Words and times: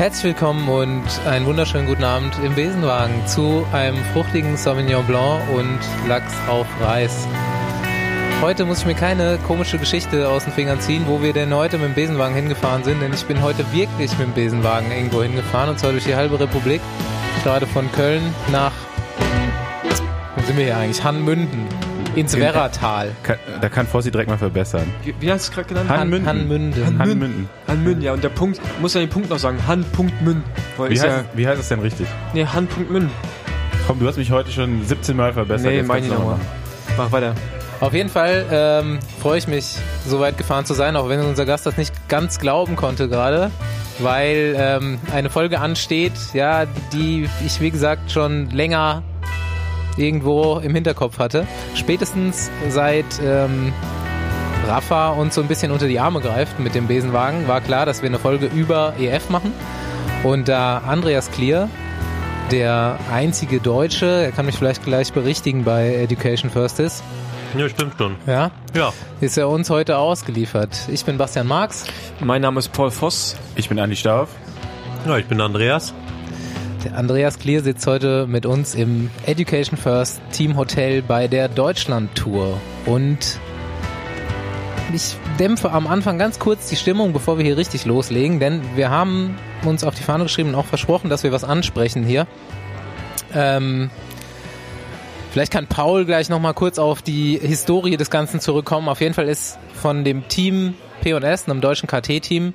Herzlich 0.00 0.24
willkommen 0.24 0.66
und 0.70 1.04
einen 1.26 1.44
wunderschönen 1.44 1.86
guten 1.86 2.04
Abend 2.04 2.34
im 2.42 2.54
Besenwagen 2.54 3.26
zu 3.26 3.66
einem 3.70 3.98
fruchtigen 4.14 4.56
Sauvignon 4.56 5.04
Blanc 5.04 5.42
und 5.50 5.78
Lachs 6.08 6.32
auf 6.48 6.66
Reis. 6.80 7.28
Heute 8.40 8.64
muss 8.64 8.78
ich 8.78 8.86
mir 8.86 8.94
keine 8.94 9.36
komische 9.46 9.76
Geschichte 9.76 10.26
aus 10.26 10.44
den 10.44 10.54
Fingern 10.54 10.80
ziehen, 10.80 11.02
wo 11.06 11.20
wir 11.22 11.34
denn 11.34 11.54
heute 11.54 11.76
mit 11.76 11.88
dem 11.88 11.94
Besenwagen 11.94 12.34
hingefahren 12.34 12.82
sind, 12.82 13.02
denn 13.02 13.12
ich 13.12 13.26
bin 13.26 13.42
heute 13.42 13.70
wirklich 13.74 14.10
mit 14.16 14.28
dem 14.28 14.32
Besenwagen 14.32 14.90
irgendwo 14.90 15.22
hingefahren 15.22 15.68
und 15.68 15.78
zwar 15.78 15.90
durch 15.90 16.04
die 16.04 16.14
halbe 16.14 16.40
Republik, 16.40 16.80
gerade 17.44 17.66
von 17.66 17.92
Köln 17.92 18.22
nach, 18.50 18.72
wo 20.34 20.42
sind 20.46 20.56
wir 20.56 20.64
hier 20.64 20.78
eigentlich, 20.78 21.04
Hannmünden 21.04 21.68
ins 22.16 22.36
Werratal. 22.36 23.12
Da 23.60 23.68
kann 23.68 23.86
Fossi 23.86 24.10
direkt 24.10 24.30
mal 24.30 24.38
verbessern. 24.38 24.92
Wie, 25.04 25.14
wie 25.20 25.30
hast 25.30 25.46
du 25.46 25.50
es 25.50 25.54
gerade 25.54 25.68
genannt? 25.68 25.90
Hanmünden. 25.90 26.26
Hannmünden. 26.28 26.98
Hanmünden. 26.98 27.48
Hanmünden, 27.66 28.02
ja. 28.02 28.12
Und 28.12 28.24
der 28.24 28.28
Punkt, 28.30 28.60
muss 28.80 28.94
ja 28.94 29.00
den 29.00 29.10
Punkt 29.10 29.30
noch 29.30 29.38
sagen. 29.38 29.58
Han.mün. 29.66 30.42
Wie 30.76 31.00
heißt, 31.00 31.04
ja, 31.04 31.24
wie 31.34 31.46
heißt 31.46 31.60
es 31.60 31.68
denn 31.68 31.80
richtig? 31.80 32.06
nee, 32.34 32.44
Han.mün. 32.44 33.10
Komm, 33.86 33.98
du 33.98 34.06
hast 34.06 34.16
mich 34.16 34.30
heute 34.30 34.50
schon 34.52 34.84
17 34.84 35.16
Mal 35.16 35.32
verbessert. 35.32 35.70
Nee, 35.70 35.78
jetzt 35.78 35.88
meine 35.88 36.06
ich 36.06 36.12
nochmal. 36.12 36.38
Mach 36.96 37.10
weiter. 37.12 37.34
Auf 37.80 37.94
jeden 37.94 38.10
Fall 38.10 38.44
ähm, 38.50 38.98
freue 39.20 39.38
ich 39.38 39.48
mich, 39.48 39.76
so 40.06 40.20
weit 40.20 40.36
gefahren 40.36 40.66
zu 40.66 40.74
sein, 40.74 40.96
auch 40.96 41.08
wenn 41.08 41.20
unser 41.20 41.46
Gast 41.46 41.64
das 41.64 41.78
nicht 41.78 42.08
ganz 42.08 42.38
glauben 42.38 42.76
konnte 42.76 43.08
gerade, 43.08 43.50
weil 44.00 44.54
ähm, 44.58 44.98
eine 45.12 45.30
Folge 45.30 45.60
ansteht, 45.60 46.12
ja, 46.34 46.66
die 46.92 47.26
ich 47.44 47.60
wie 47.62 47.70
gesagt 47.70 48.12
schon 48.12 48.50
länger 48.50 49.02
irgendwo 49.96 50.58
im 50.58 50.74
Hinterkopf 50.74 51.18
hatte. 51.18 51.46
Spätestens 51.74 52.50
seit 52.68 53.04
ähm, 53.24 53.72
Rafa 54.66 55.10
uns 55.10 55.34
so 55.34 55.40
ein 55.40 55.48
bisschen 55.48 55.72
unter 55.72 55.88
die 55.88 55.98
Arme 56.00 56.20
greift 56.20 56.58
mit 56.60 56.74
dem 56.74 56.86
Besenwagen, 56.86 57.48
war 57.48 57.60
klar, 57.60 57.86
dass 57.86 58.02
wir 58.02 58.08
eine 58.08 58.18
Folge 58.18 58.46
über 58.46 58.94
EF 59.00 59.30
machen. 59.30 59.52
Und 60.22 60.48
da 60.48 60.78
Andreas 60.86 61.30
Klier, 61.30 61.68
der 62.50 62.98
einzige 63.12 63.60
Deutsche, 63.60 64.06
er 64.06 64.32
kann 64.32 64.46
mich 64.46 64.56
vielleicht 64.56 64.84
gleich 64.84 65.12
berichtigen 65.12 65.64
bei 65.64 65.94
Education 65.94 66.50
First 66.50 66.78
ist, 66.80 67.02
Ja, 67.56 67.68
stimmt 67.68 67.94
schon. 67.98 68.16
ja, 68.26 68.50
Ja. 68.74 68.92
ist 69.20 69.38
er 69.38 69.48
uns 69.48 69.70
heute 69.70 69.98
ausgeliefert. 69.98 70.88
Ich 70.92 71.04
bin 71.04 71.16
Bastian 71.16 71.46
Marx. 71.46 71.84
Mein 72.20 72.42
Name 72.42 72.58
ist 72.58 72.70
Paul 72.72 72.90
Voss. 72.90 73.36
Ich 73.56 73.68
bin 73.68 73.78
Andi 73.78 73.96
Stauf. 73.96 74.28
Ja, 75.06 75.16
ich 75.16 75.26
bin 75.26 75.40
Andreas. 75.40 75.94
Der 76.84 76.96
Andreas 76.96 77.38
Klier 77.38 77.62
sitzt 77.62 77.86
heute 77.86 78.26
mit 78.26 78.46
uns 78.46 78.74
im 78.74 79.10
Education 79.26 79.76
First 79.76 80.22
Team 80.32 80.56
Hotel 80.56 81.02
bei 81.02 81.28
der 81.28 81.48
Deutschland 81.48 82.14
Tour. 82.14 82.58
Und 82.86 83.38
ich 84.94 85.14
dämpfe 85.38 85.72
am 85.72 85.86
Anfang 85.86 86.18
ganz 86.18 86.38
kurz 86.38 86.70
die 86.70 86.76
Stimmung, 86.76 87.12
bevor 87.12 87.36
wir 87.36 87.44
hier 87.44 87.58
richtig 87.58 87.84
loslegen, 87.84 88.40
denn 88.40 88.62
wir 88.76 88.88
haben 88.88 89.36
uns 89.66 89.84
auf 89.84 89.94
die 89.94 90.02
Fahne 90.02 90.24
geschrieben 90.24 90.50
und 90.50 90.54
auch 90.54 90.64
versprochen, 90.64 91.10
dass 91.10 91.22
wir 91.22 91.32
was 91.32 91.44
ansprechen 91.44 92.02
hier. 92.02 92.26
Ähm, 93.34 93.90
vielleicht 95.32 95.52
kann 95.52 95.66
Paul 95.66 96.06
gleich 96.06 96.30
nochmal 96.30 96.54
kurz 96.54 96.78
auf 96.78 97.02
die 97.02 97.38
Historie 97.38 97.98
des 97.98 98.08
Ganzen 98.08 98.40
zurückkommen. 98.40 98.88
Auf 98.88 99.02
jeden 99.02 99.12
Fall 99.12 99.28
ist 99.28 99.58
von 99.74 100.02
dem 100.02 100.28
Team 100.28 100.74
P&S, 101.02 101.46
einem 101.46 101.60
deutschen 101.60 101.88
KT-Team, 101.88 102.54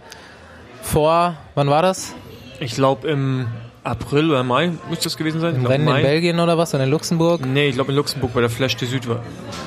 vor, 0.82 1.36
wann 1.54 1.68
war 1.68 1.84
das? 1.84 2.16
Ich 2.60 2.74
glaube 2.74 3.08
im 3.08 3.48
April 3.86 4.32
oder 4.32 4.44
Mai 4.44 4.72
müsste 4.90 5.06
das 5.06 5.16
gewesen 5.16 5.40
sein. 5.40 5.56
Im 5.56 5.66
Rennen 5.66 5.86
Mai. 5.86 6.00
in 6.00 6.06
Belgien 6.06 6.40
oder 6.40 6.58
was? 6.58 6.74
Oder 6.74 6.84
in 6.86 6.90
Luxemburg? 6.90 7.46
Nee, 7.46 7.68
ich 7.70 7.76
glaube 7.76 7.92
in 7.92 7.96
Luxemburg 7.98 8.34
bei 8.34 8.42
der 8.42 8.50
Flash 8.50 8.76
de 8.78 8.88
Süd 8.88 9.08
war. 9.08 9.20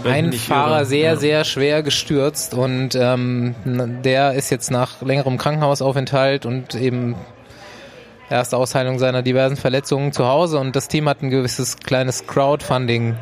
Ein 0.04 0.32
Fahrer 0.32 0.78
irre. 0.78 0.84
sehr, 0.86 1.10
Ja. 1.10 1.16
sehr 1.16 1.44
schwer 1.44 1.82
gestürzt 1.82 2.52
und 2.52 2.90
ähm, 2.94 3.54
der 4.04 4.34
ist 4.34 4.50
jetzt 4.50 4.70
nach 4.70 5.00
längerem 5.02 5.38
Krankenhausaufenthalt 5.38 6.46
und 6.46 6.74
eben 6.74 7.14
erste 8.28 8.56
Ausheilung 8.56 8.98
seiner 8.98 9.22
diversen 9.22 9.56
Verletzungen 9.56 10.12
zu 10.12 10.26
Hause 10.26 10.58
und 10.58 10.74
das 10.76 10.88
Team 10.88 11.08
hat 11.08 11.22
ein 11.22 11.30
gewisses 11.30 11.78
kleines 11.78 12.26
Crowdfunding 12.26 13.16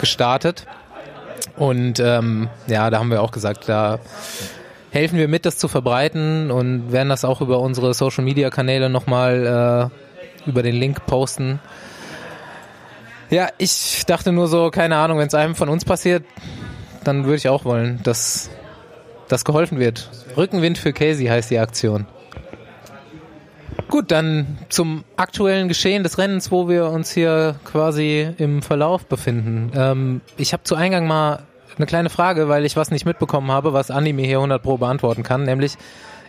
gestartet 0.00 0.66
und 1.56 2.00
ähm, 2.00 2.48
ja, 2.66 2.90
da 2.90 2.98
haben 2.98 3.10
wir 3.10 3.22
auch 3.22 3.30
gesagt, 3.30 3.68
da 3.68 3.98
helfen 4.90 5.18
wir 5.18 5.28
mit, 5.28 5.46
das 5.46 5.56
zu 5.56 5.68
verbreiten 5.68 6.50
und 6.50 6.92
werden 6.92 7.08
das 7.08 7.24
auch 7.24 7.40
über 7.40 7.60
unsere 7.60 7.94
Social 7.94 8.24
Media 8.24 8.50
Kanäle 8.50 8.90
nochmal 8.90 9.90
äh, 9.92 10.11
über 10.46 10.62
den 10.62 10.74
Link 10.74 11.06
posten. 11.06 11.60
Ja, 13.30 13.48
ich 13.58 14.04
dachte 14.06 14.32
nur 14.32 14.46
so, 14.48 14.70
keine 14.70 14.96
Ahnung, 14.96 15.18
wenn 15.18 15.28
es 15.28 15.34
einem 15.34 15.54
von 15.54 15.68
uns 15.68 15.84
passiert, 15.84 16.24
dann 17.04 17.24
würde 17.24 17.36
ich 17.36 17.48
auch 17.48 17.64
wollen, 17.64 18.00
dass 18.02 18.50
das 19.28 19.44
geholfen 19.44 19.78
wird. 19.78 20.10
Rückenwind 20.36 20.78
für 20.78 20.92
Casey 20.92 21.26
heißt 21.26 21.50
die 21.50 21.58
Aktion. 21.58 22.06
Gut, 23.88 24.10
dann 24.10 24.58
zum 24.68 25.04
aktuellen 25.16 25.68
Geschehen 25.68 26.02
des 26.02 26.18
Rennens, 26.18 26.50
wo 26.50 26.68
wir 26.68 26.86
uns 26.86 27.10
hier 27.10 27.56
quasi 27.64 28.28
im 28.38 28.62
Verlauf 28.62 29.06
befinden. 29.06 29.72
Ähm, 29.74 30.20
ich 30.36 30.52
habe 30.52 30.62
zu 30.62 30.74
Eingang 30.74 31.06
mal 31.06 31.40
eine 31.76 31.86
kleine 31.86 32.10
Frage, 32.10 32.48
weil 32.48 32.64
ich 32.64 32.76
was 32.76 32.90
nicht 32.90 33.06
mitbekommen 33.06 33.50
habe, 33.50 33.72
was 33.72 33.90
Andi 33.90 34.12
mir 34.12 34.26
hier 34.26 34.38
100 34.38 34.62
Pro 34.62 34.76
beantworten 34.78 35.22
kann. 35.22 35.44
Nämlich 35.44 35.76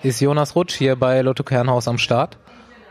ist 0.04 0.20
Jonas 0.20 0.56
Rutsch 0.56 0.76
hier 0.76 0.96
bei 0.96 1.22
Lotto 1.22 1.44
Kernhaus 1.44 1.88
am 1.88 1.98
Start. 1.98 2.38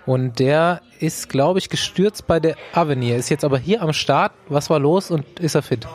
Und 0.04 0.38
der 0.38 0.80
ist, 0.98 1.28
glaube 1.28 1.58
ich, 1.58 1.68
gestürzt 1.68 2.26
bei 2.26 2.40
der 2.40 2.56
Avenir. 2.72 3.16
Ist 3.16 3.28
jetzt 3.28 3.44
aber 3.44 3.58
hier 3.58 3.82
am 3.82 3.92
Start. 3.92 4.32
Was 4.48 4.68
war 4.68 4.78
los 4.78 5.10
und 5.10 5.40
ist 5.40 5.54
er 5.54 5.62
fit? 5.62 5.86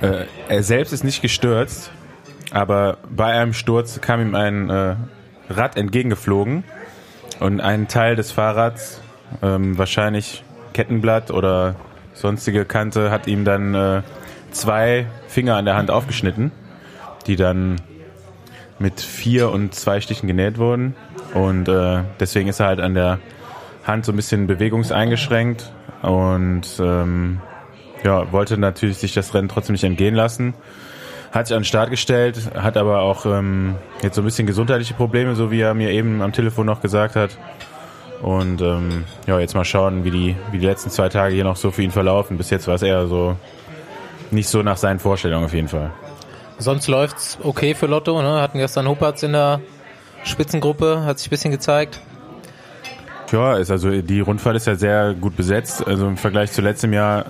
Äh, 0.00 0.26
er 0.48 0.62
selbst 0.62 0.92
ist 0.92 1.04
nicht 1.04 1.22
gestürzt, 1.22 1.90
aber 2.50 2.98
bei 3.08 3.32
einem 3.32 3.52
Sturz 3.52 4.00
kam 4.00 4.20
ihm 4.20 4.34
ein 4.34 4.68
äh, 4.68 4.96
Rad 5.48 5.76
entgegengeflogen 5.76 6.64
und 7.40 7.60
ein 7.60 7.88
Teil 7.88 8.16
des 8.16 8.32
Fahrrads, 8.32 9.00
ähm, 9.42 9.78
wahrscheinlich 9.78 10.42
Kettenblatt 10.72 11.30
oder 11.30 11.76
sonstige 12.12 12.64
Kante, 12.64 13.10
hat 13.10 13.26
ihm 13.26 13.44
dann 13.44 13.74
äh, 13.74 14.02
zwei 14.50 15.06
Finger 15.28 15.56
an 15.56 15.64
der 15.64 15.76
Hand 15.76 15.90
aufgeschnitten, 15.90 16.52
die 17.26 17.36
dann 17.36 17.80
mit 18.78 19.00
vier 19.00 19.50
und 19.50 19.74
zwei 19.74 20.00
Stichen 20.00 20.26
genäht 20.26 20.58
wurden. 20.58 20.94
Und 21.34 21.68
äh, 21.68 22.02
deswegen 22.20 22.48
ist 22.48 22.60
er 22.60 22.66
halt 22.66 22.80
an 22.80 22.94
der 22.94 23.18
Hand 23.84 24.04
so 24.04 24.12
ein 24.12 24.16
bisschen 24.16 24.46
bewegungseingeschränkt 24.46 25.72
und 26.02 26.62
ähm, 26.80 27.40
ja, 28.02 28.30
wollte 28.32 28.58
natürlich 28.58 28.98
sich 28.98 29.14
das 29.14 29.34
Rennen 29.34 29.48
trotzdem 29.48 29.72
nicht 29.74 29.84
entgehen 29.84 30.14
lassen. 30.14 30.54
Hat 31.32 31.48
sich 31.48 31.56
an 31.56 31.62
den 31.62 31.66
Start 31.66 31.90
gestellt, 31.90 32.50
hat 32.54 32.76
aber 32.76 33.00
auch 33.00 33.26
ähm, 33.26 33.74
jetzt 34.02 34.14
so 34.14 34.22
ein 34.22 34.24
bisschen 34.24 34.46
gesundheitliche 34.46 34.94
Probleme, 34.94 35.34
so 35.34 35.50
wie 35.50 35.60
er 35.60 35.74
mir 35.74 35.90
eben 35.90 36.22
am 36.22 36.32
Telefon 36.32 36.66
noch 36.66 36.80
gesagt 36.80 37.16
hat. 37.16 37.36
Und 38.22 38.62
ähm, 38.62 39.04
ja, 39.26 39.38
jetzt 39.40 39.54
mal 39.54 39.64
schauen, 39.64 40.04
wie 40.04 40.10
die, 40.10 40.36
wie 40.52 40.58
die 40.58 40.66
letzten 40.66 40.90
zwei 40.90 41.08
Tage 41.08 41.34
hier 41.34 41.44
noch 41.44 41.56
so 41.56 41.70
für 41.70 41.82
ihn 41.82 41.90
verlaufen. 41.90 42.36
Bis 42.36 42.50
jetzt 42.50 42.68
war 42.68 42.76
es 42.76 42.82
eher 42.82 43.06
so 43.06 43.36
nicht 44.30 44.48
so 44.48 44.62
nach 44.62 44.76
seinen 44.76 44.98
Vorstellungen 44.98 45.44
auf 45.44 45.52
jeden 45.52 45.68
Fall. 45.68 45.90
Sonst 46.58 46.86
läuft's 46.88 47.38
okay 47.42 47.74
für 47.74 47.86
Lotto. 47.86 48.20
Ne? 48.22 48.40
Hatten 48.40 48.58
gestern 48.58 48.88
Huppertz 48.88 49.22
in 49.22 49.32
der 49.32 49.60
Spitzengruppe, 50.24 51.04
hat 51.04 51.18
sich 51.18 51.28
ein 51.28 51.30
bisschen 51.30 51.50
gezeigt. 51.50 52.00
Ja, 53.32 53.56
ist 53.56 53.70
also 53.70 53.90
die 53.90 54.20
Rundfahrt 54.20 54.56
ist 54.56 54.66
ja 54.66 54.76
sehr 54.76 55.14
gut 55.14 55.36
besetzt. 55.36 55.86
Also 55.86 56.06
im 56.06 56.16
Vergleich 56.16 56.52
zu 56.52 56.62
letztem 56.62 56.92
Jahr, 56.92 57.26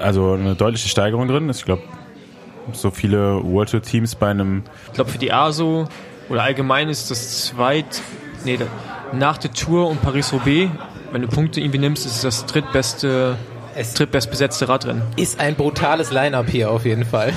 also 0.00 0.32
eine 0.32 0.54
deutliche 0.56 0.88
Steigerung 0.88 1.28
drin. 1.28 1.48
Ich 1.48 1.64
glaube, 1.64 1.82
so 2.72 2.90
viele 2.90 3.42
World 3.44 3.70
Tour 3.70 3.82
Teams 3.82 4.14
bei 4.16 4.28
einem 4.28 4.64
Ich 4.88 4.94
glaube 4.94 5.10
für 5.10 5.18
die 5.18 5.32
ASO 5.32 5.86
oder 6.28 6.42
allgemein 6.42 6.88
ist 6.88 7.10
das 7.10 7.44
zweit, 7.44 8.02
nee, 8.44 8.58
nach 9.12 9.38
der 9.38 9.52
Tour 9.52 9.88
und 9.88 10.02
Paris-Roubaix, 10.02 10.70
wenn 11.12 11.22
du 11.22 11.28
Punkte 11.28 11.60
irgendwie 11.60 11.78
nimmst, 11.78 12.04
ist 12.04 12.16
es 12.16 12.22
das 12.22 12.46
drittbeste, 12.46 13.36
Es 13.76 13.94
drittbest 13.94 14.30
besetzte 14.30 14.68
Radrennen. 14.68 15.02
ist 15.16 15.38
ein 15.38 15.54
brutales 15.54 16.10
Line-Up 16.10 16.48
hier 16.48 16.70
auf 16.70 16.84
jeden 16.84 17.04
Fall. 17.04 17.32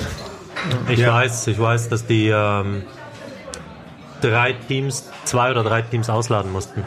Ich 0.88 1.04
weiß, 1.06 1.46
ich 1.46 1.58
weiß, 1.58 1.88
dass 1.88 2.06
die 2.06 2.28
ähm, 2.28 2.82
drei 4.20 4.52
Teams, 4.68 5.08
zwei 5.24 5.50
oder 5.50 5.62
drei 5.62 5.82
Teams 5.82 6.10
ausladen 6.10 6.52
mussten. 6.52 6.84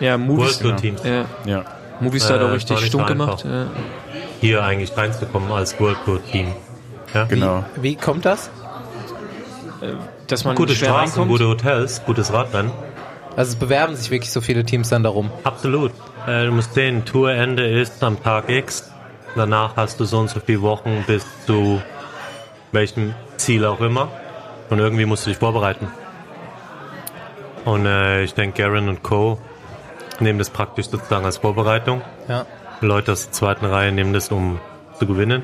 Ja, 0.00 0.16
Movies, 0.18 0.38
World 0.38 0.60
Tour 0.60 0.76
Teams. 0.76 1.02
ja, 1.04 1.24
ja, 1.44 1.64
Movies 2.00 2.28
hat 2.30 2.40
Äh, 2.40 2.44
auch 2.44 2.52
richtig 2.52 2.90
so 2.90 2.98
gemacht. 2.98 3.44
Ja. 3.44 3.66
Hier 4.40 4.62
eigentlich 4.62 4.96
reinzukommen 4.96 5.50
als 5.50 5.78
World 5.80 5.96
Tour 6.04 6.22
Team. 6.24 6.52
Ja? 7.14 7.24
genau. 7.24 7.64
Wie 7.76 7.96
kommt 7.96 8.24
das? 8.26 8.50
Dass 10.26 10.44
man 10.44 10.54
Gute 10.56 10.74
Straßen, 10.74 10.94
reinkommt. 11.20 11.28
gute 11.28 11.48
Hotels, 11.48 12.02
gutes 12.04 12.32
Radrennen. 12.32 12.72
Also 13.36 13.50
es 13.52 13.56
bewerben 13.56 13.94
sich 13.96 14.10
wirklich 14.10 14.32
so 14.32 14.40
viele 14.40 14.64
Teams 14.64 14.88
dann 14.88 15.02
darum. 15.02 15.30
Absolut. 15.44 15.92
Äh, 16.26 16.46
du 16.46 16.52
musst 16.52 16.74
sehen, 16.74 17.04
Tourende 17.04 17.66
ist 17.66 18.02
am 18.02 18.22
Tag 18.22 18.48
X. 18.48 18.90
Danach 19.34 19.76
hast 19.76 20.00
du 20.00 20.04
so 20.04 20.18
und 20.20 20.30
so 20.30 20.40
viele 20.40 20.62
Wochen 20.62 21.04
bis 21.06 21.24
zu 21.46 21.80
welchem 22.72 23.14
Ziel 23.36 23.64
auch 23.64 23.80
immer. 23.80 24.08
Und 24.70 24.78
irgendwie 24.78 25.04
musst 25.04 25.26
du 25.26 25.30
dich 25.30 25.38
vorbereiten. 25.38 25.88
Und 27.64 27.86
äh, 27.86 28.22
ich 28.22 28.34
denke, 28.34 28.62
Garen 28.62 28.88
und 28.88 29.02
Co. 29.02 29.38
nehmen 30.20 30.38
das 30.38 30.50
praktisch 30.50 30.86
sozusagen 30.88 31.24
als 31.24 31.38
Vorbereitung. 31.38 32.02
Ja. 32.28 32.46
Leute 32.80 33.12
aus 33.12 33.24
der 33.24 33.32
zweiten 33.32 33.64
Reihe 33.66 33.92
nehmen 33.92 34.12
das, 34.12 34.30
um 34.30 34.60
zu 34.98 35.06
gewinnen. 35.06 35.42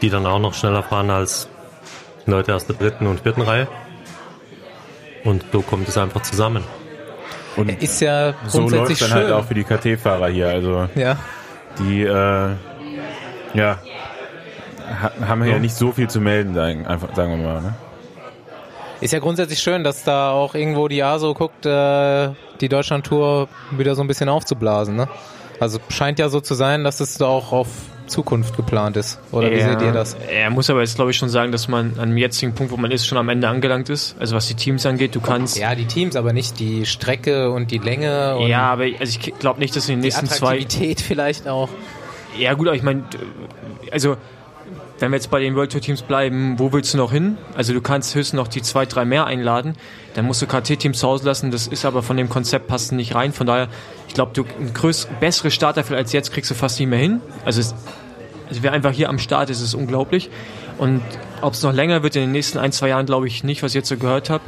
Die 0.00 0.10
dann 0.10 0.26
auch 0.26 0.38
noch 0.38 0.54
schneller 0.54 0.82
fahren 0.82 1.10
als 1.10 1.48
Leute 2.26 2.54
aus 2.54 2.66
der 2.66 2.76
dritten 2.76 3.06
und 3.06 3.20
vierten 3.20 3.42
Reihe. 3.42 3.68
Und 5.24 5.44
so 5.52 5.62
kommt 5.62 5.88
es 5.88 5.98
einfach 5.98 6.22
zusammen. 6.22 6.64
Und 7.56 7.82
Ist 7.82 8.00
ja 8.00 8.34
so 8.46 8.60
läuft 8.60 8.72
grundsätzlich 8.72 8.98
dann 9.00 9.08
schön. 9.08 9.18
halt 9.18 9.32
auch 9.32 9.44
für 9.44 9.54
die 9.54 9.64
KT-Fahrer 9.64 10.28
hier. 10.28 10.48
Also 10.48 10.88
ja. 10.94 11.16
die 11.78 12.04
äh, 12.04 12.50
ja 13.54 13.78
ha 14.88 15.12
haben 15.26 15.44
ja 15.44 15.58
nicht 15.58 15.74
so 15.74 15.92
viel 15.92 16.08
zu 16.08 16.20
melden, 16.20 16.54
sagen, 16.54 16.86
einfach, 16.86 17.14
sagen 17.14 17.38
wir 17.38 17.46
mal. 17.46 17.62
Ne? 17.62 17.74
Ist 19.00 19.12
ja 19.12 19.20
grundsätzlich 19.20 19.60
schön, 19.60 19.84
dass 19.84 20.02
da 20.02 20.32
auch 20.32 20.54
irgendwo 20.54 20.88
die 20.88 21.02
ASO 21.02 21.34
guckt, 21.34 21.64
äh, 21.66 22.30
die 22.60 22.68
Deutschland-Tour 22.68 23.48
wieder 23.70 23.94
so 23.94 24.02
ein 24.02 24.08
bisschen 24.08 24.28
aufzublasen. 24.28 24.96
Ne? 24.96 25.08
Also 25.60 25.78
scheint 25.88 26.18
ja 26.18 26.28
so 26.28 26.40
zu 26.40 26.54
sein, 26.54 26.82
dass 26.84 27.00
es 27.00 27.20
auch 27.22 27.52
auf 27.52 27.68
Zukunft 28.08 28.56
geplant 28.56 28.96
ist. 28.96 29.20
Oder 29.30 29.50
wie 29.50 29.56
Ja, 29.58 29.70
seht 29.70 29.82
ihr 29.82 29.92
das? 29.92 30.16
Er 30.30 30.50
muss 30.50 30.70
aber 30.70 30.80
jetzt, 30.80 30.96
glaube 30.96 31.10
ich, 31.10 31.16
schon 31.16 31.28
sagen, 31.28 31.52
dass 31.52 31.68
man 31.68 31.98
an 31.98 32.08
dem 32.08 32.16
jetzigen 32.18 32.54
Punkt, 32.54 32.72
wo 32.72 32.76
man 32.76 32.90
ist, 32.90 33.06
schon 33.06 33.18
am 33.18 33.28
Ende 33.28 33.48
angelangt 33.48 33.88
ist. 33.90 34.16
Also 34.18 34.34
was 34.34 34.48
die 34.48 34.54
Teams 34.54 34.84
angeht, 34.86 35.14
du 35.14 35.20
kannst. 35.20 35.58
Ja, 35.58 35.74
die 35.74 35.84
Teams, 35.84 36.16
aber 36.16 36.32
nicht 36.32 36.58
die 36.58 36.86
Strecke 36.86 37.50
und 37.50 37.70
die 37.70 37.78
Länge 37.78 38.36
und 38.36 38.48
Ja, 38.48 38.62
aber 38.72 38.84
also 38.98 39.18
ich 39.20 39.38
glaube 39.38 39.60
nicht, 39.60 39.76
dass 39.76 39.88
in 39.88 39.96
den 39.96 40.00
die 40.02 40.06
nächsten 40.06 40.26
zwei. 40.26 40.54
Attraktivität 40.54 41.00
vielleicht 41.06 41.46
auch. 41.46 41.68
Ja, 42.36 42.54
gut, 42.54 42.66
aber 42.68 42.76
ich 42.76 42.82
meine, 42.82 43.04
also 43.92 44.16
wenn 44.98 45.12
wir 45.12 45.16
jetzt 45.16 45.30
bei 45.30 45.40
den 45.40 45.54
World 45.54 45.72
Tour 45.72 45.80
Teams 45.80 46.02
bleiben, 46.02 46.58
wo 46.58 46.72
willst 46.72 46.94
du 46.94 46.98
noch 46.98 47.12
hin? 47.12 47.38
Also 47.54 47.72
du 47.72 47.80
kannst 47.80 48.14
höchstens 48.14 48.36
noch 48.36 48.48
die 48.48 48.62
zwei, 48.62 48.84
drei 48.84 49.04
mehr 49.04 49.26
einladen. 49.26 49.76
Dann 50.14 50.24
musst 50.24 50.42
du 50.42 50.46
KT-Teams 50.46 50.98
zu 50.98 51.06
Hause 51.06 51.24
lassen. 51.24 51.50
Das 51.50 51.66
ist 51.66 51.84
aber 51.84 52.02
von 52.02 52.16
dem 52.16 52.28
Konzept 52.28 52.66
passt 52.66 52.92
nicht 52.92 53.14
rein. 53.14 53.32
Von 53.32 53.46
daher, 53.46 53.68
ich 54.08 54.14
glaube, 54.14 54.32
du 54.34 54.44
ein 54.58 54.74
größ 54.74 55.08
bessere 55.20 55.50
Starterfeld 55.50 55.98
als 55.98 56.12
jetzt 56.12 56.32
kriegst 56.32 56.50
du 56.50 56.54
fast 56.54 56.80
nicht 56.80 56.88
mehr 56.88 56.98
hin. 56.98 57.20
Also, 57.44 57.60
es, 57.60 57.74
also 58.48 58.62
wer 58.62 58.72
einfach 58.72 58.92
hier 58.92 59.08
am 59.08 59.18
Start 59.18 59.50
ist, 59.50 59.60
ist 59.60 59.74
unglaublich. 59.74 60.30
Und 60.78 61.02
ob 61.42 61.54
es 61.54 61.62
noch 61.62 61.72
länger 61.72 62.02
wird 62.02 62.16
in 62.16 62.22
den 62.22 62.32
nächsten 62.32 62.58
ein, 62.58 62.72
zwei 62.72 62.88
Jahren, 62.88 63.06
glaube 63.06 63.28
ich 63.28 63.44
nicht, 63.44 63.62
was 63.62 63.72
ich 63.72 63.76
jetzt 63.76 63.88
so 63.88 63.96
gehört 63.96 64.30
habe. 64.30 64.42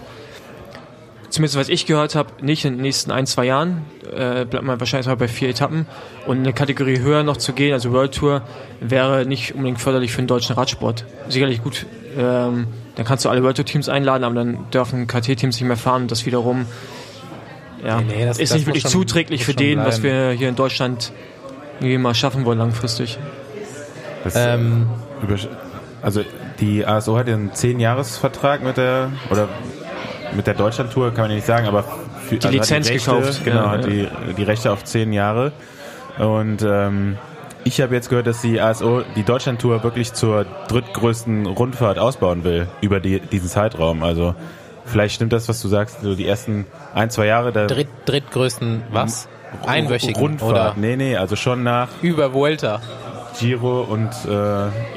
Zumindest 1.31 1.56
was 1.56 1.69
ich 1.69 1.87
gehört 1.87 2.15
habe, 2.17 2.31
nicht 2.44 2.65
in 2.65 2.75
den 2.75 2.82
nächsten 2.82 3.11
ein, 3.11 3.25
zwei 3.27 3.44
Jahren. 3.47 3.82
Äh, 4.12 4.44
bleibt 4.44 4.65
man 4.65 4.81
wahrscheinlich 4.81 5.06
mal 5.06 5.17
bei 5.17 5.29
vier 5.29 5.49
Etappen. 5.49 5.87
Und 6.27 6.38
eine 6.38 6.53
Kategorie 6.53 6.99
höher 6.99 7.23
noch 7.23 7.37
zu 7.37 7.53
gehen, 7.53 7.73
also 7.73 7.93
World 7.93 8.15
Tour, 8.15 8.43
wäre 8.81 9.25
nicht 9.27 9.55
unbedingt 9.55 9.81
förderlich 9.81 10.11
für 10.12 10.21
den 10.23 10.27
deutschen 10.27 10.56
Radsport. 10.56 11.05
Sicherlich 11.29 11.62
gut, 11.62 11.87
ähm, 12.19 12.67
dann 12.97 13.05
kannst 13.06 13.25
du 13.25 13.29
alle 13.29 13.43
World 13.44 13.56
Tour 13.56 13.65
Teams 13.65 13.88
einladen, 13.88 14.25
aber 14.25 14.35
dann 14.35 14.69
dürfen 14.73 15.06
KT-Teams 15.06 15.56
nicht 15.61 15.62
mehr 15.69 15.77
fahren 15.77 16.03
und 16.03 16.11
das 16.11 16.27
wiederum 16.27 16.67
ja, 17.87 18.00
Nee, 18.00 18.12
nee, 18.19 18.25
das- 18.27 18.38
ist 18.38 18.50
das 18.50 18.59
nicht 18.59 18.67
wirklich 18.67 18.82
schon- 18.82 18.91
zuträglich 18.91 19.44
für 19.44 19.55
den, 19.55 19.79
was 19.79 20.00
bleiben. 20.00 20.31
wir 20.31 20.31
hier 20.37 20.49
in 20.50 20.56
Deutschland 20.56 21.12
irgendwie 21.79 21.97
mal 21.99 22.15
schaffen 22.15 22.44
wollen 22.44 22.59
langfristig. 22.59 23.19
Das, 24.25 24.35
Ähm, 24.37 24.87
also 26.03 26.23
die 26.61 26.85
ASO 26.85 27.17
hat 27.17 27.29
ja 27.29 27.35
einen 27.35 27.53
10-Jahres-Vertrag 27.53 28.62
mit 28.62 28.77
der 28.77 29.12
oder 29.31 29.49
mit 30.35 30.47
der 30.47 30.55
Deutschland-Tour, 30.55 31.11
kann 31.11 31.23
man 31.23 31.31
ja 31.31 31.37
nicht 31.37 31.47
sagen, 31.47 31.67
aber 31.67 31.85
für, 32.29 32.37
Die 32.37 32.49
Lizenz 32.49 32.88
hat 32.88 32.94
Rechte, 32.94 33.11
gekauft, 33.11 33.44
Genau, 33.44 33.73
ja. 33.75 33.79
Die, 33.79 34.09
die 34.37 34.43
Rechte 34.43 34.73
auf 34.73 34.85
10 34.85 35.12
Jahre. 35.12 35.53
Und 36.19 36.62
ähm, 36.62 37.19
ich 37.65 37.81
habe 37.81 37.94
jetzt 37.94 38.09
gehört, 38.09 38.27
dass 38.27 38.41
die 38.41 38.61
ASO 38.61 39.03
die 39.17 39.23
Deutschland-Tour 39.23 39.82
wirklich 39.82 40.12
zur 40.12 40.47
drittgrößten 40.69 41.47
Rundfahrt 41.47 41.99
ausbauen 41.99 42.44
will 42.44 42.69
über 42.81 43.00
die, 43.00 43.21
diesen 43.21 43.49
Zeitraum. 43.49 44.03
Also 44.03 44.35
vielleicht 44.87 45.15
stimmt 45.15 45.32
das, 45.32 45.49
was 45.49 45.61
du 45.61 45.69
sagst, 45.69 46.00
so 46.03 46.15
die 46.15 46.27
ersten 46.27 46.67
ein, 46.94 47.11
zwei 47.11 47.27
Jahre 47.27 47.53
da 47.53 47.67
Dritt, 47.67 47.88
drittgrößten 48.06 48.82
was? 48.91 49.29
Einwöchigen 49.67 50.17
Rundfahrt. 50.17 50.50
oder 50.50 50.75
Nee, 50.77 50.97
nee, 50.97 51.17
also 51.17 51.35
schon 51.37 51.62
nach 51.65 51.88
über 52.03 52.32
Vuelta. 52.32 52.81
Giro 53.41 53.81
und 53.83 54.11
äh, 54.27 54.31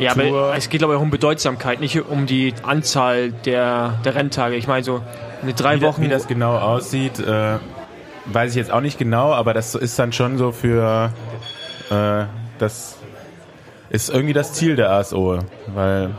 Ja, 0.03 0.13
Tour. 0.13 0.23
aber 0.27 0.55
es 0.57 0.69
geht 0.69 0.79
glaube 0.79 0.93
ich 0.93 0.97
auch 0.99 1.03
um 1.03 1.09
Bedeutsamkeit, 1.09 1.79
nicht 1.79 1.99
um 2.09 2.25
die 2.27 2.53
Anzahl 2.63 3.31
der, 3.31 3.95
der 4.05 4.15
Renntage. 4.15 4.55
Ich 4.55 4.67
meine 4.67 4.83
so 4.83 5.01
eine 5.41 5.53
drei 5.53 5.77
Wie, 5.77 5.81
Wochen. 5.85 6.01
wie 6.03 6.09
das 6.09 6.27
genau 6.27 6.57
aussieht, 6.57 7.19
äh, 7.19 7.57
weiß 8.25 8.51
ich 8.51 8.55
jetzt 8.57 8.71
auch 8.71 8.81
nicht 8.81 8.97
genau, 8.99 9.33
aber 9.33 9.53
das 9.53 9.73
ist 9.75 9.97
dann 9.97 10.11
schon 10.13 10.37
so 10.37 10.51
für 10.51 11.11
äh, 11.89 12.25
das 12.59 12.97
ist 13.89 14.09
irgendwie 14.09 14.33
das 14.33 14.53
Ziel 14.53 14.75
der 14.75 14.91
ASO, 14.91 15.39
weil 15.73 16.11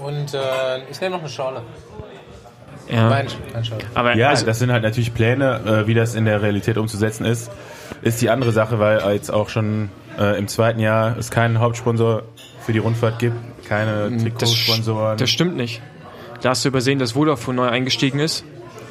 Und 0.00 0.34
äh, 0.34 0.38
ich 0.90 1.00
nehme 1.00 1.14
noch 1.16 1.20
eine 1.20 1.28
Schale. 1.28 1.62
ja. 2.88 3.08
Nein, 3.08 3.26
Schale. 3.62 3.82
aber 3.94 4.14
ja, 4.16 4.28
also, 4.30 4.46
das 4.46 4.58
sind 4.58 4.70
halt 4.72 4.82
natürlich 4.82 5.14
Pläne, 5.14 5.60
äh, 5.66 5.86
wie 5.86 5.94
das 5.94 6.14
in 6.14 6.24
der 6.24 6.42
Realität 6.42 6.78
umzusetzen 6.78 7.24
ist, 7.24 7.50
ist 8.02 8.20
die 8.22 8.30
andere 8.30 8.52
Sache, 8.52 8.78
weil 8.78 9.00
jetzt 9.14 9.30
auch 9.30 9.48
schon 9.48 9.90
äh, 10.18 10.38
im 10.38 10.48
zweiten 10.48 10.80
Jahr 10.80 11.16
es 11.18 11.30
keinen 11.30 11.60
Hauptsponsor 11.60 12.22
für 12.60 12.72
die 12.72 12.78
Rundfahrt 12.78 13.18
gibt, 13.18 13.36
keine 13.68 14.10
das, 14.10 14.22
Trikotsponsoren, 14.22 15.18
das 15.18 15.30
stimmt 15.30 15.56
nicht. 15.56 15.82
Da 16.42 16.50
hast 16.50 16.64
du 16.64 16.68
übersehen, 16.68 16.98
dass 16.98 17.12
Vodafone 17.12 17.56
neu 17.56 17.68
eingestiegen 17.68 18.18
ist. 18.18 18.44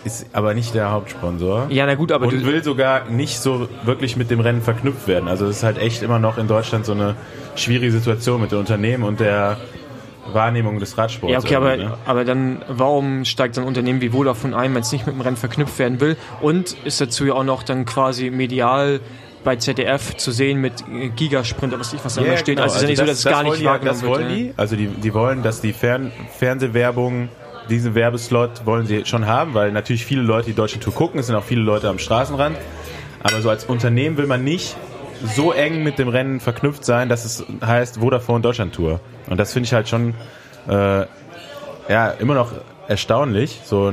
ist 0.04 0.28
aber 0.34 0.54
nicht 0.54 0.74
der 0.74 0.92
Hauptsponsor. 0.92 1.68
Ja, 1.70 1.86
na 1.86 1.96
gut, 1.96 2.12
aber 2.12 2.26
und 2.28 2.34
du, 2.34 2.46
will 2.46 2.64
sogar 2.64 3.10
nicht 3.10 3.40
so 3.40 3.68
wirklich 3.84 4.18
mit 4.18 4.32
dem 4.32 4.40
Rennen 4.40 4.62
verknüpft 4.62 5.08
werden. 5.08 5.28
Also 5.28 5.46
es 5.46 5.58
ist 5.58 5.64
halt 5.64 5.78
echt 5.78 6.02
immer 6.04 6.20
noch 6.20 6.38
in 6.38 6.48
Deutschland 6.48 6.86
so 6.86 6.94
eine 6.94 7.16
schwierige 7.56 7.92
Situation 7.92 8.42
mit 8.42 8.52
den 8.52 8.60
Unternehmen 8.60 9.04
und 9.04 9.20
der 9.20 9.58
Wahrnehmung 10.34 10.80
des 10.80 10.98
Radsports. 10.98 11.32
ja, 11.34 11.40
okay, 11.40 11.56
aber, 11.56 11.78
ne? 11.78 11.98
aber 12.06 12.26
dann, 12.26 12.62
warum 12.68 13.26
steigt 13.26 13.58
dann 13.58 13.64
ein 13.64 13.68
Unternehmen 13.68 14.02
wie 14.02 14.10
Vodafone 14.10 14.56
ein, 14.58 14.74
wenn 14.74 14.82
es 14.82 14.92
nicht 14.92 15.06
mit 15.06 15.16
dem 15.16 15.22
Rennen 15.22 15.38
verknüpft 15.38 15.78
werden 15.80 16.00
will? 16.00 16.18
Und 16.42 16.76
ist 16.86 17.00
dazu 17.02 17.26
ja 17.26 17.34
auch 17.34 17.44
noch 17.44 17.64
dann 17.64 17.86
quasi 17.86 18.30
medial 18.32 19.00
bei 19.44 19.56
ZDF 19.58 20.16
zu 20.18 20.32
sehen 20.32 20.60
mit 20.60 20.74
äh, 20.92 21.10
Gigasprint 21.10 21.72
oder 21.74 21.80
was 21.80 21.94
ich 21.94 22.04
was 22.04 22.16
da 22.16 22.22
Ja, 22.22 22.28
immer 22.30 22.38
steht. 22.38 22.56
genau. 22.56 22.64
Also 22.64 22.78
es 22.78 22.82
ist 22.82 22.84
ja 22.84 22.90
nicht 22.90 22.98
so, 23.00 23.06
dass 23.06 23.18
es 23.20 23.24
gar 23.26 23.44
nicht 23.44 23.64
wahrgenommen 23.64 24.00
Das 24.00 24.02
wird. 24.02 24.12
wollen 24.12 24.30
ja. 24.30 24.36
die. 24.36 24.54
Also 24.58 24.76
die, 24.76 24.88
die 24.88 25.14
wollen, 25.14 25.44
dass 25.44 25.62
die 25.62 25.72
Fern 25.74 26.12
Fernsehwerbung, 26.40 27.30
diesen 27.70 27.94
Werbeslot 27.96 28.66
wollen 28.66 28.88
sie 28.88 29.06
schon 29.06 29.28
haben, 29.28 29.54
weil 29.54 29.72
natürlich 29.72 30.06
viele 30.06 30.22
Leute 30.22 30.48
die 30.48 30.56
deutsche 30.56 30.80
Tour 30.80 30.94
gucken, 30.94 31.20
es 31.20 31.28
sind 31.28 31.36
auch 31.36 31.44
viele 31.44 31.62
Leute 31.62 31.90
am 31.90 32.00
Straßenrand. 32.00 32.58
Aber 33.22 33.42
so 33.42 33.50
als 33.50 33.66
Unternehmen 33.66 34.18
will 34.18 34.28
man 34.28 34.44
nicht 34.44 34.76
so 35.24 35.52
eng 35.52 35.84
mit 35.84 35.98
dem 36.00 36.08
Rennen 36.08 36.40
verknüpft 36.40 36.84
sein, 36.86 37.10
dass 37.10 37.26
es 37.26 37.44
heißt 37.66 37.98
Vodafone 38.00 38.42
Deutschland 38.42 38.74
Tour. 38.74 39.00
Und 39.30 39.38
das 39.40 39.54
finde 39.54 39.68
ich 39.68 39.74
halt 39.74 39.88
schon 39.90 40.14
äh, 40.68 41.06
ja 41.90 42.10
immer 42.20 42.34
noch 42.36 42.52
erstaunlich, 42.88 43.62
so 43.66 43.92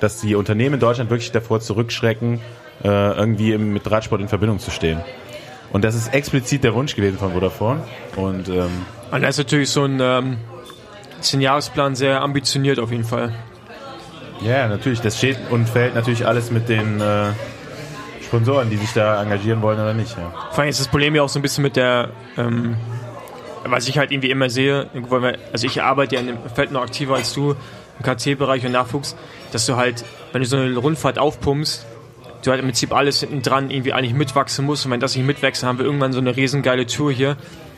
dass 0.00 0.20
die 0.20 0.34
Unternehmen 0.34 0.74
in 0.74 0.80
Deutschland 0.80 1.10
wirklich 1.10 1.32
davor 1.32 1.60
zurückschrecken, 1.60 2.40
äh, 2.82 2.88
irgendwie 2.88 3.52
im- 3.52 3.72
mit 3.72 3.90
Radsport 3.90 4.20
in 4.20 4.28
Verbindung 4.28 4.58
zu 4.58 4.70
stehen. 4.70 5.00
Und 5.72 5.84
das 5.84 5.94
ist 5.94 6.12
explizit 6.14 6.62
der 6.64 6.74
Wunsch 6.74 6.94
gewesen 6.94 7.18
von 7.18 7.32
Vodafone. 7.32 7.82
Und 8.16 8.48
ähm, 8.48 8.70
Und 9.10 9.22
da 9.22 9.28
ist 9.28 9.38
natürlich 9.38 9.70
so 9.70 9.84
ein 9.84 9.98
ähm, 10.00 10.36
10-Jahresplan 11.22 11.94
sehr 11.94 12.20
ambitioniert 12.22 12.78
auf 12.78 12.90
jeden 12.90 13.04
Fall. 13.04 13.32
ja, 14.42 14.68
natürlich, 14.68 15.00
das 15.00 15.16
steht 15.18 15.38
und 15.50 15.68
fällt 15.68 15.94
natürlich 15.94 16.26
alles 16.26 16.50
mit 16.50 16.68
den 16.68 17.00
äh, 17.00 17.28
Sponsoren, 18.34 18.68
die 18.68 18.76
sich 18.76 18.92
da 18.92 19.22
engagieren 19.22 19.62
wollen 19.62 19.78
oder 19.78 19.94
nicht. 19.94 20.16
Ja. 20.16 20.32
Vor 20.50 20.60
allem 20.60 20.68
ist 20.68 20.80
das 20.80 20.88
Problem 20.88 21.14
ja 21.14 21.22
auch 21.22 21.28
so 21.28 21.38
ein 21.38 21.42
bisschen 21.42 21.62
mit 21.62 21.76
der, 21.76 22.10
ähm, 22.36 22.74
was 23.64 23.86
ich 23.86 23.96
halt 23.96 24.10
irgendwie 24.10 24.30
immer 24.30 24.50
sehe, 24.50 24.88
also 25.52 25.66
ich 25.68 25.80
arbeite 25.80 26.16
ja 26.16 26.20
in 26.20 26.26
dem 26.26 26.38
Feld 26.52 26.72
noch 26.72 26.82
aktiver 26.82 27.14
als 27.14 27.32
du, 27.32 27.52
im 27.52 28.02
KT-Bereich 28.02 28.66
und 28.66 28.72
Nachwuchs, 28.72 29.14
dass 29.52 29.66
du 29.66 29.76
halt, 29.76 30.04
wenn 30.32 30.42
du 30.42 30.48
so 30.48 30.56
eine 30.56 30.76
Rundfahrt 30.76 31.16
aufpumpst, 31.16 31.86
du 32.46 32.50
halt 32.50 32.60
im 32.60 32.66
Prinzip 32.66 32.92
alles 32.92 33.20
hinten 33.20 33.42
dran 33.42 33.70
irgendwie 33.70 33.92
eigentlich 33.92 34.14
mitwachsen 34.14 34.64
musst 34.64 34.84
und 34.84 34.92
wenn 34.92 35.00
das 35.00 35.16
nicht 35.16 35.26
mitwächst, 35.26 35.62
haben 35.62 35.78
wir 35.78 35.84
irgendwann 35.84 36.12
so 36.12 36.20
eine 36.20 36.36
riesengeile 36.36 36.86
Tour 36.86 37.12
hier. 37.12 37.36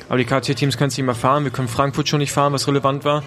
Aber 0.09 0.19
die 0.19 0.25
KT-Teams 0.25 0.77
können 0.77 0.89
es 0.89 0.97
nicht 0.97 1.07
mehr 1.07 1.15
fahren, 1.15 1.45
wir 1.45 1.51
können 1.51 1.69
Frankfurt 1.69 2.09
schon 2.09 2.21
nicht 2.21 2.33
fahren, 2.33 2.53
was 2.53 2.69
relevant 2.69 3.05
war. 3.05 3.23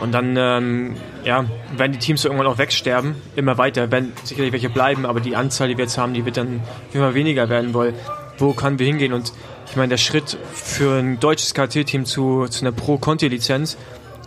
Und 0.00 0.12
dann, 0.12 0.36
ähm, 0.36 0.96
ja, 1.24 1.44
werden 1.76 1.92
die 1.92 1.98
Teams 1.98 2.24
irgendwann 2.24 2.46
auch 2.46 2.58
wegsterben, 2.58 3.14
immer 3.36 3.58
weiter, 3.58 3.90
werden 3.90 4.12
sicherlich 4.24 4.52
welche 4.52 4.70
bleiben, 4.70 5.04
aber 5.04 5.20
die 5.20 5.36
Anzahl, 5.36 5.68
die 5.68 5.76
wir 5.76 5.84
jetzt 5.84 5.98
haben, 5.98 6.14
die 6.14 6.24
wird 6.24 6.36
dann 6.36 6.60
immer 6.92 7.14
weniger 7.14 7.48
werden, 7.48 7.74
weil 7.74 7.94
wo 8.38 8.52
können 8.52 8.78
wir 8.78 8.86
hingehen? 8.86 9.12
Und 9.12 9.32
ich 9.68 9.76
meine, 9.76 9.88
der 9.88 9.96
Schritt 9.98 10.36
für 10.52 10.98
ein 10.98 11.20
deutsches 11.20 11.54
KT-Team 11.54 12.04
zu, 12.04 12.46
zu 12.48 12.64
einer 12.64 12.72
Pro-Conti-Lizenz, 12.72 13.76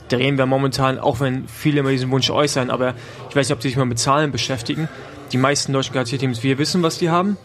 da 0.10 0.18
reden 0.18 0.38
wir 0.38 0.46
momentan, 0.46 1.00
auch 1.00 1.20
wenn 1.20 1.48
viele 1.48 1.80
immer 1.80 1.90
diesen 1.90 2.12
Wunsch 2.12 2.30
äußern, 2.30 2.70
aber 2.70 2.94
ich 3.30 3.36
weiß 3.36 3.50
nicht, 3.50 3.56
ob 3.56 3.60
die 3.60 3.70
sich 3.70 3.78
mal 3.78 3.86
mit 3.86 4.00
Zahlen 4.00 4.32
beschäftigen. 4.32 4.88
Die 5.32 5.38
meisten 5.38 5.74
deutschen 5.74 5.94
KT-Teams, 5.96 6.44
wir 6.44 6.58
wissen, 6.58 6.84
was 6.84 6.98
die 6.98 7.10
haben. 7.10 7.38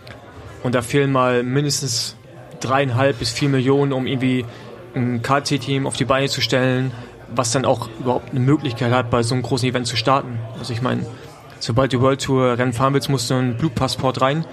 Und 0.63 0.75
da 0.75 0.83
fehlen 0.83 1.13
mal 1.13 1.43
mindestens 1.43 2.17
dreieinhalb 2.61 3.19
bis 3.19 3.31
vier 3.31 3.49
Millionen, 3.49 3.93
um 3.93 4.07
irgendwie 4.07 4.45
ein 4.95 5.23
KT-Team 5.23 5.87
auf 5.87 5.97
die 5.97 6.05
Beine 6.05 6.29
zu 6.29 6.41
stellen, 6.41 6.93
was 7.35 7.53
dann 7.53 7.65
auch 7.65 7.89
überhaupt 7.99 8.31
eine 8.31 8.41
Möglichkeit 8.41 8.93
hat, 8.93 9.11
bei 9.11 9.23
so 9.23 9.35
einem 9.35 9.43
großen 9.43 9.69
Event 9.69 9.87
zu 9.87 9.97
starten. 9.97 10.39
Also 10.59 10.73
ich 10.73 10.83
meine, 10.83 11.07
sobald 11.59 11.93
du 11.93 12.01
World 12.01 12.23
Tour 12.23 12.59
Rennen 12.59 12.73
fahren 12.73 12.93
willst, 12.95 13.09
musst 13.09 13.31
du 13.31 13.35
einen 13.35 13.57
Blutpassport 13.57 14.21
rein. 14.21 14.45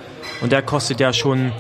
Und 0.42 0.52
der 0.52 0.62
kostet 0.62 1.00
ja 1.00 1.12
schon, 1.12 1.52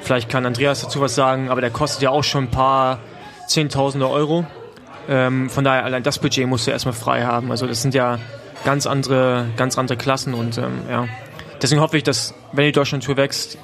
vielleicht 0.00 0.28
kann 0.28 0.46
Andreas 0.46 0.82
dazu 0.82 1.00
was 1.00 1.14
sagen, 1.14 1.50
aber 1.50 1.60
der 1.60 1.70
kostet 1.70 2.02
ja 2.02 2.10
auch 2.10 2.24
schon 2.24 2.44
ein 2.44 2.50
paar 2.50 2.98
Zehntausende 3.46 4.08
Euro. 4.08 4.46
Ähm, 5.08 5.50
von 5.50 5.64
daher, 5.64 5.84
allein 5.84 6.02
das 6.02 6.18
Budget 6.18 6.46
musst 6.46 6.66
du 6.66 6.70
erstmal 6.70 6.94
frei 6.94 7.22
haben. 7.22 7.50
Also 7.50 7.66
das 7.66 7.82
sind 7.82 7.94
ja 7.94 8.18
ganz 8.64 8.86
andere, 8.86 9.46
ganz 9.56 9.78
andere 9.78 9.98
Klassen 9.98 10.34
und 10.34 10.58
ähm, 10.58 10.82
ja. 10.88 11.08
Deswegen 11.60 11.80
hoffe 11.80 11.96
ich, 11.96 12.02
dass, 12.02 12.34
wenn 12.52 12.64
die 12.64 12.72
Deutschland-Tour 12.72 13.16
wächst, 13.16 13.56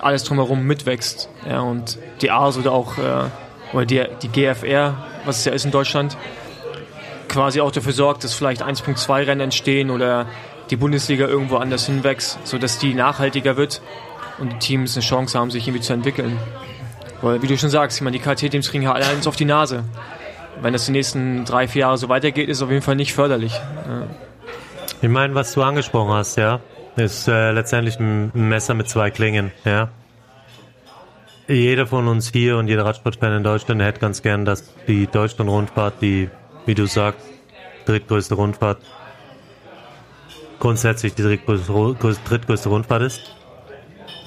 alles 0.00 0.24
drumherum 0.24 0.64
mitwächst. 0.64 1.28
Ja, 1.48 1.60
und 1.60 1.98
die 2.20 2.30
AS 2.30 2.56
oder 2.56 2.72
auch, 2.72 2.98
äh, 2.98 3.24
oder 3.72 3.86
die, 3.86 4.04
die 4.22 4.28
GFR, 4.28 4.96
was 5.24 5.38
es 5.38 5.44
ja 5.44 5.52
ist 5.52 5.64
in 5.64 5.70
Deutschland, 5.70 6.16
quasi 7.28 7.60
auch 7.60 7.70
dafür 7.70 7.92
sorgt, 7.92 8.24
dass 8.24 8.34
vielleicht 8.34 8.62
1.2 8.62 9.26
Rennen 9.26 9.40
entstehen 9.40 9.90
oder 9.90 10.26
die 10.70 10.76
Bundesliga 10.76 11.26
irgendwo 11.26 11.56
anders 11.56 11.86
hinwächst, 11.86 12.38
sodass 12.44 12.78
die 12.78 12.94
nachhaltiger 12.94 13.56
wird 13.56 13.82
und 14.38 14.52
die 14.52 14.58
Teams 14.58 14.96
eine 14.96 15.04
Chance 15.04 15.38
haben, 15.38 15.50
sich 15.50 15.66
irgendwie 15.66 15.82
zu 15.82 15.92
entwickeln. 15.92 16.38
Weil, 17.20 17.42
wie 17.42 17.46
du 17.46 17.56
schon 17.56 17.70
sagst, 17.70 17.98
ich 17.98 18.02
meine, 18.02 18.18
die 18.18 18.22
KT-Teams 18.22 18.70
kriegen 18.70 18.84
ja 18.84 18.92
alle 18.92 19.06
eins 19.06 19.26
auf 19.26 19.36
die 19.36 19.44
Nase. 19.44 19.84
Wenn 20.60 20.72
das 20.72 20.86
die 20.86 20.92
nächsten 20.92 21.44
drei, 21.44 21.68
vier 21.68 21.80
Jahre 21.80 21.98
so 21.98 22.08
weitergeht, 22.08 22.48
ist 22.48 22.58
es 22.58 22.62
auf 22.62 22.70
jeden 22.70 22.82
Fall 22.82 22.96
nicht 22.96 23.14
förderlich. 23.14 23.52
Ja. 23.52 24.06
Ich 25.02 25.08
meine, 25.08 25.34
was 25.34 25.52
du 25.52 25.62
angesprochen 25.62 26.12
hast, 26.12 26.36
ja, 26.36 26.60
ist 26.94 27.26
äh, 27.26 27.50
letztendlich 27.50 27.98
ein 27.98 28.30
Messer 28.34 28.74
mit 28.74 28.88
zwei 28.88 29.10
Klingen, 29.10 29.50
ja. 29.64 29.88
Jeder 31.48 31.88
von 31.88 32.06
uns 32.06 32.30
hier 32.30 32.56
und 32.56 32.68
jeder 32.68 32.84
Radsportfan 32.84 33.38
in 33.38 33.42
Deutschland 33.42 33.82
hätte 33.82 33.98
ganz 33.98 34.22
gern, 34.22 34.44
dass 34.44 34.72
die 34.86 35.08
Deutschland-Rundfahrt, 35.08 35.94
die, 36.00 36.30
wie 36.66 36.74
du 36.76 36.86
sagst, 36.86 37.26
drittgrößte 37.84 38.36
Rundfahrt, 38.36 38.78
grundsätzlich 40.60 41.16
die 41.16 41.22
drittgrößte, 41.22 42.16
drittgrößte 42.24 42.68
Rundfahrt 42.68 43.02
ist. 43.02 43.34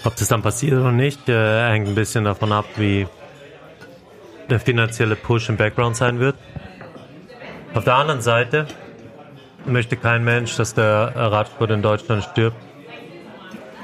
Ob 0.03 0.17
das 0.17 0.27
dann 0.27 0.41
passiert 0.41 0.73
oder 0.73 0.91
nicht, 0.91 1.29
äh, 1.29 1.69
hängt 1.69 1.87
ein 1.87 1.95
bisschen 1.95 2.25
davon 2.25 2.51
ab, 2.51 2.65
wie 2.75 3.07
der 4.49 4.59
finanzielle 4.59 5.15
Push 5.15 5.47
im 5.47 5.55
Background 5.55 5.95
sein 5.95 6.19
wird. 6.19 6.35
Auf 7.73 7.85
der 7.85 7.95
anderen 7.95 8.19
Seite 8.21 8.67
möchte 9.65 9.97
kein 9.97 10.23
Mensch, 10.23 10.55
dass 10.57 10.73
der 10.73 11.13
Radsport 11.15 11.71
in 11.71 11.81
Deutschland 11.81 12.23
stirbt. 12.23 12.57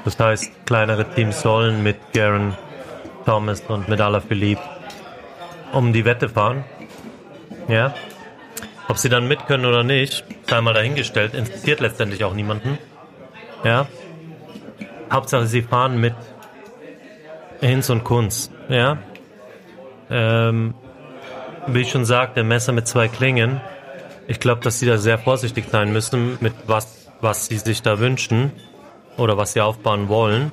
Das 0.04 0.18
heißt, 0.18 0.66
kleinere 0.66 1.08
Teams 1.08 1.42
sollen 1.42 1.82
mit 1.82 1.96
Garen 2.12 2.56
Thomas 3.24 3.62
und 3.68 3.88
mit 3.88 4.00
Alaphilippe 4.00 4.62
um 5.72 5.92
die 5.92 6.04
Wette 6.04 6.28
fahren. 6.28 6.64
Ja. 7.68 7.94
Ob 8.88 8.98
sie 8.98 9.08
dann 9.08 9.28
mit 9.28 9.46
können 9.46 9.64
oder 9.64 9.84
nicht, 9.84 10.24
sei 10.46 10.60
mal 10.60 10.74
dahingestellt, 10.74 11.34
interessiert 11.34 11.80
letztendlich 11.80 12.24
auch 12.24 12.34
niemanden. 12.34 12.78
Ja. 13.64 13.86
Hauptsache, 15.10 15.46
sie 15.46 15.62
fahren 15.62 15.98
mit 15.98 16.14
Hinz 17.60 17.90
und 17.90 18.02
Kunz. 18.04 18.50
Ja. 18.68 18.98
Ähm, 20.10 20.74
wie 21.68 21.80
ich 21.80 21.90
schon 21.90 22.04
sagte, 22.04 22.42
Messer 22.42 22.72
mit 22.72 22.88
zwei 22.88 23.08
Klingen. 23.08 23.60
Ich 24.28 24.40
glaube, 24.40 24.60
dass 24.62 24.78
sie 24.78 24.86
da 24.86 24.98
sehr 24.98 25.18
vorsichtig 25.18 25.66
sein 25.70 25.92
müssen 25.92 26.38
mit 26.40 26.54
was, 26.66 27.08
was 27.20 27.46
sie 27.46 27.58
sich 27.58 27.82
da 27.82 27.98
wünschen 27.98 28.52
oder 29.16 29.36
was 29.36 29.52
sie 29.52 29.60
aufbauen 29.60 30.08
wollen. 30.08 30.52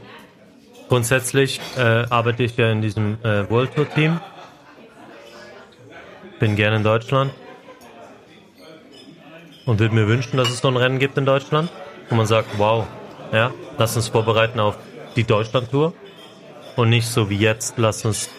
Grundsätzlich 0.87 1.61
äh, 1.77 2.05
arbeite 2.09 2.43
ich 2.43 2.57
ja 2.57 2.71
in 2.71 2.81
diesem 2.81 3.17
äh, 3.23 3.49
World 3.49 3.75
Tour 3.75 3.87
Team. 3.89 4.19
Bin 6.39 6.55
gerne 6.55 6.77
in 6.77 6.83
Deutschland 6.83 7.31
und 9.65 9.79
würde 9.79 9.93
mir 9.93 10.07
wünschen, 10.07 10.37
dass 10.37 10.49
es 10.49 10.59
so 10.59 10.67
ein 10.67 10.77
Rennen 10.77 10.97
gibt 10.97 11.17
in 11.17 11.25
Deutschland, 11.25 11.69
wo 12.09 12.15
man 12.15 12.25
sagt, 12.25 12.47
wow, 12.57 12.87
ja, 13.31 13.51
lass 13.77 13.95
uns 13.95 14.07
vorbereiten 14.07 14.59
auf 14.59 14.77
die 15.15 15.23
Deutschland 15.23 15.69
Tour 15.69 15.93
und 16.75 16.89
nicht 16.89 17.07
so 17.07 17.29
wie 17.29 17.37
jetzt, 17.37 17.77
lass 17.77 18.03
uns 18.03 18.29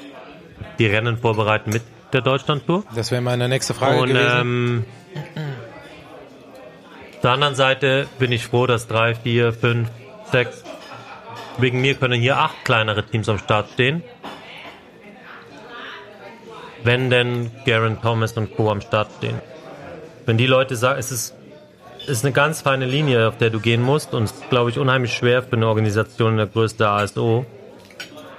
die 0.79 0.87
Rennen 0.87 1.19
vorbereiten 1.19 1.71
mit 1.71 1.83
der 2.13 2.21
Deutschland 2.21 2.67
Tour. 2.67 2.85
Das 2.95 3.11
wäre 3.11 3.23
meine 3.23 3.49
nächste 3.49 3.75
Frage 3.75 4.01
und, 4.01 4.09
gewesen. 4.09 4.41
Ähm, 4.41 4.85
auf 7.15 7.21
der 7.23 7.31
anderen 7.33 7.55
Seite 7.55 8.09
bin 8.19 8.33
ich 8.33 8.47
froh, 8.47 8.67
dass 8.67 8.87
drei, 8.87 9.15
vier, 9.15 9.53
fünf, 9.53 9.91
sechs, 10.33 10.65
wegen 11.59 11.81
mir 11.81 11.95
können 11.95 12.21
hier 12.21 12.39
acht 12.39 12.65
kleinere 12.65 13.05
Teams 13.05 13.29
am 13.29 13.39
Start 13.39 13.69
stehen. 13.75 14.03
Wenn 16.83 17.11
denn 17.11 17.51
Garen 17.67 18.01
Thomas 18.01 18.33
und 18.33 18.57
Co. 18.57 18.71
am 18.71 18.81
Start 18.81 19.11
stehen. 19.19 19.39
Wenn 20.25 20.39
die 20.39 20.47
Leute 20.47 20.77
sagen, 20.77 20.99
es 20.99 21.13
ist, 21.13 21.35
ist 22.07 22.25
eine 22.25 22.33
ganz 22.33 22.63
feine 22.63 22.87
Linie, 22.87 23.29
auf 23.29 23.37
der 23.37 23.51
du 23.51 23.61
gehen 23.61 23.83
musst 23.83 24.15
und 24.15 24.25
es 24.25 24.33
ist, 24.33 24.49
glaube 24.49 24.71
ich, 24.71 24.79
unheimlich 24.79 25.13
schwer 25.13 25.43
für 25.43 25.57
eine 25.57 25.67
Organisation 25.67 26.33
in 26.33 26.37
der 26.39 26.47
Größe 26.47 26.79
der 26.79 26.89
ASO, 26.89 27.45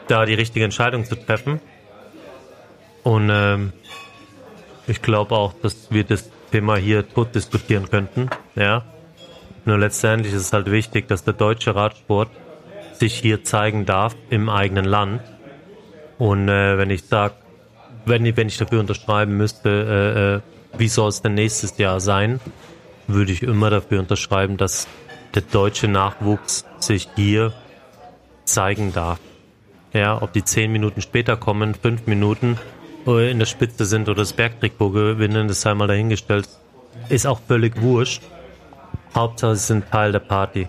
da 0.08 0.26
die 0.26 0.34
richtige 0.34 0.66
Entscheidung 0.66 1.06
zu 1.06 1.16
treffen. 1.16 1.62
Und 3.04 3.30
ähm, 3.32 3.74
ich 4.88 5.02
glaube 5.02 5.36
auch, 5.36 5.54
dass 5.54 5.92
wir 5.92 6.04
das 6.04 6.30
Thema 6.52 6.76
hier 6.76 7.08
tot 7.08 7.34
diskutieren 7.34 7.90
könnten. 7.90 8.30
Ja. 8.56 8.84
Nur 9.66 9.78
letztendlich 9.78 10.34
ist 10.34 10.42
es 10.42 10.54
halt 10.54 10.70
wichtig, 10.72 11.08
dass 11.08 11.24
der 11.24 11.34
deutsche 11.34 11.76
Radsport 11.76 12.30
sich 12.94 13.16
hier 13.16 13.44
zeigen 13.44 13.86
darf 13.86 14.16
im 14.30 14.50
eigenen 14.50 14.86
Land. 14.86 15.22
Und 16.18 16.50
äh, 16.50 16.78
wenn 16.78 16.90
ich 16.90 17.04
sage, 17.04 17.36
wenn, 18.06 18.36
wenn 18.36 18.48
ich 18.48 18.58
dafür 18.58 18.80
unterschreiben 18.80 19.38
müsste, 19.38 19.70
äh, 19.70 20.76
äh, 20.76 20.80
wie 20.80 20.88
soll 20.88 21.10
es 21.10 21.22
denn 21.22 21.34
nächstes 21.34 21.78
Jahr 21.78 22.00
sein, 22.00 22.40
würde 23.08 23.32
ich 23.32 23.44
immer 23.44 23.70
dafür 23.70 24.00
unterschreiben, 24.00 24.58
dass 24.58 24.88
der 25.36 25.44
deutsche 25.44 25.88
Nachwuchs 25.88 26.66
sich 26.80 27.10
hier 27.16 27.54
zeigen 28.46 28.94
darf. 28.94 29.20
Ja, 29.94 30.22
ob 30.22 30.34
die 30.34 30.44
zehn 30.44 30.72
Minuten 30.72 31.02
später 31.02 31.38
kommen, 31.38 31.76
fünf 31.76 32.08
Minuten 32.08 32.58
in 33.06 33.40
der 33.40 33.46
Spitze 33.46 33.86
sind 33.86 34.10
oder 34.10 34.20
das 34.20 34.34
Bergtrikot 34.34 34.92
gewinnen, 34.92 35.48
das 35.48 35.62
sei 35.62 35.74
mal 35.74 35.88
dahingestellt. 35.88 36.48
Ist 37.10 37.26
auch 37.26 37.40
völlig 37.48 37.82
wurscht. 37.82 38.22
Hauptsache, 39.16 39.56
sie 39.56 39.66
sind 39.66 39.92
Teil 39.92 40.12
der 40.12 40.20
Party. 40.20 40.68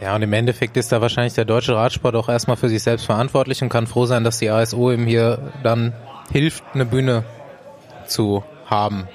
Ja, 0.00 0.14
und 0.14 0.22
im 0.22 0.32
Endeffekt 0.32 0.76
ist 0.76 0.92
da 0.92 1.00
wahrscheinlich 1.00 1.34
der 1.34 1.44
deutsche 1.44 1.74
Radsport 1.74 2.14
auch 2.14 2.28
erstmal 2.28 2.56
für 2.56 2.68
sich 2.68 2.82
selbst 2.82 3.06
verantwortlich 3.06 3.62
und 3.62 3.68
kann 3.68 3.86
froh 3.86 4.06
sein, 4.06 4.22
dass 4.22 4.38
die 4.38 4.48
ASO 4.48 4.92
ihm 4.92 5.06
hier 5.06 5.52
dann 5.64 5.92
hilft, 6.30 6.62
eine 6.74 6.84
Bühne 6.84 7.24
zu 8.06 8.44
haben. 8.66 9.08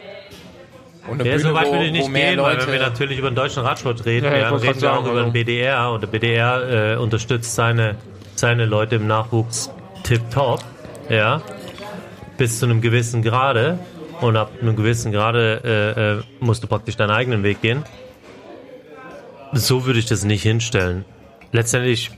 Und 1.07 1.21
eine 1.21 1.29
ja, 1.29 1.37
Bühne, 1.37 1.49
so 1.49 1.55
weit 1.55 1.71
würde 1.71 1.85
ich 1.85 1.91
nicht 1.91 2.13
gehen, 2.13 2.35
Leute 2.35 2.59
weil 2.59 2.67
wenn 2.67 2.73
wir 2.73 2.79
natürlich 2.81 3.17
über 3.17 3.29
den 3.29 3.35
deutschen 3.35 3.63
Radsport 3.63 4.05
reden, 4.05 4.25
ja, 4.25 4.37
ja, 4.37 4.49
reden 4.49 4.81
wir 4.81 4.93
auch 4.93 5.05
über 5.05 5.23
den 5.23 5.31
BDR 5.31 5.91
und 5.91 6.01
der 6.01 6.07
BDR 6.07 6.93
äh, 6.93 6.97
unterstützt 6.97 7.55
seine, 7.55 7.95
seine 8.35 8.65
Leute 8.65 8.95
im 8.95 9.07
Nachwuchs 9.07 9.69
tip-top, 10.03 10.59
ja, 11.09 11.41
bis 12.37 12.59
zu 12.59 12.65
einem 12.65 12.81
gewissen 12.81 13.21
Grade 13.21 13.79
und 14.21 14.37
ab 14.37 14.51
einem 14.61 14.75
gewissen 14.75 15.11
Grade 15.11 15.61
äh, 15.63 16.19
äh, 16.19 16.23
musst 16.39 16.63
du 16.63 16.67
praktisch 16.67 16.95
deinen 16.95 17.11
eigenen 17.11 17.43
Weg 17.43 17.61
gehen. 17.61 17.83
So 19.53 19.85
würde 19.85 19.99
ich 19.99 20.05
das 20.05 20.23
nicht 20.23 20.43
hinstellen. 20.43 21.05
Letztendlich 21.51 22.11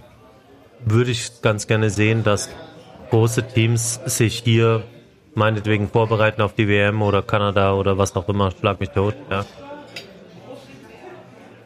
würde 0.85 1.11
ich 1.11 1.41
ganz 1.41 1.67
gerne 1.67 1.89
sehen, 1.89 2.23
dass 2.23 2.49
große 3.09 3.47
Teams 3.47 3.99
sich 4.05 4.39
hier 4.43 4.83
meinetwegen 5.33 5.89
vorbereiten 5.89 6.41
auf 6.41 6.53
die 6.53 6.67
WM 6.67 7.01
oder 7.01 7.21
Kanada 7.21 7.73
oder 7.73 7.97
was 7.97 8.15
auch 8.15 8.29
immer, 8.29 8.51
schlag 8.51 8.79
mich 8.79 8.89
tot, 8.89 9.15
ja. 9.29 9.45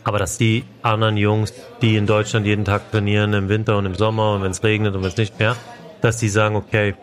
Aber 0.03 0.17
dass 0.17 0.37
die 0.37 0.63
anderen 0.81 1.17
Jungs, 1.17 1.53
die 1.81 1.95
in 1.95 2.07
Deutschland 2.07 2.47
jeden 2.47 2.65
Tag 2.65 2.89
trainieren, 2.91 3.33
im 3.33 3.49
Winter 3.49 3.77
und 3.77 3.85
im 3.85 3.93
Sommer 3.93 4.33
und 4.33 4.43
wenn 4.43 4.51
es 4.51 4.63
regnet 4.63 4.95
und 4.95 5.01
wenn 5.01 5.09
es 5.09 5.17
nicht 5.17 5.37
mehr, 5.37 5.55
dass 6.01 6.17
die 6.17 6.29
sagen, 6.29 6.55
okay, 6.55 6.95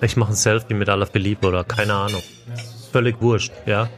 ich 0.00 0.16
mache 0.16 0.32
ein 0.32 0.36
Selfie 0.36 0.74
mit 0.74 0.88
aller 0.88 1.06
Philippe 1.06 1.48
oder 1.48 1.64
keine 1.64 1.94
Ahnung. 1.94 2.22
Völlig 2.92 3.20
wurscht, 3.20 3.52
ja. 3.66 3.88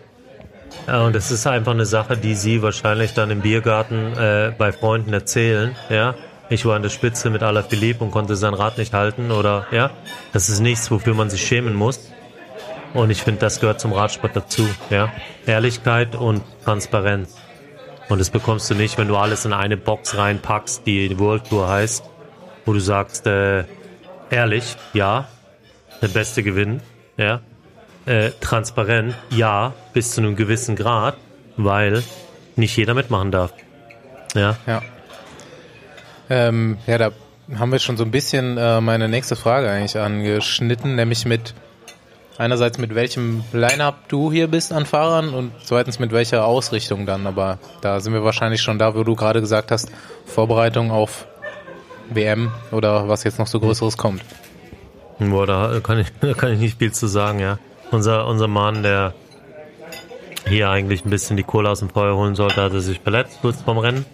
Und 0.87 1.14
es 1.14 1.30
ist 1.30 1.47
einfach 1.47 1.73
eine 1.73 1.87
Sache, 1.87 2.16
die 2.16 2.35
sie 2.35 2.62
wahrscheinlich 2.62 3.12
dann 3.12 3.30
im 3.30 3.40
Biergarten 3.40 4.16
äh, 4.16 4.52
bei 4.57 4.73
Freunden 4.73 5.12
erzählen, 5.12 5.76
ja. 5.88 6.14
Ich 6.49 6.64
war 6.64 6.75
an 6.75 6.83
der 6.83 6.90
Spitze 6.90 7.30
mit 7.30 7.45
aller 7.45 7.62
Philippe 7.62 8.02
und 8.02 8.11
konnte 8.11 8.35
sein 8.35 8.54
Rad 8.54 8.76
nicht 8.76 8.92
halten 8.92 9.30
oder 9.30 9.66
ja. 9.71 9.90
Das 10.33 10.49
ist 10.49 10.61
nichts, 10.61 10.90
wofür 10.90 11.14
man 11.14 11.30
sich 11.30 11.47
schämen 11.47 11.75
muss. 11.75 12.11
Und 12.92 13.11
ich 13.11 13.23
finde, 13.23 13.40
das 13.40 13.61
gehört 13.61 13.80
zum 13.80 13.92
Radsport 13.92 14.35
dazu, 14.35 14.69
ja. 14.90 15.12
Ehrlichkeit 15.47 16.16
und 16.16 16.42
Transparenz. 16.64 17.37
Und 18.09 18.19
das 18.19 18.30
bekommst 18.30 18.69
du 18.69 18.75
nicht, 18.75 18.99
wenn 18.99 19.07
du 19.07 19.16
alles 19.16 19.45
in 19.45 19.52
eine 19.52 19.76
Box 19.76 20.16
reinpackst, 20.16 20.85
die 20.85 21.16
World 21.21 21.49
Tour 21.49 21.69
heißt, 21.69 22.04
wo 22.64 22.73
du 22.73 22.80
sagst, 22.80 23.28
äh, 23.28 23.64
ehrlich, 24.30 24.76
ja, 24.92 25.28
der 26.00 26.09
Beste 26.09 26.42
gewinnt, 26.42 26.83
ja. 27.16 27.40
Äh, 28.07 28.30
transparent, 28.40 29.14
ja, 29.30 29.75
bis 29.92 30.12
zu 30.12 30.23
einem 30.23 30.35
gewissen 30.35 30.75
Grad, 30.75 31.16
weil 31.57 32.02
nicht 32.57 32.76
jeder 32.76 32.95
mitmachen 32.95 33.30
darf. 33.30 33.52
Ja. 34.35 34.57
Ja. 34.66 34.83
Ähm, 36.30 36.78
ja, 36.87 36.99
da 36.99 37.11
haben 37.59 37.73
wir 37.73 37.78
schon 37.78 37.97
so 37.97 38.04
ein 38.04 38.11
bisschen 38.11 38.57
äh, 38.57 38.80
meine 38.80 39.09
nächste 39.09 39.37
Frage 39.37 39.69
eigentlich 39.69 39.99
angeschnitten, 39.99 40.95
nämlich 40.95 41.26
mit 41.26 41.54
einerseits 42.38 42.78
mit 42.78 42.95
welchem 42.95 43.45
Line-Up 43.52 44.09
du 44.09 44.33
hier 44.33 44.49
bist 44.49 44.73
an 44.73 44.87
Fahrern 44.87 45.35
und 45.35 45.52
zweitens 45.62 45.99
mit 45.99 46.11
welcher 46.11 46.47
Ausrichtung 46.47 47.04
dann. 47.04 47.26
Aber 47.26 47.59
da 47.83 48.00
sind 48.00 48.14
wir 48.14 48.25
wahrscheinlich 48.25 48.62
schon 48.62 48.78
da, 48.78 48.95
wo 48.95 49.04
du 49.04 49.14
gerade 49.14 49.40
gesagt 49.40 49.71
hast, 49.71 49.90
Vorbereitung 50.25 50.90
auf 50.90 51.26
WM 52.09 52.50
oder 52.71 53.09
was 53.09 53.25
jetzt 53.25 53.38
noch 53.38 53.47
so 53.47 53.61
Größeres 53.61 53.99
kommt. 53.99 54.23
Boah, 55.21 55.47
da 55.47 55.81
kann 55.81 55.99
ich, 55.99 56.09
da 56.21 56.33
kann 56.33 56.53
ich 56.53 56.59
nicht 56.59 56.79
viel 56.79 56.93
zu 56.93 57.07
sagen, 57.07 57.39
ja. 57.39 57.59
Unser, 57.91 58.27
unser 58.27 58.49
Mann, 58.49 58.83
der 58.83 59.15
hier 60.49 60.71
eigentlich 60.71 61.05
ein 61.05 61.11
bisschen 61.11 61.37
die 61.37 61.43
Kohle 61.43 61.69
aus 61.69 61.81
dem 61.81 61.91
Feuer 61.91 62.17
holen 62.17 62.35
sollte, 62.35 62.62
hatte 62.62 62.81
sich 62.81 63.00
verletzt 63.00 63.39
kurz 63.43 63.61
vorm 63.61 63.79
Rennen. 63.79 64.07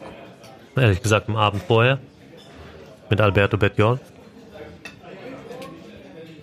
Ehrlich 0.75 1.03
gesagt 1.03 1.29
am 1.29 1.37
Abend 1.37 1.63
vorher. 1.63 1.99
Mit 3.09 3.21
Alberto 3.21 3.57
Betjol. 3.57 4.01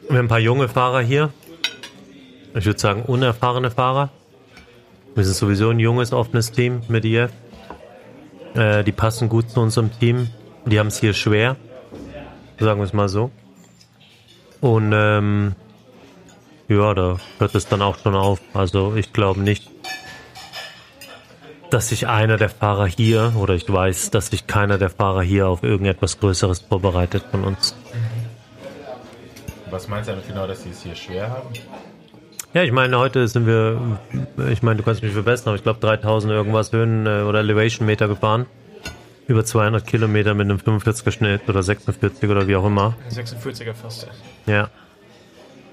Wir 0.08 0.18
haben 0.18 0.26
ein 0.26 0.30
paar 0.30 0.40
junge 0.40 0.70
Fahrer 0.70 1.02
hier. 1.02 1.30
Ich 2.56 2.66
würde 2.66 2.80
sagen 2.80 3.04
unerfahrene 3.04 3.72
Fahrer. 3.72 4.10
Wir 5.16 5.24
sind 5.26 5.36
sowieso 5.36 5.70
ein 5.70 5.80
junges, 5.80 6.14
offenes 6.14 6.52
Team 6.52 6.82
mit 6.88 7.04
IF. 7.04 7.32
Äh, 8.56 8.84
die 8.84 8.92
passen 8.92 9.28
gut 9.28 9.50
zu 9.50 9.60
unserem 9.60 9.92
Team. 10.00 10.30
Die 10.66 10.80
haben 10.80 10.88
es 10.88 11.00
hier 11.00 11.14
schwer, 11.14 11.58
sagen 12.60 12.80
wir 12.80 12.86
es 12.86 12.94
mal 12.94 13.10
so. 13.10 13.32
Und 14.64 14.94
ähm, 14.96 15.56
ja, 16.70 16.94
da 16.94 17.18
hört 17.38 17.54
es 17.54 17.68
dann 17.68 17.82
auch 17.82 17.98
schon 17.98 18.16
auf. 18.16 18.40
Also 18.54 18.96
ich 18.96 19.12
glaube 19.12 19.42
nicht, 19.42 19.70
dass 21.70 21.90
sich 21.90 22.08
einer 22.08 22.38
der 22.38 22.48
Fahrer 22.48 22.88
hier, 22.88 23.34
oder 23.38 23.56
ich 23.56 23.68
weiß, 23.68 24.12
dass 24.12 24.28
sich 24.28 24.48
keiner 24.48 24.78
der 24.78 24.90
Fahrer 24.90 25.22
hier 25.22 25.50
auf 25.50 25.64
irgendetwas 25.64 26.18
Größeres 26.18 26.60
vorbereitet 26.62 27.26
von 27.30 27.44
uns. 27.44 27.76
Was 29.70 29.90
meinst 29.90 30.08
du 30.08 30.14
damit 30.14 30.30
genau, 30.30 30.48
dass 30.48 30.64
sie 30.64 30.70
es 30.70 30.82
hier 30.82 30.96
schwer 30.96 31.30
haben? 31.30 31.50
Ja, 32.54 32.64
ich 32.64 32.72
meine, 32.72 32.98
heute 32.98 33.28
sind 33.28 33.46
wir, 33.46 33.82
ich 34.50 34.64
meine, 34.64 34.78
du 34.78 34.84
kannst 34.84 35.04
mich 35.04 35.12
verbessern, 35.12 35.50
aber 35.50 35.58
ich 35.58 35.64
glaube 35.64 35.82
3000 35.82 36.32
irgendwas 36.32 36.72
Höhen 36.72 37.06
äh, 37.06 37.24
oder 37.24 37.40
Elevation 37.40 37.86
Meter 37.86 38.08
gefahren. 38.08 38.46
Über 39.28 39.46
200 39.46 39.86
Kilometer 39.88 40.34
mit 40.34 40.50
einem 40.50 40.58
45er 40.58 41.12
Schnitt 41.12 41.48
oder 41.48 41.64
46 41.64 42.30
oder 42.30 42.48
wie 42.48 42.56
auch 42.56 42.66
immer. 42.66 42.96
46er 43.10 43.74
fast. 43.74 44.08
Ja. 44.46 44.70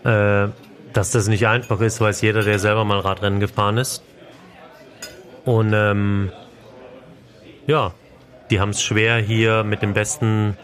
Äh, 0.04 0.50
dass 0.92 1.12
das 1.12 1.28
nicht 1.28 1.46
einfach 1.46 1.80
ist, 1.80 2.00
weiß 2.00 2.20
jeder, 2.22 2.42
der 2.42 2.58
selber 2.58 2.84
mal 2.84 3.00
Radrennen 3.00 3.40
gefahren 3.40 3.78
ist. 3.78 4.02
Und 5.44 5.72
ähm, 5.72 6.32
ja, 7.66 7.92
die 8.50 8.60
haben 8.60 8.70
es 8.70 8.82
schwer 8.82 9.18
hier 9.18 9.64
mit 9.64 9.82
dem 9.82 9.94
besten, 9.94 10.56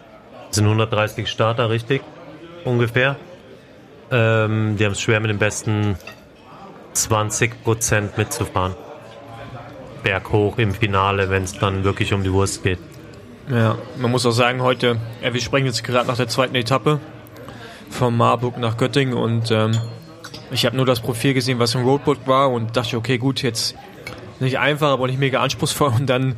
sind 0.51 0.65
130 0.65 1.29
Starter, 1.29 1.71
richtig? 1.71 2.03
Ungefähr. 2.65 3.17
Ähm, 4.11 4.77
die 4.77 4.85
haben 4.85 4.93
es 4.93 5.01
schwer 5.01 5.21
mit 5.21 5.31
dem 5.31 5.39
besten 5.39 5.97
20% 6.95 8.11
mitzufahren. 8.17 8.75
Berghoch 10.07 10.57
im 10.59 10.73
Finale, 10.73 11.31
wenn 11.31 11.43
es 11.43 11.59
dann 11.59 11.83
wirklich 11.83 12.15
um 12.15 12.23
die 12.23 12.33
Wurst 12.33 12.63
geht. 12.63 12.79
Ja, 13.51 13.77
man 13.99 14.13
muss 14.13 14.25
auch 14.25 14.31
sagen, 14.31 14.63
heute, 14.63 15.01
ja, 15.21 15.35
wir 15.35 15.41
sprechen 15.41 15.67
jetzt 15.67 15.83
gerade 15.83 16.07
nach 16.07 16.17
der 16.17 16.29
zweiten 16.29 16.55
Etappe 16.55 17.01
von 17.91 18.17
Marburg 18.17 18.57
nach 18.57 18.77
Göttingen 18.77 19.15
und 19.15 19.51
ähm, 19.51 19.73
ich 20.53 20.65
habe 20.65 20.77
nur 20.77 20.87
das 20.87 21.01
Profil 21.01 21.35
gesehen, 21.35 21.59
was 21.59 21.75
im 21.75 21.83
Roadbook 21.83 22.25
war 22.29 22.53
und 22.53 22.77
dachte, 22.77 22.97
okay, 22.97 23.19
gut, 23.19 23.43
jetzt 23.43 23.75
nicht 24.39 24.61
einfach, 24.61 24.91
aber 24.91 25.09
nicht 25.09 25.19
mega 25.19 25.43
anspruchsvoll 25.43 25.91
und 25.99 26.07
dann, 26.07 26.37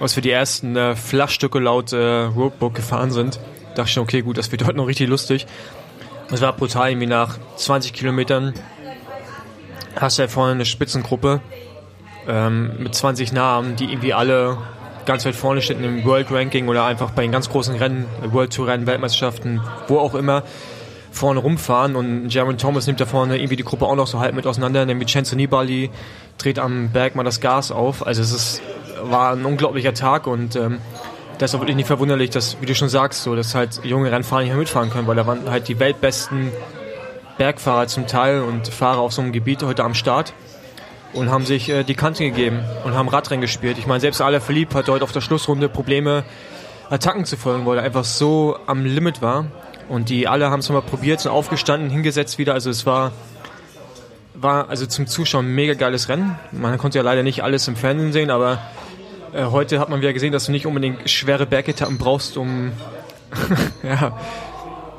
als 0.00 0.16
wir 0.16 0.22
die 0.22 0.30
ersten 0.30 0.74
äh, 0.74 0.96
Flachstücke 0.96 1.58
laut 1.58 1.92
äh, 1.92 2.22
Roadbook 2.22 2.74
gefahren 2.74 3.10
sind, 3.10 3.38
dachte 3.74 3.90
ich, 3.90 3.98
okay, 3.98 4.22
gut, 4.22 4.38
das 4.38 4.50
wird 4.52 4.64
heute 4.64 4.78
noch 4.78 4.86
richtig 4.86 5.10
lustig. 5.10 5.46
Es 6.30 6.40
war 6.40 6.54
brutal, 6.54 6.88
irgendwie 6.88 7.08
nach 7.08 7.36
20 7.56 7.92
Kilometern 7.92 8.54
hast 9.96 10.16
du 10.16 10.22
ja 10.22 10.28
vorne 10.28 10.52
eine 10.52 10.64
Spitzengruppe 10.64 11.42
ähm, 12.28 12.72
mit 12.78 12.94
20 12.94 13.32
Namen, 13.32 13.76
die 13.76 13.84
irgendwie 13.84 14.12
alle 14.12 14.58
ganz 15.04 15.24
weit 15.24 15.34
vorne 15.34 15.62
stehen 15.62 15.82
im 15.82 16.04
World 16.04 16.30
Ranking 16.30 16.68
oder 16.68 16.84
einfach 16.84 17.10
bei 17.10 17.22
den 17.22 17.32
ganz 17.32 17.48
großen 17.50 17.76
Rennen, 17.76 18.06
World 18.26 18.54
Tour 18.54 18.68
Rennen, 18.68 18.86
Weltmeisterschaften, 18.86 19.60
wo 19.88 19.98
auch 19.98 20.14
immer, 20.14 20.44
vorne 21.10 21.40
rumfahren 21.40 21.94
und 21.94 22.28
Jeremy 22.28 22.56
Thomas 22.56 22.86
nimmt 22.86 23.00
da 23.00 23.06
vorne 23.06 23.36
irgendwie 23.36 23.56
die 23.56 23.64
Gruppe 23.64 23.86
auch 23.86 23.96
noch 23.96 24.06
so 24.06 24.20
halb 24.20 24.34
mit 24.34 24.46
auseinander, 24.46 24.86
nämlich 24.86 25.08
Vincenzo 25.08 25.36
Nibali 25.36 25.90
dreht 26.38 26.58
am 26.58 26.90
Berg 26.90 27.14
mal 27.14 27.22
das 27.22 27.40
Gas 27.40 27.70
auf. 27.70 28.06
Also 28.06 28.22
es 28.22 28.32
ist, 28.32 28.62
war 29.02 29.32
ein 29.32 29.44
unglaublicher 29.44 29.92
Tag 29.92 30.26
und 30.26 30.56
ähm, 30.56 30.78
das 31.38 31.50
ist 31.50 31.54
auch 31.54 31.60
wirklich 31.60 31.76
nicht 31.76 31.86
verwunderlich, 31.86 32.30
dass, 32.30 32.60
wie 32.60 32.66
du 32.66 32.74
schon 32.74 32.88
sagst, 32.88 33.22
so, 33.22 33.34
dass 33.36 33.54
halt 33.54 33.84
junge 33.84 34.10
Rennfahrer 34.10 34.42
nicht 34.42 34.50
mehr 34.50 34.58
mitfahren 34.58 34.90
können, 34.90 35.06
weil 35.06 35.16
da 35.16 35.26
waren 35.26 35.50
halt 35.50 35.68
die 35.68 35.78
weltbesten 35.78 36.50
Bergfahrer 37.36 37.88
zum 37.88 38.06
Teil 38.06 38.42
und 38.42 38.68
Fahrer 38.68 39.00
auf 39.00 39.12
so 39.12 39.22
einem 39.22 39.32
Gebiet 39.32 39.62
heute 39.62 39.84
am 39.84 39.94
Start 39.94 40.32
und 41.12 41.30
haben 41.30 41.44
sich 41.44 41.68
äh, 41.68 41.84
die 41.84 41.94
Kante 41.94 42.24
gegeben 42.24 42.60
und 42.84 42.94
haben 42.94 43.08
Radrennen 43.08 43.40
gespielt. 43.40 43.78
Ich 43.78 43.86
meine, 43.86 44.00
selbst 44.00 44.20
Alain 44.20 44.40
Philippe 44.40 44.76
hatte 44.78 44.92
heute 44.92 45.04
auf 45.04 45.12
der 45.12 45.20
Schlussrunde 45.20 45.68
Probleme, 45.68 46.24
Attacken 46.90 47.24
zu 47.24 47.36
folgen, 47.36 47.64
weil 47.66 47.78
er 47.78 47.84
einfach 47.84 48.04
so 48.04 48.56
am 48.66 48.84
Limit 48.84 49.22
war. 49.22 49.46
Und 49.88 50.08
die 50.08 50.28
alle 50.28 50.50
haben 50.50 50.60
es 50.60 50.68
nochmal 50.68 50.88
probiert, 50.88 51.20
sind 51.20 51.30
aufgestanden, 51.30 51.90
hingesetzt 51.90 52.38
wieder. 52.38 52.54
Also 52.54 52.70
es 52.70 52.86
war, 52.86 53.12
war 54.34 54.68
also 54.68 54.86
zum 54.86 55.06
Zuschauen 55.06 55.46
ein 55.46 55.54
mega 55.54 55.74
geiles 55.74 56.08
Rennen. 56.08 56.38
Man 56.50 56.78
konnte 56.78 56.98
ja 56.98 57.04
leider 57.04 57.22
nicht 57.22 57.42
alles 57.42 57.68
im 57.68 57.76
Fernsehen 57.76 58.12
sehen, 58.12 58.30
aber 58.30 58.58
äh, 59.32 59.44
heute 59.44 59.80
hat 59.80 59.88
man 59.88 60.00
wieder 60.00 60.12
gesehen, 60.12 60.32
dass 60.32 60.46
du 60.46 60.52
nicht 60.52 60.66
unbedingt 60.66 61.08
schwere 61.08 61.46
Bergetappen 61.46 61.98
brauchst, 61.98 62.36
um 62.36 62.72
ja, 63.82 64.18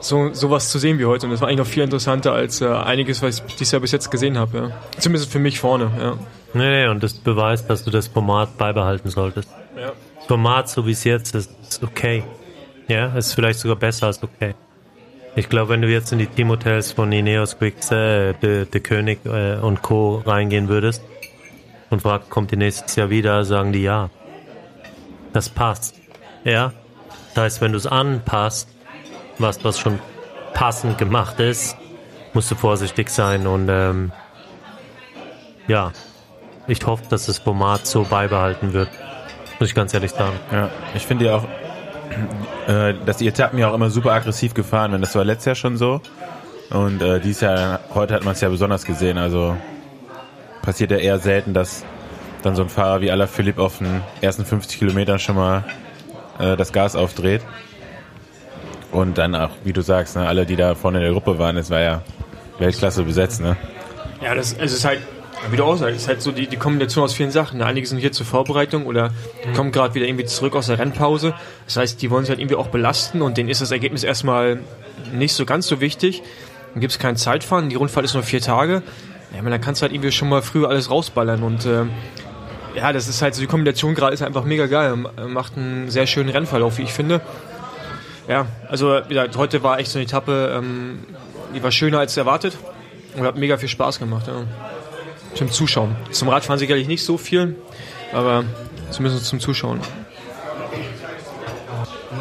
so 0.04 0.34
sowas 0.34 0.70
zu 0.70 0.80
sehen 0.80 1.00
wie 1.00 1.06
heute. 1.06 1.26
Und 1.26 1.32
das 1.32 1.42
war 1.42 1.48
eigentlich 1.48 1.60
noch 1.60 1.68
viel 1.68 1.84
interessanter 1.84 2.34
als 2.34 2.62
äh, 2.62 2.68
einiges, 2.68 3.22
was 3.22 3.40
ich 3.40 3.56
dieses 3.56 3.72
Jahr 3.72 3.82
bis 3.82 3.92
jetzt 3.92 4.12
gesehen 4.12 4.38
habe. 4.38 4.58
Ja. 4.58 4.72
Zumindest 5.00 5.32
für 5.32 5.40
mich 5.40 5.60
vorne. 5.60 5.92
Ja. 6.00 6.18
Nee, 6.54 6.84
nee, 6.84 6.88
und 6.88 7.02
das 7.02 7.14
beweist, 7.14 7.70
dass 7.70 7.84
du 7.84 7.92
das 7.92 8.08
Format 8.08 8.58
beibehalten 8.58 9.10
solltest. 9.10 9.50
Ja. 9.76 9.94
Das 10.18 10.26
Format, 10.28 10.70
so 10.70 10.86
wie 10.86 10.92
es 10.92 11.04
jetzt 11.04 11.36
ist, 11.36 11.52
ist 11.68 11.84
okay. 11.84 12.24
Ja, 12.88 13.08
ist 13.16 13.34
vielleicht 13.34 13.60
sogar 13.60 13.78
besser 13.78 14.08
als 14.08 14.22
okay. 14.22 14.54
Ich 15.36 15.50
glaube, 15.50 15.70
wenn 15.70 15.82
du 15.82 15.88
jetzt 15.88 16.12
in 16.12 16.20
die 16.20 16.28
Teamhotels 16.28 16.92
von 16.92 17.12
Ineos, 17.12 17.58
Quicks, 17.58 17.92
äh, 17.92 18.34
De 18.34 18.80
König 18.82 19.26
äh, 19.26 19.56
und 19.56 19.82
Co. 19.82 20.22
reingehen 20.26 20.68
würdest 20.68 21.02
und 21.90 22.02
fragst, 22.02 22.30
kommt 22.30 22.52
ihr 22.52 22.60
nächstes 22.60 22.96
Jahr 22.96 23.10
wieder, 23.10 23.44
sagen 23.46 23.72
die 23.72 23.82
ja. 23.82 24.12
Das 25.32 25.50
passt. 25.50 25.96
Ja? 26.44 26.74
Das 27.34 27.44
heißt, 27.46 27.62
wenn 27.62 27.72
du 27.72 27.80
es 27.80 27.88
anpasst, 27.88 28.70
was, 29.40 29.64
was 29.64 29.80
schon 29.80 30.00
passend 30.54 30.98
gemacht 30.98 31.40
ist, 31.40 31.78
musst 32.34 32.52
du 32.52 32.56
vorsichtig 32.56 33.10
sein 33.10 33.48
und 33.48 33.68
ähm, 33.70 34.12
ja, 35.68 35.92
ich 36.68 36.86
hoffe, 36.86 37.04
dass 37.10 37.26
das 37.26 37.40
Format 37.40 37.86
so 37.86 38.04
beibehalten 38.04 38.74
wird. 38.74 38.90
Muss 39.60 39.70
ich 39.70 39.76
ganz 39.76 39.94
ehrlich 39.94 40.12
sagen. 40.12 40.38
Ja, 40.52 40.70
ich 40.96 41.06
finde 41.06 41.26
ja 41.26 41.36
auch, 41.38 41.46
äh, 42.68 42.94
dass 43.06 43.18
die 43.18 43.28
Etappen 43.28 43.60
ja 43.60 43.70
auch 43.70 43.74
immer 43.74 43.90
super 43.90 44.12
aggressiv 44.14 44.54
gefahren 44.54 44.92
werden. 44.92 45.02
Das 45.02 45.16
war 45.16 45.24
letztes 45.24 45.46
Jahr 45.46 45.56
schon 45.56 45.78
so. 45.78 46.02
Und 46.70 47.02
äh, 47.02 47.20
dieses 47.20 47.42
Jahr, 47.42 47.82
heute 47.94 48.14
hat 48.14 48.24
man 48.24 48.34
es 48.34 48.42
ja 48.42 48.50
besonders 48.50 48.86
gesehen. 48.86 49.18
Also 49.18 49.56
passiert 50.62 50.92
ja 50.92 50.98
eher 50.98 51.20
selten, 51.20 51.54
dass 51.54 51.84
dann 52.42 52.56
so 52.56 52.64
ein 52.64 52.70
Fahrer 52.70 53.02
wie 53.02 53.12
Alaphilippe 53.12 53.62
auf 53.62 53.78
den 53.78 54.02
ersten 54.22 54.46
50 54.46 54.80
Kilometern 54.80 55.20
schon 55.20 55.36
mal 55.36 55.64
äh, 56.40 56.58
das 56.58 56.72
Gas 56.74 56.96
aufdreht. 56.96 57.42
Und 58.94 59.18
dann 59.18 59.34
auch, 59.34 59.50
wie 59.64 59.74
du 59.74 59.82
sagst, 59.82 60.16
ne, 60.16 60.28
alle, 60.28 60.46
die 60.46 60.56
da 60.56 60.76
vorne 60.76 61.00
in 61.00 61.04
der 61.04 61.12
Gruppe 61.14 61.40
waren, 61.40 61.58
es 61.58 61.72
war 61.72 61.82
ja 61.82 62.04
Weltklasse 62.60 63.04
besetzt. 63.04 63.42
Ne? 63.42 63.58
Ja, 64.22 64.36
das 64.36 64.54
es 64.54 64.72
ist 64.72 64.86
halt, 64.86 65.00
wie 65.50 65.58
du 65.58 65.64
auch 65.64 65.76
sagst, 65.76 65.96
es 65.96 66.02
ist 66.04 66.08
halt 66.08 66.22
so 66.22 66.32
die, 66.32 66.46
die 66.46 66.58
Kombination 66.58 67.04
aus 67.04 67.14
vielen 67.14 67.32
Sachen. 67.32 67.62
Einige 67.64 67.88
sind 67.88 67.98
hier 67.98 68.12
zur 68.12 68.28
Vorbereitung 68.28 68.86
oder 68.86 69.12
kommen 69.56 69.72
gerade 69.72 69.96
wieder 69.96 70.06
irgendwie 70.06 70.26
zurück 70.26 70.56
aus 70.56 70.68
der 70.68 70.78
Rennpause. 70.78 71.34
Das 71.66 71.78
heißt, 71.78 72.02
die 72.04 72.12
wollen 72.12 72.24
sich 72.24 72.30
halt 72.30 72.40
irgendwie 72.40 72.56
auch 72.56 72.68
belasten 72.68 73.24
und 73.24 73.36
denen 73.38 73.50
ist 73.50 73.62
das 73.62 73.72
Ergebnis 73.72 74.04
erstmal 74.04 74.60
nicht 75.12 75.34
so 75.34 75.46
ganz 75.46 75.66
so 75.66 75.82
wichtig. 75.82 76.22
Dann 76.74 76.82
gibt 76.82 76.94
es 76.94 77.00
kein 77.00 77.18
Zeitfahren, 77.18 77.70
die 77.70 77.76
Rundfahrt 77.76 78.06
ist 78.06 78.14
nur 78.14 78.24
vier 78.24 78.42
Tage. 78.42 78.84
Ja, 79.34 79.40
aber 79.40 79.50
dann 79.50 79.60
kannst 79.62 79.82
du 79.82 79.84
halt 79.84 79.94
irgendwie 79.94 80.12
schon 80.12 80.30
mal 80.30 80.44
früh 80.44 80.66
alles 80.68 80.92
rausballern 80.92 81.42
und 81.42 81.66
äh, 81.66 81.86
ja, 82.76 82.94
das 82.94 83.08
ist 83.08 83.22
halt 83.24 83.34
so, 83.34 83.42
die 83.42 83.48
Kombination 83.48 83.96
gerade 83.96 84.14
ist 84.14 84.22
einfach 84.22 84.46
mega 84.46 84.68
geil. 84.68 84.96
Macht 85.28 85.58
einen 85.58 85.90
sehr 85.90 86.06
schönen 86.06 86.30
Rennverlauf, 86.30 86.78
wie 86.78 86.84
ich 86.84 86.94
finde. 86.94 87.22
Ja, 88.28 88.48
also 88.70 89.02
wie 89.08 89.10
gesagt, 89.10 89.36
heute 89.38 89.64
war 89.64 89.80
echt 89.80 89.92
so 89.92 90.00
eine 90.00 90.06
Etappe, 90.06 90.54
ähm, 90.58 91.00
die 91.54 91.62
war 91.62 91.72
schöner 91.72 92.00
als 92.00 92.16
erwartet 92.16 92.58
und 93.16 93.24
hat 93.24 93.38
mega 93.38 93.58
viel 93.58 93.70
Spaß 93.70 94.00
gemacht. 94.00 94.28
Ja. 94.28 94.44
Zum 95.36 95.52
Zuschauen. 95.52 95.96
Zum 96.12 96.30
Radfahren 96.30 96.60
sicherlich 96.60 96.88
nicht 96.88 97.04
so 97.04 97.18
viel, 97.18 97.56
aber 98.14 98.44
zumindest 98.92 99.26
zum 99.26 99.40
Zuschauen. 99.40 99.80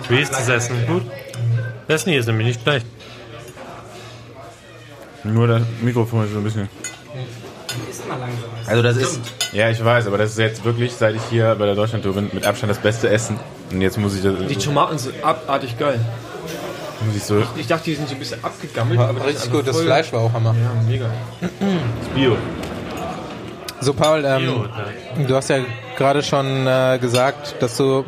Wie 0.09 0.21
ist 0.21 0.33
das 0.33 0.49
Essen? 0.49 0.87
Gut. 0.87 1.03
Das 1.87 2.03
Essen 2.03 2.11
hier 2.11 2.21
ist 2.21 2.27
nämlich 2.27 2.49
nicht 2.49 2.63
schlecht. 2.63 2.87
Nur 5.25 5.47
das 5.47 5.63
Mikrofon 5.81 6.25
ist 6.25 6.33
so 6.33 6.39
ein 6.39 6.45
bisschen. 6.45 6.69
Also 8.67 8.83
das 8.83 8.97
ist. 8.97 9.21
Ja, 9.53 9.69
ich 9.71 9.85
weiß, 9.85 10.07
aber 10.07 10.19
das 10.19 10.31
ist 10.33 10.39
jetzt 10.39 10.65
wirklich, 10.65 10.93
seit 10.93 11.15
ich 11.17 11.23
hier 11.31 11.55
bei 11.59 11.67
der 11.67 11.75
Deutschlandtour 11.75 12.15
bin, 12.15 12.31
mit 12.33 12.45
Abstand 12.47 12.71
das 12.71 12.79
beste 12.79 13.09
Essen. 13.11 13.39
Und 13.71 13.81
jetzt 13.81 13.99
muss 13.99 14.15
ich 14.17 14.23
das. 14.23 14.35
Die 14.49 14.57
Tomaten 14.57 14.99
sind 14.99 15.15
abartig 15.25 15.79
geil. 15.79 16.01
Muss 17.07 17.17
ich 17.17 17.25
so. 17.25 17.43
Ich 17.57 17.67
dachte, 17.67 17.85
die 17.87 17.95
sind 17.97 18.09
so 18.09 18.15
ein 18.15 18.19
bisschen 18.19 18.43
abgegammelt. 18.45 18.99
Aber 19.01 19.09
aber 19.11 19.21
richtig 19.27 19.43
sind 19.45 19.53
gut, 19.53 19.67
das 19.67 19.77
voll- 19.77 19.85
Fleisch 19.87 20.13
war 20.13 20.21
auch 20.21 20.33
Hammer. 20.33 20.55
Ja, 20.63 20.71
mega. 20.89 21.07
Bio. 22.15 22.37
So, 23.81 23.93
Paul, 23.95 24.25
ähm, 24.25 24.69
du 25.27 25.35
hast 25.35 25.51
ja 25.51 25.59
gerade 25.97 26.23
schon 26.23 26.67
äh, 26.67 26.99
gesagt, 27.01 27.57
dass 27.61 27.77
du 27.77 28.05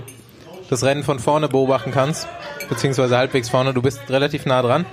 das 0.71 0.85
Rennen 0.85 1.03
von 1.03 1.19
vorne 1.19 1.49
beobachten 1.49 1.91
kannst, 1.91 2.29
beziehungsweise 2.69 3.17
halbwegs 3.19 3.49
vorne. 3.49 3.75
Du 3.75 3.83
bist 3.83 4.01
relativ 4.09 4.47
nah 4.47 4.63
dran. 4.63 4.87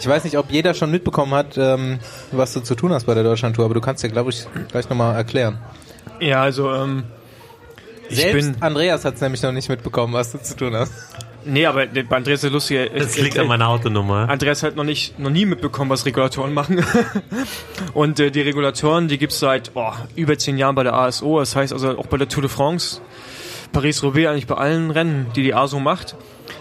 Ich 0.00 0.06
weiß 0.06 0.24
nicht, 0.24 0.38
ob 0.38 0.50
jeder 0.50 0.74
schon 0.74 0.90
mitbekommen 0.90 1.34
hat, 1.34 1.58
ähm, 1.58 1.98
was 2.32 2.52
du 2.52 2.60
zu 2.60 2.74
tun 2.74 2.92
hast 2.92 3.04
bei 3.06 3.14
der 3.14 3.24
Deutschlandtour, 3.24 3.64
aber 3.64 3.74
du 3.74 3.80
kannst 3.80 4.02
dir, 4.02 4.08
glaube 4.08 4.30
ich, 4.30 4.46
gleich 4.70 4.88
nochmal 4.88 5.14
erklären. 5.16 5.58
Ja, 6.20 6.42
also 6.42 6.72
ähm, 6.72 7.04
ich 8.08 8.20
Selbst 8.20 8.52
bin 8.52 8.62
Andreas 8.62 9.04
hat 9.04 9.16
es 9.16 9.20
nämlich 9.20 9.42
noch 9.42 9.52
nicht 9.52 9.68
mitbekommen, 9.68 10.12
was 10.12 10.32
du 10.32 10.38
zu 10.38 10.56
tun 10.56 10.74
hast. 10.74 10.92
Nee, 11.44 11.66
aber 11.66 11.86
bei 11.86 12.16
Andreas 12.16 12.38
ist 12.38 12.44
der 12.44 12.50
lustige. 12.50 12.90
Das 12.90 13.16
liegt 13.18 13.38
an 13.38 13.46
meiner 13.46 13.68
Autonummer. 13.68 14.28
Andreas 14.28 14.62
hat 14.62 14.76
noch 14.76 14.84
nicht, 14.84 15.18
noch 15.18 15.30
nie 15.30 15.46
mitbekommen, 15.46 15.90
was 15.90 16.04
Regulatoren 16.04 16.52
machen. 16.52 16.84
und 17.94 18.20
äh, 18.20 18.30
die 18.30 18.40
Regulatoren, 18.40 19.08
die 19.08 19.18
gibt's 19.18 19.38
seit 19.38 19.70
oh, 19.74 19.92
über 20.14 20.36
zehn 20.36 20.58
Jahren 20.58 20.74
bei 20.74 20.82
der 20.82 20.94
ASO. 20.94 21.38
Das 21.38 21.56
heißt 21.56 21.72
also 21.72 21.96
auch 21.96 22.06
bei 22.06 22.16
der 22.16 22.28
Tour 22.28 22.42
de 22.42 22.50
France, 22.50 23.00
Paris-Roubaix, 23.72 24.28
eigentlich 24.28 24.46
bei 24.46 24.56
allen 24.56 24.90
Rennen, 24.90 25.26
die 25.36 25.42
die 25.42 25.54
ASO 25.54 25.78
macht. 25.80 26.16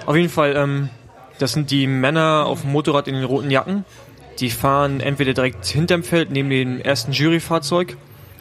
Auf 0.06 0.16
jeden 0.16 0.30
Fall, 0.30 0.56
ähm, 0.56 0.90
das 1.40 1.54
sind 1.54 1.72
die 1.72 1.88
Männer 1.88 2.46
auf 2.46 2.62
dem 2.62 2.72
Motorrad 2.72 3.08
in 3.08 3.16
den 3.16 3.24
roten 3.24 3.52
Jacken. 3.52 3.86
Die 4.40 4.50
fahren 4.50 5.00
entweder 5.00 5.34
direkt 5.34 5.66
hinterm 5.66 6.04
Feld 6.04 6.32
neben 6.32 6.50
dem 6.50 6.80
ersten 6.80 7.12
Juryfahrzeug 7.12 7.98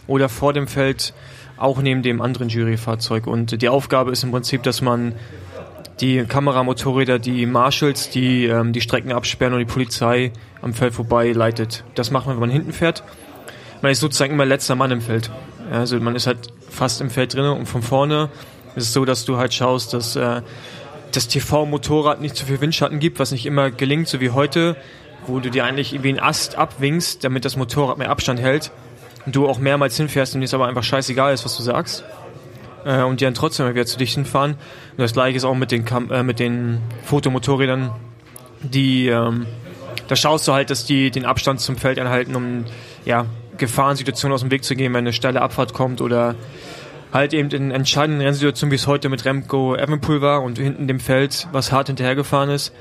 oder 0.07 0.29
vor 0.29 0.53
dem 0.53 0.69
Feld 0.69 1.15
auch 1.57 1.81
neben 1.81 2.03
dem 2.03 2.21
anderen 2.21 2.49
Juryfahrzeug. 2.49 3.27
Und 3.27 3.63
die 3.63 3.69
Aufgabe 3.69 4.13
ist 4.13 4.23
im 4.23 4.31
Prinzip, 4.31 4.63
dass 4.63 4.83
man 4.83 5.15
die 6.01 6.25
Kameramotorräder, 6.25 7.19
die 7.19 7.47
Marshals, 7.47 8.11
die 8.11 8.45
ähm, 8.45 8.73
die 8.75 8.83
Strecken 8.83 9.13
absperren 9.13 9.55
und 9.55 9.61
die 9.61 9.65
Polizei 9.65 10.33
am 10.61 10.75
Feld 10.75 10.95
vorbei 10.95 11.33
leitet. 11.33 11.85
Das 11.95 12.11
macht 12.11 12.27
man, 12.27 12.37
wenn 12.37 12.41
man 12.41 12.51
hinten 12.51 12.73
fährt. 12.73 13.03
Man 13.81 13.93
ist 13.93 14.01
sozusagen 14.01 14.35
immer 14.35 14.45
letzter 14.45 14.75
Mann 14.75 14.91
im 14.91 15.01
Feld. 15.01 15.31
Also 15.71 15.99
man 16.01 16.15
ist 16.15 16.27
halt 16.27 16.53
fast 16.69 17.01
im 17.01 17.11
Feld 17.11 17.35
drin 17.35 17.45
und 17.45 17.67
von 17.67 17.83
vorne 17.83 18.29
ist 18.75 18.85
es 18.85 18.93
so, 18.93 19.05
dass 19.05 19.25
du 19.25 19.39
halt 19.39 19.55
schaust, 19.55 19.95
dass 19.95 20.17
äh, 20.17 20.43
das 21.13 21.29
TV-Motorrad 21.29 22.21
nicht 22.21 22.37
zu 22.37 22.47
viel 22.47 22.61
Windschatten 22.61 22.99
gibt, 22.99 23.19
was 23.19 23.33
nicht 23.33 23.47
immer 23.47 23.71
gelingt, 23.71 24.09
so 24.09 24.21
wie 24.21 24.31
heute, 24.31 24.77
wo 25.27 25.41
du 25.41 25.51
dir 25.51 25.65
eigentlich 25.65 25.93
irgendwie 25.93 26.11
einen 26.11 26.21
Ast 26.21 26.57
abwinkst, 26.57 27.25
damit 27.25 27.45
das 27.45 27.57
Motorrad 27.57 27.99
mehr 27.99 28.11
Abstand 28.11 28.41
hält 28.41 28.71
und 29.25 29.35
du 29.35 29.49
auch 29.49 29.59
mehrmals 29.59 29.97
hinfährst 29.97 30.35
und 30.35 30.41
dir 30.41 30.47
es 30.47 30.55
aber 30.55 30.67
einfach 30.67 30.85
scheißegal 30.85 31.35
ist, 31.35 31.45
was 31.45 31.57
du 31.57 31.63
sagst 31.63 32.05
äh, 32.85 33.03
und 33.03 33.21
die 33.21 33.25
dann 33.25 33.35
trotzdem 33.35 33.69
wieder 33.69 33.87
zu 33.87 33.99
dicht 33.99 34.15
hinfahren. 34.15 34.53
Und 34.53 34.99
das 34.99 35.13
gleiche 35.13 35.37
ist 35.37 35.45
auch 35.45 35.55
mit 35.55 35.71
den, 35.71 35.85
Kam 35.85 36.11
äh, 36.11 36.23
mit 36.23 36.39
den 36.39 36.81
Fotomotorrädern, 37.05 37.93
die, 38.63 39.09
ähm, 39.09 39.47
da 40.09 40.17
schaust 40.17 40.49
du 40.49 40.53
halt, 40.53 40.71
dass 40.71 40.87
die 40.87 41.11
den 41.11 41.27
Abstand 41.27 41.61
zum 41.61 41.77
Feld 41.77 41.99
anhalten, 41.99 42.35
um 42.37 42.65
ja, 43.05 43.27
Gefahrensituationen 43.59 44.35
aus 44.35 44.41
dem 44.41 44.51
Weg 44.51 44.65
zu 44.65 44.77
gehen, 44.77 44.93
wenn 44.93 45.01
eine 45.01 45.13
steile 45.13 45.43
Abfahrt 45.43 45.73
kommt 45.73 46.01
oder 46.01 46.35
halt 47.17 47.35
eben 47.35 47.51
in 47.51 47.71
entscheidenden 47.73 48.23
Rennsituationen, 48.23 48.71
wie 48.71 48.77
es 48.77 48.87
heute 48.87 49.09
mit 49.09 49.25
Remco 49.25 49.75
Evenpool 49.75 50.21
war 50.23 50.43
und 50.43 50.59
hinten 50.59 50.87
dem 50.87 51.01
Feld, 51.01 51.49
was 51.53 51.73
hart 51.73 51.89
hinterhergefahren 51.89 52.51
ist, 52.51 52.73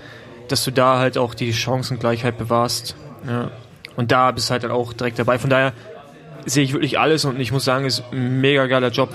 dass 0.47 0.63
du 0.63 0.71
da 0.71 0.99
halt 0.99 1.17
auch 1.17 1.33
die 1.33 1.53
Chancengleichheit 1.53 2.37
bewahrst. 2.37 2.95
Ja. 3.27 3.49
Und 3.95 4.11
da 4.11 4.31
bist 4.31 4.49
du 4.49 4.51
halt 4.51 4.63
dann 4.63 4.71
auch 4.71 4.93
direkt 4.93 5.17
dabei. 5.17 5.39
Von 5.39 5.49
daher 5.49 5.73
sehe 6.45 6.63
ich 6.63 6.73
wirklich 6.73 6.99
alles 6.99 7.25
und 7.25 7.39
ich 7.39 7.51
muss 7.51 7.65
sagen, 7.65 7.85
ist 7.85 8.03
ein 8.11 8.41
mega 8.41 8.67
geiler 8.67 8.89
Job. 8.89 9.09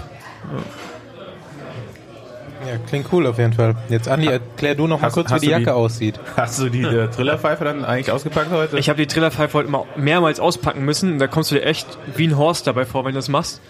Ja, 2.66 2.76
klingt 2.86 3.06
cool 3.12 3.26
auf 3.26 3.38
jeden 3.38 3.54
Fall. 3.54 3.74
Jetzt 3.88 4.06
Andi, 4.08 4.26
erklär 4.26 4.74
du 4.74 4.86
noch 4.86 4.98
mal 5.00 5.06
Hast- 5.06 5.14
kurz, 5.14 5.32
wie 5.32 5.38
die 5.40 5.46
Jacke 5.48 5.64
die- 5.64 5.70
aussieht. 5.70 6.20
Hast 6.36 6.60
du 6.60 6.68
die 6.68 6.82
äh, 6.82 7.08
Trillerpfeife 7.08 7.64
dann 7.64 7.84
eigentlich 7.84 8.10
ausgepackt 8.10 8.50
heute? 8.50 8.78
Ich 8.78 8.88
habe 8.90 8.98
die 8.98 9.06
Trillerpfeife 9.06 9.56
heute 9.58 9.70
mal 9.70 9.84
mehrmals 9.96 10.40
auspacken 10.40 10.84
müssen. 10.84 11.18
Da 11.18 11.26
kommst 11.26 11.50
du 11.50 11.54
dir 11.54 11.62
echt 11.64 11.86
wie 12.16 12.26
ein 12.26 12.36
Horst 12.36 12.66
dabei 12.66 12.84
vor, 12.84 13.04
wenn 13.04 13.12
du 13.12 13.18
das 13.18 13.28
machst. 13.28 13.60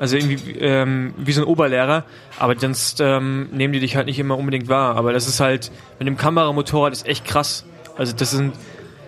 Also 0.00 0.16
irgendwie 0.16 0.58
ähm, 0.58 1.14
wie 1.16 1.32
so 1.32 1.42
ein 1.42 1.46
Oberlehrer. 1.46 2.04
Aber 2.38 2.58
sonst 2.58 3.00
ähm, 3.00 3.48
nehmen 3.52 3.72
die 3.72 3.80
dich 3.80 3.96
halt 3.96 4.06
nicht 4.06 4.18
immer 4.18 4.38
unbedingt 4.38 4.68
wahr. 4.68 4.96
Aber 4.96 5.12
das 5.12 5.26
ist 5.26 5.40
halt 5.40 5.70
mit 5.98 6.06
dem 6.06 6.16
Kameramotorrad 6.16 6.92
ist 6.92 7.06
echt 7.06 7.24
krass. 7.24 7.64
Also 7.96 8.12
das 8.14 8.30
sind 8.30 8.54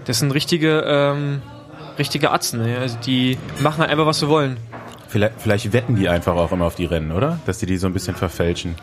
das 0.04 0.18
sind 0.18 0.32
richtige 0.32 0.82
ähm, 0.86 1.42
richtige 1.98 2.30
Atzen. 2.32 2.62
Ne? 2.62 2.78
Also 2.78 2.98
die 3.04 3.38
machen 3.60 3.78
halt 3.78 3.90
einfach 3.90 4.06
was 4.06 4.18
sie 4.18 4.28
wollen. 4.28 4.56
vielleicht, 5.08 5.40
vielleicht 5.40 5.72
wetten 5.72 5.96
die 5.96 6.08
einfach 6.08 6.34
auch 6.34 6.52
immer 6.52 6.66
auf 6.66 6.74
die 6.74 6.86
Rennen, 6.86 7.12
oder? 7.12 7.38
Dass 7.46 7.58
die 7.58 7.66
die 7.66 7.76
so 7.76 7.86
ein 7.86 7.92
bisschen 7.92 8.16
verfälschen. 8.16 8.74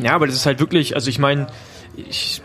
Ja, 0.00 0.14
aber 0.14 0.26
das 0.26 0.36
ist 0.36 0.46
halt 0.46 0.60
wirklich, 0.60 0.94
also 0.94 1.08
ich 1.08 1.18
meine, 1.18 1.48
ich, 1.96 2.42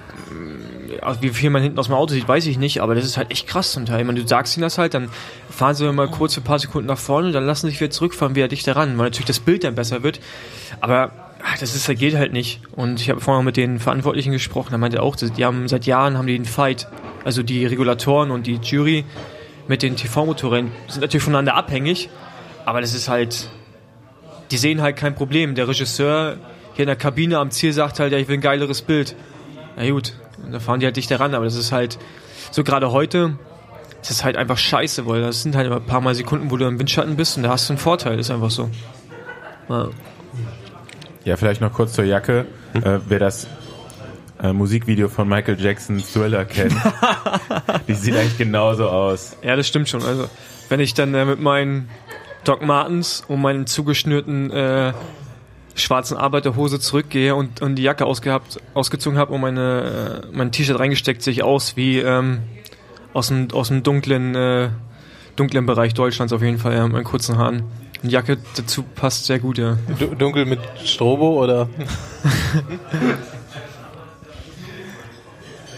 wie 1.22 1.30
viel 1.30 1.50
man 1.50 1.62
hinten 1.62 1.80
aus 1.80 1.88
dem 1.88 1.96
Auto 1.96 2.14
sieht, 2.14 2.28
weiß 2.28 2.46
ich 2.48 2.58
nicht, 2.58 2.82
aber 2.82 2.96
das 2.96 3.06
ist 3.06 3.18
halt 3.18 3.32
echt 3.32 3.48
krass 3.48 3.72
zum 3.72 3.86
Teil. 3.86 4.02
Ich 4.02 4.06
meine, 4.06 4.22
du 4.22 4.28
sagst 4.28 4.58
ihnen 4.58 4.64
das 4.64 4.78
halt, 4.78 4.94
dann 4.94 5.10
fahren 5.50 5.76
sie 5.76 5.92
mal 5.92 6.08
kurz 6.08 6.38
ein 6.38 6.44
paar 6.44 6.60
Sekunden 6.60 6.88
nach 6.88 6.98
vorne, 6.98 7.32
dann 7.32 7.46
lassen 7.46 7.68
sie 7.68 7.72
sich 7.72 7.82
wieder 7.82 7.92
zurückfahren, 7.92 8.36
wieder 8.36 8.48
dichter 8.48 8.76
ran, 8.76 8.98
weil 8.98 9.06
natürlich 9.06 9.28
das 9.28 9.40
Bild 9.40 9.64
dann 9.64 9.76
besser 9.76 10.04
wird. 10.04 10.20
Aber 10.82 11.12
ah, 11.44 11.56
das 11.60 11.76
ist, 11.76 11.88
geht 12.00 12.16
halt 12.16 12.34
nicht. 12.34 12.62
Und 12.72 13.02
ich 13.02 13.10
habe 13.10 13.22
vorhin 13.22 13.40
noch 13.40 13.46
mit 13.46 13.58
den 13.58 13.80
Verantwortlichen 13.80 14.32
gesprochen, 14.32 14.70
da 14.72 14.78
meinte 14.78 14.98
er 14.98 15.04
auch, 15.04 15.16
die 15.16 15.46
haben 15.46 15.68
seit 15.68 15.86
Jahren 15.86 16.18
haben 16.18 16.28
die 16.28 16.36
einen 16.36 16.46
Fight. 16.46 16.88
Also 17.24 17.44
die 17.44 17.66
Regulatoren 17.66 18.32
und 18.32 18.48
die 18.48 18.56
Jury 18.56 19.06
mit 19.68 19.82
den 19.82 19.96
TV-Motorrädern 19.96 20.72
sind 20.88 21.02
natürlich 21.02 21.24
voneinander 21.24 21.56
abhängig, 21.56 22.10
aber 22.66 22.82
das 22.82 22.94
ist 22.94 23.08
halt, 23.08 23.50
die 24.52 24.58
sehen 24.58 24.82
halt 24.82 24.98
kein 24.98 25.16
Problem. 25.16 25.56
Der 25.56 25.68
Regisseur 25.68 26.38
hier 26.74 26.84
in 26.84 26.88
der 26.88 26.96
Kabine 26.96 27.38
am 27.38 27.52
Ziel 27.52 27.72
sagt 27.72 28.00
halt, 28.00 28.12
ja, 28.12 28.18
ich 28.18 28.28
will 28.28 28.38
ein 28.38 28.42
geileres 28.42 28.82
Bild. 28.82 29.16
Na 29.76 29.90
gut, 29.90 30.14
da 30.52 30.60
fahren 30.60 30.80
die 30.80 30.86
halt 30.86 30.96
dichter 30.96 31.20
ran, 31.20 31.34
aber 31.36 31.46
das 31.46 31.56
ist 31.56 31.72
halt, 31.72 31.98
so 32.52 32.64
gerade 32.64 32.92
heute, 32.92 33.38
das 34.02 34.12
ist 34.12 34.24
halt 34.24 34.38
einfach 34.38 34.58
scheiße, 34.58 35.08
weil 35.08 35.22
das 35.22 35.42
sind 35.44 35.56
halt 35.56 35.68
immer 35.68 35.78
ein 35.78 35.86
paar 35.86 36.02
Mal 36.02 36.16
Sekunden, 36.16 36.52
wo 36.52 36.58
du 36.58 36.66
im 36.66 36.80
Windschatten 36.80 37.16
bist 37.16 37.38
und 37.38 37.44
da 37.44 37.50
hast 37.50 37.70
du 37.70 37.74
einen 37.74 37.80
Vorteil, 37.80 38.20
ist 38.20 38.32
einfach 38.32 38.52
so. 38.52 38.70
Ja. 39.70 39.90
Ja, 41.26 41.38
vielleicht 41.38 41.62
noch 41.62 41.72
kurz 41.72 41.94
zur 41.94 42.04
Jacke. 42.04 42.46
Äh, 42.74 43.00
wer 43.08 43.20
das 43.20 43.48
äh, 44.42 44.52
Musikvideo 44.52 45.08
von 45.08 45.28
Michael 45.30 45.60
Jackson 45.60 46.04
Thriller 46.04 46.44
kennt, 46.44 46.76
die 47.88 47.94
sieht 47.94 48.16
eigentlich 48.16 48.38
genauso 48.38 48.90
aus. 48.90 49.38
Ja, 49.42 49.56
das 49.56 49.68
stimmt 49.68 49.88
schon. 49.88 50.04
Also, 50.04 50.28
wenn 50.68 50.82
ich 50.82 50.94
dann 50.94 51.14
äh, 51.14 51.24
mit 51.24 51.40
meinen 51.40 51.90
Doc 52.44 52.62
Martens 52.62 53.24
und 53.28 53.42
meinem 53.42 53.68
zugeschnürten 53.68 54.52
äh, 54.52 54.94
schwarzen 55.76 56.18
Arbeiterhose 56.18 56.80
zurückgehe 56.80 57.36
und, 57.36 57.62
und 57.62 57.76
die 57.76 57.84
Jacke 57.84 58.06
ausgehabt, 58.06 58.60
ausgezogen 58.74 59.18
habe 59.18 59.34
und 59.34 59.42
meine, 59.42 60.24
äh, 60.32 60.36
mein 60.36 60.52
T-Shirt 60.52 60.78
reingesteckt, 60.80 61.22
sehe 61.22 61.34
ich 61.34 61.44
aus 61.44 61.76
wie 61.76 62.00
ähm, 62.00 62.40
aus 63.14 63.28
dem, 63.28 63.50
aus 63.52 63.68
dem 63.70 63.84
dunklen, 63.84 64.36
äh, 64.36 64.70
dunklen 65.36 65.66
Bereich 65.66 65.94
Deutschlands 65.94 66.32
auf 66.34 66.42
jeden 66.42 66.58
Fall, 66.60 66.74
ja, 66.74 66.84
mit 66.84 66.94
meinen 66.94 67.04
kurzen 67.04 67.38
Haaren. 67.38 67.64
Die 68.04 68.10
Jacke 68.10 68.38
dazu 68.56 68.84
passt 68.84 69.26
sehr 69.26 69.40
gut, 69.40 69.58
ja. 69.58 69.78
Du- 69.98 70.14
Dunkel 70.16 70.46
mit 70.46 70.60
Strobo 70.84 71.42
oder? 71.44 71.70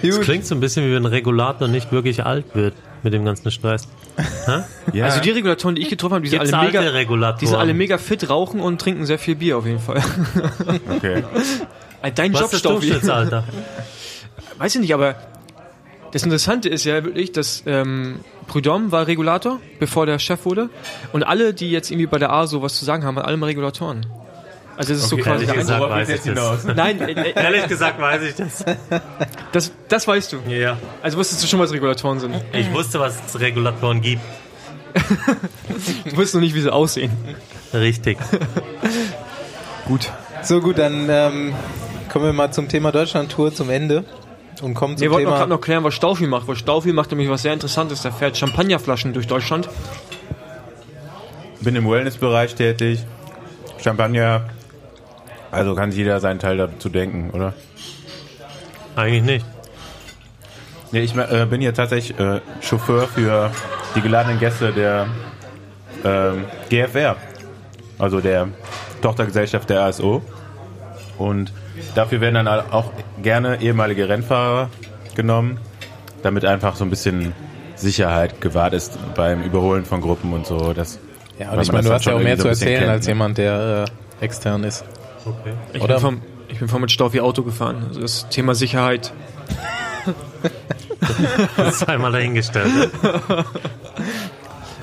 Das 0.02 0.20
klingt 0.22 0.46
so 0.46 0.54
ein 0.54 0.60
bisschen 0.62 0.86
wie 0.86 0.92
wenn 0.94 1.04
ein 1.04 1.08
Regulator 1.08 1.68
nicht 1.68 1.92
wirklich 1.92 2.24
alt 2.26 2.54
wird 2.54 2.76
mit 3.06 3.14
dem 3.14 3.24
ganzen 3.24 3.50
Stress. 3.52 3.88
Ja, 4.94 5.06
Also 5.06 5.22
die 5.22 5.32
Regulatoren, 5.32 5.76
die 5.76 5.82
ich 5.82 5.90
getroffen 5.90 6.14
habe, 6.16 6.24
die 6.24 6.30
sind 6.30 6.40
Gibt's 6.40 6.54
alle 6.54 6.68
mega, 6.68 6.82
Regulatoren? 6.82 7.40
die 7.40 7.46
sind 7.48 7.56
alle 7.56 7.74
mega 7.74 7.98
fit, 7.98 8.30
rauchen 8.30 8.60
und 8.60 8.80
trinken 8.80 9.06
sehr 9.06 9.18
viel 9.18 9.36
Bier 9.36 9.58
auf 9.58 9.66
jeden 9.66 9.80
Fall. 9.80 10.02
okay. 10.96 11.24
Dein 12.14 12.34
Was 12.34 12.40
Job, 12.42 12.46
ist 12.48 12.54
das 12.54 12.60
Staufi. 12.60 12.88
Durchschnittsalter? 12.88 13.44
Weiß 14.58 14.76
ich 14.76 14.82
nicht, 14.82 14.94
aber 14.94 15.16
das 16.12 16.24
Interessante 16.24 16.70
ist 16.70 16.86
ja 16.86 17.04
wirklich, 17.04 17.32
dass 17.32 17.64
ähm, 17.66 18.20
Prudhomme 18.48 18.92
war 18.92 19.08
Regulator, 19.08 19.60
bevor 19.80 20.06
der 20.06 20.20
Chef 20.20 20.46
wurde. 20.46 20.70
Und 21.12 21.24
alle, 21.24 21.54
die 21.54 21.72
jetzt 21.72 21.90
irgendwie 21.92 22.08
bei 22.08 22.20
der 22.20 22.32
ASO 22.32 22.62
was 22.62 22.76
zu 22.78 22.86
sagen 22.86 23.04
haben, 23.04 23.16
waren 23.16 23.26
alle 23.26 23.38
mal 23.38 23.48
Regulatoren. 23.48 24.06
Also 24.78 24.94
das 24.94 25.04
ist 25.04 25.10
so 25.10 25.18
quasi 25.18 25.46
der 25.46 25.56
gesagt 25.56 25.82
weiß 25.82 26.10
ich 26.10 26.34
das. 26.34 26.66
Nein, 26.66 27.00
äh, 27.02 27.12
äh, 27.12 27.34
Ehrlich 27.36 27.68
gesagt 27.68 28.00
weiß 28.00 28.22
ich 28.24 28.36
das. 28.36 28.66
das, 29.52 29.72
das 29.88 30.08
weißt 30.08 30.34
du. 30.34 30.38
Ja. 30.50 30.78
Also 31.02 31.18
wusstest 31.18 31.44
du 31.44 31.48
schon, 31.48 31.60
was 31.60 31.72
Regulatoren 31.72 32.20
sind. 32.20 32.36
Ich 32.52 32.72
wusste, 32.74 33.00
was 33.00 33.16
es 33.28 33.40
Regulatoren 33.40 34.02
gibt. 34.02 34.22
Du 36.06 36.12
wusstest 36.12 36.36
noch 36.36 36.42
nicht, 36.42 36.56
wie 36.56 36.62
sie 36.62 36.72
aussehen. 36.72 37.12
Richtig. 37.74 38.18
Gut. 39.88 40.12
So 40.42 40.62
gut, 40.62 40.78
dann 40.78 41.08
ähm, 41.10 41.54
kommen 42.12 42.26
wir 42.26 42.34
mal 42.34 42.52
zum 42.52 42.70
Thema 42.70 42.92
Deutschland-Tour 42.92 43.54
zum 43.54 43.70
Ende 43.70 44.06
und 44.62 44.74
kommen 44.74 44.96
zum 44.98 45.04
Wir 45.04 45.12
wollten 45.12 45.28
gerade 45.28 45.50
noch 45.50 45.62
klären, 45.62 45.84
was 45.84 45.94
Staufi 45.94 46.28
macht. 46.28 46.48
Weil 46.48 46.56
Staufi 46.56 46.94
macht 46.94 47.12
nämlich 47.12 47.30
was 47.30 47.42
sehr 47.42 47.54
Interessantes. 47.54 48.02
Der 48.04 48.12
fährt 48.12 48.38
Champagnerflaschen 48.38 49.14
durch 49.14 49.28
Deutschland. 49.28 49.68
Bin 51.62 51.76
im 51.76 51.90
Wellnessbereich 51.90 52.56
tätig. 52.56 53.06
Champagner. 53.84 54.50
Also 55.56 55.74
kann 55.74 55.92
sich 55.92 56.00
jeder 56.00 56.20
seinen 56.20 56.40
Teil 56.40 56.58
dazu 56.58 56.90
denken, 56.90 57.30
oder? 57.32 57.54
Eigentlich 58.96 59.24
nicht. 59.24 59.46
Nee, 60.92 61.00
ich 61.02 61.16
äh, 61.16 61.46
bin 61.50 61.62
hier 61.62 61.74
tatsächlich 61.74 62.20
äh, 62.20 62.42
Chauffeur 62.62 63.08
für 63.08 63.52
die 63.96 64.02
geladenen 64.02 64.40
Gäste 64.40 64.72
der 64.72 65.08
ähm, 66.04 66.46
GFR, 66.70 67.16
also 67.98 68.20
der 68.20 68.50
Tochtergesellschaft 69.02 69.70
der 69.70 69.82
ASO. 69.82 70.22
Und 71.18 71.54
dafür 71.96 72.22
werden 72.22 72.46
dann 72.46 72.48
auch 72.48 72.92
gerne 73.22 73.62
ehemalige 73.62 74.10
Rennfahrer 74.10 74.70
genommen, 75.16 75.60
damit 76.22 76.46
einfach 76.46 76.76
so 76.76 76.84
ein 76.84 76.90
bisschen 76.90 77.34
Sicherheit 77.76 78.42
gewahrt 78.42 78.74
ist 78.74 78.98
beim 79.16 79.42
Überholen 79.42 79.86
von 79.86 80.02
Gruppen 80.02 80.34
und 80.34 80.46
so. 80.46 80.74
Das, 80.74 81.00
ja, 81.40 81.52
und 81.52 81.62
ich 81.62 81.72
meine, 81.72 81.88
du 81.88 81.94
hast 81.94 82.06
ja 82.06 82.14
auch 82.14 82.20
mehr 82.20 82.38
zu 82.38 82.50
erzählen 82.50 82.80
kennt, 82.80 82.92
als 82.92 83.06
ne? 83.06 83.12
jemand, 83.12 83.38
der 83.38 83.86
äh, 84.22 84.24
extern 84.24 84.64
ist. 84.64 84.84
Okay. 85.26 85.54
Ich 85.74 85.82
Oder? 85.82 85.96
bin, 85.96 86.02
vom, 86.02 86.22
ich 86.48 86.60
bin 86.60 86.68
vom 86.68 86.82
mit 86.82 86.92
Staufi 86.92 87.20
Auto 87.20 87.44
gefahren. 87.44 87.86
Also 87.88 88.02
das 88.02 88.30
Thema 88.30 88.56
Sicherheit. 88.56 89.12
Das 91.58 91.76
ist 91.76 91.90
einmal 91.90 92.12
dahingestellt. 92.12 92.92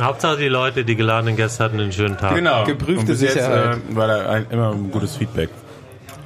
Hauptsache 0.01 0.39
die 0.39 0.49
Leute, 0.49 0.85
die 0.85 0.97
geladenen 0.97 1.37
Gäste 1.37 1.63
hatten 1.63 1.79
einen 1.79 1.93
schönen 1.93 2.17
Tag. 2.19 2.35
Genau. 2.35 2.65
Geprüfte 2.65 3.15
Sicherheit. 3.15 3.77
Jetzt, 3.77 3.91
äh, 3.93 3.97
war 3.97 4.09
da 4.09 4.29
ein, 4.29 4.47
immer 4.51 4.73
ein 4.73 4.91
gutes 4.91 5.17
Feedback. 5.17 5.51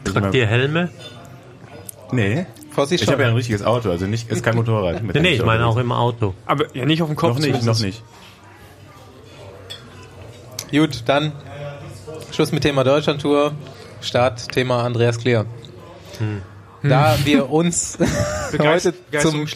Tragt 0.05 0.17
immer- 0.17 0.35
ihr 0.35 0.47
Helme? 0.47 0.89
Nee. 2.13 2.47
Fossi 2.71 2.95
Ich 2.97 3.09
habe 3.09 3.23
ja 3.23 3.29
ein 3.29 3.35
richtiges 3.35 3.63
Auto, 3.63 3.91
also 3.91 4.07
nicht, 4.07 4.31
ist 4.31 4.45
kein 4.45 4.55
Motorrad. 4.55 5.03
mit 5.03 5.15
Nee, 5.17 5.23
nee, 5.23 5.33
ich 5.35 5.45
meine 5.45 5.67
auch 5.67 5.77
im 5.79 5.93
Auto. 5.93 6.35
Aber 6.45 6.67
ja 6.75 6.85
nicht 6.85 7.03
auf 7.03 7.09
dem 7.09 7.17
Kopf. 7.17 7.39
Noch 7.39 7.47
nicht, 7.47 7.63
noch 7.65 7.81
nicht. 7.81 8.03
Gut, 10.71 11.03
dann 11.07 11.33
Schluss 12.33 12.53
mit 12.53 12.63
Thema 12.63 12.85
Deutschlandtour. 12.85 13.53
Start 14.07 14.53
Thema 14.53 14.85
Andreas 14.85 15.19
Klier. 15.19 15.47
Da 16.83 17.17
wir 17.25 17.51
uns 17.51 17.99
heute 18.59 18.95
zum, 19.19 19.47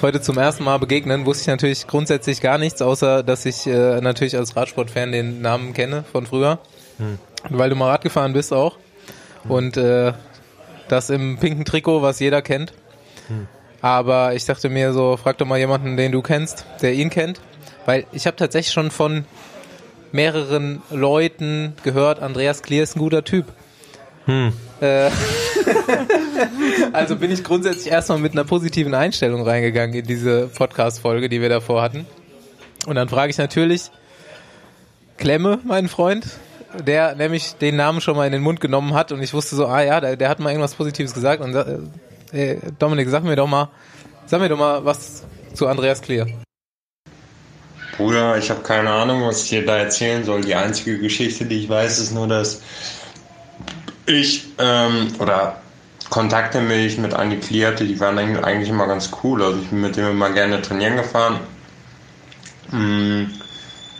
heute 0.00 0.20
zum 0.22 0.38
ersten 0.38 0.64
Mal 0.64 0.78
begegnen, 0.78 1.26
wusste 1.26 1.42
ich 1.42 1.46
natürlich 1.48 1.86
grundsätzlich 1.86 2.40
gar 2.40 2.56
nichts, 2.56 2.80
außer 2.80 3.22
dass 3.22 3.44
ich 3.44 3.66
äh, 3.66 4.00
natürlich 4.00 4.36
als 4.36 4.56
Radsportfan 4.56 5.12
den 5.12 5.42
Namen 5.42 5.74
kenne 5.74 6.04
von 6.10 6.26
früher. 6.26 6.58
Weil 7.50 7.68
du 7.70 7.76
mal 7.76 7.90
Rad 7.90 8.02
gefahren 8.02 8.32
bist 8.32 8.52
auch. 8.52 8.78
Und 9.46 9.76
äh, 9.76 10.12
das 10.88 11.10
im 11.10 11.38
pinken 11.38 11.64
Trikot, 11.64 12.00
was 12.00 12.18
jeder 12.20 12.40
kennt. 12.40 12.72
Aber 13.82 14.34
ich 14.34 14.44
dachte 14.46 14.68
mir 14.70 14.92
so, 14.92 15.16
frag 15.16 15.36
doch 15.38 15.46
mal 15.46 15.58
jemanden, 15.58 15.96
den 15.96 16.12
du 16.12 16.22
kennst, 16.22 16.64
der 16.80 16.94
ihn 16.94 17.10
kennt. 17.10 17.40
Weil 17.84 18.06
ich 18.12 18.26
habe 18.26 18.36
tatsächlich 18.36 18.72
schon 18.72 18.90
von 18.90 19.24
mehreren 20.12 20.82
Leuten 20.90 21.74
gehört, 21.82 22.22
Andreas 22.22 22.62
Klier 22.62 22.84
ist 22.84 22.96
ein 22.96 23.00
guter 23.00 23.24
Typ. 23.24 23.46
Äh, 24.80 25.10
also 26.92 27.16
bin 27.16 27.30
ich 27.30 27.44
grundsätzlich 27.44 27.92
erstmal 27.92 28.18
mit 28.18 28.32
einer 28.32 28.44
positiven 28.44 28.94
Einstellung 28.94 29.42
reingegangen 29.42 29.94
in 29.94 30.06
diese 30.06 30.48
Podcast-Folge, 30.48 31.28
die 31.28 31.40
wir 31.40 31.48
davor 31.48 31.82
hatten. 31.82 32.06
Und 32.86 32.96
dann 32.96 33.08
frage 33.08 33.30
ich 33.30 33.38
natürlich 33.38 33.90
Klemme, 35.16 35.60
meinen 35.64 35.88
Freund, 35.88 36.26
der 36.84 37.14
nämlich 37.14 37.54
den 37.54 37.76
Namen 37.76 38.00
schon 38.00 38.16
mal 38.16 38.26
in 38.26 38.32
den 38.32 38.42
Mund 38.42 38.60
genommen 38.60 38.94
hat 38.94 39.12
und 39.12 39.22
ich 39.22 39.34
wusste 39.34 39.56
so, 39.56 39.66
ah 39.66 39.82
ja, 39.82 40.00
der, 40.00 40.16
der 40.16 40.28
hat 40.28 40.40
mal 40.40 40.50
irgendwas 40.50 40.74
Positives 40.74 41.14
gesagt 41.14 41.42
und 41.42 41.54
äh, 41.54 41.78
äh, 42.32 42.58
Dominik, 42.78 43.08
sag 43.08 43.24
mir 43.24 43.36
doch 43.36 43.46
mal, 43.46 43.70
sag 44.26 44.40
mir 44.40 44.48
doch 44.48 44.58
mal 44.58 44.84
was 44.84 45.22
zu 45.54 45.66
Andreas 45.66 46.00
Klier. 46.02 46.26
Bruder, 47.96 48.38
ich 48.38 48.50
habe 48.50 48.62
keine 48.62 48.90
Ahnung, 48.90 49.22
was 49.26 49.44
ich 49.44 49.50
dir 49.50 49.66
da 49.66 49.76
erzählen 49.76 50.24
soll. 50.24 50.40
Die 50.40 50.54
einzige 50.54 50.98
Geschichte, 50.98 51.44
die 51.44 51.60
ich 51.60 51.68
weiß, 51.68 51.98
ist 51.98 52.12
nur, 52.12 52.26
dass 52.26 52.62
ich 54.14 54.44
ähm, 54.58 55.08
oder 55.18 55.56
Kontakte 56.10 56.60
mich 56.60 56.98
mit 56.98 57.14
Andi 57.14 57.36
Klee 57.38 57.66
hatte, 57.66 57.84
die 57.84 57.98
waren 57.98 58.18
eigentlich- 58.18 58.44
eigentlich 58.44 58.68
immer 58.68 58.86
ganz 58.86 59.10
cool. 59.22 59.42
Also 59.42 59.58
ich 59.60 59.68
bin 59.68 59.80
mit 59.80 59.96
dem 59.96 60.10
immer 60.10 60.30
gerne 60.30 60.60
trainieren 60.60 60.96
gefahren. 60.96 61.40
Mm, 62.70 63.24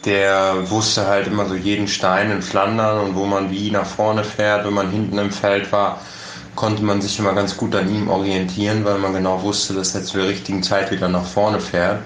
Der 0.05 0.69
wusste 0.69 1.07
halt 1.07 1.29
immer 1.29 1.47
so 1.47 1.55
jeden 1.55 1.87
Stein 1.87 2.33
in 2.33 2.43
Flandern 2.43 2.99
und 2.99 3.15
wo 3.15 3.25
man 3.25 3.51
wie 3.53 3.71
nach 3.71 3.87
vorne 3.87 4.25
fährt. 4.25 4.67
Wenn 4.67 4.75
man 4.75 4.91
hinten 4.91 5.17
im 5.17 5.31
Feld 5.31 5.71
war, 5.71 6.01
konnte 6.57 6.83
man 6.83 7.01
sich 7.01 7.19
immer 7.21 7.35
ganz 7.35 7.57
gut 7.57 7.73
an 7.77 7.89
ihm 7.89 8.09
orientieren, 8.11 8.85
weil 8.85 8.99
man 8.99 9.13
genau 9.15 9.43
wusste, 9.43 9.75
dass 9.75 9.95
er 9.95 10.03
zur 10.03 10.25
richtigen 10.27 10.63
Zeit 10.65 10.91
wieder 10.91 11.09
nach 11.09 11.25
vorne 11.25 11.61
fährt. 11.61 12.01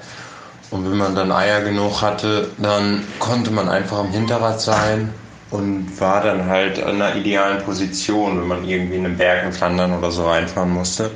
Und 0.70 0.84
wenn 0.90 0.98
man 0.98 1.14
dann 1.14 1.32
Eier 1.32 1.62
genug 1.62 2.02
hatte, 2.02 2.50
dann 2.58 3.02
konnte 3.18 3.50
man 3.50 3.68
einfach 3.70 3.98
am 3.98 4.10
Hinterrad 4.10 4.60
sein 4.60 5.14
und 5.50 6.00
war 6.00 6.22
dann 6.22 6.46
halt 6.46 6.82
an 6.82 7.00
einer 7.00 7.16
idealen 7.16 7.62
Position, 7.62 8.40
wenn 8.40 8.48
man 8.48 8.68
irgendwie 8.68 8.96
in 8.96 9.04
den 9.04 9.16
Bergen 9.16 9.52
Flandern 9.52 9.96
oder 9.96 10.10
so 10.10 10.26
reinfahren 10.28 10.70
musste. 10.70 11.10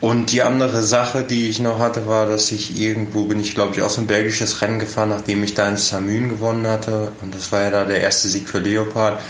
Und 0.00 0.32
die 0.32 0.42
andere 0.42 0.82
Sache, 0.82 1.22
die 1.22 1.48
ich 1.48 1.60
noch 1.60 1.78
hatte, 1.78 2.08
war, 2.08 2.26
dass 2.26 2.50
ich 2.50 2.78
irgendwo 2.78 3.24
bin 3.24 3.38
ich, 3.38 3.54
glaube 3.54 3.76
ich, 3.76 3.82
auch 3.82 3.88
so 3.88 4.00
ein 4.00 4.08
belgisches 4.08 4.60
Rennen 4.60 4.80
gefahren, 4.80 5.10
nachdem 5.10 5.44
ich 5.44 5.54
da 5.54 5.68
in 5.68 5.76
Samün 5.76 6.28
gewonnen 6.28 6.66
hatte. 6.66 7.12
Und 7.22 7.32
das 7.34 7.52
war 7.52 7.62
ja 7.62 7.70
da 7.70 7.84
der 7.84 8.00
erste 8.00 8.26
Sieg 8.26 8.48
für 8.48 8.58
Leopard. 8.58 9.20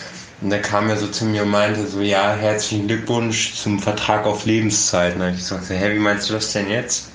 Und 0.40 0.48
der 0.48 0.62
kam 0.62 0.88
ja 0.88 0.96
so 0.96 1.06
zu 1.08 1.26
mir 1.26 1.42
und 1.42 1.50
meinte 1.50 1.86
so, 1.86 2.00
ja, 2.00 2.34
herzlichen 2.34 2.88
Glückwunsch 2.88 3.54
zum 3.54 3.80
Vertrag 3.80 4.24
auf 4.24 4.46
Lebenszeit. 4.46 5.14
Und 5.14 5.28
ich 5.28 5.36
gesagt, 5.36 5.68
hä, 5.68 5.94
wie 5.94 5.98
meinst 5.98 6.30
du 6.30 6.34
das 6.34 6.52
denn 6.52 6.70
jetzt? 6.70 7.10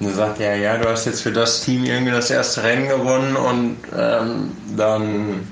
Und 0.00 0.08
dann 0.08 0.16
sagt 0.16 0.40
er, 0.40 0.56
ja, 0.56 0.76
du 0.76 0.88
hast 0.88 1.06
jetzt 1.06 1.22
für 1.22 1.32
das 1.32 1.60
Team 1.60 1.84
irgendwie 1.84 2.12
das 2.12 2.28
erste 2.28 2.64
Rennen 2.64 2.88
gewonnen 2.88 3.36
und 3.36 3.76
ähm, 3.96 4.50
dann 4.76 5.46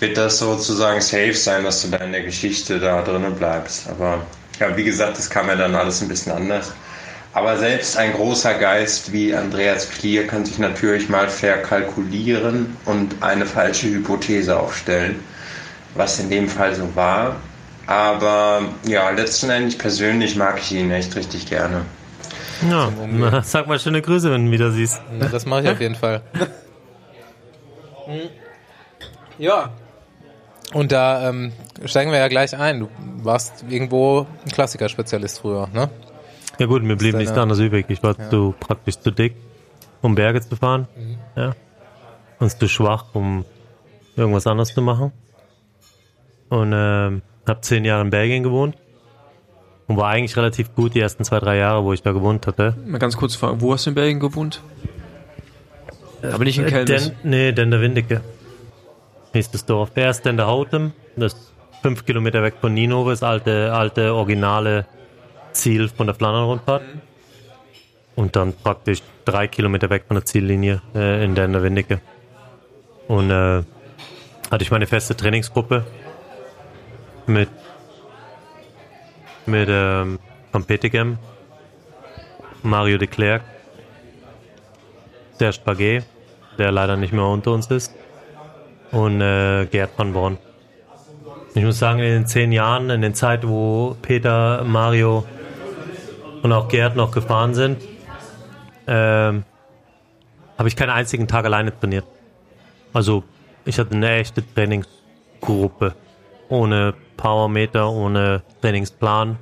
wird 0.00 0.16
das 0.16 0.38
sozusagen 0.38 1.00
safe 1.00 1.34
sein, 1.34 1.64
dass 1.64 1.82
du 1.82 1.88
da 1.88 1.98
in 1.98 2.12
der 2.12 2.22
Geschichte 2.22 2.78
da 2.78 3.02
drinnen 3.02 3.34
bleibst. 3.34 3.88
Aber 3.88 4.22
ja, 4.60 4.76
wie 4.76 4.84
gesagt, 4.84 5.18
das 5.18 5.28
kam 5.28 5.48
ja 5.48 5.56
dann 5.56 5.74
alles 5.74 6.00
ein 6.02 6.08
bisschen 6.08 6.32
anders. 6.32 6.72
Aber 7.34 7.56
selbst 7.56 7.96
ein 7.96 8.12
großer 8.14 8.54
Geist 8.54 9.12
wie 9.12 9.34
Andreas 9.34 9.88
Klier 9.90 10.26
kann 10.26 10.44
sich 10.44 10.58
natürlich 10.58 11.08
mal 11.08 11.28
verkalkulieren 11.28 12.76
und 12.84 13.14
eine 13.22 13.46
falsche 13.46 13.88
Hypothese 13.88 14.58
aufstellen, 14.58 15.20
was 15.94 16.18
in 16.18 16.30
dem 16.30 16.48
Fall 16.48 16.74
so 16.74 16.88
war. 16.96 17.36
Aber 17.86 18.62
ja, 18.86 19.10
letzten 19.10 19.50
Endes 19.50 19.76
persönlich 19.76 20.36
mag 20.36 20.58
ich 20.58 20.72
ihn 20.72 20.90
echt 20.90 21.14
richtig 21.16 21.48
gerne. 21.48 21.82
Ja, 22.68 22.90
na, 23.06 23.42
sag 23.44 23.66
mal 23.66 23.78
schöne 23.78 24.02
Grüße, 24.02 24.30
wenn 24.30 24.42
du 24.42 24.48
ihn 24.48 24.52
wieder 24.52 24.70
siehst. 24.72 25.00
Das 25.30 25.46
mache 25.46 25.62
ich 25.62 25.68
auf 25.70 25.80
jeden 25.80 25.94
Fall. 25.94 26.22
ja. 29.38 29.70
Und 30.74 30.92
da 30.92 31.28
ähm, 31.30 31.52
steigen 31.86 32.10
wir 32.10 32.18
ja 32.18 32.28
gleich 32.28 32.56
ein. 32.56 32.80
Du 32.80 32.88
warst 33.22 33.64
irgendwo 33.68 34.26
ein 34.44 34.50
Klassikerspezialist 34.50 35.40
früher, 35.40 35.68
ne? 35.72 35.88
Ja 36.58 36.66
gut, 36.66 36.82
mir 36.82 36.96
blieb 36.96 37.14
nichts 37.14 37.36
anderes 37.36 37.60
übrig. 37.60 37.86
Ich 37.88 38.02
war 38.02 38.16
zu 38.30 38.54
praktisch 38.58 38.98
zu 38.98 39.10
dick, 39.10 39.34
um 40.02 40.14
Berge 40.14 40.40
zu 40.40 40.56
fahren. 40.56 40.88
Ja. 41.36 41.54
Und 42.40 42.50
zu 42.50 42.68
schwach, 42.68 43.06
um 43.14 43.44
irgendwas 44.16 44.46
anderes 44.46 44.74
zu 44.74 44.82
machen. 44.82 45.12
Und 46.48 46.72
ähm, 46.74 47.22
habe 47.46 47.60
zehn 47.60 47.84
Jahre 47.84 48.02
in 48.02 48.10
Belgien 48.10 48.42
gewohnt. 48.42 48.76
Und 49.86 49.96
war 49.96 50.08
eigentlich 50.08 50.36
relativ 50.36 50.74
gut 50.74 50.94
die 50.94 51.00
ersten 51.00 51.24
zwei, 51.24 51.38
drei 51.38 51.56
Jahre, 51.56 51.82
wo 51.84 51.92
ich 51.94 52.02
da 52.02 52.12
gewohnt 52.12 52.46
hatte. 52.46 52.76
Mal 52.84 52.98
ganz 52.98 53.16
kurz 53.16 53.36
fragen, 53.36 53.60
wo 53.62 53.72
hast 53.72 53.86
du 53.86 53.90
in 53.90 53.94
Belgien 53.94 54.20
gewohnt? 54.20 54.60
Aber 56.22 56.44
nicht 56.44 56.58
in 56.58 56.66
Äh, 56.66 56.70
Kelmis. 56.70 57.06
Den, 57.06 57.16
nee, 57.22 57.52
Dender 57.52 57.80
Windeke. 59.28 59.32
Hieß 59.32 59.50
das 59.50 59.66
Dorf. 59.66 59.90
Erst 59.94 60.24
Dender 60.24 60.46
Houtem, 60.46 60.92
das 61.16 61.34
ist 61.34 61.54
fünf 61.82 62.04
Kilometer 62.04 62.42
weg 62.42 62.54
von 62.60 62.74
Ninove, 62.74 63.10
das 63.10 63.22
alte, 63.22 63.72
alte, 63.72 64.14
originale 64.14 64.86
Ziel 65.52 65.88
von 65.88 66.06
der 66.06 66.14
Flandern-Rundfahrt. 66.14 66.82
Und 68.16 68.34
dann 68.34 68.52
praktisch 68.52 69.02
drei 69.24 69.46
Kilometer 69.46 69.90
weg 69.90 70.04
von 70.08 70.16
der 70.16 70.24
Ziellinie 70.24 70.82
äh, 70.94 71.24
in 71.24 71.34
Dender 71.34 71.62
Windeke. 71.62 72.00
Und 73.06 73.30
äh, 73.30 73.62
hatte 74.50 74.62
ich 74.62 74.70
meine 74.70 74.86
feste 74.86 75.16
Trainingsgruppe 75.16 75.84
mit 77.26 77.48
mit 79.46 79.68
ähm, 79.70 80.18
Van 80.52 80.64
Petegem, 80.64 81.16
Mario 82.62 82.98
de 82.98 83.08
Klerk, 83.08 83.42
Serge 85.38 85.58
Paget, 85.64 86.04
der 86.58 86.70
leider 86.70 86.96
nicht 86.98 87.14
mehr 87.14 87.24
unter 87.24 87.52
uns 87.52 87.66
ist, 87.68 87.94
und 88.92 89.20
äh, 89.20 89.66
Gerd 89.66 89.90
van 89.96 90.12
Born. 90.12 90.38
Ich 91.54 91.64
muss 91.64 91.78
sagen, 91.78 91.98
in 92.00 92.12
den 92.12 92.26
zehn 92.26 92.52
Jahren, 92.52 92.90
in 92.90 93.02
den 93.02 93.14
Zeit, 93.14 93.46
wo 93.46 93.96
Peter, 94.00 94.64
Mario 94.64 95.24
und 96.42 96.52
auch 96.52 96.68
Gerd 96.68 96.94
noch 96.96 97.10
gefahren 97.10 97.54
sind, 97.54 97.82
ähm, 98.86 99.44
habe 100.56 100.68
ich 100.68 100.76
keinen 100.76 100.90
einzigen 100.90 101.26
Tag 101.26 101.44
alleine 101.44 101.78
trainiert. 101.78 102.04
Also 102.92 103.24
ich 103.64 103.78
hatte 103.78 103.94
eine 103.94 104.10
echte 104.12 104.42
Trainingsgruppe. 104.54 105.94
Ohne 106.48 106.94
Powermeter, 107.16 107.90
ohne 107.90 108.42
Trainingsplan. 108.62 109.36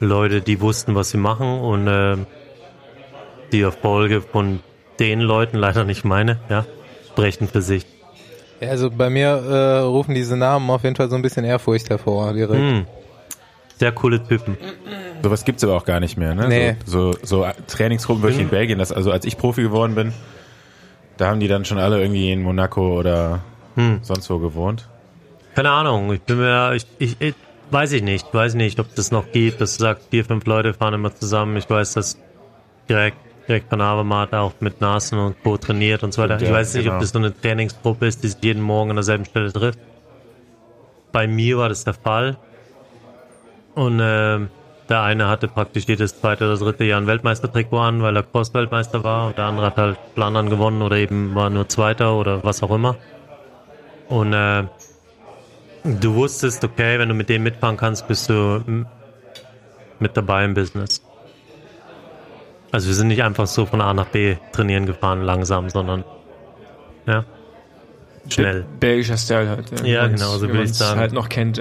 Leute, 0.00 0.40
die 0.40 0.60
wussten, 0.60 0.96
was 0.96 1.10
sie 1.10 1.18
machen 1.18 1.60
und 1.60 1.86
äh, 1.86 2.16
die 3.52 3.60
Erfolge 3.60 4.20
von 4.20 4.60
den 4.98 5.20
Leuten, 5.20 5.56
leider 5.58 5.84
nicht 5.84 6.04
meine, 6.04 6.40
ja, 6.48 6.64
sprechen 7.10 7.46
für 7.46 7.62
sich. 7.62 7.86
Ja, 8.62 8.70
also 8.70 8.90
bei 8.90 9.10
mir 9.10 9.28
äh, 9.28 9.78
rufen 9.80 10.14
diese 10.14 10.36
Namen 10.36 10.70
auf 10.70 10.84
jeden 10.84 10.96
Fall 10.96 11.10
so 11.10 11.16
ein 11.16 11.22
bisschen 11.22 11.44
Ehrfurcht 11.44 11.90
hervor. 11.90 12.32
Direkt. 12.32 12.60
Hm. 12.60 12.86
Sehr 13.78 13.92
coole 13.92 14.22
Typen. 14.22 14.56
Sowas 15.22 15.44
gibt's 15.44 15.64
aber 15.64 15.74
auch 15.74 15.84
gar 15.84 15.98
nicht 15.98 16.16
mehr, 16.16 16.34
ne? 16.34 16.48
Nee. 16.48 16.76
So, 16.84 17.12
so, 17.12 17.42
so 17.44 17.46
Trainingsgruppen 17.66 18.22
wirklich 18.22 18.40
in 18.40 18.48
Belgien. 18.48 18.78
Das, 18.78 18.92
also 18.92 19.10
als 19.10 19.24
ich 19.24 19.36
Profi 19.36 19.62
geworden 19.62 19.94
bin, 19.94 20.12
da 21.16 21.28
haben 21.28 21.40
die 21.40 21.48
dann 21.48 21.64
schon 21.64 21.78
alle 21.78 22.00
irgendwie 22.00 22.30
in 22.30 22.42
Monaco 22.42 22.98
oder 22.98 23.40
sonst 24.02 24.30
wo 24.30 24.38
gewohnt. 24.38 24.88
Keine 25.54 25.70
Ahnung, 25.70 26.12
ich 26.12 26.20
bin 26.20 26.38
mir, 26.38 26.74
ich, 26.74 26.86
ich, 26.98 27.20
ich 27.20 27.34
weiß 27.70 27.92
ich 27.92 28.02
nicht, 28.02 28.32
weiß 28.32 28.54
nicht, 28.54 28.78
ob 28.78 28.94
das 28.94 29.10
noch 29.10 29.32
gibt, 29.32 29.60
dass 29.60 29.76
du 29.76 29.84
sagst, 29.84 30.08
vier, 30.10 30.24
fünf 30.24 30.44
Leute 30.46 30.74
fahren 30.74 30.94
immer 30.94 31.14
zusammen. 31.14 31.56
Ich 31.56 31.68
weiß, 31.68 31.94
dass 31.94 32.18
direkt, 32.88 33.16
direkt 33.48 33.68
von 33.68 33.82
Habermat 33.82 34.32
auch 34.34 34.52
mit 34.60 34.80
Nasen 34.80 35.18
und 35.18 35.42
Co. 35.42 35.56
trainiert 35.56 36.02
und 36.02 36.12
so 36.12 36.22
weiter. 36.22 36.40
Ich 36.40 36.50
weiß 36.50 36.74
nicht, 36.74 36.84
genau. 36.84 36.96
ob 36.96 37.00
das 37.00 37.10
so 37.10 37.18
eine 37.18 37.38
Trainingsgruppe 37.38 38.06
ist, 38.06 38.22
die 38.22 38.28
sich 38.28 38.38
jeden 38.42 38.62
Morgen 38.62 38.90
an 38.90 38.96
derselben 38.96 39.24
Stelle 39.24 39.52
trifft. 39.52 39.78
Bei 41.12 41.26
mir 41.26 41.58
war 41.58 41.68
das 41.68 41.84
der 41.84 41.94
Fall. 41.94 42.38
Und 43.74 44.00
ähm, 44.02 44.48
der 44.88 45.02
eine 45.02 45.28
hatte 45.28 45.48
praktisch 45.48 45.84
jedes 45.86 46.20
zweite 46.20 46.44
oder 46.44 46.58
dritte 46.58 46.84
Jahr 46.84 47.00
ein 47.00 47.06
Weltmeistertrikot 47.06 47.78
an, 47.78 48.02
weil 48.02 48.16
er 48.16 48.22
Cross-Weltmeister 48.22 49.02
war 49.04 49.28
und 49.28 49.38
der 49.38 49.46
andere 49.46 49.66
hat 49.66 49.76
halt 49.76 49.98
Flandern 50.14 50.50
gewonnen 50.50 50.82
oder 50.82 50.96
eben 50.96 51.34
war 51.34 51.48
nur 51.50 51.68
Zweiter 51.68 52.14
oder 52.16 52.44
was 52.44 52.62
auch 52.62 52.70
immer. 52.70 52.96
Und 54.08 54.34
äh, 54.34 54.64
du 55.84 56.14
wusstest, 56.14 56.62
okay, 56.64 56.98
wenn 56.98 57.08
du 57.08 57.14
mit 57.14 57.28
dem 57.28 57.42
mitfahren 57.42 57.76
kannst, 57.76 58.06
bist 58.08 58.28
du 58.28 58.84
mit 59.98 60.16
dabei 60.16 60.44
im 60.44 60.54
Business. 60.54 61.00
Also 62.72 62.88
wir 62.88 62.94
sind 62.94 63.08
nicht 63.08 63.22
einfach 63.22 63.46
so 63.46 63.66
von 63.66 63.80
A 63.80 63.92
nach 63.94 64.06
B 64.06 64.36
trainieren 64.52 64.86
gefahren 64.86 65.22
langsam, 65.22 65.68
sondern 65.70 66.04
ja, 67.06 67.24
schnell. 68.28 68.64
Belgischer 68.80 69.16
Style 69.18 69.48
halt. 69.48 69.70
Ja, 69.70 69.84
Wie 69.84 69.96
man's- 70.08 70.20
genau, 70.20 70.32
so 70.38 70.48
wie 70.48 70.52
würde 70.52 70.64
ich 70.64 70.74
sagen. 70.74 70.98
halt 70.98 71.12
noch 71.12 71.28
kennt. 71.28 71.60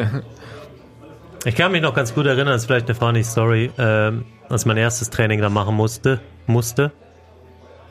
Ich 1.43 1.55
kann 1.55 1.71
mich 1.71 1.81
noch 1.81 1.93
ganz 1.95 2.13
gut 2.13 2.25
erinnern, 2.27 2.47
das 2.53 2.61
ist 2.61 2.67
vielleicht 2.67 2.85
eine 2.87 2.95
funny 2.95 3.23
Story, 3.23 3.71
ähm, 3.77 4.25
als 4.47 4.65
mein 4.65 4.77
erstes 4.77 5.09
Training 5.09 5.41
da 5.41 5.49
machen 5.49 5.75
musste, 5.75 6.21
musste, 6.45 6.91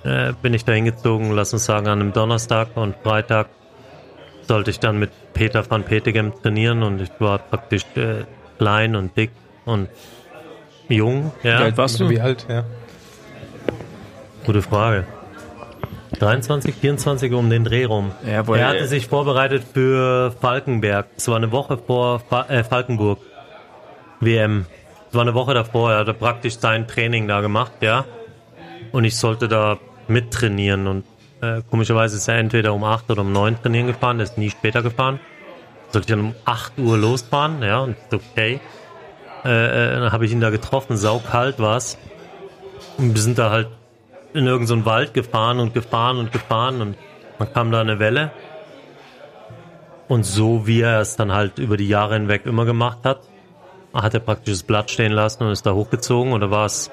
äh, 0.04 0.32
bin 0.40 0.54
ich 0.54 0.64
da 0.64 0.72
hingezogen, 0.72 1.32
lass 1.32 1.52
uns 1.52 1.64
sagen, 1.64 1.88
an 1.88 2.00
einem 2.00 2.12
Donnerstag 2.12 2.68
und 2.76 2.94
Freitag 3.02 3.48
sollte 4.46 4.70
ich 4.70 4.78
dann 4.78 4.98
mit 5.00 5.10
Peter 5.34 5.68
van 5.68 5.82
Petegem 5.82 6.32
trainieren 6.42 6.82
und 6.84 7.00
ich 7.00 7.10
war 7.18 7.38
praktisch 7.38 7.84
äh, 7.96 8.24
klein 8.58 8.94
und 8.94 9.16
dick 9.16 9.30
und 9.64 9.88
jung, 10.88 11.32
Wie 11.42 11.48
ja, 11.48 11.58
alt 11.58 11.76
warst 11.76 11.98
du? 12.00 12.08
Wie 12.08 12.20
alt, 12.20 12.46
ja. 12.48 12.62
Gute 14.44 14.62
Frage. 14.62 15.06
23, 16.18 16.74
24 16.74 17.32
um 17.32 17.48
den 17.48 17.64
Dreh 17.64 17.84
rum. 17.84 18.12
Ja, 18.26 18.42
er 18.42 18.68
hatte 18.68 18.86
sich 18.86 19.06
vorbereitet 19.06 19.62
für 19.72 20.32
Falkenberg. 20.32 21.06
Es 21.16 21.28
war 21.28 21.36
eine 21.36 21.52
Woche 21.52 21.78
vor 21.78 22.20
Fa 22.20 22.46
äh, 22.48 22.64
Falkenburg. 22.64 23.18
WM. 24.20 24.66
Es 25.08 25.14
war 25.14 25.22
eine 25.22 25.34
Woche 25.34 25.54
davor. 25.54 25.92
Er 25.92 25.98
hatte 26.00 26.14
praktisch 26.14 26.58
sein 26.58 26.86
Training 26.86 27.26
da 27.26 27.40
gemacht, 27.40 27.72
ja. 27.80 28.04
Und 28.92 29.04
ich 29.04 29.16
sollte 29.16 29.48
da 29.48 29.78
mittrainieren. 30.08 30.86
Und 30.86 31.04
äh, 31.40 31.62
komischerweise 31.70 32.16
ist 32.16 32.28
er 32.28 32.36
entweder 32.36 32.74
um 32.74 32.84
8 32.84 33.10
oder 33.10 33.22
um 33.22 33.32
9 33.32 33.62
trainieren 33.62 33.86
gefahren. 33.86 34.20
Er 34.20 34.24
ist 34.24 34.36
nie 34.36 34.50
später 34.50 34.82
gefahren. 34.82 35.20
Sollte 35.90 36.06
ich 36.06 36.18
dann 36.18 36.26
um 36.26 36.34
8 36.44 36.78
Uhr 36.78 36.98
losfahren, 36.98 37.62
ja. 37.62 37.80
Und 37.80 37.96
okay. 38.12 38.60
Äh, 39.44 39.48
äh, 39.48 40.00
dann 40.00 40.12
habe 40.12 40.26
ich 40.26 40.32
ihn 40.32 40.40
da 40.40 40.50
getroffen. 40.50 40.96
Saukalt 40.96 41.58
war's. 41.58 41.96
Und 42.98 43.14
wir 43.14 43.22
sind 43.22 43.38
da 43.38 43.50
halt 43.50 43.68
in 44.34 44.46
irgendeinen 44.46 44.84
Wald 44.84 45.14
gefahren 45.14 45.60
und 45.60 45.74
gefahren 45.74 46.18
und 46.18 46.32
gefahren 46.32 46.80
und 46.80 46.96
dann 47.38 47.52
kam 47.52 47.70
da 47.70 47.80
eine 47.80 47.98
Welle. 47.98 48.30
Und 50.08 50.24
so 50.24 50.66
wie 50.66 50.80
er 50.80 51.00
es 51.00 51.16
dann 51.16 51.32
halt 51.32 51.58
über 51.58 51.76
die 51.76 51.88
Jahre 51.88 52.14
hinweg 52.14 52.44
immer 52.44 52.64
gemacht 52.64 52.98
hat, 53.04 53.20
hat 53.94 54.14
er 54.14 54.20
praktisch 54.20 54.54
das 54.54 54.62
Blatt 54.62 54.90
stehen 54.90 55.12
lassen 55.12 55.44
und 55.44 55.52
ist 55.52 55.66
da 55.66 55.72
hochgezogen 55.72 56.32
oder 56.32 56.50
war 56.50 56.66
es, 56.66 56.90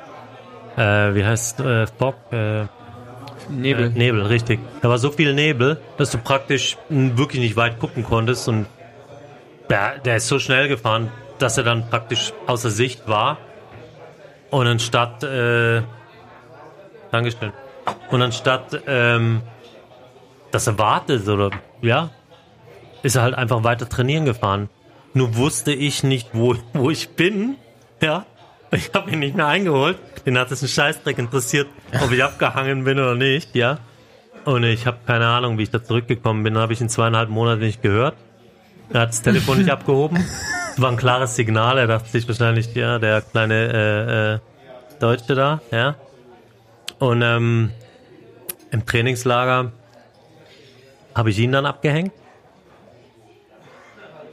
äh, 0.75 1.13
wie 1.15 1.25
heißt 1.25 1.59
äh, 1.59 1.87
Fog? 1.87 2.15
Äh, 2.31 2.65
Nebel. 3.49 3.87
äh, 3.87 3.89
Nebel, 3.89 4.21
richtig. 4.23 4.59
Da 4.81 4.89
war 4.89 4.97
so 4.97 5.11
viel 5.11 5.33
Nebel, 5.33 5.79
dass 5.97 6.11
du 6.11 6.17
praktisch 6.17 6.77
wirklich 6.89 7.41
nicht 7.41 7.55
weit 7.55 7.79
gucken 7.79 8.03
konntest 8.03 8.47
und 8.47 8.67
der, 9.69 9.99
der 9.99 10.17
ist 10.17 10.27
so 10.27 10.39
schnell 10.39 10.67
gefahren, 10.67 11.11
dass 11.39 11.57
er 11.57 11.63
dann 11.63 11.89
praktisch 11.89 12.33
außer 12.45 12.69
Sicht 12.69 13.07
war. 13.07 13.37
Und 14.49 14.67
anstatt, 14.67 15.23
äh, 15.23 15.81
Dankeschön. 17.11 17.51
Und 18.11 18.21
anstatt, 18.21 18.81
ähm, 18.87 19.41
dass 20.51 20.67
er 20.67 20.77
wartet 20.77 21.27
oder, 21.27 21.51
ja, 21.81 22.09
ist 23.03 23.15
er 23.15 23.21
halt 23.21 23.35
einfach 23.35 23.63
weiter 23.63 23.87
trainieren 23.87 24.25
gefahren. 24.25 24.69
Nur 25.13 25.35
wusste 25.35 25.71
ich 25.71 26.03
nicht, 26.03 26.29
wo, 26.33 26.55
wo 26.73 26.89
ich 26.89 27.09
bin, 27.09 27.55
ja. 28.01 28.25
Ich 28.71 28.91
habe 28.93 29.11
ihn 29.11 29.19
nicht 29.19 29.35
mehr 29.35 29.47
eingeholt. 29.47 29.97
Den 30.25 30.37
hat 30.37 30.51
es 30.51 30.61
einen 30.61 30.69
Scheißdreck 30.69 31.17
interessiert, 31.17 31.67
ob 32.03 32.11
ich 32.11 32.21
abgehangen 32.21 32.83
bin 32.83 32.99
oder 32.99 33.15
nicht, 33.15 33.55
ja. 33.55 33.79
Und 34.43 34.63
ich 34.63 34.85
habe 34.85 34.97
keine 35.05 35.27
Ahnung, 35.27 35.57
wie 35.57 35.63
ich 35.63 35.71
da 35.71 35.83
zurückgekommen 35.83 36.43
bin. 36.43 36.57
Habe 36.57 36.73
ich 36.73 36.81
in 36.81 36.89
zweieinhalb 36.89 37.29
Monaten 37.29 37.61
nicht 37.61 37.81
gehört. 37.81 38.15
Er 38.91 39.01
hat 39.01 39.09
das 39.09 39.21
Telefon 39.21 39.57
nicht 39.57 39.69
abgehoben. 39.69 40.23
Es 40.73 40.81
war 40.81 40.91
ein 40.91 40.97
klares 40.97 41.35
Signal. 41.35 41.77
Er 41.77 41.87
dachte 41.87 42.09
sich 42.09 42.27
wahrscheinlich, 42.27 42.73
ja, 42.75 42.99
der 42.99 43.21
kleine 43.21 43.55
äh, 43.55 44.33
äh, 44.35 44.39
Deutsche 44.99 45.35
da, 45.35 45.61
ja. 45.71 45.95
Und 46.99 47.21
ähm, 47.21 47.71
im 48.71 48.85
Trainingslager 48.85 49.71
habe 51.15 51.29
ich 51.29 51.39
ihn 51.39 51.51
dann 51.51 51.65
abgehängt. 51.65 52.11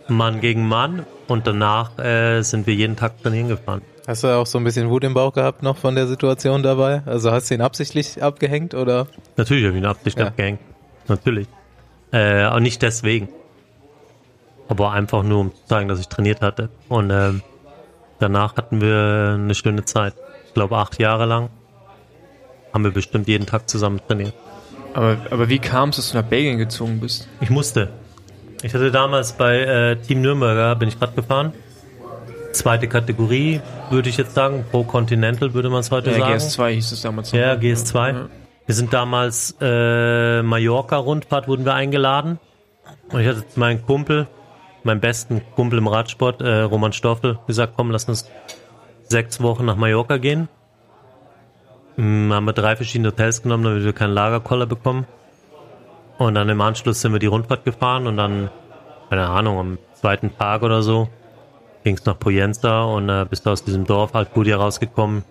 Mann 0.08 0.40
gegen 0.40 0.66
Mann. 0.66 1.06
Und 1.28 1.46
danach 1.46 1.98
äh, 1.98 2.42
sind 2.42 2.66
wir 2.66 2.74
jeden 2.74 2.96
Tag 2.96 3.22
trainieren 3.22 3.48
gefahren. 3.48 3.80
Hast 4.06 4.22
du 4.24 4.28
auch 4.28 4.44
so 4.46 4.58
ein 4.58 4.64
bisschen 4.64 4.90
Wut 4.90 5.02
im 5.04 5.14
Bauch 5.14 5.32
gehabt 5.32 5.62
noch 5.62 5.78
von 5.78 5.94
der 5.94 6.06
Situation 6.06 6.62
dabei? 6.62 7.02
Also 7.06 7.30
hast 7.30 7.48
du 7.50 7.54
ihn 7.54 7.62
absichtlich 7.62 8.22
abgehängt 8.22 8.74
oder? 8.74 9.06
Natürlich 9.36 9.64
habe 9.64 9.74
ich 9.76 9.82
ihn 9.82 9.86
absichtlich 9.86 10.22
Ja. 10.22 10.28
abgehängt. 10.28 10.60
Natürlich. 11.08 11.48
Äh, 12.12 12.42
aber 12.42 12.60
nicht 12.60 12.82
deswegen. 12.82 13.28
Aber 14.68 14.92
einfach 14.92 15.22
nur, 15.22 15.40
um 15.40 15.54
zu 15.54 15.64
zeigen, 15.66 15.88
dass 15.88 16.00
ich 16.00 16.08
trainiert 16.08 16.42
hatte. 16.42 16.68
Und 16.90 17.10
ähm, 17.10 17.40
danach 18.18 18.56
hatten 18.56 18.82
wir 18.82 19.36
eine 19.38 19.54
schöne 19.54 19.86
Zeit. 19.86 20.14
Ich 20.46 20.52
glaube, 20.54 20.76
acht 20.76 20.98
Jahre 20.98 21.24
lang 21.24 21.48
haben 22.74 22.84
wir 22.84 22.90
bestimmt 22.90 23.28
jeden 23.28 23.46
Tag 23.46 23.68
zusammen 23.70 24.00
trainiert. 24.06 24.34
Aber, 24.92 25.16
aber 25.30 25.48
wie 25.48 25.58
kam 25.58 25.88
es, 25.88 25.96
dass 25.96 26.10
du 26.10 26.18
nach 26.18 26.24
Belgien 26.24 26.58
gezogen 26.58 27.00
bist? 27.00 27.28
Ich 27.40 27.48
musste. 27.50 27.88
Ich 28.62 28.74
hatte 28.74 28.90
damals 28.90 29.32
bei 29.32 29.60
äh, 29.60 29.96
Team 29.96 30.20
Nürnberger, 30.20 30.74
bin 30.76 30.88
ich 30.88 31.00
Rad 31.00 31.14
gefahren. 31.16 31.52
Zweite 32.52 32.86
Kategorie, 32.88 33.60
würde 33.90 34.08
ich 34.08 34.16
jetzt 34.16 34.34
sagen. 34.34 34.64
Pro 34.70 34.84
Continental 34.84 35.54
würde 35.54 35.70
man 35.70 35.80
es 35.80 35.90
heute 35.90 36.10
Ja, 36.10 36.18
sagen. 36.18 36.34
GS2 36.34 36.68
hieß 36.70 36.92
es 36.92 37.02
damals. 37.02 37.32
noch. 37.32 37.38
Ja, 37.40 37.54
GS2. 37.54 38.12
Ja. 38.12 38.26
Wir 38.66 38.74
sind 38.74 38.92
damals 38.92 39.56
äh, 39.60 40.42
Mallorca-Rundfahrt 40.42 41.48
wurden 41.48 41.64
wir 41.64 41.74
eingeladen. 41.74 42.38
Und 43.12 43.20
ich 43.20 43.28
hatte 43.28 43.46
zu 43.46 43.58
meinem 43.60 43.84
Kumpel, 43.84 44.26
meinem 44.84 45.00
besten 45.00 45.42
Kumpel 45.56 45.78
im 45.78 45.86
Radsport, 45.88 46.40
äh, 46.40 46.60
Roman 46.60 46.92
Stoffel, 46.92 47.38
gesagt, 47.46 47.74
komm, 47.76 47.90
lass 47.90 48.04
uns 48.08 48.30
sechs 49.08 49.42
Wochen 49.42 49.64
nach 49.66 49.76
Mallorca 49.76 50.16
gehen. 50.16 50.48
Hm, 51.96 52.32
haben 52.32 52.44
wir 52.44 52.52
drei 52.52 52.76
verschiedene 52.76 53.08
Hotels 53.08 53.42
genommen, 53.42 53.64
damit 53.64 53.84
wir 53.84 53.92
keinen 53.92 54.14
Lagerkoller 54.14 54.66
bekommen. 54.66 55.06
Und 56.18 56.34
dann 56.34 56.48
im 56.48 56.60
Anschluss 56.60 57.00
sind 57.00 57.12
wir 57.12 57.18
die 57.18 57.26
Rundfahrt 57.26 57.64
gefahren 57.64 58.06
und 58.06 58.16
dann, 58.16 58.50
keine 59.10 59.28
Ahnung, 59.28 59.58
am 59.58 59.78
zweiten 59.94 60.36
Tag 60.36 60.62
oder 60.62 60.82
so 60.82 61.08
ging's 61.84 62.04
nach 62.06 62.18
Poyenza 62.18 62.82
und 62.82 63.08
äh, 63.10 63.26
bist 63.28 63.46
du 63.46 63.50
aus 63.50 63.62
diesem 63.62 63.84
Dorf 63.84 64.14
Alcudia 64.14 64.56
rausgekommen. 64.56 65.22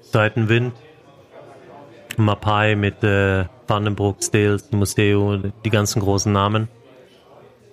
Seitenwind. 0.00 0.72
Mapai 2.16 2.74
mit 2.74 3.04
äh, 3.04 3.44
Vandenbroek, 3.66 4.22
Stales, 4.22 4.72
Museo, 4.72 5.36
die 5.36 5.70
ganzen 5.70 6.00
großen 6.00 6.32
Namen. 6.32 6.68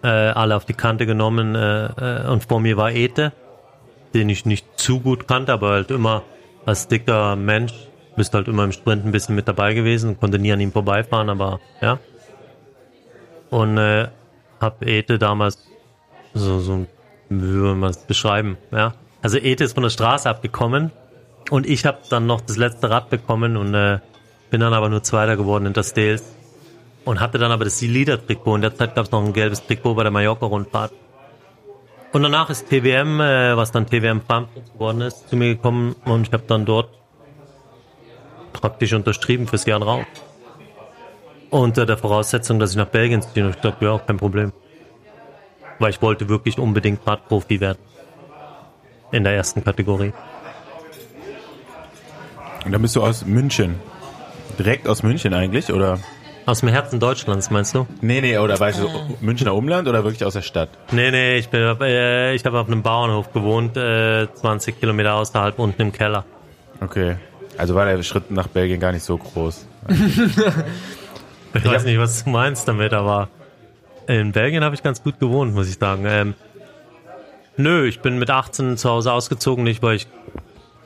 Äh, 0.04 0.08
alle 0.08 0.56
auf 0.56 0.66
die 0.66 0.74
Kante 0.74 1.06
genommen 1.06 1.56
äh, 1.56 1.86
äh, 1.86 2.28
und 2.28 2.46
vor 2.46 2.60
mir 2.60 2.78
war 2.78 2.92
Ete, 2.92 3.32
den 4.14 4.30
ich 4.30 4.46
nicht 4.46 4.68
zu 4.76 5.00
gut 5.00 5.28
kannte, 5.28 5.54
aber 5.54 5.70
halt 5.70 5.90
immer 5.90 6.24
als 6.66 6.88
dicker 6.88 7.36
Mensch 7.36 7.74
bist 8.16 8.34
halt 8.34 8.48
immer 8.48 8.64
im 8.64 8.72
Sprint 8.72 9.06
ein 9.06 9.12
bisschen 9.12 9.36
mit 9.36 9.48
dabei 9.48 9.74
gewesen, 9.74 10.20
konnte 10.20 10.40
nie 10.40 10.52
an 10.52 10.60
ihm 10.60 10.72
vorbeifahren, 10.72 11.30
aber 11.30 11.60
ja. 11.82 12.00
Und 13.50 13.78
äh, 13.78 14.08
hab 14.60 14.86
Ete 14.86 15.20
damals 15.20 15.68
so, 16.34 16.60
so 16.60 16.86
wie 17.30 17.42
würde 17.42 17.76
man 17.76 17.90
es 17.90 17.98
beschreiben, 17.98 18.58
ja. 18.72 18.94
Also 19.22 19.38
Ete 19.38 19.64
ist 19.64 19.74
von 19.74 19.84
der 19.84 19.90
Straße 19.90 20.30
abgekommen 20.30 20.92
und 21.50 21.66
ich 21.66 21.86
habe 21.86 22.00
dann 22.10 22.26
noch 22.26 22.42
das 22.42 22.58
letzte 22.58 22.90
Rad 22.90 23.10
bekommen 23.10 23.58
und 23.58 23.74
äh, 23.74 24.00
bin 24.50 24.62
dann 24.62 24.74
aber 24.74 24.90
nur 24.90 25.04
Zweiter 25.04 25.36
geworden 25.36 25.66
in 25.66 25.74
der 25.74 25.84
Stales 25.84 26.24
und 27.04 27.20
hatte 27.20 27.38
dann 27.38 27.52
aber 27.52 27.66
das 27.66 27.82
Leader-Trikot. 27.82 28.56
In 28.56 28.62
der 28.62 28.76
Zeit 28.76 28.96
gab 28.96 29.06
es 29.06 29.12
noch 29.12 29.24
ein 29.24 29.34
gelbes 29.34 29.66
Trikot 29.66 29.96
bei 29.96 30.04
der 30.04 30.12
Mallorca-Rundfahrt. 30.12 30.92
Und 32.16 32.24
danach 32.24 32.50
ist 32.50 32.70
TWM, 32.70 33.20
äh, 33.20 33.58
was 33.58 33.74
dann 33.74 33.88
TWM 33.88 34.22
Frankfurt 34.22 34.72
geworden 34.72 35.02
ist, 35.02 35.28
zu 35.28 35.36
mir 35.36 35.56
gekommen 35.56 35.98
und 36.06 36.28
ich 36.28 36.32
habe 36.32 36.46
dann 36.48 36.64
dort 36.64 36.88
praktisch 38.54 38.94
unterschrieben 38.94 39.48
fürs 39.48 39.66
Jahr 39.66 39.82
drauf. 39.82 40.06
Unter 41.50 41.86
der 41.86 41.98
Voraussetzung, 41.98 42.58
dass 42.58 42.72
ich 42.72 42.78
nach 42.78 42.88
Belgien 42.88 43.22
ziehe. 43.22 43.44
Und 43.44 43.58
ich 43.58 43.62
dachte, 43.62 43.84
ja, 43.84 44.00
kein 44.00 44.16
Problem. 44.16 44.54
Weil 45.78 45.90
ich 45.90 46.02
wollte 46.02 46.30
wirklich 46.30 46.58
unbedingt 46.58 47.06
Radprofi 47.06 47.60
werden. 47.60 47.80
In 49.12 49.26
der 49.26 49.34
ersten 49.34 49.62
Kategorie. 49.62 50.14
Und 52.64 52.72
dann 52.72 52.82
bist 52.82 52.96
du 52.96 53.04
aus 53.04 53.26
München. 53.26 53.76
Direkt 54.58 54.88
aus 54.88 55.04
München 55.04 55.34
eigentlich, 55.34 55.70
oder? 55.70 56.00
Aus 56.46 56.60
dem 56.60 56.70
Herzen 56.70 57.00
Deutschlands, 57.00 57.50
meinst 57.50 57.74
du? 57.74 57.88
Nee, 58.02 58.22
nee, 58.22 58.38
oder 58.38 58.60
weißt 58.60 58.80
du, 58.80 58.90
Münchner 59.20 59.56
Umland 59.56 59.88
oder 59.88 60.04
wirklich 60.04 60.24
aus 60.24 60.34
der 60.34 60.44
Stadt? 60.44 60.70
Nee, 60.92 61.10
nee, 61.10 61.38
ich 61.38 61.50
bin, 61.50 61.62
äh, 61.82 62.36
ich 62.36 62.46
habe 62.46 62.60
auf 62.60 62.68
einem 62.68 62.84
Bauernhof 62.84 63.34
gewohnt, 63.34 63.76
äh, 63.78 64.28
20 64.32 64.80
Kilometer 64.80 65.16
außerhalb, 65.16 65.58
unten 65.58 65.82
im 65.82 65.92
Keller. 65.92 66.24
Okay. 66.82 67.16
Also 67.58 67.74
war 67.74 67.86
der 67.86 68.04
Schritt 68.04 68.30
nach 68.30 68.48
Belgien 68.48 68.80
gar 68.80 68.92
nicht 68.92 69.04
so 69.04 69.18
groß. 69.18 69.68
Ich 71.56 71.64
weiß 71.64 71.86
nicht, 71.86 71.98
was 71.98 72.24
du 72.24 72.30
meinst 72.30 72.68
damit, 72.68 72.94
aber 72.94 73.30
in 74.08 74.34
Belgien 74.34 74.64
habe 74.64 74.76
ich 74.76 74.84
ganz 74.84 75.02
gut 75.02 75.20
gewohnt, 75.20 75.54
muss 75.54 75.70
ich 75.70 75.78
sagen. 75.78 76.04
Ähm, 76.06 76.34
nö, 77.56 77.88
ich 77.88 78.02
bin 78.02 78.20
mit 78.20 78.30
18 78.30 78.76
zu 78.76 78.90
Hause 78.90 79.14
ausgezogen, 79.14 79.64
nicht 79.64 79.82
weil 79.82 79.96
ich 79.96 80.08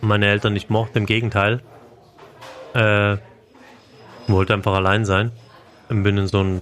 meine 0.02 0.28
Eltern 0.28 0.54
nicht 0.54 0.70
mochte, 0.70 1.00
im 1.00 1.08
Gegenteil. 1.08 1.62
Äh, 2.76 3.18
wollte 4.28 4.54
einfach 4.54 4.74
allein 4.76 5.06
sein. 5.06 5.32
Und 5.90 6.04
bin 6.04 6.18
in 6.18 6.28
so 6.28 6.40
eine 6.40 6.62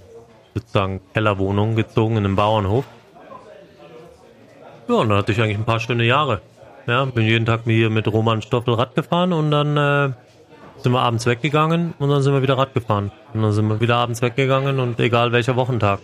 sozusagen 0.54 1.00
Kellerwohnung 1.12 1.76
gezogen 1.76 2.16
in 2.16 2.24
einem 2.24 2.36
Bauernhof. 2.36 2.84
Ja, 4.88 4.94
und 4.96 5.10
da 5.10 5.16
hatte 5.16 5.32
ich 5.32 5.40
eigentlich 5.40 5.58
ein 5.58 5.64
paar 5.64 5.80
schöne 5.80 6.04
Jahre. 6.04 6.40
Ja, 6.86 7.04
bin 7.04 7.26
jeden 7.26 7.44
Tag 7.44 7.60
hier 7.64 7.90
mit 7.90 8.08
Roman 8.08 8.40
Stoffel 8.40 8.74
Rad 8.74 8.94
gefahren 8.94 9.34
und 9.34 9.50
dann 9.50 9.76
äh, 9.76 10.12
sind 10.78 10.92
wir 10.92 11.00
abends 11.00 11.26
weggegangen 11.26 11.92
und 11.98 12.08
dann 12.08 12.22
sind 12.22 12.32
wir 12.32 12.40
wieder 12.40 12.56
Rad 12.56 12.72
gefahren. 12.72 13.12
Und 13.34 13.42
dann 13.42 13.52
sind 13.52 13.68
wir 13.68 13.80
wieder 13.80 13.96
abends 13.96 14.22
weggegangen 14.22 14.80
und 14.80 14.98
egal 14.98 15.32
welcher 15.32 15.56
Wochentag. 15.56 16.00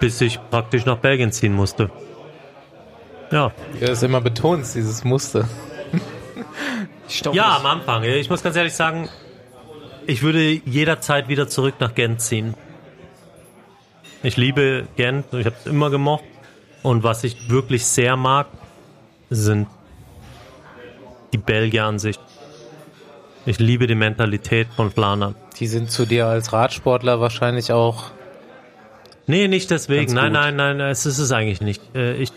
Bis 0.00 0.20
ich 0.22 0.40
praktisch 0.50 0.86
nach 0.86 0.96
Belgien 0.96 1.32
ziehen 1.32 1.52
musste. 1.52 1.90
Ja. 3.30 3.52
Ja, 3.80 3.88
das 3.88 4.02
immer 4.02 4.20
betonst, 4.20 4.74
dieses 4.74 5.04
Muster. 5.04 5.46
Ja, 7.32 7.56
am 7.58 7.66
Anfang. 7.66 8.02
Ich 8.04 8.30
muss 8.30 8.42
ganz 8.42 8.56
ehrlich 8.56 8.74
sagen, 8.74 9.08
ich 10.06 10.22
würde 10.22 10.40
jederzeit 10.64 11.28
wieder 11.28 11.48
zurück 11.48 11.74
nach 11.80 11.94
Gent 11.94 12.20
ziehen. 12.20 12.54
Ich 14.22 14.36
liebe 14.36 14.86
Gent, 14.96 15.26
ich 15.32 15.46
habe 15.46 15.56
es 15.58 15.66
immer 15.66 15.90
gemocht. 15.90 16.24
Und 16.82 17.02
was 17.02 17.24
ich 17.24 17.50
wirklich 17.50 17.84
sehr 17.84 18.16
mag, 18.16 18.46
sind 19.30 19.66
die 21.32 21.38
Belgier 21.38 21.84
an 21.84 21.98
sich. 21.98 22.18
Ich 23.44 23.58
liebe 23.58 23.86
die 23.86 23.94
Mentalität 23.94 24.68
von 24.74 24.90
Flandern. 24.90 25.34
Die 25.58 25.66
sind 25.66 25.90
zu 25.90 26.06
dir 26.06 26.26
als 26.26 26.52
Radsportler 26.52 27.20
wahrscheinlich 27.20 27.72
auch. 27.72 28.10
Nee, 29.26 29.48
nicht 29.48 29.70
deswegen. 29.70 30.12
Nein, 30.14 30.32
gut. 30.32 30.40
nein, 30.40 30.56
nein, 30.56 30.80
es 30.80 31.06
ist 31.06 31.18
es 31.18 31.32
eigentlich 31.32 31.60
nicht. 31.60 31.82
Äh, 31.94 32.14
Ich, 32.14 32.32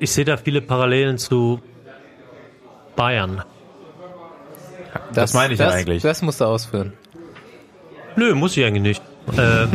ich 0.00 0.12
sehe 0.12 0.24
da 0.24 0.36
viele 0.36 0.60
Parallelen 0.60 1.18
zu 1.18 1.60
Bayern. 2.96 3.42
Das 5.12 5.34
meine 5.34 5.54
ich 5.54 5.60
ja 5.60 5.66
das, 5.66 5.74
eigentlich. 5.74 6.02
Das 6.02 6.22
musst 6.22 6.40
du 6.40 6.44
ausführen. 6.44 6.92
Nö, 8.16 8.34
muss 8.34 8.56
ich 8.56 8.64
eigentlich 8.64 8.82
nicht. 8.82 9.02
Äh, 9.38 9.66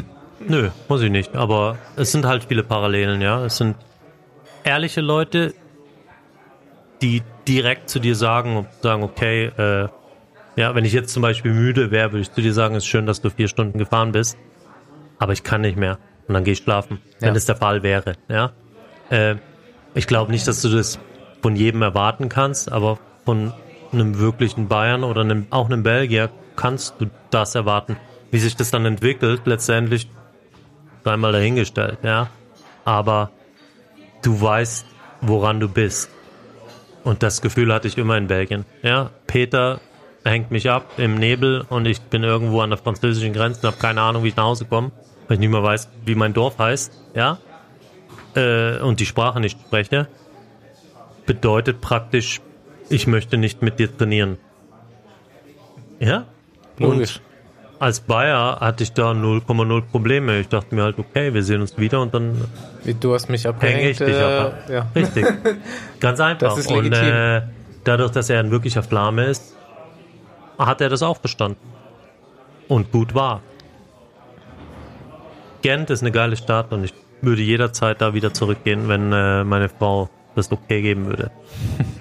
nö, 0.40 0.70
muss 0.88 1.02
ich 1.02 1.10
nicht. 1.10 1.34
Aber 1.34 1.76
es 1.96 2.12
sind 2.12 2.24
halt 2.26 2.44
viele 2.44 2.62
Parallelen, 2.62 3.20
ja. 3.20 3.44
Es 3.44 3.56
sind 3.56 3.76
ehrliche 4.64 5.00
Leute, 5.00 5.54
die 7.02 7.22
direkt 7.48 7.88
zu 7.88 7.98
dir 7.98 8.14
sagen, 8.14 8.66
sagen, 8.82 9.02
okay, 9.02 9.46
äh, 9.56 9.88
ja, 10.56 10.74
wenn 10.74 10.84
ich 10.84 10.92
jetzt 10.92 11.12
zum 11.12 11.22
Beispiel 11.22 11.52
müde 11.52 11.90
wäre, 11.90 12.12
würde 12.12 12.20
ich 12.22 12.32
zu 12.32 12.40
dir 12.42 12.52
sagen, 12.52 12.74
es 12.74 12.84
ist 12.84 12.88
schön, 12.90 13.06
dass 13.06 13.20
du 13.20 13.30
vier 13.30 13.48
Stunden 13.48 13.78
gefahren 13.78 14.12
bist, 14.12 14.36
aber 15.18 15.32
ich 15.32 15.42
kann 15.42 15.62
nicht 15.62 15.76
mehr. 15.78 15.98
Und 16.28 16.34
dann 16.34 16.44
gehe 16.44 16.52
ich 16.52 16.58
schlafen, 16.58 17.00
wenn 17.20 17.30
Ja. 17.30 17.36
es 17.36 17.46
der 17.46 17.56
Fall 17.56 17.82
wäre, 17.82 18.14
ja. 18.28 18.52
Äh, 19.08 19.36
ich 19.94 20.06
glaube 20.06 20.30
nicht, 20.30 20.46
dass 20.46 20.62
du 20.62 20.68
das 20.68 20.98
von 21.42 21.56
jedem 21.56 21.82
erwarten 21.82 22.28
kannst, 22.28 22.70
aber 22.70 22.98
von 23.24 23.52
einem 23.92 24.18
wirklichen 24.18 24.68
Bayern 24.68 25.04
oder 25.04 25.22
einem, 25.22 25.46
auch 25.50 25.66
einem 25.66 25.82
Belgier 25.82 26.30
kannst 26.56 26.94
du 27.00 27.06
das 27.30 27.54
erwarten. 27.54 27.96
Wie 28.30 28.38
sich 28.38 28.56
das 28.56 28.70
dann 28.70 28.86
entwickelt, 28.86 29.42
letztendlich 29.44 30.08
einmal 31.04 31.32
dahingestellt, 31.32 31.98
ja. 32.02 32.28
Aber 32.84 33.30
du 34.22 34.40
weißt, 34.40 34.86
woran 35.20 35.60
du 35.60 35.68
bist. 35.68 36.10
Und 37.04 37.22
das 37.22 37.40
Gefühl 37.40 37.72
hatte 37.72 37.88
ich 37.88 37.98
immer 37.98 38.16
in 38.16 38.26
Belgien. 38.26 38.64
Ja, 38.82 39.10
Peter 39.26 39.80
hängt 40.24 40.50
mich 40.50 40.70
ab 40.70 40.84
im 40.98 41.14
Nebel 41.14 41.64
und 41.68 41.86
ich 41.86 42.00
bin 42.00 42.22
irgendwo 42.22 42.60
an 42.60 42.70
der 42.70 42.78
französischen 42.78 43.32
Grenze 43.32 43.60
und 43.62 43.72
habe 43.72 43.80
keine 43.80 44.02
Ahnung, 44.02 44.22
wie 44.22 44.28
ich 44.28 44.36
nach 44.36 44.44
Hause 44.44 44.66
komme, 44.66 44.92
weil 45.26 45.36
ich 45.36 45.40
nicht 45.40 45.50
mehr 45.50 45.62
weiß, 45.62 45.88
wie 46.04 46.14
mein 46.14 46.34
Dorf 46.34 46.58
heißt. 46.58 46.92
Ja, 47.14 47.38
äh, 48.34 48.78
und 48.78 49.00
die 49.00 49.06
Sprache 49.06 49.40
nicht 49.40 49.58
spreche. 49.60 50.08
Bedeutet 51.26 51.80
praktisch, 51.80 52.40
ich 52.90 53.06
möchte 53.06 53.38
nicht 53.38 53.62
mit 53.62 53.78
dir 53.78 53.96
trainieren. 53.96 54.36
Ja? 56.00 56.26
Logisch. 56.78 57.20
Als 57.78 58.00
Bayer 58.00 58.60
hatte 58.60 58.82
ich 58.82 58.92
da 58.92 59.12
0,0 59.12 59.80
Probleme. 59.82 60.38
Ich 60.40 60.48
dachte 60.48 60.74
mir 60.74 60.82
halt, 60.82 60.98
okay, 60.98 61.32
wir 61.32 61.42
sehen 61.42 61.62
uns 61.62 61.78
wieder 61.78 62.02
und 62.02 62.12
dann 62.12 62.44
Wie 62.84 62.92
Du 62.92 63.14
hast 63.14 63.30
mich 63.30 63.44
hänge 63.44 63.54
abgehängt. 63.54 63.90
ich 63.92 63.98
dich 63.98 64.08
äh, 64.14 64.22
ab. 64.22 64.54
ja. 64.68 64.86
Richtig. 64.94 65.24
Ganz 66.00 66.20
einfach. 66.20 66.50
Das 66.50 66.58
ist 66.58 66.70
und 66.70 66.92
äh, 66.92 67.42
dadurch, 67.84 68.10
dass 68.10 68.28
er 68.28 68.40
ein 68.40 68.50
wirklicher 68.50 68.82
Flamme 68.82 69.24
ist, 69.24 69.56
hat 70.58 70.82
er 70.82 70.90
das 70.90 71.02
auch 71.02 71.18
verstanden. 71.18 71.58
Und 72.68 72.92
gut 72.92 73.14
war. 73.14 73.40
Gent 75.62 75.90
ist 75.90 76.02
eine 76.02 76.12
geile 76.12 76.36
Stadt 76.36 76.72
und 76.72 76.84
ich 76.84 76.92
würde 77.22 77.42
jederzeit 77.42 78.00
da 78.00 78.14
wieder 78.14 78.34
zurückgehen, 78.34 78.88
wenn 78.88 79.12
äh, 79.12 79.44
meine 79.44 79.68
Frau 79.68 80.10
das 80.34 80.50
okay 80.52 80.82
geben 80.82 81.06
würde. 81.06 81.30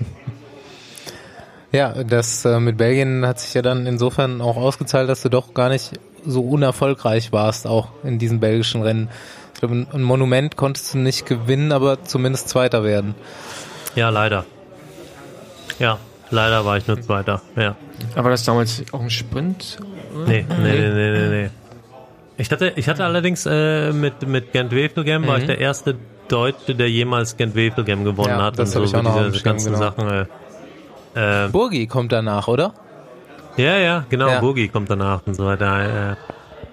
Ja, 1.72 2.04
das 2.04 2.46
äh, 2.46 2.60
mit 2.60 2.78
Belgien 2.78 3.26
hat 3.28 3.40
sich 3.40 3.54
ja 3.54 3.62
dann 3.62 3.86
insofern 3.86 4.42
auch 4.42 4.58
ausgezahlt, 4.58 5.08
dass 5.10 5.22
du 5.22 5.30
doch 5.30 5.54
gar 5.54 5.70
nicht 5.70 5.92
so 6.26 6.42
unerfolgreich 6.42 7.32
warst, 7.32 7.68
auch 7.68 7.90
in 8.04 8.18
diesen 8.20 8.40
belgischen 8.40 8.82
Rennen. 8.82 9.10
Ich 9.54 9.60
glaube, 9.60 9.86
ein- 9.94 10.02
Monument 10.02 10.56
konntest 10.56 10.94
du 10.94 10.98
nicht 10.98 11.26
gewinnen, 11.26 11.72
aber 11.72 12.04
zumindest 12.04 12.50
Zweiter 12.50 12.84
werden. 12.84 13.14
Ja, 13.96 14.10
leider. 14.10 14.46
Ja, 15.78 16.00
leider 16.32 16.66
war 16.66 16.78
ich 16.78 16.88
nur 16.88 17.00
Zweiter. 17.02 17.42
Ja. 17.56 17.76
Aber 18.16 18.30
das 18.32 18.44
damals 18.44 18.84
auch 18.92 19.02
ein 19.02 19.10
Sprint? 19.10 19.78
Nee, 20.28 20.46
nee, 20.48 20.72
nee, 20.74 20.90
nee, 20.90 21.12
nee, 21.12 21.28
nee. 21.44 21.50
Ich 22.38 22.50
hatte, 22.52 22.74
ich 22.78 22.88
hatte 22.88 23.04
allerdings 23.04 23.46
äh, 23.46 23.92
mit, 23.92 24.28
mit 24.28 24.54
Gent 24.54 24.72
Wevelgem 24.72 25.28
war 25.28 25.38
ich 25.38 25.46
der 25.46 25.60
erste 25.60 25.96
Deutsche, 26.30 26.74
der 26.74 26.90
jemals 26.90 27.36
Gent 27.38 27.54
Wevelgem 27.56 28.04
gewonnen 28.06 28.30
Ja, 28.30 28.44
hat. 28.44 28.58
das 28.60 28.76
und 28.76 28.82
hab 28.82 28.88
ich 28.90 28.96
auch 28.96 29.04
noch 29.04 29.30
diese 29.32 29.44
ganzen 29.44 29.74
genau. 29.74 29.80
Sachen. 29.86 30.10
Äh, 30.10 30.26
äh, 31.16 31.48
Burgi 31.50 31.88
kommt 31.88 32.12
danach, 32.12 32.48
oder? 32.48 32.74
ja, 33.58 33.78
ja, 33.78 34.06
genau, 34.10 34.28
Ja. 34.30 34.40
Boogie 34.40 34.68
kommt 34.70 34.90
danach 34.90 35.22
und 35.26 35.34
so 35.36 35.46
weiter. 35.46 36.16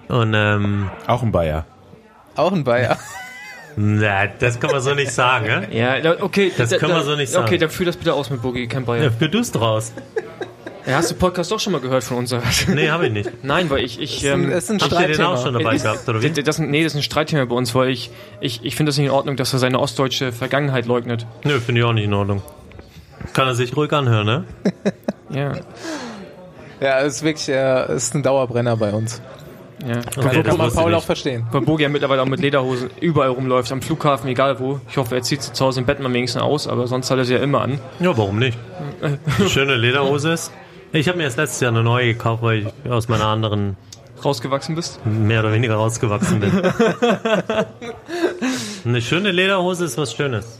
Äh, 0.09 0.13
und 0.13 0.33
ähm, 0.33 0.89
Auch 1.05 1.21
ein 1.23 1.31
Bayer. 1.31 1.65
Auch 2.35 2.51
ein 2.53 2.63
Bayer. 2.63 2.97
na, 3.75 4.27
das 4.39 4.59
kann 4.59 4.71
man 4.71 4.79
so 4.81 4.93
nicht 4.93 5.11
sagen, 5.11 5.45
ne? 5.47 5.67
Ja, 5.71 5.95
okay. 6.21 6.51
Das 6.57 6.69
da, 6.69 6.77
können 6.77 6.93
wir 6.93 6.99
da- 6.99 7.03
so 7.03 7.15
nicht 7.15 7.29
sagen. 7.31 7.45
Okay, 7.45 7.57
dann 7.57 7.69
führ 7.69 7.85
das 7.85 7.97
bitte 7.97 8.13
aus 8.13 8.29
mit 8.29 8.41
Boogie, 8.41 8.67
kein 8.67 8.83
Ja, 8.83 8.87
Bayer. 8.87 9.11
für 9.11 9.27
du's 9.27 9.51
draus. 9.51 9.91
Ja, 10.85 10.95
hast 10.95 11.11
du 11.11 11.15
Podcast 11.15 11.51
doch 11.51 11.59
schon 11.59 11.73
mal 11.73 11.81
gehört 11.81 12.05
von 12.05 12.15
uns? 12.17 12.33
Nee, 12.73 12.89
habe 12.89 13.07
ich 13.07 13.11
nicht. 13.11 13.43
Nein, 13.43 13.69
weil 13.69 13.83
ich, 13.83 13.99
ich, 13.99 14.21
Das 14.21 14.31
ähm, 14.31 14.49
ist 14.49 14.71
ein 14.71 14.79
Habt 14.79 14.93
ihr 14.93 14.97
den 14.99 15.13
Streitthema. 15.15 15.27
auch 15.33 15.43
schon 15.43 15.53
dabei 15.53 15.75
Ist- 15.75 15.83
gehabt, 15.83 16.07
oder 16.07 16.21
wie? 16.21 16.29
das, 16.29 16.45
das, 16.45 16.59
nee, 16.59 16.81
das 16.83 16.93
ist 16.93 16.99
ein 16.99 17.03
Streitthema 17.03 17.43
bei 17.43 17.55
uns, 17.55 17.75
weil 17.75 17.89
ich, 17.89 18.09
ich, 18.39 18.63
ich 18.63 18.77
finde 18.77 18.91
das 18.91 18.97
nicht 18.97 19.07
in 19.07 19.11
Ordnung, 19.11 19.35
dass 19.35 19.51
er 19.51 19.59
seine 19.59 19.79
ostdeutsche 19.79 20.31
Vergangenheit 20.31 20.85
leugnet. 20.85 21.25
Nö, 21.43 21.59
finde 21.59 21.81
ich 21.81 21.85
auch 21.85 21.91
nicht 21.91 22.05
in 22.05 22.13
Ordnung. 22.13 22.41
Kann 23.33 23.47
er 23.47 23.55
sich 23.55 23.75
ruhig 23.75 23.91
anhören, 23.93 24.25
ne? 24.25 24.43
Ja, 25.29 25.53
Ja, 26.79 26.99
ist 26.99 27.21
wirklich, 27.23 27.49
äh, 27.49 27.93
ist 27.95 28.15
ein 28.15 28.23
Dauerbrenner 28.23 28.77
bei 28.77 28.93
uns. 28.93 29.21
ja. 29.85 29.97
Okay, 30.15 30.35
so 30.35 30.41
das 30.41 30.45
kann 30.45 30.57
man 30.57 30.73
Paul 30.73 30.93
auch 30.95 31.03
verstehen. 31.03 31.45
Weil 31.51 31.61
Bogi 31.61 31.83
ja 31.83 31.89
mittlerweile 31.89 32.21
auch 32.21 32.27
mit 32.27 32.39
Lederhosen 32.39 32.89
überall 33.01 33.29
rumläuft, 33.29 33.71
am 33.73 33.81
Flughafen, 33.81 34.29
egal 34.29 34.59
wo. 34.59 34.79
Ich 34.89 34.95
hoffe, 34.97 35.15
er 35.15 35.21
zieht 35.23 35.41
sie 35.41 35.51
zu 35.51 35.65
Hause 35.65 35.81
im 35.81 35.85
Bett 35.85 35.99
mal 35.99 36.13
wenigstens 36.13 36.41
aus, 36.41 36.67
aber 36.67 36.87
sonst 36.87 37.11
hat 37.11 37.17
er 37.17 37.25
sie 37.25 37.33
ja 37.33 37.39
immer 37.41 37.61
an. 37.61 37.79
Ja, 37.99 38.17
warum 38.17 38.39
nicht? 38.39 38.57
Schöne 39.49 39.75
Lederhose 39.75 40.31
ist. 40.31 40.51
Ich 40.93 41.09
habe 41.09 41.17
mir 41.17 41.25
erst 41.25 41.37
letztes 41.37 41.59
Jahr 41.59 41.71
eine 41.71 41.83
neue 41.83 42.13
gekauft, 42.13 42.41
weil 42.43 42.67
ich 42.85 42.91
aus 42.91 43.09
meiner 43.09 43.25
anderen 43.25 43.75
Rausgewachsen 44.23 44.75
bist? 44.75 45.05
mehr 45.05 45.41
oder 45.41 45.51
weniger 45.51 45.75
rausgewachsen 45.75 46.39
bin. 46.39 46.51
Eine 48.85 49.01
schöne 49.01 49.31
Lederhose 49.31 49.85
ist 49.85 49.97
was 49.97 50.13
Schönes. 50.13 50.59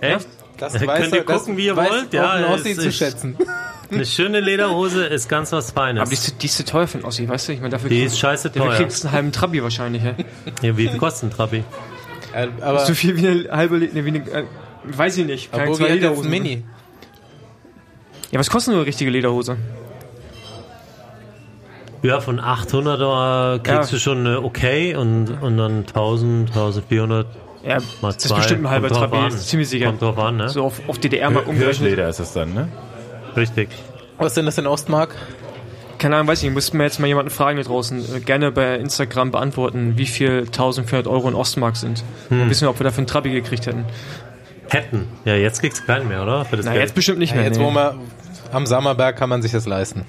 Echt? 0.00 0.26
Das 0.58 0.72
Könnt 0.74 0.86
weiß 0.86 1.12
ihr 1.12 1.18
er- 1.18 1.24
das 1.24 1.38
gucken, 1.40 1.56
wie 1.56 1.66
ihr 1.66 1.76
wollt? 1.76 2.12
Ja, 2.12 2.46
Ossi 2.52 2.74
zu 2.74 2.90
schätzen. 2.92 3.36
Eine 3.90 4.04
schöne 4.04 4.40
Lederhose 4.40 5.04
ist 5.06 5.28
ganz 5.28 5.52
was 5.52 5.70
Feines. 5.70 6.00
Aber 6.00 6.08
die 6.08 6.14
ist, 6.14 6.24
zu- 6.24 6.32
die 6.32 6.46
ist 6.46 6.56
zu 6.56 6.64
teuer 6.64 6.86
für 6.88 6.98
einen 6.98 7.04
Ossi, 7.06 7.28
weißt 7.28 7.48
du? 7.48 7.52
Ich 7.52 7.60
meine, 7.60 7.70
dafür 7.70 7.88
Die 7.88 8.02
ist 8.02 8.18
scheiße 8.18 8.48
dafür 8.50 8.70
teuer. 8.70 8.76
kriegst 8.78 9.04
du 9.04 9.08
einen 9.08 9.14
halben 9.16 9.32
Trabi 9.32 9.62
wahrscheinlich, 9.62 10.02
ja. 10.02 10.14
Ja, 10.62 10.76
wie 10.76 10.88
viel 10.88 10.98
kostet 10.98 11.30
ein 11.30 11.36
Trabi? 11.36 11.62
Äh, 12.32 12.48
Aber 12.62 12.84
So 12.84 12.94
viel 12.94 13.16
wie 13.16 13.26
eine 13.28 13.56
halbe, 13.56 13.78
ne, 13.78 13.90
wie 13.92 14.08
eine, 14.08 14.18
äh, 14.18 14.44
weiß 14.84 15.18
ich 15.18 15.26
nicht. 15.26 15.52
Keine 15.52 15.72
zwei 15.72 15.88
Lederhosen. 15.90 16.30
Mini. 16.30 16.64
Ja, 18.32 18.40
was 18.40 18.50
kostet 18.50 18.72
nur 18.72 18.80
eine 18.80 18.86
richtige 18.88 19.10
Lederhose? 19.10 19.56
Ja, 22.02 22.20
von 22.20 22.40
800 22.40 23.00
Euro 23.00 23.58
kriegst 23.62 23.90
Ja. 23.90 23.96
du 23.96 24.00
schon 24.00 24.18
eine 24.26 24.42
okay 24.42 24.94
und, 24.96 25.28
und 25.40 25.56
dann 25.58 25.78
1000, 25.86 26.50
1400 26.50 27.26
Ja, 27.66 27.78
mal 28.00 28.12
das 28.12 28.24
ist 28.24 28.34
bestimmt 28.34 28.64
ein 28.64 28.70
halber 28.70 28.88
Trabi, 28.88 29.28
ziemlich 29.30 29.68
sicher. 29.68 29.86
Kommt 29.86 30.02
drauf 30.02 30.18
an, 30.18 30.36
ne? 30.36 30.48
So 30.48 30.64
auf, 30.64 30.80
auf 30.88 30.98
DDR-Mark 30.98 31.48
umgerechnet. 31.48 31.78
Hirschleder 31.78 32.08
ist 32.08 32.20
das 32.20 32.32
dann, 32.32 32.54
ne? 32.54 32.68
Richtig. 33.36 33.68
Was 34.18 34.34
sind 34.34 34.46
das 34.46 34.56
in 34.58 34.66
Ostmark? 34.66 35.14
Keine 35.98 36.16
Ahnung, 36.16 36.28
weiß 36.28 36.38
ich 36.38 36.44
nicht. 36.44 36.54
Müssten 36.54 36.78
wir 36.78 36.84
jetzt 36.84 37.00
mal 37.00 37.06
jemanden 37.06 37.30
fragen 37.30 37.56
da 37.56 37.64
draußen. 37.64 38.16
Äh, 38.16 38.20
Gerne 38.20 38.52
bei 38.52 38.76
Instagram 38.76 39.30
beantworten, 39.30 39.94
wie 39.96 40.06
viel 40.06 40.40
1400 40.46 41.06
Euro 41.06 41.28
in 41.28 41.34
Ostmark 41.34 41.76
sind. 41.76 42.04
Hm. 42.28 42.38
Dann 42.40 42.50
wissen 42.50 42.62
wir, 42.66 42.70
ob 42.70 42.78
wir 42.78 42.84
dafür 42.84 42.98
einen 42.98 43.06
Trabi 43.06 43.30
gekriegt 43.32 43.66
hätten. 43.66 43.84
Hätten. 44.68 45.08
Ja, 45.24 45.34
jetzt 45.34 45.60
kriegst 45.60 45.82
du 45.82 45.86
keinen 45.86 46.08
mehr, 46.08 46.22
oder? 46.22 46.44
Für 46.44 46.56
das 46.56 46.66
Na, 46.66 46.72
Geld. 46.72 46.82
jetzt 46.84 46.94
bestimmt 46.94 47.18
nicht 47.18 47.30
Ja, 47.30 47.36
mehr. 47.36 47.46
jetzt 47.46 47.58
nee. 47.58 47.64
wo 47.64 47.70
man 47.70 47.98
am 48.52 48.66
Sammerberg 48.66 49.16
kann 49.16 49.28
man 49.28 49.42
sich 49.42 49.52
das 49.52 49.66
leisten. 49.66 50.04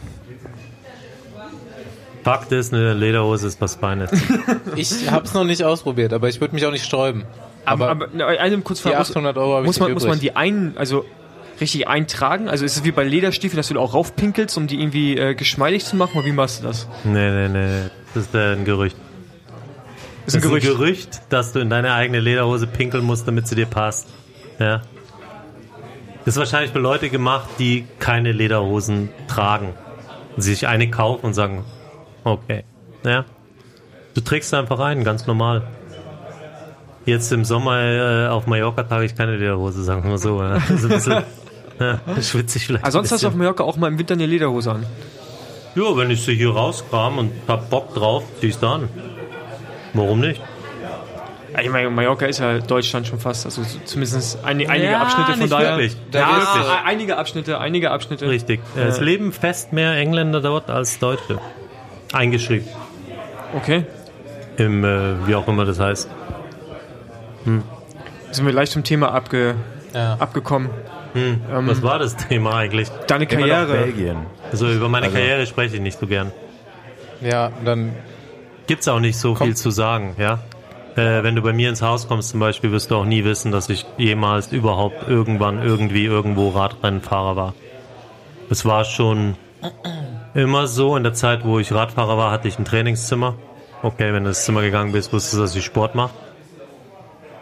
Fakt 2.27 2.51
ist, 2.51 2.73
eine 2.73 2.93
Lederhose 2.93 3.47
ist 3.47 3.61
was 3.61 3.75
Feines. 3.75 4.11
Ich 4.75 5.09
habe 5.09 5.25
es 5.25 5.33
noch 5.33 5.45
nicht 5.45 5.63
ausprobiert, 5.63 6.11
aber 6.11 6.27
ich 6.27 6.41
würde 6.41 6.53
mich 6.53 6.65
auch 6.65 6.71
nicht 6.71 6.83
sträuben. 6.83 7.23
aber, 7.63 7.89
Aber, 7.89 8.05
aber 8.13 8.27
eine 8.27 8.57
kurz 8.59 8.79
die 8.79 8.89
Frage. 8.89 8.97
Muss, 8.97 9.11
800 9.11 9.37
Euro 9.37 9.63
muss, 9.63 9.79
man, 9.79 9.93
muss 9.93 10.05
man 10.05 10.19
die 10.19 10.35
ein, 10.35 10.73
also 10.75 11.05
richtig 11.61 11.87
eintragen? 11.87 12.49
Also 12.49 12.65
ist 12.65 12.75
es 12.75 12.83
wie 12.83 12.91
bei 12.91 13.05
Lederstiefeln, 13.05 13.55
dass 13.55 13.69
du 13.69 13.75
da 13.75 13.79
auch 13.79 13.93
raufpinkelst, 13.93 14.57
um 14.57 14.67
die 14.67 14.77
irgendwie 14.81 15.17
äh, 15.17 15.35
geschmeidig 15.35 15.85
zu 15.85 15.95
machen? 15.95 16.17
Oder 16.17 16.25
wie 16.25 16.33
machst 16.33 16.59
du 16.59 16.67
das? 16.67 16.89
nee, 17.05 17.31
nee, 17.31 17.47
nee. 17.47 17.83
Das 18.13 18.25
ist 18.25 18.35
äh, 18.35 18.55
ein 18.55 18.65
Gerücht. 18.65 18.97
Das 20.25 20.33
ist 20.33 20.35
ein 20.35 20.41
das 20.41 20.49
Gerücht. 20.49 20.65
ist 20.65 20.71
ein 20.71 20.77
Gerücht, 20.77 21.21
dass 21.29 21.53
du 21.53 21.59
in 21.59 21.69
deine 21.69 21.93
eigene 21.93 22.19
Lederhose 22.19 22.67
pinkeln 22.67 23.05
musst, 23.05 23.25
damit 23.25 23.47
sie 23.47 23.55
dir 23.55 23.67
passt. 23.67 24.09
Ja. 24.59 24.81
Das 26.25 26.35
ist 26.35 26.37
wahrscheinlich 26.39 26.71
für 26.71 26.79
Leute 26.79 27.09
gemacht, 27.09 27.47
die 27.57 27.85
keine 27.99 28.33
Lederhosen 28.33 29.07
tragen. 29.29 29.75
Sich 30.35 30.67
eine 30.67 30.89
kaufen 30.91 31.25
und 31.27 31.33
sagen, 31.33 31.63
okay. 32.33 32.63
Ja. 33.03 33.25
Du 34.13 34.21
trägst 34.21 34.53
einfach 34.53 34.79
ein, 34.79 35.03
ganz 35.03 35.27
normal. 35.27 35.63
Jetzt 37.05 37.31
im 37.31 37.45
Sommer 37.45 37.79
äh, 37.81 38.27
auf 38.27 38.47
Mallorca 38.47 38.83
trage 38.83 39.05
ich 39.05 39.15
keine 39.15 39.37
Lederhose, 39.37 39.83
sagen 39.83 40.03
wir 40.03 40.09
mal 40.11 40.17
so. 40.17 40.41
Ja. 40.41 40.57
Also 40.69 40.87
ein 40.87 40.93
bisschen 40.93 41.23
ja, 41.79 41.99
schwitzig 42.21 42.65
vielleicht. 42.65 42.83
Aber 42.83 42.91
sonst 42.91 43.11
hast 43.11 43.23
du 43.23 43.27
auf. 43.27 43.35
Mallorca 43.35 43.63
auch 43.63 43.77
mal 43.77 43.87
im 43.87 43.97
Winter 43.97 44.15
eine 44.15 44.25
Lederhose 44.25 44.71
an. 44.71 44.85
Ja, 45.75 45.95
wenn 45.95 46.09
ich 46.11 46.21
sie 46.25 46.35
hier 46.35 46.49
rauskram 46.49 47.17
und 47.19 47.31
hab 47.47 47.69
Bock 47.69 47.93
drauf, 47.93 48.23
zieh 48.41 48.47
ich's 48.47 48.59
da 48.59 48.73
an. 48.75 48.89
Warum 49.93 50.19
nicht? 50.19 50.41
Ich 51.59 51.69
meine, 51.71 51.89
Mallorca 51.89 52.25
ist 52.25 52.39
ja 52.39 52.59
Deutschland 52.59 53.07
schon 53.07 53.19
fast, 53.19 53.45
also 53.45 53.61
zumindest 53.85 54.43
ein, 54.43 54.67
einige 54.69 54.91
Ja, 54.91 55.01
Abschnitte 55.01 55.31
von 55.31 55.39
nicht 55.39 55.51
daher. 55.51 55.77
wirklich. 55.77 55.97
Ja, 56.13 56.19
Ja, 56.19 56.37
wirklich. 56.37 56.67
e- 56.67 56.85
einige 56.85 57.17
Abschnitte, 57.17 57.59
einige 57.59 57.91
Abschnitte. 57.91 58.27
Richtig. 58.29 58.59
Es 58.75 58.99
leben 58.99 59.31
fest 59.31 59.71
mehr 59.73 59.93
Engländer 59.93 60.41
dort 60.41 60.69
als 60.69 60.99
Deutsche. 60.99 61.39
Eingeschrieben. 62.13 62.67
Okay. 63.55 63.85
Im, 64.57 64.83
äh, 64.83 65.27
wie 65.27 65.35
auch 65.35 65.47
immer 65.47 65.65
das 65.65 65.79
heißt. 65.79 66.09
Sind 68.31 68.45
wir 68.45 68.51
gleich 68.51 68.71
zum 68.71 68.83
Thema 68.83 69.11
abge, 69.13 69.55
Ja. 69.93 70.15
abgekommen. 70.19 70.69
Hm. 71.13 71.41
Was 71.49 71.81
war 71.81 71.97
das 71.99 72.15
Thema 72.17 72.55
eigentlich? 72.57 72.89
Deine 73.07 73.25
Immer 73.25 73.47
Karriere. 73.47 73.73
Belgien. 73.73 74.17
Also 74.51 74.69
über 74.69 74.89
meine 74.89 75.07
Also- 75.07 75.17
Karriere 75.17 75.45
spreche 75.45 75.75
ich 75.75 75.81
nicht 75.81 75.97
so 75.99 76.07
gern. 76.07 76.31
Ja, 77.21 77.51
dann 77.63 77.93
Gibt's 78.67 78.87
auch 78.89 78.99
nicht 78.99 79.17
so 79.17 79.33
Komm. 79.33 79.47
viel 79.47 79.55
zu 79.55 79.71
sagen, 79.71 80.15
ja. 80.19 80.39
Äh, 80.97 81.23
wenn 81.23 81.35
du 81.35 81.41
bei 81.41 81.53
mir 81.53 81.69
ins 81.69 81.81
Haus 81.81 82.07
kommst 82.07 82.29
zum 82.31 82.39
Beispiel, 82.41 82.71
wirst 82.71 82.91
du 82.91 82.95
auch 82.95 83.05
nie 83.05 83.23
wissen, 83.23 83.51
dass 83.51 83.69
ich 83.69 83.85
jemals 83.97 84.51
überhaupt 84.51 85.07
irgendwann 85.07 85.63
irgendwie 85.63 86.03
irgendwo 86.05 86.49
Radrennfahrer 86.49 87.35
war. 87.37 87.53
Es 88.49 88.65
war 88.65 88.83
schon 88.83 89.35
immer 90.37 90.67
so, 90.67 90.95
in 90.95 91.03
der 91.03 91.13
Zeit, 91.13 91.43
wo 91.43 91.59
ich 91.59 91.73
Radfahrer 91.73 92.17
war, 92.17 92.31
hatte 92.31 92.47
ich 92.47 92.59
ein 92.59 92.65
Trainingszimmer. 92.65 93.35
Okay, 93.81 94.13
wenn 94.13 94.23
du 94.23 94.29
ins 94.29 94.45
Zimmer 94.45 94.61
gegangen 94.61 94.91
bist, 94.91 95.11
wusstest 95.11 95.35
du, 95.35 95.39
dass 95.39 95.55
ich 95.55 95.65
Sport 95.65 95.95
mache. 95.95 96.13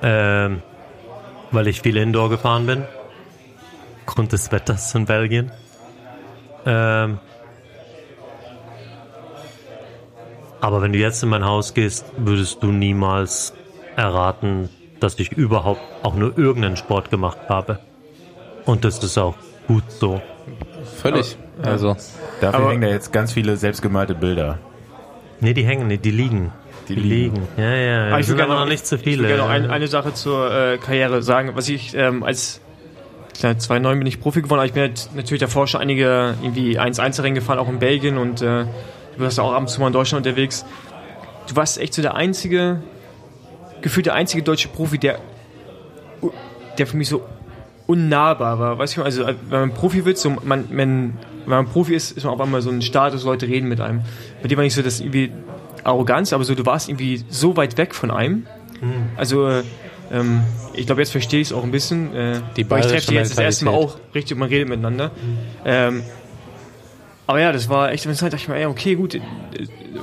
Ähm, 0.02 0.62
weil 1.52 1.68
ich 1.68 1.82
viel 1.82 1.98
Indoor 1.98 2.30
gefahren 2.30 2.66
bin. 2.66 2.86
Grund 4.06 4.32
des 4.32 4.52
Wetters 4.52 4.96
in 4.96 5.06
Belgien. 5.06 5.52
Ähm, 6.66 7.20
aber 10.62 10.82
wenn 10.82 10.94
du 10.94 11.00
jetzt 11.00 11.22
in 11.22 11.30
mein 11.30 11.44
Haus 11.44 11.74
gehst, 11.74 12.06
würdest 12.18 12.64
du 12.64 12.68
niemals 12.68 13.54
erraten, 13.96 14.70
dass 15.00 15.20
ich 15.20 15.32
überhaupt 15.34 15.82
auch 16.04 16.16
nur 16.16 16.38
irgendeinen 16.38 16.78
Sport 16.78 17.12
gemacht 17.12 17.38
habe. 17.50 17.80
Und 18.66 18.86
das 18.86 19.04
ist 19.04 19.18
auch 19.18 19.36
gut 19.68 19.84
so. 19.90 20.22
völlig. 21.02 21.38
Also, 21.62 21.96
Dafür 22.42 22.60
Aber- 22.60 22.70
hängen 22.72 22.82
da 22.82 22.88
jetzt 22.90 23.12
ganz 23.14 23.34
viele 23.34 23.58
selbstgemalte 23.58 24.16
Bilder. 24.16 24.60
Nee, 25.40 25.54
die 25.54 25.64
hängen 25.66 25.88
nicht, 25.88 26.04
die 26.06 26.12
liegen. 26.12 26.52
Die 26.88 26.96
Die, 26.96 27.02
liegen. 27.02 27.36
liegen. 27.36 27.48
Ja, 27.58 27.74
ja. 27.76 28.02
Aber 28.08 28.18
Das 28.18 28.20
ich 28.22 28.30
will 28.30 28.36
gerne 28.38 28.52
aber 28.52 28.60
noch 28.62 28.66
noch- 28.66 28.72
nicht 28.72 28.86
zu 28.86 28.96
Ich 28.96 29.06
will 29.06 29.14
viele. 29.14 29.28
gerne 29.28 29.42
noch 29.44 29.50
ein, 29.50 29.70
eine 29.72 29.88
Sache 29.88 30.14
zur 30.14 30.52
äh, 30.54 30.78
Karriere 30.78 31.22
sagen. 31.24 31.52
Was 31.56 31.68
ich 31.70 31.96
ähm, 31.96 32.24
als 32.24 32.62
klar, 33.38 33.58
2009 33.58 33.98
bin 34.00 34.08
ich 34.08 34.20
Profi 34.22 34.42
geworden, 34.42 34.60
aber 34.60 34.68
ich 34.68 34.74
bin 34.74 34.82
halt 34.84 35.10
natürlich 35.16 35.42
davor 35.42 35.68
schon 35.68 35.82
einige 35.82 36.36
irgendwie 36.44 36.80
1-1-Rennen 36.80 37.36
gefahren, 37.36 37.58
auch 37.60 37.68
in 37.70 37.80
Belgien 37.80 38.18
und 38.18 38.42
äh, 38.42 38.66
du 38.66 38.68
warst 39.18 39.40
auch 39.40 39.52
ab 39.54 39.62
und 39.62 39.68
zu 39.70 39.82
mal 39.82 39.88
in 39.88 39.94
Deutschland 39.94 40.26
unterwegs. 40.26 40.64
Du 41.50 41.56
warst 41.56 41.80
echt 41.80 41.94
so 41.94 42.02
der 42.02 42.16
einzige, 42.16 42.82
gefühlt 43.82 44.06
der 44.06 44.14
einzige 44.14 44.44
deutsche 44.44 44.68
Profi, 44.68 44.98
der, 45.00 45.20
der 46.78 46.88
für 46.88 46.98
mich 46.98 47.10
so 47.10 47.24
unnahbar 47.88 48.60
war. 48.60 48.78
Weißt 48.78 48.98
du, 48.98 49.04
also 49.04 49.26
wenn 49.28 49.60
man 49.60 49.74
Profi 49.74 50.06
wird, 50.06 50.18
so 50.18 50.36
man, 50.44 50.66
man, 50.72 51.18
wenn 51.46 51.58
man 51.58 51.68
Profi 51.68 51.96
ist, 51.96 52.12
ist 52.12 52.24
man 52.24 52.34
auf 52.34 52.42
einmal 52.42 52.62
so 52.62 52.70
ein 52.70 52.82
Status, 52.82 53.24
Leute 53.24 53.48
reden 53.48 53.68
mit 53.70 53.82
einem. 53.82 54.02
Bei 54.42 54.48
dir 54.48 54.58
war 54.58 54.64
nicht 54.64 54.74
so 54.74 54.82
das 54.82 55.00
irgendwie 55.00 55.32
Arroganz, 55.84 56.34
aber 56.34 56.44
so 56.44 56.56
du 56.56 56.66
warst 56.66 56.90
irgendwie 56.90 57.24
so 57.30 57.56
weit 57.58 57.78
weg 57.78 57.94
von 57.96 58.12
einem. 58.12 58.46
Also 59.18 59.48
äh, 59.50 59.64
ich 60.74 60.86
glaube, 60.86 61.02
jetzt 61.02 61.12
verstehe 61.12 61.42
ich 61.42 61.48
es 61.50 61.54
auch 61.54 61.64
ein 61.64 61.72
bisschen. 61.72 62.14
Äh, 62.16 62.42
Die 62.56 62.62
ich 62.62 62.68
treffe 62.68 63.08
die 63.10 63.16
jetzt 63.16 63.32
das 63.32 63.40
erste 63.40 63.66
Mal 63.66 63.72
auch 63.72 63.98
richtig 64.14 64.34
und 64.34 64.40
man 64.40 64.50
redet 64.50 64.70
miteinander. 64.70 65.12
Ähm, 65.66 66.04
aber 67.28 67.42
ja, 67.42 67.52
das 67.52 67.70
war 67.70 67.92
echt, 67.92 68.06
in 68.06 68.12
der 68.12 68.18
Zeit 68.18 68.34
dachte 68.34 68.44
ich 68.44 68.48
mir, 68.48 68.56
ey, 68.56 68.66
okay, 68.66 68.96
gut, 68.96 69.16
äh, 69.16 69.22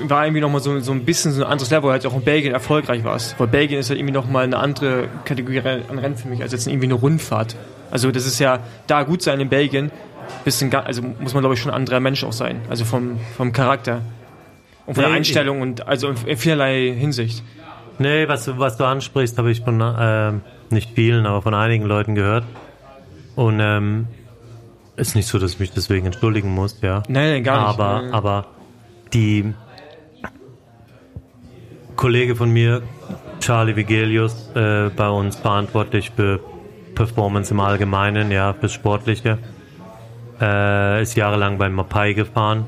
war 0.05 0.25
irgendwie 0.25 0.41
nochmal 0.41 0.61
so, 0.61 0.81
so 0.81 0.93
ein 0.93 1.05
bisschen 1.05 1.33
so 1.33 1.45
ein 1.45 1.51
anderes 1.51 1.71
Level, 1.71 1.85
weil 1.85 1.93
halt 1.93 2.07
auch 2.07 2.15
in 2.15 2.23
Belgien 2.23 2.53
erfolgreich 2.53 3.05
warst. 3.05 3.39
Weil 3.39 3.47
Belgien 3.47 3.79
ist 3.79 3.91
halt 3.91 3.99
irgendwie 3.99 4.15
nochmal 4.15 4.45
eine 4.45 4.59
andere 4.59 5.09
Kategorie 5.25 5.61
an 5.61 5.99
Rennen 5.99 6.17
für 6.17 6.29
mich, 6.29 6.43
als 6.43 6.53
jetzt 6.53 6.67
irgendwie 6.67 6.87
eine 6.87 6.95
Rundfahrt. 6.95 7.55
Also 7.91 8.11
das 8.11 8.27
ist 8.27 8.39
ja, 8.39 8.61
da 8.87 9.03
gut 9.05 9.23
sein 9.23 9.39
in 9.39 9.49
Belgien, 9.49 9.93
bisschen, 10.45 10.75
also 10.75 11.03
muss 11.03 11.35
man 11.35 11.43
glaube 11.43 11.55
ich 11.55 11.61
schon 11.61 11.71
ein 11.71 11.77
anderer 11.77 12.01
Mensch 12.01 12.25
auch 12.25 12.33
sein. 12.33 12.61
Also 12.69 12.85
vom, 12.85 13.19
vom 13.37 13.53
Charakter. 13.53 14.03
Und 14.87 14.95
von 14.95 15.03
der 15.03 15.11
Nee, 15.13 15.19
Einstellung 15.19 15.61
und 15.61 15.87
also 15.87 16.09
in, 16.27 16.37
vielerlei 16.37 16.93
Hinsicht. 16.97 17.43
Nee, 17.99 18.27
was, 18.27 18.47
du- 18.47 18.59
was 18.59 18.77
du 18.77 18.85
ansprichst, 18.85 19.39
habe 19.39 19.51
ich 19.51 19.61
von 19.61 19.81
ähm, 19.99 20.41
nicht 20.71 20.91
vielen, 20.95 21.25
aber 21.27 21.41
von 21.43 21.55
einigen 21.55 21.85
Leuten 21.85 22.15
gehört. 22.15 22.45
Und 23.37 23.61
ähm, 23.61 24.07
ist 24.97 25.15
nicht 25.15 25.29
so, 25.29 25.39
dass 25.39 25.53
ich 25.53 25.61
mich 25.61 25.71
deswegen 25.73 26.07
entschuldigen 26.07 26.53
muss, 26.53 26.81
ja. 26.83 27.03
Nein, 27.09 27.31
nein, 27.31 27.45
gar 27.45 27.59
nicht. 27.69 27.79
aber, 27.81 28.03
Nein. 28.03 28.13
aber 28.13 28.47
die 29.13 29.55
Kollege 31.97 32.35
von 32.37 32.51
mir, 32.51 32.83
Charlie 33.41 33.77
Vigelius, 33.77 34.51
äh, 34.55 34.89
bei 34.91 35.09
uns 35.09 35.37
verantwortlich 35.37 36.11
für 36.15 36.41
Performance 36.95 37.53
im 37.53 37.61
Allgemeinen, 37.61 38.31
ja, 38.31 38.53
fürs 38.53 38.73
Sportliche. 38.73 39.39
Äh, 40.41 41.03
ist 41.03 41.15
jahrelang 41.17 41.59
beim 41.59 41.73
Mapai 41.75 42.15
gefahren, 42.15 42.67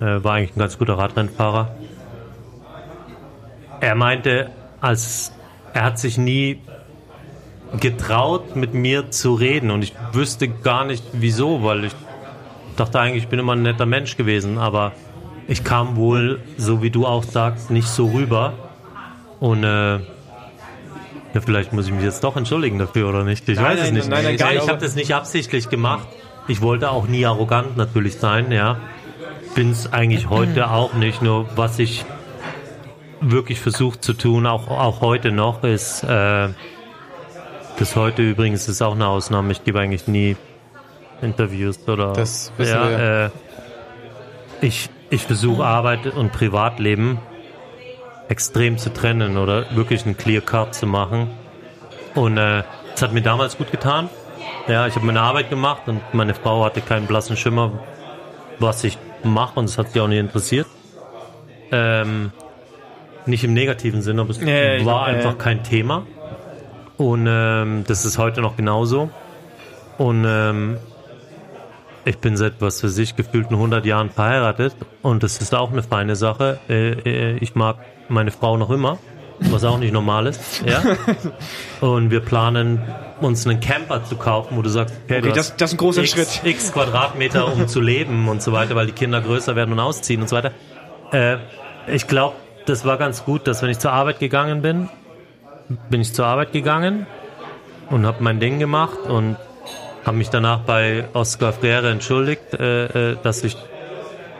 äh, 0.00 0.22
war 0.22 0.34
eigentlich 0.34 0.56
ein 0.56 0.60
ganz 0.60 0.78
guter 0.78 0.98
Radrennfahrer. 0.98 1.74
Er 3.80 3.94
meinte, 3.94 4.50
als 4.80 5.32
er 5.72 5.84
hat 5.84 5.98
sich 5.98 6.18
nie 6.18 6.60
getraut, 7.80 8.56
mit 8.56 8.74
mir 8.74 9.10
zu 9.10 9.34
reden 9.34 9.70
und 9.70 9.82
ich 9.82 9.94
wüsste 10.12 10.48
gar 10.48 10.84
nicht 10.84 11.04
wieso, 11.12 11.62
weil 11.62 11.84
ich 11.84 11.92
dachte 12.76 13.00
eigentlich, 13.00 13.24
ich 13.24 13.28
bin 13.28 13.38
immer 13.38 13.52
ein 13.52 13.62
netter 13.62 13.86
Mensch 13.86 14.16
gewesen, 14.16 14.58
aber 14.58 14.92
ich 15.48 15.64
kam 15.64 15.96
wohl, 15.96 16.40
so 16.56 16.82
wie 16.82 16.90
du 16.90 17.06
auch 17.06 17.24
sagst, 17.24 17.70
nicht 17.70 17.88
so 17.88 18.06
rüber. 18.06 18.52
Und 19.38 19.64
äh, 19.64 19.94
ja, 21.32 21.40
vielleicht 21.40 21.72
muss 21.72 21.86
ich 21.86 21.92
mich 21.92 22.02
jetzt 22.04 22.22
doch 22.24 22.36
entschuldigen 22.36 22.78
dafür 22.78 23.08
oder 23.08 23.24
nicht. 23.24 23.48
Ich 23.48 23.56
Nein, 23.56 23.64
weiß 23.64 23.78
es 23.78 23.84
nein, 23.84 23.94
nicht. 23.94 24.08
nein, 24.08 24.34
ich 24.34 24.62
ich 24.62 24.68
habe 24.68 24.78
das 24.78 24.94
nicht 24.94 25.14
absichtlich 25.14 25.68
gemacht. 25.68 26.06
Ich 26.50 26.60
wollte 26.62 26.90
auch 26.90 27.06
nie 27.06 27.24
arrogant 27.24 27.76
natürlich 27.76 28.18
sein, 28.18 28.50
ja. 28.50 28.76
Bin 29.54 29.70
es 29.70 29.92
eigentlich 29.92 30.28
heute 30.30 30.68
auch 30.72 30.94
nicht. 30.94 31.22
Nur 31.22 31.48
was 31.54 31.78
ich 31.78 32.04
wirklich 33.20 33.60
versucht 33.60 34.02
zu 34.02 34.14
tun, 34.14 34.48
auch, 34.48 34.66
auch 34.68 35.00
heute 35.00 35.30
noch, 35.30 35.62
ist, 35.62 36.02
äh, 36.02 36.48
das 37.78 37.94
heute 37.94 38.22
übrigens 38.22 38.66
ist 38.66 38.82
auch 38.82 38.96
eine 38.96 39.06
Ausnahme. 39.06 39.52
Ich 39.52 39.62
gebe 39.62 39.78
eigentlich 39.78 40.08
nie 40.08 40.36
Interviews 41.22 41.86
oder 41.86 42.14
Das 42.14 42.52
wissen 42.56 42.74
ja, 42.74 42.90
wir. 42.90 43.30
Äh, 44.60 44.66
ich, 44.66 44.90
ich 45.08 45.22
versuche 45.22 45.64
Arbeit 45.64 46.04
und 46.06 46.32
Privatleben 46.32 47.20
extrem 48.28 48.76
zu 48.76 48.92
trennen 48.92 49.38
oder 49.38 49.76
wirklich 49.76 50.04
einen 50.04 50.16
Clear 50.16 50.42
Cut 50.42 50.74
zu 50.74 50.88
machen. 50.88 51.30
Und 52.16 52.38
äh, 52.38 52.64
das 52.90 53.02
hat 53.02 53.12
mir 53.12 53.22
damals 53.22 53.56
gut 53.56 53.70
getan. 53.70 54.10
Ja, 54.68 54.86
ich 54.86 54.94
habe 54.94 55.06
meine 55.06 55.20
Arbeit 55.20 55.50
gemacht 55.50 55.82
und 55.86 56.00
meine 56.12 56.34
Frau 56.34 56.64
hatte 56.64 56.80
keinen 56.80 57.06
blassen 57.06 57.36
Schimmer, 57.36 57.72
was 58.58 58.84
ich 58.84 58.98
mache 59.24 59.58
und 59.58 59.68
das 59.68 59.78
hat 59.78 59.90
sie 59.90 60.00
auch 60.00 60.08
nicht 60.08 60.18
interessiert. 60.18 60.66
Ähm, 61.72 62.32
nicht 63.26 63.44
im 63.44 63.52
negativen 63.52 64.02
Sinne, 64.02 64.22
aber 64.22 64.30
es 64.30 64.40
ja, 64.40 64.84
war 64.84 65.08
ja, 65.08 65.16
einfach 65.16 65.32
ja. 65.32 65.36
kein 65.36 65.62
Thema. 65.62 66.06
Und 66.96 67.26
ähm, 67.28 67.84
das 67.86 68.04
ist 68.04 68.18
heute 68.18 68.42
noch 68.42 68.56
genauso. 68.56 69.10
Und 69.98 70.24
ähm, 70.26 70.78
ich 72.04 72.18
bin 72.18 72.36
seit, 72.36 72.60
was 72.60 72.80
für 72.80 72.88
sich, 72.88 73.16
gefühlten 73.16 73.54
100 73.54 73.84
Jahren 73.84 74.10
verheiratet 74.10 74.74
und 75.02 75.22
das 75.22 75.40
ist 75.40 75.54
auch 75.54 75.70
eine 75.70 75.82
feine 75.82 76.16
Sache. 76.16 76.58
Äh, 76.68 76.92
äh, 76.92 77.36
ich 77.38 77.54
mag 77.54 77.76
meine 78.08 78.30
Frau 78.30 78.56
noch 78.56 78.70
immer, 78.70 78.98
was 79.40 79.64
auch 79.64 79.78
nicht 79.78 79.92
normal 79.92 80.26
ist. 80.26 80.62
Ja? 80.66 80.82
Und 81.80 82.10
wir 82.10 82.20
planen, 82.20 82.80
uns 83.20 83.46
einen 83.46 83.60
Camper 83.60 84.04
zu 84.04 84.16
kaufen, 84.16 84.56
wo 84.56 84.62
du 84.62 84.68
sagst, 84.70 84.94
okay, 85.04 85.18
Okay, 85.18 85.28
du 85.28 85.32
das, 85.34 85.56
das 85.56 85.70
ist 85.70 85.74
ein 85.74 85.78
großer 85.78 86.02
x, 86.02 86.10
Schritt. 86.10 86.40
x 86.44 86.72
Quadratmeter, 86.72 87.52
um 87.52 87.68
zu 87.68 87.80
leben 87.80 88.28
und 88.28 88.42
so 88.42 88.52
weiter, 88.52 88.74
weil 88.76 88.86
die 88.86 88.92
Kinder 88.92 89.20
größer 89.20 89.56
werden 89.56 89.72
und 89.72 89.80
ausziehen 89.80 90.20
und 90.22 90.28
so 90.28 90.36
weiter. 90.36 90.52
Äh, 91.12 91.36
ich 91.86 92.06
glaube, 92.06 92.36
das 92.66 92.84
war 92.84 92.96
ganz 92.96 93.24
gut, 93.24 93.46
dass 93.46 93.62
wenn 93.62 93.70
ich 93.70 93.78
zur 93.78 93.92
Arbeit 93.92 94.18
gegangen 94.20 94.62
bin, 94.62 94.88
bin 95.88 96.00
ich 96.00 96.14
zur 96.14 96.26
Arbeit 96.26 96.52
gegangen 96.52 97.06
und 97.90 98.06
habe 98.06 98.22
mein 98.22 98.40
Ding 98.40 98.58
gemacht 98.58 98.98
und 99.08 99.36
habe 100.04 100.16
mich 100.16 100.30
danach 100.30 100.60
bei 100.60 101.04
Oscar 101.12 101.52
Freire 101.52 101.90
entschuldigt, 101.90 102.54
äh, 102.54 103.12
äh, 103.12 103.16
dass 103.22 103.44
ich 103.44 103.56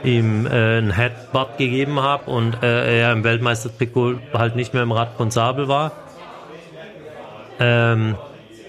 ihm 0.05 0.47
äh, 0.47 0.79
ein 0.79 0.91
Headbutt 0.91 1.59
gegeben 1.59 2.01
habe 2.01 2.31
und 2.31 2.63
äh, 2.63 3.01
er 3.01 3.13
im 3.13 3.25
Weltmeistertrikot 3.25 4.17
halt 4.33 4.57
nicht 4.57 4.75
mehr 4.75 4.83
im 4.83 4.93
Rad 4.93 5.15
von 5.17 5.31
Sabel 5.31 5.69
war. 5.69 5.93
Ähm, 7.59 8.17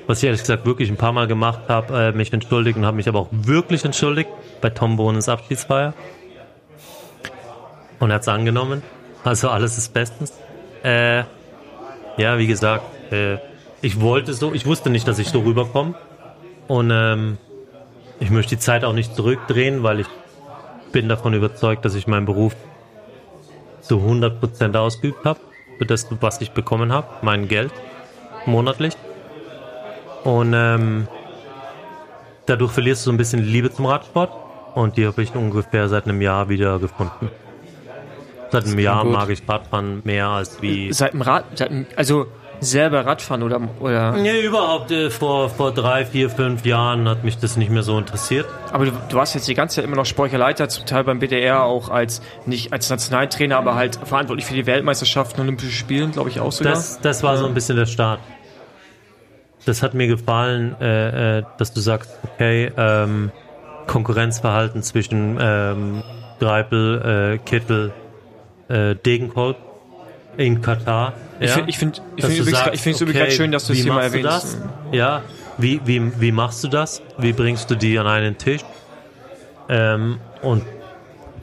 was 0.07 0.17
ich 0.17 0.25
ehrlich 0.25 0.41
gesagt 0.41 0.65
wirklich 0.65 0.89
ein 0.89 0.97
paar 0.97 1.13
Mal 1.13 1.27
gemacht 1.27 1.61
habe, 1.69 1.97
äh, 1.97 2.11
mich 2.11 2.34
entschuldigt 2.34 2.77
und 2.77 2.86
habe 2.86 2.97
mich 2.97 3.07
aber 3.07 3.19
auch 3.19 3.29
wirklich 3.32 3.86
entschuldigt 3.86 4.29
bei 4.59 4.69
Tom 4.69 4.97
Bohnens 4.97 5.29
Abschiedsfeier. 5.29 5.93
Und 7.99 8.09
er 8.09 8.15
hat 8.15 8.23
es 8.23 8.27
angenommen. 8.27 8.82
Also 9.23 9.49
alles 9.49 9.77
ist 9.77 9.93
bestens. 9.93 10.34
Äh, 10.84 11.23
ja, 12.17 12.38
wie 12.38 12.47
gesagt, 12.47 12.84
äh, 13.11 13.38
ich 13.82 14.01
wollte 14.01 14.34
so, 14.34 14.53
ich 14.53 14.65
wusste 14.65 14.89
nicht, 14.89 15.07
dass 15.07 15.19
ich 15.19 15.29
so 15.29 15.39
rüberkomme. 15.39 15.93
Und 16.67 16.91
ähm, 16.91 17.38
ich 18.19 18.29
möchte 18.29 18.55
die 18.55 18.59
Zeit 18.59 18.84
auch 18.84 18.93
nicht 18.93 19.15
zurückdrehen, 19.15 19.84
weil 19.84 20.01
ich 20.01 20.07
bin 20.91 21.09
davon 21.09 21.33
überzeugt, 21.33 21.85
dass 21.85 21.95
ich 21.95 22.07
meinen 22.07 22.25
Beruf 22.25 22.55
zu 23.81 23.97
100% 23.97 24.77
ausgeübt 24.77 25.25
habe. 25.25 25.39
Für 25.77 25.85
das, 25.85 26.07
was 26.19 26.41
ich 26.41 26.51
bekommen 26.51 26.91
habe, 26.91 27.07
mein 27.21 27.47
Geld 27.47 27.71
monatlich. 28.45 28.95
Und 30.23 30.53
ähm, 30.55 31.07
dadurch 32.45 32.71
verlierst 32.71 33.01
du 33.01 33.05
so 33.05 33.11
ein 33.11 33.17
bisschen 33.17 33.43
Liebe 33.43 33.71
zum 33.71 33.87
Radsport. 33.87 34.31
Und 34.75 34.97
die 34.97 35.05
habe 35.05 35.21
ich 35.23 35.35
ungefähr 35.35 35.89
seit 35.89 36.05
einem 36.05 36.21
Jahr 36.21 36.49
wieder 36.49 36.79
gefunden. 36.79 37.29
Seit 38.51 38.65
einem 38.65 38.79
Jahr 38.79 39.03
gut. 39.03 39.13
mag 39.13 39.29
ich 39.29 39.47
Radfahren 39.47 40.01
mehr 40.03 40.27
als 40.27 40.61
wie. 40.61 40.93
Seit 40.93 41.13
dem 41.13 41.21
Rad, 41.21 41.45
seit 41.55 41.71
also 41.95 42.27
selber 42.62 43.05
Radfahren 43.05 43.43
oder, 43.43 43.59
oder 43.80 44.14
Nee, 44.14 44.41
überhaupt. 44.41 44.91
Äh, 44.91 45.09
vor, 45.09 45.49
vor 45.49 45.74
drei, 45.74 46.05
vier, 46.05 46.30
fünf 46.30 46.66
Jahren 46.66 47.09
hat 47.09 47.24
mich 47.24 47.38
das 47.38 47.57
nicht 47.57 47.72
mehr 47.72 47.84
so 47.84 47.97
interessiert. 47.97 48.45
aber 48.72 48.86
du, 48.86 48.91
du 49.09 49.18
warst 49.18 49.36
jetzt 49.36 49.47
die 49.47 49.55
ganze 49.55 49.78
Zeit 49.78 49.86
immer 49.86 49.95
noch 49.97 50.05
Sportleiter, 50.05 50.70
zum 50.70 50.86
Teil 50.86 51.03
beim 51.03 51.20
BDR 51.20 51.64
auch 51.64 51.89
als, 51.89 52.22
nicht 52.45 52.72
als 52.72 52.89
Nationaltrainer, 52.89 53.57
aber 53.57 53.76
halt 53.76 53.95
verantwortlich 54.03 54.45
für 54.45 54.53
die 54.53 54.66
Weltmeisterschaften, 54.66 55.41
Olympische 55.41 55.72
Spielen, 55.72 56.12
glaube 56.12 56.30
ich 56.30 56.39
auch 56.39 56.51
sogar. 56.51 56.74
Das, 56.74 57.01
das 57.01 57.24
war 57.24 57.38
so 57.38 57.45
ein 57.45 57.53
bisschen 57.53 57.76
der 57.76 57.88
Start. 57.88 58.20
Das 59.66 59.84
hat 59.84 59.93
mir 59.93 60.07
gefallen, 60.07 60.76
äh, 60.80 61.39
äh, 61.39 61.43
dass 61.57 61.74
du 61.74 61.82
sagst, 61.82 62.12
okay, 62.24 62.72
ähm, 62.78 63.32
Konkurrenzverhalten 63.88 64.84
zwischen 64.84 65.38
ähm, 65.41 66.03
Greipel, 66.39 67.34
äh, 67.34 67.38
Kittel, 67.39 67.91
äh, 68.70 68.95
Degenkolb 68.95 69.57
in 70.38 70.61
Katar. 70.61 71.13
Ich 71.39 71.55
ja? 71.55 71.63
ich 71.67 71.77
find- 71.77 72.01
ich 72.15 72.21
Dass 72.23 72.32
find 72.32 72.39
übrigens- 72.41 72.59
sagst, 72.59 72.73
ich 72.75 72.82
find's 72.82 73.01
übrigens 73.01 73.21
okay, 73.23 73.32
schön, 73.32 73.51
dass 73.51 73.65
du 73.67 73.73
es 73.73 73.79
hier 73.79 73.93
mal 73.93 74.03
erwähnst. 74.03 74.25
Das? 74.27 74.57
Ja, 74.91 75.21
wie, 75.57 75.82
wie, 75.86 76.19
wie 76.21 76.32
machst 76.32 76.63
du 76.63 76.67
das? 76.67 77.01
Wie 77.17 77.34
bringst 77.34 77.69
du 77.69 77.75
die 77.75 77.97
an 77.99 78.07
einen 78.07 78.38
Tisch? 78.38 78.61
Ähm, 79.69 80.19
und 80.41 80.63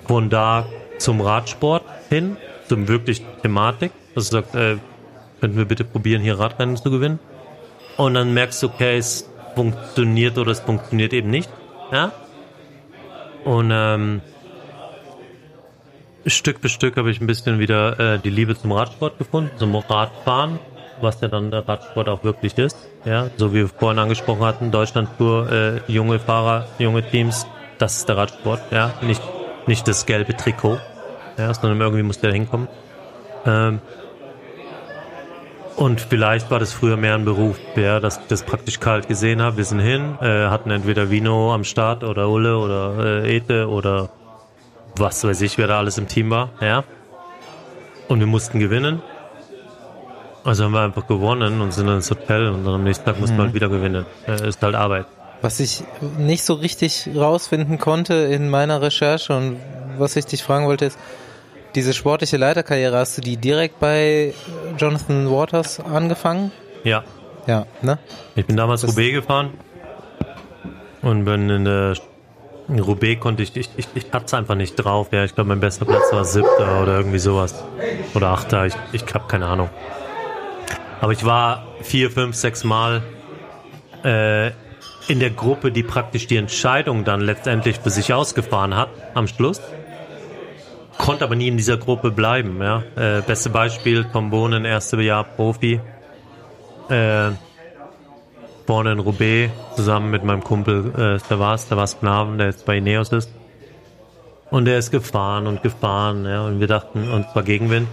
von 0.06 0.30
da 0.30 0.66
zum 0.98 1.20
Radsport 1.20 1.84
hin, 2.08 2.36
zum 2.68 2.88
wirklich 2.88 3.22
Thematik, 3.42 3.92
dass 4.14 4.30
du 4.30 4.36
sagst, 4.38 4.54
äh, 4.54 4.76
könnten 5.40 5.56
wir 5.56 5.64
bitte 5.64 5.84
probieren, 5.84 6.22
hier 6.22 6.38
Radrennen 6.38 6.76
zu 6.76 6.90
gewinnen? 6.90 7.18
Und 7.96 8.14
dann 8.14 8.34
merkst 8.34 8.62
du, 8.62 8.66
okay, 8.68 8.96
es 8.98 9.28
funktioniert 9.54 10.38
oder 10.38 10.52
es 10.52 10.60
funktioniert 10.60 11.12
eben 11.12 11.30
nicht. 11.30 11.50
Ja? 11.92 12.12
Und 13.44 13.70
ähm, 13.72 14.20
Stück 16.26 16.60
für 16.60 16.68
Stück 16.68 16.96
habe 16.96 17.10
ich 17.10 17.20
ein 17.20 17.26
bisschen 17.26 17.58
wieder 17.58 17.98
äh, 18.14 18.18
die 18.18 18.30
Liebe 18.30 18.56
zum 18.56 18.72
Radsport 18.72 19.18
gefunden, 19.18 19.50
zum 19.56 19.74
Radfahren, 19.74 20.58
was 21.00 21.20
ja 21.20 21.28
dann 21.28 21.50
der 21.50 21.66
Radsport 21.66 22.08
auch 22.08 22.24
wirklich 22.24 22.58
ist. 22.58 22.76
Ja, 23.04 23.30
so 23.36 23.52
wie 23.52 23.58
wir 23.58 23.68
vorhin 23.68 23.98
angesprochen 23.98 24.44
hatten, 24.44 24.70
Deutschland 24.70 25.08
Tour, 25.16 25.50
äh, 25.50 25.80
junge 25.86 26.18
Fahrer, 26.18 26.66
junge 26.78 27.02
Teams, 27.08 27.46
das 27.78 27.98
ist 27.98 28.08
der 28.08 28.16
Radsport. 28.16 28.60
Ja, 28.72 28.94
nicht 29.02 29.22
nicht 29.68 29.86
das 29.86 30.06
gelbe 30.06 30.34
Trikot, 30.34 30.80
ja, 31.36 31.52
sondern 31.54 31.80
irgendwie 31.80 32.02
muss 32.02 32.18
der 32.18 32.32
hinkommen. 32.32 32.68
Ähm, 33.46 33.80
und 35.76 36.00
vielleicht 36.00 36.50
war 36.50 36.58
das 36.58 36.72
früher 36.72 36.96
mehr 36.96 37.14
ein 37.14 37.24
Beruf, 37.24 37.56
ja, 37.76 38.00
dass 38.00 38.18
ich 38.18 38.26
das 38.26 38.42
praktisch 38.42 38.80
kalt 38.80 39.06
gesehen 39.06 39.40
habe. 39.40 39.58
Wir 39.58 39.64
sind 39.64 39.78
hin, 39.78 40.18
äh, 40.20 40.48
hatten 40.48 40.70
entweder 40.70 41.10
Vino 41.10 41.54
am 41.54 41.62
Start 41.62 42.02
oder 42.02 42.28
Ulle 42.28 42.58
oder 42.58 43.22
äh, 43.22 43.36
Ete 43.36 43.68
oder 43.68 44.08
was 44.98 45.24
weiß 45.24 45.40
ich, 45.42 45.58
wer 45.58 45.66
da 45.66 45.78
alles 45.78 45.98
im 45.98 46.08
Team 46.08 46.30
war, 46.30 46.50
ja. 46.60 46.84
Und 48.08 48.20
wir 48.20 48.26
mussten 48.26 48.58
gewinnen. 48.58 49.02
Also 50.44 50.64
haben 50.64 50.72
wir 50.72 50.80
einfach 50.80 51.06
gewonnen 51.06 51.60
und 51.60 51.72
sind 51.72 51.86
dann 51.86 51.96
ins 51.96 52.10
Hotel 52.10 52.48
und 52.48 52.64
dann 52.64 52.74
am 52.74 52.84
nächsten 52.84 53.04
Tag 53.04 53.20
mussten 53.20 53.36
wir 53.36 53.44
halt 53.44 53.54
wieder 53.54 53.68
gewinnen. 53.68 54.06
Äh, 54.26 54.48
ist 54.48 54.62
halt 54.62 54.74
Arbeit. 54.74 55.06
Was 55.42 55.60
ich 55.60 55.84
nicht 56.16 56.42
so 56.42 56.54
richtig 56.54 57.08
rausfinden 57.14 57.78
konnte 57.78 58.14
in 58.14 58.48
meiner 58.48 58.80
Recherche 58.80 59.36
und 59.36 59.56
was 59.98 60.16
ich 60.16 60.24
dich 60.26 60.42
fragen 60.42 60.66
wollte 60.66 60.86
ist, 60.86 60.98
diese 61.74 61.92
sportliche 61.92 62.38
Leiterkarriere, 62.38 62.96
hast 62.96 63.18
du 63.18 63.20
die 63.20 63.36
direkt 63.36 63.78
bei 63.78 64.32
Jonathan 64.78 65.30
Waters 65.30 65.80
angefangen? 65.80 66.50
Ja. 66.82 67.04
Ja, 67.46 67.66
ne? 67.82 67.98
Ich 68.34 68.46
bin 68.46 68.56
damals 68.56 68.80
Das- 68.80 68.90
Roubaix 68.92 69.12
gefahren 69.12 69.50
und 71.02 71.24
bin 71.24 71.50
in 71.50 71.64
der 71.64 71.94
in 72.68 72.80
Roubaix 72.80 73.20
konnte 73.20 73.42
ich, 73.42 73.56
ich, 73.56 73.70
ich, 73.76 73.88
ich 73.94 74.06
es 74.12 74.34
einfach 74.34 74.54
nicht 74.54 74.74
drauf. 74.76 75.08
Ja, 75.10 75.24
ich 75.24 75.34
glaube, 75.34 75.48
mein 75.48 75.60
bester 75.60 75.84
Platz 75.84 76.12
war 76.12 76.24
siebter 76.24 76.82
oder 76.82 76.96
irgendwie 76.98 77.18
sowas. 77.18 77.64
Oder 78.14 78.28
achter, 78.28 78.66
ich, 78.66 78.74
ich 78.92 79.02
habe 79.14 79.26
keine 79.26 79.46
Ahnung. 79.46 79.70
Aber 81.00 81.12
ich 81.12 81.24
war 81.24 81.66
vier, 81.80 82.10
fünf, 82.10 82.36
sechs 82.36 82.64
Mal 82.64 83.02
äh, 84.04 84.48
in 85.08 85.20
der 85.20 85.30
Gruppe, 85.30 85.72
die 85.72 85.82
praktisch 85.82 86.26
die 86.26 86.36
Entscheidung 86.36 87.04
dann 87.04 87.20
letztendlich 87.20 87.78
für 87.78 87.90
sich 87.90 88.12
ausgefahren 88.12 88.76
hat 88.76 88.90
am 89.14 89.28
Schluss. 89.28 89.60
Konnte 90.98 91.24
aber 91.24 91.36
nie 91.36 91.48
in 91.48 91.56
dieser 91.56 91.76
Gruppe 91.76 92.10
bleiben. 92.10 92.60
Ja. 92.60 92.82
Äh, 92.96 93.22
beste 93.22 93.50
Beispiel, 93.50 94.04
Tom 94.12 94.30
Bohnen, 94.30 94.64
erste 94.64 95.00
Jahr 95.00 95.24
Profi. 95.24 95.80
Äh, 96.90 97.30
vorne 98.68 98.92
in 98.92 98.98
Roubaix 98.98 99.50
zusammen 99.76 100.10
mit 100.10 100.24
meinem 100.24 100.44
Kumpel 100.44 100.94
äh, 100.94 101.18
Stavas, 101.18 101.62
Stavas 101.62 101.98
Knaven, 102.00 102.36
der 102.36 102.48
jetzt 102.48 102.66
bei 102.66 102.76
Ineos 102.76 103.10
ist. 103.12 103.30
Und 104.50 104.66
der 104.66 104.76
ist 104.76 104.90
gefahren 104.90 105.46
und 105.46 105.62
gefahren, 105.62 106.26
ja, 106.26 106.44
und 106.44 106.60
wir 106.60 106.66
dachten, 106.66 107.10
und 107.10 107.30
zwar 107.30 107.44
Gegenwind. 107.44 107.88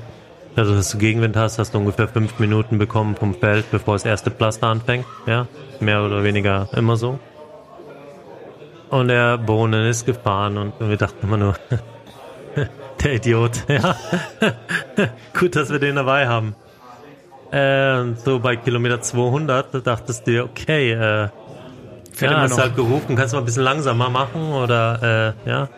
Also, 0.57 0.75
dass 0.75 0.89
du 0.91 0.97
Gegenwind 0.97 1.37
hast, 1.37 1.59
hast 1.59 1.73
du 1.73 1.77
ungefähr 1.77 2.09
fünf 2.09 2.39
Minuten 2.39 2.77
bekommen 2.77 3.15
vom 3.15 3.35
Feld, 3.35 3.71
bevor 3.71 3.95
das 3.95 4.03
erste 4.03 4.31
Pflaster 4.31 4.67
anfängt, 4.67 5.05
ja. 5.25 5.47
Mehr 5.79 6.03
oder 6.03 6.25
weniger 6.25 6.67
immer 6.75 6.97
so. 6.97 7.19
Und 8.89 9.07
der 9.07 9.37
Bohnen 9.37 9.87
ist 9.87 10.05
gefahren 10.05 10.57
und 10.57 10.73
wir 10.81 10.97
dachten 10.97 11.25
immer 11.25 11.37
nur, 11.37 11.55
der 13.01 13.13
Idiot, 13.13 13.63
ja. 13.69 13.95
Gut, 15.39 15.55
dass 15.55 15.69
wir 15.69 15.79
den 15.79 15.95
dabei 15.95 16.27
haben. 16.27 16.53
Äh, 17.55 18.01
und 18.01 18.19
so 18.19 18.39
bei 18.39 18.57
Kilometer 18.57 18.99
200 18.99 19.73
da 19.73 19.79
dachtest 19.79 20.27
du 20.27 20.31
dir, 20.31 20.43
okay, 20.43 20.91
äh, 20.91 21.29
Fährt 22.11 22.31
ja, 22.31 22.41
hast 22.41 22.57
halt 22.57 22.75
gerufen, 22.75 23.15
kannst 23.15 23.33
du 23.33 23.37
mal 23.37 23.41
ein 23.43 23.45
bisschen 23.45 23.63
langsamer 23.63 24.09
machen 24.09 24.51
oder 24.51 25.35
äh, 25.45 25.49
ja. 25.49 25.69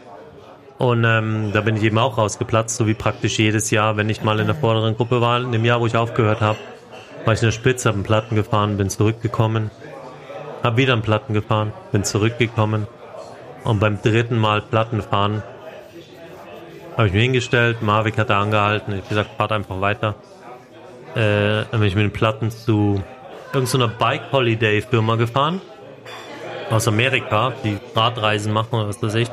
Und 0.79 1.03
ähm, 1.03 1.51
da 1.53 1.61
bin 1.61 1.75
ich 1.75 1.83
eben 1.83 1.97
auch 1.97 2.17
rausgeplatzt, 2.17 2.77
so 2.77 2.85
wie 2.87 2.93
praktisch 2.93 3.37
jedes 3.39 3.71
Jahr, 3.71 3.97
wenn 3.97 4.09
ich 4.09 4.23
mal 4.23 4.39
in 4.39 4.47
der 4.47 4.55
vorderen 4.55 4.95
Gruppe 4.95 5.21
war, 5.21 5.39
in 5.41 5.51
dem 5.51 5.65
Jahr, 5.65 5.79
wo 5.79 5.87
ich 5.87 5.95
aufgehört 5.95 6.41
habe, 6.41 6.57
war 7.25 7.33
ich 7.33 7.41
in 7.41 7.47
der 7.47 7.51
Spitze, 7.51 7.89
habe 7.89 7.97
einen 7.97 8.03
Platten 8.03 8.35
gefahren, 8.35 8.77
bin 8.77 8.89
zurückgekommen, 8.89 9.69
habe 10.63 10.77
wieder 10.77 10.93
einen 10.93 11.01
Platten 11.03 11.33
gefahren, 11.33 11.73
bin 11.91 12.03
zurückgekommen 12.03 12.87
und 13.63 13.79
beim 13.79 14.01
dritten 14.01 14.37
Mal 14.37 14.61
Platten 14.61 15.01
fahren 15.01 15.43
habe 16.95 17.07
ich 17.07 17.13
mich 17.13 17.21
hingestellt, 17.21 17.83
Marvik 17.83 18.17
hat 18.17 18.31
da 18.31 18.41
angehalten, 18.41 18.93
ich 18.93 19.01
hab 19.01 19.09
gesagt, 19.09 19.29
fahrt 19.37 19.51
einfach 19.51 19.79
weiter. 19.81 20.15
Äh, 21.17 21.65
bin 21.71 21.81
ich 21.83 21.95
mit 21.95 22.03
den 22.03 22.11
Platten 22.11 22.51
zu 22.51 23.01
irgendeiner 23.51 23.87
Bike-Holiday-Firma 23.87 25.15
gefahren 25.15 25.61
aus 26.69 26.87
Amerika, 26.87 27.53
die 27.63 27.79
Radreisen 27.95 28.53
machen 28.53 28.75
oder 28.75 28.89
was 28.89 29.01
weiß 29.01 29.15
ich. 29.15 29.29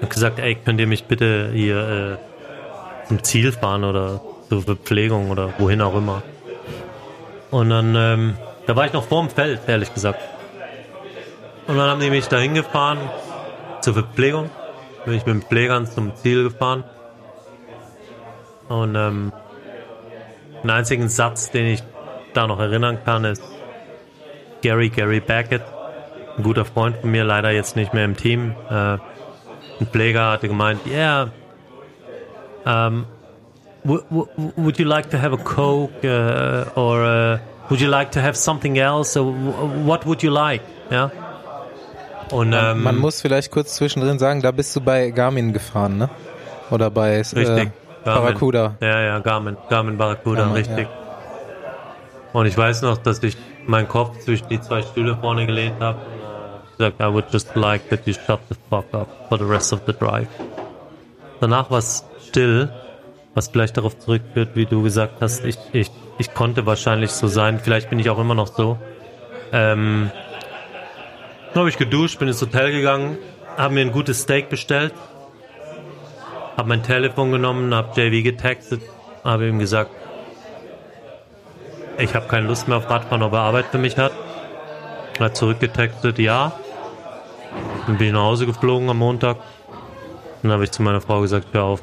Hab 0.00 0.08
gesagt, 0.08 0.38
ey, 0.38 0.54
könnt 0.54 0.80
ihr 0.80 0.86
mich 0.86 1.04
bitte 1.04 1.50
hier 1.52 2.18
äh, 2.18 3.06
zum 3.06 3.22
Ziel 3.22 3.52
fahren 3.52 3.84
oder 3.84 4.22
zur 4.48 4.62
Verpflegung 4.62 5.30
oder 5.30 5.52
wohin 5.58 5.82
auch 5.82 5.94
immer. 5.94 6.22
Und 7.50 7.68
dann, 7.68 7.94
ähm, 7.94 8.36
da 8.66 8.76
war 8.76 8.86
ich 8.86 8.94
noch 8.94 9.04
vorm 9.04 9.28
Feld, 9.28 9.60
ehrlich 9.66 9.92
gesagt. 9.92 10.20
Und 11.66 11.76
dann 11.76 11.90
haben 11.90 12.00
die 12.00 12.08
mich 12.08 12.28
dahin 12.28 12.54
gefahren 12.54 12.98
zur 13.82 13.92
Verpflegung. 13.92 14.48
Bin 15.04 15.14
ich 15.14 15.26
mit 15.26 15.34
den 15.34 15.42
Pflegern 15.42 15.86
zum 15.86 16.14
Ziel 16.16 16.44
gefahren. 16.44 16.84
Und 18.68 18.94
ähm, 18.94 19.32
den 20.62 20.70
einzigen 20.70 21.08
Satz, 21.08 21.50
den 21.50 21.66
ich 21.66 21.82
da 22.34 22.46
noch 22.46 22.58
erinnern 22.58 22.98
kann, 23.04 23.24
ist 23.24 23.42
Gary, 24.62 24.88
Gary 24.88 25.20
Backett, 25.20 25.62
ein 26.36 26.42
guter 26.42 26.64
Freund 26.64 26.96
von 26.98 27.10
mir, 27.10 27.24
leider 27.24 27.50
jetzt 27.50 27.76
nicht 27.76 27.94
mehr 27.94 28.04
im 28.04 28.16
Team. 28.16 28.54
Äh, 28.70 28.74
ein 28.74 29.86
Pfleger 29.90 30.30
hatte 30.32 30.48
gemeint, 30.48 30.80
yeah, 30.86 31.30
um, 32.64 33.06
would 33.84 34.78
you 34.78 34.84
like 34.86 35.10
to 35.10 35.18
have 35.18 35.32
a 35.32 35.36
Coke 35.36 35.92
uh, 36.04 36.64
or 36.78 37.02
uh, 37.04 37.38
would 37.68 37.80
you 37.80 37.88
like 37.88 38.10
to 38.12 38.20
have 38.20 38.34
something 38.36 38.76
else? 38.76 39.14
W- 39.18 39.32
what 39.84 40.04
would 40.06 40.22
you 40.22 40.30
like? 40.30 40.62
Ja. 40.90 41.10
Und 42.32 42.52
ähm, 42.52 42.82
Man 42.82 42.96
muss 42.98 43.20
vielleicht 43.20 43.52
kurz 43.52 43.74
zwischendrin 43.76 44.18
sagen, 44.18 44.42
da 44.42 44.50
bist 44.50 44.74
du 44.74 44.80
bei 44.80 45.10
Garmin 45.10 45.52
gefahren, 45.52 45.98
ne? 45.98 46.10
Oder 46.70 46.90
bei 46.90 47.12
äh, 47.12 47.18
Richtig. 47.18 47.70
Garmin. 48.14 48.24
Barracuda. 48.24 48.76
Ja, 48.80 49.00
ja, 49.00 49.18
Garmin, 49.18 49.56
Garmin 49.68 49.96
Barracuda, 49.96 50.42
Garmin, 50.42 50.56
richtig. 50.56 50.88
Und 52.32 52.46
ich 52.46 52.56
weiß 52.56 52.82
noch, 52.82 52.98
dass 52.98 53.22
ich 53.22 53.36
meinen 53.66 53.88
Kopf 53.88 54.18
zwischen 54.20 54.48
die 54.48 54.60
zwei 54.60 54.82
Stühle 54.82 55.16
vorne 55.16 55.46
gelehnt 55.46 55.80
habe 55.80 55.98
und 55.98 56.84
äh, 56.84 56.90
gesagt, 56.90 57.00
I 57.00 57.12
would 57.12 57.32
just 57.32 57.54
like 57.56 57.88
that 57.88 58.06
you 58.06 58.14
shut 58.14 58.40
the 58.48 58.56
fuck 58.70 58.92
up 58.92 59.08
for 59.28 59.38
the 59.38 59.44
rest 59.44 59.72
of 59.72 59.80
the 59.86 59.92
drive. 59.92 60.28
Danach 61.40 61.70
war 61.70 61.78
es 61.78 62.04
still, 62.26 62.70
was 63.34 63.48
vielleicht 63.48 63.76
darauf 63.76 63.98
zurückführt, 63.98 64.50
wie 64.54 64.66
du 64.66 64.82
gesagt 64.82 65.20
hast, 65.20 65.44
ich, 65.44 65.58
ich, 65.72 65.90
ich 66.18 66.32
konnte 66.32 66.64
wahrscheinlich 66.66 67.10
so 67.10 67.26
sein, 67.26 67.58
vielleicht 67.58 67.90
bin 67.90 67.98
ich 67.98 68.08
auch 68.08 68.18
immer 68.18 68.34
noch 68.34 68.48
so. 68.48 68.78
Ähm, 69.52 70.10
dann 71.52 71.60
habe 71.60 71.68
ich 71.68 71.78
geduscht, 71.78 72.18
bin 72.18 72.28
ins 72.28 72.40
Hotel 72.40 72.72
gegangen, 72.72 73.18
habe 73.56 73.74
mir 73.74 73.80
ein 73.80 73.92
gutes 73.92 74.22
Steak 74.22 74.48
bestellt, 74.48 74.92
habe 76.56 76.68
mein 76.68 76.82
Telefon 76.82 77.32
genommen, 77.32 77.74
habe 77.74 78.00
JV 78.00 78.22
getextet, 78.22 78.82
habe 79.24 79.48
ihm 79.48 79.58
gesagt, 79.58 79.90
ich 81.98 82.14
habe 82.14 82.26
keine 82.26 82.46
Lust 82.46 82.68
mehr 82.68 82.78
auf 82.78 82.88
Radfahren, 82.88 83.22
ob 83.22 83.32
er 83.32 83.40
Arbeit 83.40 83.66
für 83.66 83.78
mich 83.78 83.96
hat. 83.96 84.12
Er 85.18 85.26
hat 85.26 85.36
zurückgetextet, 85.36 86.18
ja. 86.18 86.52
Dann 87.86 87.96
bin 87.96 88.08
ich 88.08 88.12
nach 88.12 88.22
Hause 88.22 88.46
geflogen 88.46 88.88
am 88.90 88.98
Montag. 88.98 89.38
Dann 90.42 90.52
habe 90.52 90.64
ich 90.64 90.70
zu 90.70 90.82
meiner 90.82 91.00
Frau 91.00 91.20
gesagt, 91.20 91.48
hör 91.52 91.64
auf. 91.64 91.82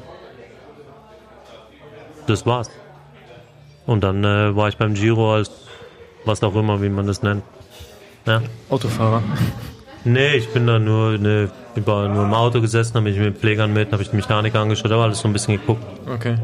Das 2.26 2.46
war's. 2.46 2.70
Und 3.86 4.02
dann 4.02 4.24
äh, 4.24 4.54
war 4.54 4.68
ich 4.68 4.76
beim 4.76 4.94
Giro 4.94 5.34
als 5.34 5.50
was 6.24 6.42
auch 6.42 6.54
immer, 6.54 6.80
wie 6.80 6.88
man 6.88 7.06
das 7.06 7.22
nennt. 7.22 7.42
Ja. 8.26 8.40
Autofahrer. 8.70 9.22
Nee, 10.04 10.36
ich 10.36 10.48
bin 10.50 10.66
da 10.66 10.78
nur, 10.78 11.18
ne, 11.18 11.50
ich 11.74 11.86
war 11.86 12.08
nur 12.08 12.24
im 12.24 12.34
Auto 12.34 12.60
gesessen, 12.60 12.94
habe 12.94 13.04
mich 13.04 13.18
mit 13.18 13.38
Pflegern 13.38 13.72
mit, 13.72 13.90
habe 13.92 14.02
ich 14.02 14.10
die 14.10 14.16
Mechanik 14.16 14.54
angeschaut, 14.54 14.90
habe 14.90 15.02
alles 15.02 15.18
so 15.18 15.28
ein 15.28 15.32
bisschen 15.32 15.56
geguckt. 15.58 15.82
Okay. 16.12 16.36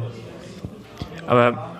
Aber, 1.26 1.70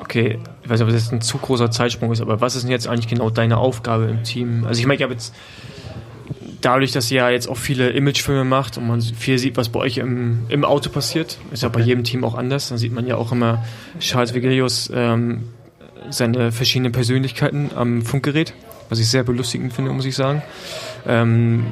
okay, 0.00 0.38
ich 0.62 0.70
weiß 0.70 0.80
nicht, 0.80 0.86
ob 0.86 0.92
das 0.92 1.02
jetzt 1.02 1.12
ein 1.12 1.22
zu 1.22 1.38
großer 1.38 1.70
Zeitsprung 1.70 2.12
ist, 2.12 2.20
aber 2.20 2.40
was 2.40 2.54
ist 2.54 2.62
denn 2.62 2.70
jetzt 2.70 2.86
eigentlich 2.86 3.08
genau 3.08 3.30
deine 3.30 3.56
Aufgabe 3.56 4.04
im 4.04 4.22
Team? 4.22 4.64
Also 4.66 4.80
ich 4.80 4.86
meine, 4.86 4.96
ich 4.96 5.02
habe 5.02 5.14
jetzt 5.14 5.34
dadurch, 6.60 6.92
dass 6.92 7.10
ihr 7.10 7.18
ja 7.18 7.30
jetzt 7.30 7.48
auch 7.48 7.56
viele 7.56 7.90
Imagefilme 7.90 8.44
macht 8.44 8.76
und 8.76 8.86
man 8.86 9.00
viel 9.00 9.38
sieht, 9.38 9.56
was 9.56 9.68
bei 9.68 9.80
euch 9.80 9.98
im, 9.98 10.40
im 10.48 10.64
Auto 10.64 10.90
passiert, 10.90 11.38
ist 11.52 11.62
ja 11.62 11.68
bei 11.68 11.80
jedem 11.80 12.04
Team 12.04 12.24
auch 12.24 12.34
anders, 12.34 12.68
dann 12.68 12.78
sieht 12.78 12.92
man 12.92 13.06
ja 13.06 13.16
auch 13.16 13.32
immer 13.32 13.64
Charles 14.00 14.34
Vigilius 14.34 14.90
ähm, 14.94 15.48
seine 16.10 16.52
verschiedenen 16.52 16.92
Persönlichkeiten 16.92 17.70
am 17.74 18.02
Funkgerät, 18.02 18.54
was 18.88 18.98
ich 18.98 19.08
sehr 19.08 19.22
belustigend 19.24 19.72
finde, 19.72 19.92
muss 19.92 20.04
ich 20.04 20.14
sagen. 20.16 20.42
Ähm, 21.06 21.66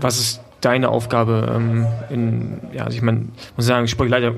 was 0.00 0.18
ist 0.18 0.40
deine 0.60 0.88
Aufgabe 0.88 1.52
ähm, 1.54 1.86
in, 2.10 2.60
ja, 2.72 2.84
also 2.84 2.96
ich 2.96 3.02
meine, 3.02 3.26
muss 3.56 3.66
sagen, 3.66 3.86
Sportleiter 3.88 4.32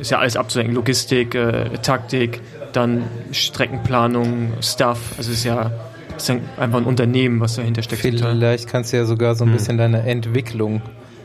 ist 0.00 0.10
ja 0.10 0.18
alles 0.18 0.36
abzudenken, 0.36 0.74
Logistik, 0.74 1.34
äh, 1.34 1.70
Taktik, 1.82 2.40
dann 2.72 3.04
Streckenplanung, 3.32 4.52
Stuff, 4.62 4.98
also 5.18 5.30
es 5.30 5.38
ist 5.38 5.44
ja, 5.44 5.70
ist 6.16 6.28
ja 6.28 6.36
einfach 6.58 6.78
ein 6.78 6.84
Unternehmen, 6.84 7.40
was 7.40 7.56
dahinter 7.56 7.82
steckt. 7.82 8.02
Vielleicht 8.02 8.68
kannst 8.68 8.92
du 8.92 8.96
ja 8.96 9.04
sogar 9.04 9.34
so 9.34 9.44
ein 9.44 9.52
bisschen 9.52 9.78
deine 9.78 10.02
Entwicklung 10.04 10.80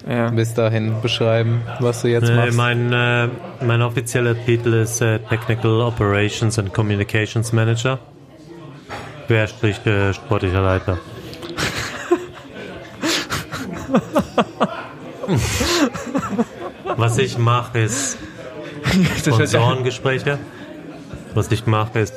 Ja. 0.07 0.29
bis 0.29 0.53
dahin 0.53 0.93
beschreiben, 1.01 1.61
was 1.79 2.01
du 2.01 2.09
jetzt 2.09 2.29
Äh, 2.29 2.35
machst. 2.35 2.57
mein, 2.57 2.91
äh, 2.93 3.27
mein 3.65 3.81
offizieller 3.81 4.35
Titel 4.45 4.73
ist 4.73 5.01
äh, 5.01 5.19
Technical 5.29 5.81
Operations 5.81 6.57
and 6.59 6.73
Communications 6.73 7.51
Manager. 7.53 7.99
Querstrich 9.27 9.85
äh, 9.85 10.13
sportlicher 10.13 10.61
Leiter. 10.61 10.97
Was 16.95 17.17
ich 17.17 17.37
mache, 17.37 17.79
ist 17.79 18.17
Sponsorengespräche. 19.19 20.39
Was 21.33 21.51
ich 21.51 21.65
mache, 21.65 21.99
ist 21.99 22.13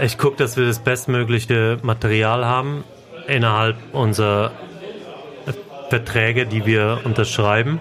ich 0.00 0.16
gucke, 0.16 0.36
dass 0.36 0.56
wir 0.56 0.66
das 0.66 0.78
bestmögliche 0.78 1.78
Material 1.82 2.44
haben 2.44 2.84
innerhalb 3.26 3.76
unserer 3.92 4.52
Verträge, 5.88 6.46
die 6.46 6.64
wir 6.64 7.00
unterschreiben, 7.04 7.80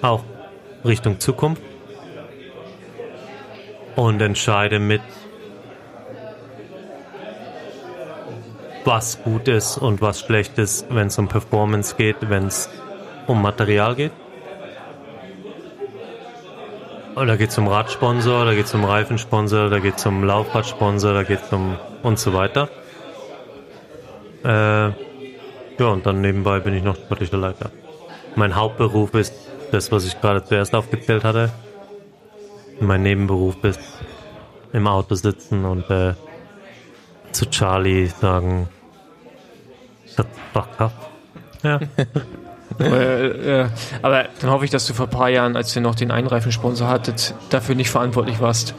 auch 0.00 0.24
Richtung 0.84 1.20
Zukunft 1.20 1.60
und 3.98 4.22
entscheide 4.22 4.78
mit, 4.78 5.00
was 8.84 9.20
gut 9.24 9.48
ist 9.48 9.76
und 9.76 10.00
was 10.00 10.20
schlecht 10.20 10.56
ist, 10.56 10.86
wenn 10.88 11.08
es 11.08 11.18
um 11.18 11.26
Performance 11.26 11.96
geht, 11.96 12.16
wenn 12.20 12.46
es 12.46 12.70
um 13.26 13.42
Material 13.42 13.96
geht. 13.96 14.12
Da 17.16 17.34
geht 17.34 17.50
es 17.50 17.58
um 17.58 17.66
Radsponsor, 17.66 18.44
da 18.44 18.54
geht 18.54 18.66
es 18.66 18.74
um 18.74 18.84
Reifensponsor, 18.84 19.68
da 19.68 19.80
geht 19.80 19.96
es 19.96 20.06
um 20.06 20.22
Laufradsponsor, 20.22 21.12
da 21.12 21.24
geht 21.24 21.42
es 21.42 21.52
um 21.52 21.76
und 22.04 22.20
so 22.20 22.32
weiter. 22.32 22.68
Äh, 24.44 24.48
ja, 24.48 25.86
und 25.86 26.06
dann 26.06 26.20
nebenbei 26.20 26.60
bin 26.60 26.72
ich 26.74 26.84
noch 26.84 26.94
sportlicher 26.94 27.36
Leiter. 27.36 27.72
Mein 28.36 28.54
Hauptberuf 28.54 29.12
ist 29.14 29.34
das, 29.72 29.90
was 29.90 30.06
ich 30.06 30.20
gerade 30.20 30.44
zuerst 30.44 30.72
aufgezählt 30.76 31.24
hatte. 31.24 31.50
Mein 32.80 33.02
Nebenberuf 33.02 33.56
ist 33.64 33.80
im 34.72 34.86
Auto 34.86 35.14
sitzen 35.14 35.64
und 35.64 35.88
äh, 35.90 36.14
zu 37.32 37.46
Charlie 37.46 38.06
sagen, 38.06 38.68
shut 40.06 40.26
the 40.26 40.40
fuck 40.52 40.68
up. 40.78 41.10
Ja, 41.62 41.80
äh, 42.80 43.62
äh, 43.62 43.66
aber 44.02 44.26
dann 44.40 44.50
hoffe 44.50 44.64
ich, 44.64 44.70
dass 44.70 44.86
du 44.86 44.94
vor 44.94 45.06
ein 45.06 45.10
paar 45.10 45.28
Jahren, 45.28 45.56
als 45.56 45.74
ihr 45.74 45.82
noch 45.82 45.94
den 45.94 46.10
Einreifensponsor 46.10 46.88
hattet, 46.88 47.34
dafür 47.50 47.74
nicht 47.74 47.90
verantwortlich 47.90 48.40
warst. 48.40 48.74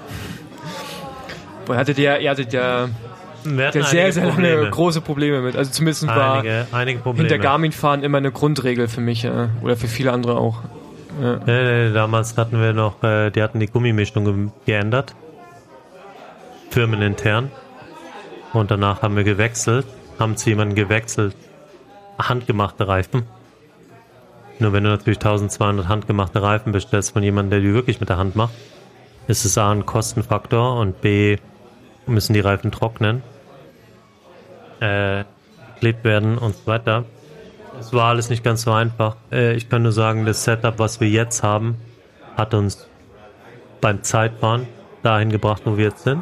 Weil 1.66 1.78
hattet 1.78 2.00
ihr, 2.00 2.20
ihr 2.20 2.30
hattet 2.30 2.54
ja 2.54 2.90
sehr, 3.44 3.72
sehr 4.12 4.26
lange 4.26 4.34
Probleme. 4.34 4.70
große 4.70 5.02
Probleme 5.02 5.42
mit. 5.42 5.56
Also 5.56 5.72
zumindest 5.72 6.08
war 6.08 6.40
Einige, 6.40 6.68
einige 6.72 7.00
Probleme. 7.00 7.28
hinter 7.30 7.42
Garmin-Fahren 7.42 8.04
immer 8.04 8.18
eine 8.18 8.32
Grundregel 8.32 8.88
für 8.88 9.02
mich 9.02 9.26
äh, 9.26 9.48
oder 9.62 9.78
für 9.78 9.88
viele 9.88 10.12
andere 10.12 10.38
auch. 10.38 10.62
Nee, 11.20 11.38
nee, 11.46 11.94
damals 11.94 12.38
hatten 12.38 12.62
wir 12.62 12.74
noch, 12.74 13.04
äh, 13.04 13.30
die 13.30 13.42
hatten 13.44 13.60
die 13.60 13.68
Gummimischung 13.68 14.26
ge- 14.26 14.50
geändert. 14.66 15.16
Firmenintern. 16.70 17.52
Und 18.54 18.72
danach 18.72 19.02
haben 19.02 19.16
wir 19.16 19.24
gewechselt, 19.24 19.86
haben 20.18 20.38
zu 20.38 20.50
jemandem 20.50 20.76
gewechselt. 20.76 21.36
Handgemachte 22.18 22.88
Reifen. 22.88 23.24
Nur 24.60 24.74
wenn 24.74 24.84
du 24.84 24.90
natürlich 24.90 25.20
1200 25.20 25.88
handgemachte 25.88 26.42
Reifen 26.42 26.72
bestellst 26.72 27.14
von 27.14 27.24
jemandem, 27.24 27.52
der 27.52 27.60
die 27.70 27.74
wirklich 27.74 28.00
mit 28.00 28.10
der 28.10 28.18
Hand 28.18 28.36
macht, 28.36 28.54
ist 29.28 29.46
es 29.46 29.58
A 29.58 29.72
ein 29.72 29.86
Kostenfaktor 29.86 30.80
und 30.80 31.02
B 31.02 31.38
müssen 32.08 32.34
die 32.34 32.40
Reifen 32.40 32.72
trocknen, 32.72 33.22
äh, 34.80 35.24
geklebt 35.76 36.04
werden 36.04 36.38
und 36.38 36.56
so 36.56 36.66
weiter. 36.66 37.06
Es 37.80 37.94
war 37.94 38.10
alles 38.10 38.30
nicht 38.30 38.44
ganz 38.44 38.64
so 38.64 38.72
einfach. 38.72 39.16
Äh, 39.32 39.56
ich 39.56 39.70
kann 39.70 39.84
nur 39.84 39.92
sagen, 39.92 40.26
das 40.26 40.44
Setup, 40.44 40.80
was 40.80 41.00
wir 41.00 41.10
jetzt 41.10 41.44
haben, 41.44 41.78
hat 42.36 42.54
uns 42.54 42.88
beim 43.82 44.04
Zeitfahren 44.04 44.68
dahin 45.02 45.30
gebracht, 45.30 45.62
wo 45.66 45.78
wir 45.78 45.86
jetzt 45.86 46.04
sind. 46.04 46.22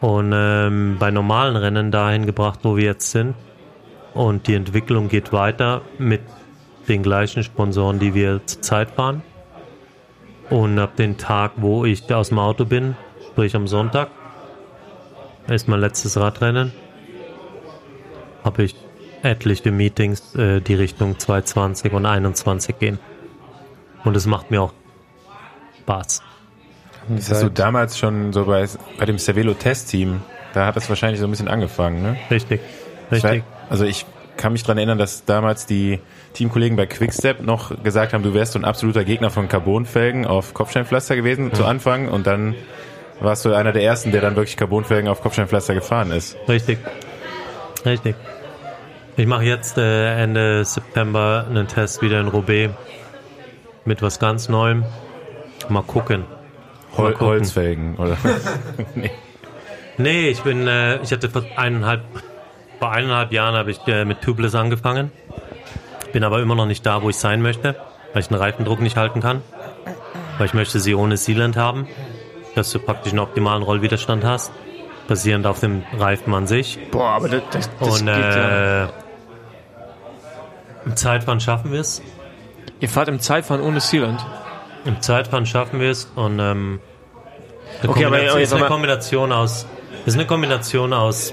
Und 0.00 0.32
ähm, 0.34 0.96
bei 0.98 1.10
normalen 1.10 1.56
Rennen 1.56 1.90
dahin 1.90 2.26
gebracht, 2.26 2.60
wo 2.62 2.76
wir 2.76 2.84
jetzt 2.84 3.10
sind. 3.10 3.34
Und 4.12 4.46
die 4.46 4.54
Entwicklung 4.54 5.08
geht 5.08 5.32
weiter 5.32 5.82
mit 5.98 6.20
den 6.88 7.02
gleichen 7.02 7.42
Sponsoren, 7.42 7.98
die 7.98 8.14
wir 8.14 8.40
zurzeit 8.46 8.90
fahren. 8.90 9.22
Und 10.50 10.78
ab 10.78 10.96
dem 10.96 11.16
Tag, 11.16 11.52
wo 11.56 11.84
ich 11.84 12.12
aus 12.12 12.28
dem 12.28 12.38
Auto 12.38 12.64
bin, 12.64 12.96
sprich 13.30 13.56
am 13.56 13.66
Sonntag, 13.66 14.10
ist 15.48 15.68
mein 15.68 15.80
letztes 15.80 16.16
Radrennen, 16.16 16.72
habe 18.44 18.62
ich 18.62 18.76
etliche 19.24 19.70
Meetings, 19.72 20.34
äh, 20.34 20.60
die 20.60 20.74
Richtung 20.74 21.18
220 21.18 21.92
und 21.92 22.06
21 22.06 22.78
gehen. 22.78 22.98
Und 24.04 24.16
es 24.16 24.26
macht 24.26 24.50
mir 24.50 24.62
auch 24.62 24.72
Spaß. 25.80 26.22
Das 27.08 27.30
hast 27.30 27.42
du 27.42 27.48
damals 27.50 27.98
schon 27.98 28.32
so 28.32 28.44
bei, 28.46 28.66
bei 28.98 29.04
dem 29.06 29.18
Cervelo-Test-Team, 29.18 30.22
da 30.54 30.66
hat 30.66 30.76
das 30.76 30.88
wahrscheinlich 30.88 31.20
so 31.20 31.26
ein 31.26 31.30
bisschen 31.30 31.48
angefangen, 31.48 32.02
ne? 32.02 32.16
Richtig, 32.30 32.60
Ich 33.06 33.12
richtig. 33.12 33.42
weiß- 33.42 33.70
Also 33.70 33.84
ich 33.84 34.06
kann 34.36 34.52
mich 34.52 34.62
daran 34.62 34.78
erinnern, 34.78 34.98
dass 34.98 35.24
damals 35.24 35.66
die 35.66 36.00
Teamkollegen 36.32 36.76
bei 36.76 36.86
Quickstep 36.86 37.42
noch 37.42 37.82
gesagt 37.82 38.12
haben, 38.14 38.22
du 38.22 38.34
wärst 38.34 38.52
so 38.52 38.58
ein 38.58 38.64
absoluter 38.64 39.04
Gegner 39.04 39.30
von 39.30 39.48
Carbonfelgen 39.48 40.26
auf 40.26 40.54
Kopfsteinpflaster 40.54 41.14
gewesen 41.16 41.52
zu 41.54 41.64
Anfang 41.66 42.08
und 42.08 42.26
dann 42.26 42.54
warst 43.20 43.44
du 43.44 43.52
einer 43.54 43.72
der 43.72 43.82
ersten, 43.84 44.10
der 44.10 44.20
dann 44.22 44.34
wirklich 44.36 44.56
Carbonfelgen 44.56 45.08
auf 45.08 45.22
Kopfsteinpflaster 45.22 45.74
gefahren 45.74 46.10
ist. 46.10 46.36
Richtig. 46.48 46.78
Richtig. 47.84 48.16
Ich 49.16 49.26
mache 49.26 49.44
jetzt 49.44 49.78
äh, 49.78 50.22
Ende 50.22 50.64
September 50.64 51.46
einen 51.48 51.68
Test 51.68 52.02
wieder 52.02 52.20
in 52.20 52.26
Roubaix 52.26 52.74
mit 53.84 54.02
was 54.02 54.18
ganz 54.18 54.48
Neuem. 54.48 54.84
Mal 55.68 55.82
gucken. 55.82 56.24
Hol 56.96 57.12
gucken. 57.12 57.26
Holzfelgen 57.26 57.96
oder 57.96 58.16
Nee, 59.98 60.28
ich 60.28 60.42
bin, 60.42 60.66
äh, 60.66 61.00
ich 61.02 61.12
hatte 61.12 61.30
vor 61.30 61.44
eineinhalb, 61.56 62.02
vor 62.80 62.90
eineinhalb 62.90 63.30
Jahren 63.32 63.54
habe 63.54 63.70
ich 63.70 63.78
äh, 63.86 64.04
mit 64.04 64.20
Tubeless 64.20 64.56
angefangen. 64.56 65.12
Bin 66.12 66.24
aber 66.24 66.40
immer 66.40 66.56
noch 66.56 66.66
nicht 66.66 66.84
da, 66.84 67.02
wo 67.02 67.10
ich 67.10 67.16
sein 67.16 67.40
möchte, 67.40 67.76
weil 68.12 68.22
ich 68.22 68.28
den 68.28 68.36
Reifendruck 68.36 68.80
nicht 68.80 68.96
halten 68.96 69.20
kann. 69.20 69.42
Weil 70.38 70.46
ich 70.46 70.54
möchte 70.54 70.80
sie 70.80 70.96
ohne 70.96 71.16
Sealant 71.16 71.56
haben, 71.56 71.86
dass 72.56 72.72
du 72.72 72.80
praktisch 72.80 73.12
einen 73.12 73.20
optimalen 73.20 73.62
Rollwiderstand 73.62 74.24
hast, 74.24 74.50
basierend 75.06 75.46
auf 75.46 75.60
dem 75.60 75.84
Reifen 75.96 76.34
an 76.34 76.48
sich. 76.48 76.80
Boah, 76.90 77.10
aber 77.10 77.28
das, 77.28 77.42
das, 77.52 77.70
das 77.78 78.00
Und 78.00 78.06
geht 78.06 78.16
ja. 78.16 78.88
Im 80.86 80.96
Zeitfahren 80.96 81.40
schaffen 81.40 81.72
wir 81.72 81.80
es. 81.80 82.02
Ihr 82.80 82.88
fahrt 82.88 83.08
im 83.08 83.20
Zeitfahren 83.20 83.62
ohne 83.62 83.80
Sealant. 83.80 84.24
Im 84.84 85.00
Zeitfahren 85.00 85.46
schaffen 85.46 85.80
wir 85.80 85.90
es 85.90 86.10
und 86.14 86.38
ähm, 86.38 86.80
eine 87.80 87.90
Okay, 87.90 88.04
aber 88.04 88.22
jetzt 88.22 88.36
ist 88.36 88.52
eine 88.52 88.66
Kombination 88.66 89.32
aus 89.32 89.66
ist 90.06 90.14
eine 90.14 90.26
Kombination 90.26 90.92
aus 90.92 91.32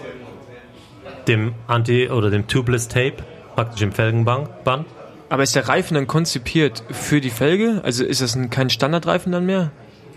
dem 1.28 1.54
Anti- 1.68 2.10
oder 2.10 2.30
dem 2.30 2.48
Tubeless 2.48 2.88
Tape, 2.88 3.16
praktisch 3.56 3.82
im 3.82 3.92
Felgenband, 3.92 4.64
Band. 4.64 4.88
Aber 5.30 5.44
ist 5.44 5.56
der 5.56 5.68
Reifen 5.68 5.96
dann 5.96 6.08
konzipiert 6.08 6.84
für 6.90 7.22
die 7.22 7.30
Felge? 7.30 7.82
Also 7.84 8.04
ist 8.04 8.22
das 8.22 8.36
ein, 8.36 8.50
kein 8.50 8.70
Standardreifen 8.70 9.32
dann 9.32 9.46
mehr? 9.46 9.72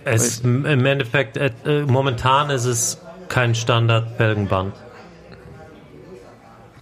Es, 0.04 0.40
im 0.40 0.64
Endeffekt, 0.64 1.36
äh, 1.36 1.50
momentan 1.86 2.50
ist 2.50 2.64
es 2.64 3.00
kein 3.28 3.54
Standard-Felgenband. 3.54 4.74
Und 4.74 4.82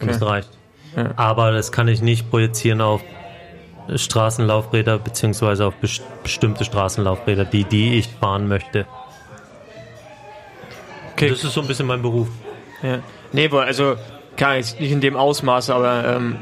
Okay. 0.03 0.07
das 0.07 0.23
reicht. 0.23 0.49
Ja. 0.97 1.13
Aber 1.17 1.53
das 1.53 1.73
kann 1.73 1.89
ich 1.89 2.03
nicht 2.03 2.31
projizieren 2.31 2.81
auf 2.81 3.01
Straßenlaufräder 3.95 4.99
beziehungsweise 4.99 5.67
auf 5.67 5.75
bes- 5.83 6.03
bestimmte 6.23 6.65
Straßenlaufräder, 6.65 7.45
die, 7.45 7.65
die 7.65 7.95
ich 7.99 8.09
fahren 8.09 8.47
möchte. 8.49 8.87
Okay. 11.13 11.29
Das 11.31 11.45
ist 11.45 11.53
so 11.55 11.61
ein 11.61 11.67
bisschen 11.67 11.87
mein 11.87 12.03
Beruf. 12.03 12.29
Ja. 12.83 12.99
Nee, 13.33 13.49
also, 13.49 13.97
klar, 14.37 14.57
jetzt 14.57 14.81
nicht 14.81 14.93
in 14.93 15.01
dem 15.01 15.17
Ausmaß, 15.17 15.71
aber 15.71 16.05
ähm, 16.17 16.37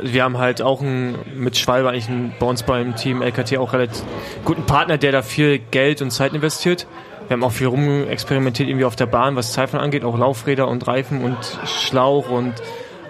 wir 0.00 0.24
haben 0.24 0.38
halt 0.38 0.62
auch 0.62 0.80
einen, 0.80 1.18
mit 1.36 1.56
Schwalbe 1.56 1.88
eigentlich 1.90 2.08
einen, 2.08 2.34
bei 2.38 2.46
uns 2.46 2.62
beim 2.62 2.96
Team 2.96 3.22
LKT 3.22 3.56
auch 3.58 3.72
relativ 3.72 4.02
guten 4.44 4.64
Partner, 4.66 4.98
der 4.98 5.12
da 5.12 5.22
viel 5.22 5.58
Geld 5.58 6.02
und 6.02 6.10
Zeit 6.10 6.32
investiert. 6.32 6.86
Wir 7.28 7.34
haben 7.34 7.44
auch 7.44 7.52
viel 7.52 7.68
rumexperimentiert 7.68 8.68
irgendwie 8.68 8.84
auf 8.84 8.96
der 8.96 9.06
Bahn, 9.06 9.36
was 9.36 9.52
Zeitfahren 9.52 9.84
angeht, 9.84 10.04
auch 10.04 10.18
Laufräder 10.18 10.68
und 10.68 10.86
Reifen 10.86 11.22
und 11.22 11.36
Schlauch 11.66 12.28
und 12.30 12.54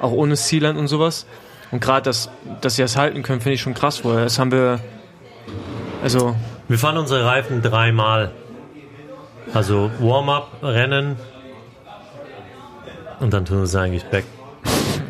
auch 0.03 0.13
ohne 0.13 0.37
Sealant 0.37 0.79
und 0.79 0.89
sowas. 0.89 1.27
Und 1.71 1.81
gerade, 1.81 2.03
dass, 2.03 2.29
dass 2.61 2.77
sie 2.77 2.83
das 2.83 2.99
halten 2.99 3.23
können, 3.23 3.41
finde 3.41 3.55
ich 3.55 3.63
schon 3.63 3.73
krass, 3.73 4.05
weil 4.05 4.25
das 4.25 4.39
haben 4.39 4.53
wir, 4.53 4.81
also, 6.03 6.37
Wir 6.69 6.79
fahren 6.79 6.99
unsere 6.99 7.25
Reifen 7.25 7.63
dreimal. 7.63 8.33
Also 9.55 9.91
Warm-up, 9.99 10.63
Rennen 10.63 11.17
und 13.23 13.33
dann 13.33 13.45
tun 13.45 13.61
wir 13.61 13.67
sie 13.67 13.81
eigentlich 13.81 14.05
weg. 14.11 14.25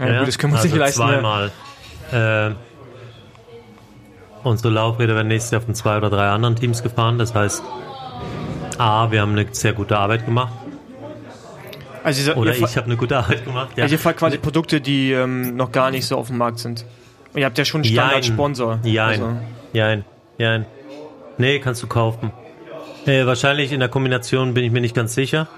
ja, 0.01 0.19
gut, 0.19 0.29
das 0.29 0.39
können 0.39 0.53
wir 0.53 0.57
uns 0.57 0.65
also 0.65 0.75
nicht 0.75 0.77
leisten. 0.77 1.01
Ja. 1.01 1.09
Zweimal. 1.09 1.51
Äh, 2.13 2.55
unsere 4.45 4.69
Laufräder 4.69 5.15
werden 5.15 5.29
nächstes 5.29 5.51
Jahr 5.51 5.63
von 5.63 5.75
zwei 5.75 5.97
oder 5.97 6.11
drei 6.11 6.29
anderen 6.29 6.55
Teams 6.55 6.83
gefahren. 6.83 7.19
Das 7.19 7.35
heißt, 7.35 7.63
A, 8.77 9.11
wir 9.11 9.23
haben 9.23 9.33
eine 9.33 9.47
sehr 9.53 9.73
gute 9.73 9.97
Arbeit 9.99 10.27
gemacht. 10.27 10.53
Also, 12.05 12.19
dieser, 12.21 12.37
Oder 12.37 12.57
ich 12.57 12.77
habe 12.77 12.87
eine 12.87 12.97
gute 12.97 13.17
Arbeit 13.17 13.45
gemacht. 13.45 13.71
Ja. 13.77 13.85
Also 13.85 13.95
ihr 13.95 13.99
fahrt 13.99 14.17
quasi 14.17 14.39
Produkte, 14.39 14.81
die 14.81 15.13
ähm, 15.13 15.57
noch 15.57 15.71
gar 15.73 15.91
nicht 15.91 16.07
so 16.07 16.17
auf 16.17 16.29
dem 16.29 16.39
Markt 16.39 16.59
sind. 16.59 16.85
Und 17.33 17.41
ihr 17.41 17.47
habt 17.47 17.57
ja 17.59 17.65
schon 17.65 17.83
einen 17.83 17.93
Standard-Sponsor. 17.93 18.81
Jein. 18.83 19.09
Also, 19.23 19.37
Jein. 19.73 20.05
Jein. 20.39 20.67
Nee, 21.39 21.61
kannst 21.61 21.83
du 21.83 21.87
kaufen. 21.87 22.33
Äh, 23.07 23.27
wahrscheinlich 23.27 23.73
in 23.73 23.81
der 23.81 23.89
Kombination 23.89 24.55
bin 24.55 24.65
ich 24.65 24.73
mir 24.73 24.81
nicht 24.81 24.95
ganz 24.95 25.15
sicher. 25.15 25.49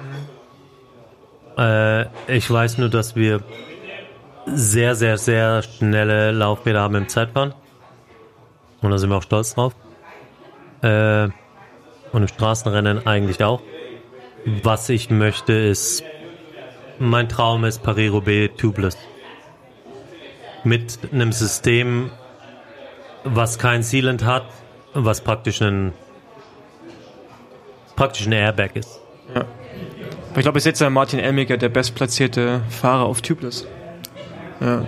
Äh, 1.58 2.06
ich 2.28 2.50
weiß 2.50 2.78
nur, 2.78 2.88
dass 2.88 3.16
wir 3.16 3.40
sehr, 4.46 4.94
sehr, 4.94 5.18
sehr 5.18 5.62
schnelle 5.62 6.32
Laufräder 6.32 6.80
haben 6.80 6.94
im 6.94 7.08
Zeitfahren. 7.08 7.54
Und 8.82 8.90
da 8.90 8.98
sind 8.98 9.10
wir 9.10 9.16
auch 9.16 9.22
stolz 9.22 9.54
drauf. 9.54 9.74
Äh, 10.82 11.28
und 12.12 12.22
im 12.22 12.28
Straßenrennen 12.28 13.06
eigentlich 13.06 13.42
auch. 13.42 13.62
Was 14.62 14.88
ich 14.90 15.10
möchte 15.10 15.52
ist, 15.54 16.04
mein 16.98 17.28
Traum 17.28 17.64
ist 17.64 17.82
Paris-Roubaix 17.82 18.56
Tubeless. 18.56 18.96
Mit 20.64 20.98
einem 21.12 21.32
System, 21.32 22.10
was 23.24 23.58
kein 23.58 23.82
Sealant 23.82 24.24
hat, 24.24 24.46
was 24.94 25.20
praktisch 25.20 25.60
ein 25.60 25.92
praktisch 27.96 28.26
ein 28.26 28.32
Airbag 28.32 28.74
ist. 28.74 29.00
aber 29.34 29.46
ich 30.36 30.42
glaube, 30.42 30.54
bis 30.54 30.64
jetzt 30.64 30.80
ist 30.80 30.90
Martin 30.90 31.20
Elmiger 31.20 31.56
der 31.56 31.68
bestplatzierte 31.68 32.62
Fahrer 32.68 33.04
auf 33.04 33.22
Tubeless. 33.22 33.66
Ja. 34.60 34.84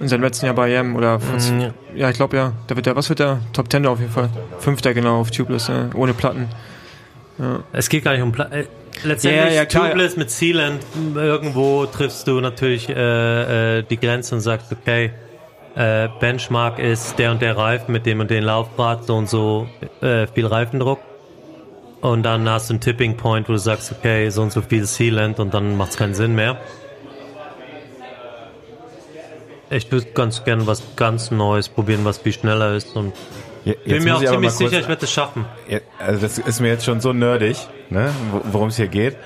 In 0.00 0.08
seinem 0.08 0.22
letzten 0.22 0.46
Jahr 0.46 0.54
bei 0.54 0.72
EM 0.72 0.96
oder 0.96 1.18
Mm, 1.18 1.60
ja. 1.60 1.74
ja, 1.94 2.10
ich 2.10 2.16
glaube 2.16 2.36
ja. 2.36 2.52
Da 2.66 2.76
wird 2.76 2.86
der, 2.86 2.96
was 2.96 3.08
wird 3.08 3.20
der? 3.20 3.40
Top 3.52 3.70
10 3.70 3.86
auf 3.86 4.00
jeden 4.00 4.12
Fall. 4.12 4.28
Fünfter 4.58 4.92
genau 4.92 5.20
auf 5.20 5.30
Tubeless, 5.30 5.68
ja, 5.68 5.88
ohne 5.94 6.12
Platten. 6.12 6.48
Es 7.72 7.88
geht 7.88 8.04
gar 8.04 8.12
nicht 8.12 8.22
um 8.22 8.32
Pla 8.32 8.44
äh, 8.46 8.66
Letztendlich 9.02 9.44
Ja, 9.44 9.50
ja, 9.50 9.64
klar. 9.64 9.90
Tubeless 9.90 10.16
mit 10.16 10.30
Sealant, 10.30 10.80
irgendwo 11.14 11.86
triffst 11.86 12.26
du 12.28 12.40
natürlich 12.40 12.88
äh, 12.88 13.78
äh, 13.78 13.82
die 13.82 13.98
Grenze 13.98 14.34
und 14.34 14.40
sagst, 14.40 14.72
okay, 14.72 15.10
äh, 15.74 16.08
Benchmark 16.20 16.78
ist 16.78 17.18
der 17.18 17.32
und 17.32 17.42
der 17.42 17.56
Reifen 17.56 17.92
mit 17.92 18.06
dem 18.06 18.20
und 18.20 18.30
den 18.30 18.44
Laufrad, 18.44 19.04
so 19.04 19.16
und 19.16 19.28
so 19.28 19.68
äh, 20.00 20.26
viel 20.28 20.46
Reifendruck. 20.46 21.00
Und 22.00 22.22
dann 22.22 22.48
hast 22.48 22.68
du 22.68 22.74
einen 22.74 22.80
Tipping 22.80 23.16
Point, 23.16 23.48
wo 23.48 23.52
du 23.52 23.58
sagst, 23.58 23.90
okay, 23.90 24.28
so 24.28 24.42
und 24.42 24.52
so 24.52 24.60
viel 24.62 24.84
Sealant 24.84 25.40
und 25.40 25.54
dann 25.54 25.76
macht 25.76 25.90
es 25.92 25.96
keinen 25.96 26.14
Sinn 26.14 26.34
mehr. 26.34 26.58
Ich 29.70 29.90
würde 29.90 30.06
ganz 30.14 30.44
gerne 30.44 30.66
was 30.66 30.82
ganz 30.96 31.30
Neues 31.30 31.68
probieren, 31.68 32.04
was 32.04 32.18
viel 32.18 32.32
schneller 32.32 32.74
ist 32.74 32.94
und 32.94 33.12
Ja, 33.64 33.72
bin 33.86 34.04
mir 34.04 34.16
auch 34.16 34.22
ziemlich 34.22 34.52
sicher, 34.52 34.78
ich 34.80 34.88
werde 34.88 35.04
es 35.04 35.10
schaffen. 35.10 35.46
Also 35.98 36.20
das 36.20 36.38
ist 36.38 36.60
mir 36.60 36.68
jetzt 36.68 36.84
schon 36.84 37.00
so 37.00 37.12
nerdig, 37.12 37.56
ne, 37.90 38.10
wo- 38.30 38.40
worum 38.52 38.68
es 38.68 38.76
hier 38.76 38.88
geht. 38.88 39.16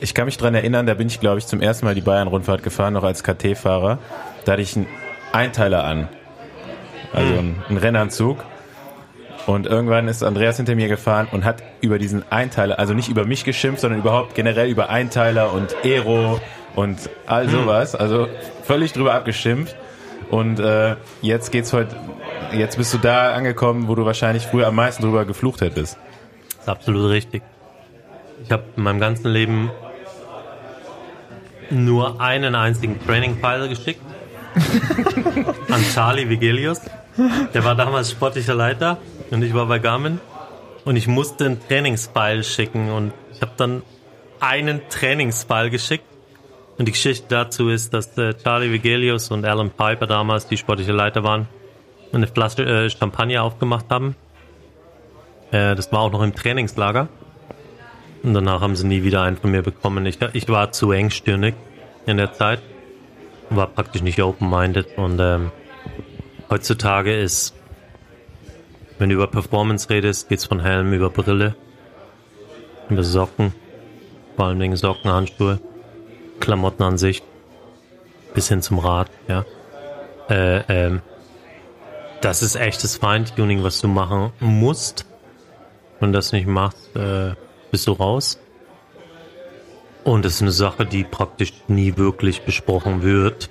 Ich 0.00 0.14
kann 0.14 0.26
mich 0.26 0.36
dran 0.36 0.54
erinnern, 0.54 0.86
da 0.86 0.94
bin 0.94 1.08
ich, 1.08 1.18
glaube 1.20 1.38
ich, 1.38 1.46
zum 1.46 1.60
ersten 1.60 1.84
Mal 1.86 1.94
die 1.94 2.00
Bayern-Rundfahrt 2.00 2.62
gefahren, 2.62 2.94
noch 2.94 3.02
als 3.04 3.22
KT-Fahrer. 3.24 3.98
Da 4.44 4.52
hatte 4.52 4.62
ich 4.62 4.76
einen 4.76 4.86
Einteiler 5.32 5.84
an. 5.84 6.08
Also 7.12 7.32
einen, 7.38 7.62
einen 7.68 7.78
Rennanzug. 7.78 8.44
Und 9.46 9.66
irgendwann 9.66 10.08
ist 10.08 10.22
Andreas 10.22 10.58
hinter 10.58 10.74
mir 10.74 10.88
gefahren 10.88 11.26
und 11.32 11.44
hat 11.44 11.62
über 11.80 11.98
diesen 11.98 12.22
Einteiler, 12.30 12.78
also 12.78 12.92
nicht 12.92 13.08
über 13.08 13.24
mich 13.24 13.44
geschimpft, 13.44 13.80
sondern 13.80 14.00
überhaupt 14.00 14.34
generell 14.34 14.68
über 14.68 14.90
Einteiler 14.90 15.52
und 15.52 15.74
Aero 15.84 16.38
und 16.74 16.98
all 17.26 17.48
sowas. 17.48 17.94
Also 17.94 18.28
völlig 18.64 18.92
drüber 18.92 19.14
abgeschimpft. 19.14 19.74
Und 20.30 20.60
äh, 20.60 20.96
jetzt 21.22 21.50
geht's 21.50 21.72
heute, 21.72 21.96
jetzt 22.52 22.76
bist 22.76 22.92
du 22.92 22.98
da 22.98 23.32
angekommen, 23.32 23.88
wo 23.88 23.94
du 23.94 24.04
wahrscheinlich 24.04 24.46
früher 24.46 24.66
am 24.66 24.74
meisten 24.74 25.02
drüber 25.02 25.24
geflucht 25.24 25.62
hättest. 25.62 25.96
Das 26.50 26.60
ist 26.60 26.68
absolut 26.68 27.10
richtig. 27.10 27.42
Ich 28.44 28.50
habe 28.50 28.64
in 28.76 28.82
meinem 28.82 29.00
ganzen 29.00 29.28
Leben 29.28 29.70
nur 31.70 32.20
einen 32.20 32.54
einzigen 32.54 33.04
Training-File 33.04 33.68
geschickt. 33.68 34.00
an 35.68 35.84
Charlie 35.94 36.28
Vigelius. 36.28 36.80
Der 37.54 37.64
war 37.64 37.74
damals 37.74 38.10
sportlicher 38.10 38.54
Leiter 38.54 38.98
und 39.30 39.42
ich 39.42 39.54
war 39.54 39.66
bei 39.66 39.78
Garmin. 39.78 40.20
Und 40.84 40.96
ich 40.96 41.06
musste 41.06 41.44
einen 41.44 41.60
Trainingsfile 41.60 42.42
schicken 42.42 42.90
und 42.90 43.12
ich 43.34 43.42
habe 43.42 43.52
dann 43.56 43.82
einen 44.40 44.80
Trainingsfile 44.88 45.70
geschickt. 45.70 46.04
Und 46.78 46.86
die 46.86 46.92
Geschichte 46.92 47.26
dazu 47.28 47.68
ist, 47.68 47.92
dass 47.92 48.16
äh, 48.16 48.34
Charlie 48.34 48.72
Vigelius 48.72 49.30
und 49.30 49.44
Alan 49.44 49.70
Piper 49.70 50.06
damals, 50.06 50.46
die 50.46 50.56
sportliche 50.56 50.92
Leiter 50.92 51.24
waren, 51.24 51.48
eine 52.12 52.28
Flasche 52.28 52.64
äh, 52.64 52.88
Champagner 52.88 53.42
aufgemacht 53.42 53.86
haben. 53.90 54.14
Äh, 55.50 55.74
das 55.74 55.90
war 55.92 56.00
auch 56.00 56.12
noch 56.12 56.22
im 56.22 56.34
Trainingslager. 56.34 57.08
Und 58.22 58.34
danach 58.34 58.60
haben 58.60 58.76
sie 58.76 58.86
nie 58.86 59.02
wieder 59.02 59.22
einen 59.22 59.36
von 59.36 59.50
mir 59.50 59.62
bekommen. 59.62 60.04
Ich, 60.06 60.18
ich 60.32 60.48
war 60.48 60.72
zu 60.72 60.92
engstirnig 60.92 61.54
in 62.06 62.16
der 62.16 62.32
Zeit. 62.32 62.60
War 63.50 63.66
praktisch 63.66 64.02
nicht 64.02 64.22
open-minded. 64.22 64.98
Und 64.98 65.18
ähm, 65.20 65.50
heutzutage 66.50 67.18
ist, 67.18 67.54
wenn 68.98 69.08
du 69.08 69.14
über 69.14 69.28
Performance 69.28 69.88
redest, 69.88 70.28
geht's 70.28 70.44
von 70.44 70.60
Helm 70.60 70.92
über 70.92 71.10
Brille, 71.10 71.54
über 72.90 73.04
Socken, 73.04 73.54
vor 74.36 74.46
allen 74.46 74.58
Dingen 74.58 74.76
Socken, 74.76 75.10
Handschuhe, 75.10 75.60
Klamotten 76.40 76.82
an 76.82 76.98
sich, 76.98 77.22
bis 78.34 78.48
hin 78.48 78.60
zum 78.60 78.78
Rad, 78.78 79.10
ja. 79.28 79.44
Äh, 80.28 80.62
ähm, 80.68 81.02
das 82.20 82.42
ist 82.42 82.56
echtes 82.56 82.96
Feintuning, 82.96 83.62
was 83.62 83.80
du 83.80 83.88
machen 83.88 84.32
musst. 84.40 85.06
Wenn 86.00 86.12
du 86.12 86.18
das 86.18 86.32
nicht 86.32 86.46
machst, 86.46 86.94
äh, 86.96 87.34
bist 87.70 87.86
du 87.86 87.92
raus. 87.92 88.38
Und 90.04 90.24
es 90.24 90.36
ist 90.36 90.42
eine 90.42 90.52
Sache, 90.52 90.86
die 90.86 91.04
praktisch 91.04 91.52
nie 91.68 91.96
wirklich 91.96 92.42
besprochen 92.42 93.02
wird, 93.02 93.50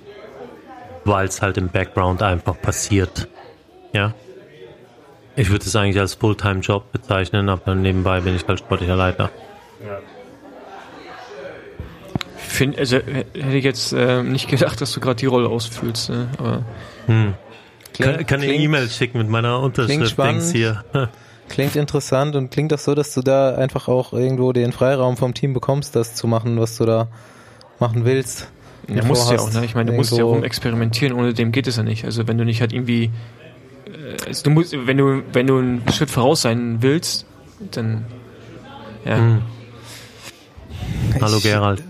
weil 1.04 1.26
es 1.28 1.40
halt 1.42 1.56
im 1.56 1.68
Background 1.68 2.22
einfach 2.22 2.60
passiert. 2.60 3.28
Ja. 3.92 4.14
Ich 5.36 5.50
würde 5.50 5.64
es 5.64 5.76
eigentlich 5.76 6.00
als 6.00 6.14
Fulltime-Job 6.14 6.90
bezeichnen, 6.90 7.48
aber 7.48 7.74
nebenbei 7.76 8.20
bin 8.20 8.34
ich 8.34 8.46
halt 8.48 8.58
sportlicher 8.58 8.96
Leiter. 8.96 9.30
Find, 12.36 12.78
also 12.78 12.96
hätte 12.96 13.26
ich 13.56 13.64
jetzt 13.64 13.92
äh, 13.92 14.22
nicht 14.22 14.48
gedacht, 14.48 14.80
dass 14.80 14.92
du 14.92 15.00
gerade 15.00 15.16
die 15.16 15.26
Rolle 15.26 15.48
ausfüllst. 15.48 16.10
Ne? 16.10 16.28
Aber 16.38 16.64
Kann, 17.06 17.34
Klingt- 17.92 18.26
kann 18.28 18.40
eine 18.40 18.48
klingt- 18.48 18.64
E-Mail 18.64 18.88
schicken 18.88 19.18
mit 19.18 19.28
meiner 19.28 19.60
Unterschrift. 19.60 20.18
Dings 20.18 20.50
hier. 20.52 20.84
Klingt 21.48 21.76
interessant 21.76 22.36
und 22.36 22.50
klingt 22.50 22.72
auch 22.72 22.78
so, 22.78 22.94
dass 22.94 23.14
du 23.14 23.22
da 23.22 23.54
einfach 23.54 23.88
auch 23.88 24.12
irgendwo 24.12 24.52
den 24.52 24.72
Freiraum 24.72 25.16
vom 25.16 25.34
Team 25.34 25.54
bekommst, 25.54 25.96
das 25.96 26.14
zu 26.14 26.26
machen, 26.26 26.60
was 26.60 26.76
du 26.76 26.84
da 26.84 27.08
machen 27.78 28.04
willst. 28.04 28.48
Ja, 28.88 29.04
musst 29.04 29.28
du 29.28 29.34
ja 29.34 29.40
auch, 29.40 29.52
ne? 29.52 29.64
Ich 29.64 29.74
meine, 29.74 29.90
du 29.90 29.96
musst 29.96 30.16
ja 30.16 30.24
rum 30.24 30.44
experimentieren, 30.44 31.14
ohne 31.14 31.34
dem 31.34 31.52
geht 31.52 31.66
es 31.66 31.76
ja 31.76 31.82
nicht. 31.82 32.04
Also 32.04 32.26
wenn 32.26 32.38
du 32.38 32.44
nicht 32.44 32.60
halt 32.60 32.72
irgendwie 32.72 33.10
also 34.26 34.44
du 34.44 34.50
musst, 34.50 34.74
wenn 34.86 34.96
du, 34.96 35.22
wenn 35.32 35.46
du 35.46 35.58
einen 35.58 35.88
Schritt 35.92 36.10
voraus 36.10 36.42
sein 36.42 36.78
willst, 36.82 37.26
dann 37.70 38.04
ja. 39.04 39.16
Hm. 39.16 39.42
Hallo 41.20 41.38
Gerald. 41.40 41.82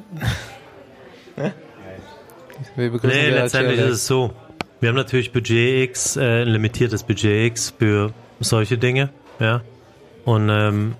Wir 2.77 2.91
begrüßen 2.91 3.17
Nee, 3.17 3.31
letztendlich 3.31 3.79
ist 3.79 3.91
es 3.91 4.07
so. 4.07 4.33
Wir 4.81 4.91
haben 4.91 4.97
natürlich 4.97 5.33
Budget 5.33 5.91
X, 5.91 6.17
äh, 6.17 6.43
ein 6.43 6.49
limitiertes 6.49 7.03
Budget 7.03 7.47
X 7.53 7.75
für 7.77 8.13
solche 8.41 8.79
Dinge, 8.79 9.11
ja. 9.39 9.63
Und 10.25 10.49
ähm, 10.51 10.95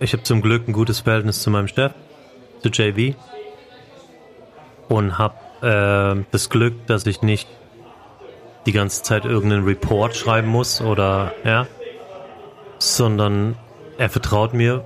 ich 0.00 0.12
habe 0.12 0.22
zum 0.22 0.42
Glück 0.42 0.68
ein 0.68 0.72
gutes 0.72 1.00
Verhältnis 1.00 1.42
zu 1.42 1.50
meinem 1.50 1.68
Chef, 1.68 1.92
zu 2.62 2.68
JV. 2.68 3.16
Und 4.88 5.18
habe 5.18 5.34
äh, 5.62 6.24
das 6.30 6.50
Glück, 6.50 6.86
dass 6.86 7.06
ich 7.06 7.22
nicht 7.22 7.48
die 8.66 8.72
ganze 8.72 9.02
Zeit 9.02 9.24
irgendeinen 9.24 9.64
Report 9.64 10.14
schreiben 10.14 10.48
muss 10.48 10.80
oder 10.80 11.32
ja, 11.44 11.66
sondern 12.78 13.56
er 13.96 14.10
vertraut 14.10 14.54
mir, 14.54 14.84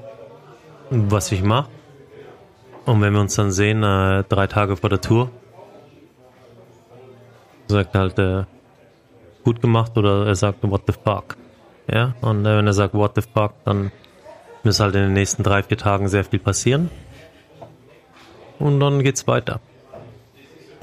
was 0.90 1.32
ich 1.32 1.42
mache. 1.42 1.70
Und 2.84 3.00
wenn 3.00 3.12
wir 3.12 3.20
uns 3.20 3.34
dann 3.34 3.50
sehen, 3.50 3.82
äh, 3.82 4.24
drei 4.28 4.46
Tage 4.46 4.76
vor 4.76 4.90
der 4.90 5.00
Tour, 5.00 5.30
sagt 7.68 7.94
halt 7.94 8.18
äh, 8.18 8.44
gut 9.44 9.60
gemacht 9.60 9.96
oder 9.96 10.26
er 10.26 10.34
sagt 10.34 10.58
what 10.62 10.82
the 10.86 10.92
fuck. 10.92 11.36
Ja, 11.92 12.14
und 12.20 12.46
äh, 12.46 12.56
wenn 12.56 12.66
er 12.66 12.72
sagt 12.72 12.94
what 12.94 13.12
the 13.16 13.22
fuck, 13.22 13.54
dann 13.64 13.90
muss 14.62 14.80
halt 14.80 14.94
in 14.94 15.02
den 15.02 15.12
nächsten 15.12 15.42
drei, 15.42 15.62
vier 15.62 15.78
Tagen 15.78 16.08
sehr 16.08 16.24
viel 16.24 16.38
passieren. 16.38 16.90
Und 18.58 18.78
dann 18.78 19.02
geht's 19.02 19.26
weiter. 19.26 19.60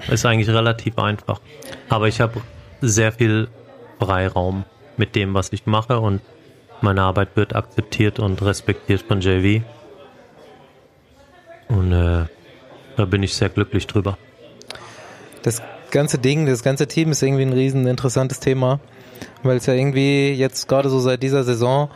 Ist 0.10 0.26
eigentlich 0.26 0.49
relativ 0.49 0.97
einfach. 0.97 1.41
Aber 1.89 2.08
ich 2.08 2.20
habe 2.20 2.41
sehr 2.82 3.12
viel 3.12 3.47
Freiraum 3.99 4.66
mit 4.97 5.16
dem, 5.16 5.34
was 5.34 5.53
ich 5.53 5.66
mache 5.66 5.99
und 5.99 6.22
meine 6.82 7.03
Arbeit 7.03 7.30
wird 7.36 7.55
akzeptiert 7.55 8.20
und 8.20 8.41
respektiert 8.41 9.01
von 9.01 9.22
JV. 9.22 9.64
Und 11.70 11.91
äh, 11.91 12.26
da 12.95 13.05
bin 13.05 13.24
ich 13.24 13.36
sehr 13.36 13.49
glücklich 13.49 13.88
drüber. 13.88 14.18
Das 15.43 15.62
ganze 15.91 16.18
Ding, 16.18 16.45
das 16.45 16.64
ganze 16.64 16.88
Team 16.88 17.12
ist 17.12 17.22
irgendwie 17.22 17.43
ein 17.43 17.53
riesen 17.53 17.88
interessantes 17.88 18.39
Thema, 18.39 18.80
weil 19.44 19.58
es 19.58 19.66
ja 19.66 19.74
irgendwie 19.74 20.32
jetzt 20.32 20.68
gerade 20.68 20.90
so 20.90 21.00
seit 21.00 21.24
dieser 21.24 21.44
Saison 21.44 21.90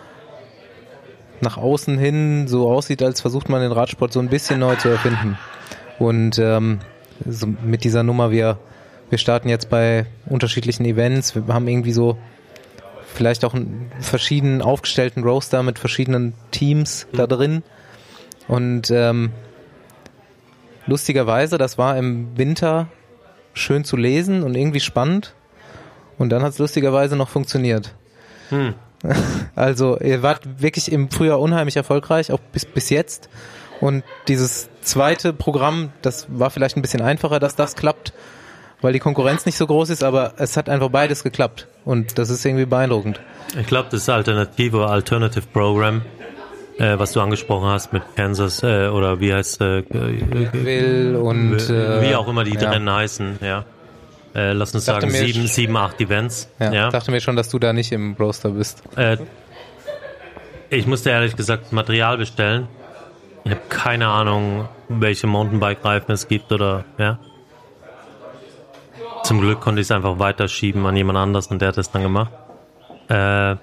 nach 1.41 1.57
außen 1.57 1.97
hin 1.97 2.47
so 2.47 2.69
aussieht, 2.69 3.01
als 3.01 3.21
versucht 3.21 3.49
man 3.49 3.61
den 3.61 3.71
Radsport 3.71 4.13
so 4.13 4.19
ein 4.19 4.29
bisschen 4.29 4.59
neu 4.59 4.75
zu 4.75 4.89
erfinden. 4.89 5.37
Und 5.99 6.37
ähm, 6.39 6.79
so 7.27 7.47
mit 7.47 7.83
dieser 7.83 8.03
Nummer, 8.03 8.31
wir, 8.31 8.59
wir 9.09 9.17
starten 9.17 9.49
jetzt 9.49 9.69
bei 9.69 10.05
unterschiedlichen 10.27 10.85
Events, 10.85 11.35
wir 11.35 11.53
haben 11.53 11.67
irgendwie 11.67 11.91
so 11.91 12.17
vielleicht 13.13 13.43
auch 13.43 13.53
einen 13.53 13.91
verschiedenen 13.99 14.61
aufgestellten 14.61 15.23
Roster 15.23 15.63
mit 15.63 15.79
verschiedenen 15.79 16.33
Teams 16.51 17.07
da 17.11 17.27
drin. 17.27 17.63
Und 18.47 18.89
ähm, 18.91 19.31
lustigerweise, 20.87 21.57
das 21.57 21.77
war 21.77 21.97
im 21.97 22.37
Winter 22.37 22.87
schön 23.53 23.83
zu 23.83 23.97
lesen 23.97 24.43
und 24.43 24.55
irgendwie 24.55 24.79
spannend. 24.79 25.35
Und 26.21 26.29
dann 26.29 26.43
hat 26.43 26.53
es 26.53 26.59
lustigerweise 26.59 27.15
noch 27.15 27.29
funktioniert. 27.29 27.93
Hm. 28.49 28.75
Also 29.55 29.99
ihr 29.99 30.21
wart 30.21 30.61
wirklich 30.61 30.91
im 30.91 31.09
Frühjahr 31.09 31.39
unheimlich 31.39 31.75
erfolgreich, 31.75 32.31
auch 32.31 32.39
bis, 32.53 32.65
bis 32.65 32.91
jetzt. 32.91 33.29
Und 33.79 34.03
dieses 34.27 34.69
zweite 34.81 35.33
Programm, 35.33 35.91
das 36.03 36.27
war 36.29 36.51
vielleicht 36.51 36.77
ein 36.77 36.83
bisschen 36.83 37.01
einfacher, 37.01 37.39
dass 37.39 37.55
das 37.55 37.75
klappt, 37.75 38.13
weil 38.79 38.93
die 38.93 38.99
Konkurrenz 38.99 39.47
nicht 39.47 39.57
so 39.57 39.65
groß 39.65 39.89
ist, 39.89 40.03
aber 40.03 40.35
es 40.37 40.55
hat 40.55 40.69
einfach 40.69 40.89
beides 40.89 41.23
geklappt. 41.23 41.67
Und 41.83 42.19
das 42.19 42.29
ist 42.29 42.45
irgendwie 42.45 42.67
beeindruckend. 42.67 43.19
Ich 43.59 43.65
glaube, 43.65 43.89
das 43.89 44.07
alternative 44.07 44.87
Alternative 44.87 45.47
Program, 45.51 46.03
äh, 46.77 46.99
was 46.99 47.13
du 47.13 47.21
angesprochen 47.21 47.69
hast 47.69 47.91
mit 47.91 48.03
Kansas 48.15 48.61
äh, 48.61 48.87
oder 48.87 49.19
wie 49.19 49.33
heißt 49.33 49.61
äh, 49.61 49.83
Will 49.89 51.15
und 51.15 51.69
äh, 51.71 52.07
wie 52.07 52.15
auch 52.15 52.27
immer 52.27 52.43
die 52.43 52.53
ja. 52.53 52.69
Rennen 52.69 52.91
heißen, 52.91 53.39
ja. 53.41 53.65
Äh, 54.33 54.53
lass 54.53 54.73
uns 54.73 54.85
Dachte 54.85 55.09
sagen 55.09 55.13
sieben, 55.13 55.47
sieben, 55.47 55.75
acht 55.77 55.99
Events. 55.99 56.49
Ja, 56.59 56.71
Ja. 56.71 56.89
dachte 56.89 57.11
mir 57.11 57.19
schon, 57.21 57.35
dass 57.35 57.49
du 57.49 57.59
da 57.59 57.73
nicht 57.73 57.91
im 57.91 58.13
Roster 58.19 58.51
bist. 58.51 58.81
Äh, 58.95 59.17
ich 60.69 60.87
musste 60.87 61.09
ehrlich 61.09 61.35
gesagt 61.35 61.73
Material 61.73 62.17
bestellen. 62.17 62.67
Ich 63.43 63.51
habe 63.51 63.61
keine 63.69 64.07
Ahnung, 64.07 64.69
welche 64.87 65.27
Mountainbike-Reifen 65.27 66.11
es 66.13 66.27
gibt 66.27 66.51
oder 66.51 66.85
ja. 66.97 67.19
Zum 69.23 69.41
Glück 69.41 69.59
konnte 69.59 69.81
ich 69.81 69.87
es 69.87 69.91
einfach 69.91 70.17
weiterschieben 70.19 70.85
an 70.85 70.95
jemand 70.95 71.17
anders 71.17 71.47
und 71.47 71.61
der 71.61 71.69
hat 71.69 71.77
es 71.77 71.91
dann 71.91 72.03
gemacht. 72.03 72.31
Äh, 73.09 73.55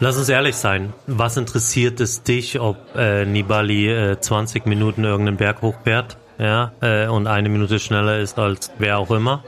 lass 0.00 0.16
uns 0.16 0.28
ehrlich 0.28 0.56
sein. 0.56 0.92
Was 1.06 1.36
interessiert 1.36 2.00
es 2.00 2.22
dich, 2.24 2.58
ob 2.60 2.76
äh, 2.96 3.24
Nibali 3.24 3.88
äh, 3.88 4.20
20 4.20 4.66
Minuten 4.66 5.04
irgendeinen 5.04 5.36
Berg 5.36 5.62
hochfährt 5.62 6.16
ja, 6.38 6.72
äh, 6.80 7.06
und 7.06 7.26
eine 7.26 7.48
Minute 7.48 7.78
schneller 7.78 8.18
ist 8.18 8.38
als 8.38 8.72
wer 8.78 8.98
auch 8.98 9.10
immer? 9.10 9.44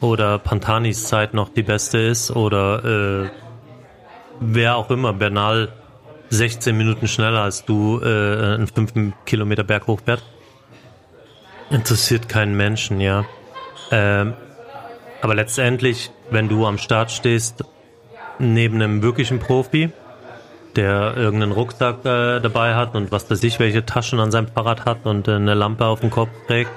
Oder 0.00 0.38
Pantanis 0.38 1.04
Zeit 1.04 1.34
noch 1.34 1.48
die 1.48 1.62
beste 1.62 1.98
ist 1.98 2.30
oder 2.30 3.24
äh, 3.24 3.30
wer 4.40 4.76
auch 4.76 4.90
immer, 4.90 5.12
Bernal 5.12 5.72
16 6.30 6.76
Minuten 6.76 7.08
schneller 7.08 7.42
als 7.42 7.64
du 7.64 8.00
äh, 8.00 8.54
einen 8.54 8.66
5 8.66 9.12
Kilometer 9.24 9.64
Berg 9.64 9.86
hochfährt. 9.86 10.22
Interessiert 11.70 12.28
keinen 12.28 12.56
Menschen, 12.56 13.00
ja. 13.00 13.24
Ähm, 13.90 14.34
aber 15.20 15.34
letztendlich, 15.34 16.10
wenn 16.30 16.48
du 16.48 16.66
am 16.66 16.78
Start 16.78 17.10
stehst, 17.10 17.64
neben 18.38 18.76
einem 18.76 19.02
wirklichen 19.02 19.40
Profi, 19.40 19.90
der 20.76 21.16
irgendeinen 21.16 21.52
Rucksack 21.52 22.04
äh, 22.04 22.40
dabei 22.40 22.74
hat 22.74 22.94
und 22.94 23.10
was 23.10 23.30
weiß 23.30 23.42
ich, 23.42 23.58
welche 23.58 23.84
Taschen 23.84 24.20
an 24.20 24.30
seinem 24.30 24.48
Fahrrad 24.48 24.84
hat 24.84 25.06
und 25.06 25.28
äh, 25.28 25.32
eine 25.32 25.54
Lampe 25.54 25.86
auf 25.86 26.00
dem 26.00 26.10
Kopf 26.10 26.30
trägt, 26.46 26.70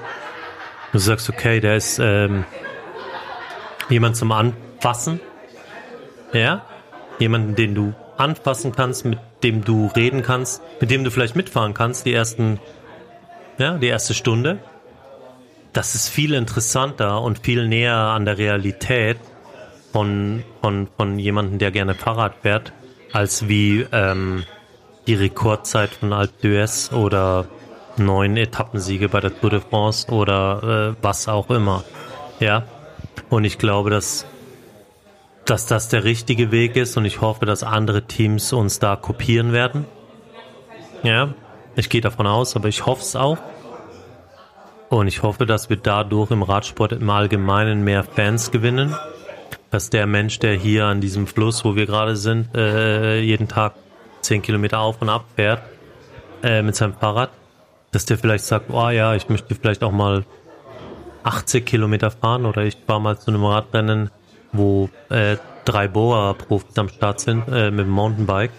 du 0.92 0.98
sagst, 0.98 1.28
okay, 1.28 1.60
der 1.60 1.76
ist 1.76 1.98
ähm, 1.98 2.44
jemand 3.88 4.16
zum 4.16 4.32
Anfassen, 4.32 5.20
ja, 6.32 6.64
jemanden, 7.18 7.54
den 7.54 7.74
du 7.74 7.94
anfassen 8.16 8.72
kannst, 8.72 9.04
mit 9.04 9.18
dem 9.42 9.64
du 9.64 9.90
reden 9.94 10.22
kannst, 10.22 10.62
mit 10.80 10.90
dem 10.90 11.04
du 11.04 11.10
vielleicht 11.10 11.36
mitfahren 11.36 11.74
kannst, 11.74 12.06
die 12.06 12.12
ersten, 12.12 12.58
ja, 13.58 13.78
die 13.78 13.88
erste 13.88 14.14
Stunde. 14.14 14.58
Das 15.72 15.94
ist 15.94 16.08
viel 16.08 16.34
interessanter 16.34 17.22
und 17.22 17.38
viel 17.38 17.66
näher 17.66 17.96
an 17.96 18.24
der 18.24 18.38
Realität 18.38 19.18
von, 19.92 20.42
von, 20.60 20.88
von 20.96 21.18
jemandem, 21.18 21.58
der 21.58 21.70
gerne 21.70 21.94
Fahrrad 21.94 22.34
fährt, 22.42 22.72
als 23.12 23.48
wie 23.48 23.86
ähm, 23.92 24.44
die 25.06 25.14
Rekordzeit 25.14 25.90
von 25.90 26.12
Alpe 26.12 26.34
d'Huez 26.42 26.92
oder 26.92 27.46
neun 27.96 28.36
Etappensiege 28.36 29.08
bei 29.08 29.20
der 29.20 29.38
Tour 29.38 29.50
de 29.50 29.60
France 29.60 30.10
oder 30.10 30.94
äh, 30.96 31.02
was 31.02 31.28
auch 31.28 31.50
immer. 31.50 31.84
Ja. 32.40 32.64
Und 33.28 33.44
ich 33.44 33.58
glaube, 33.58 33.90
dass 33.90 34.26
dass 35.44 35.66
das 35.66 35.88
der 35.88 36.04
richtige 36.04 36.52
Weg 36.52 36.76
ist 36.76 36.96
und 36.96 37.04
ich 37.04 37.20
hoffe, 37.20 37.46
dass 37.46 37.62
andere 37.62 38.02
Teams 38.02 38.52
uns 38.52 38.78
da 38.78 38.96
kopieren 38.96 39.52
werden. 39.52 39.86
Ja, 41.02 41.34
ich 41.74 41.88
gehe 41.88 42.00
davon 42.00 42.26
aus, 42.26 42.54
aber 42.54 42.68
ich 42.68 42.86
hoffe 42.86 43.02
es 43.02 43.16
auch. 43.16 43.38
Und 44.88 45.08
ich 45.08 45.22
hoffe, 45.22 45.46
dass 45.46 45.68
wir 45.70 45.78
dadurch 45.78 46.30
im 46.30 46.42
Radsport 46.42 46.92
im 46.92 47.08
Allgemeinen 47.10 47.82
mehr 47.82 48.04
Fans 48.04 48.50
gewinnen. 48.50 48.94
Dass 49.72 49.90
der 49.90 50.06
Mensch, 50.06 50.38
der 50.38 50.54
hier 50.54 50.84
an 50.84 51.00
diesem 51.00 51.26
Fluss, 51.26 51.64
wo 51.64 51.74
wir 51.74 51.86
gerade 51.86 52.14
sind, 52.14 52.54
äh, 52.54 53.18
jeden 53.20 53.48
Tag 53.48 53.72
10 54.20 54.42
Kilometer 54.42 54.78
auf 54.78 55.02
und 55.02 55.08
ab 55.08 55.24
fährt 55.34 55.62
äh, 56.44 56.62
mit 56.62 56.76
seinem 56.76 56.94
Fahrrad, 56.94 57.30
dass 57.90 58.04
der 58.04 58.18
vielleicht 58.18 58.44
sagt, 58.44 58.70
oh 58.70 58.90
ja, 58.90 59.14
ich 59.14 59.28
möchte 59.28 59.54
vielleicht 59.54 59.82
auch 59.82 59.90
mal 59.90 60.24
80 61.24 61.66
Kilometer 61.66 62.10
fahren 62.10 62.46
oder 62.46 62.62
ich 62.62 62.76
fahre 62.86 63.00
mal 63.00 63.18
zu 63.18 63.30
einem 63.30 63.44
Radrennen, 63.44 64.10
wo 64.52 64.90
äh, 65.08 65.36
drei 65.64 65.88
Boa-Profis 65.88 66.76
am 66.78 66.88
Start 66.88 67.20
sind 67.20 67.48
äh, 67.48 67.70
mit 67.70 67.86
dem 67.86 67.90
Mountainbike. 67.90 68.52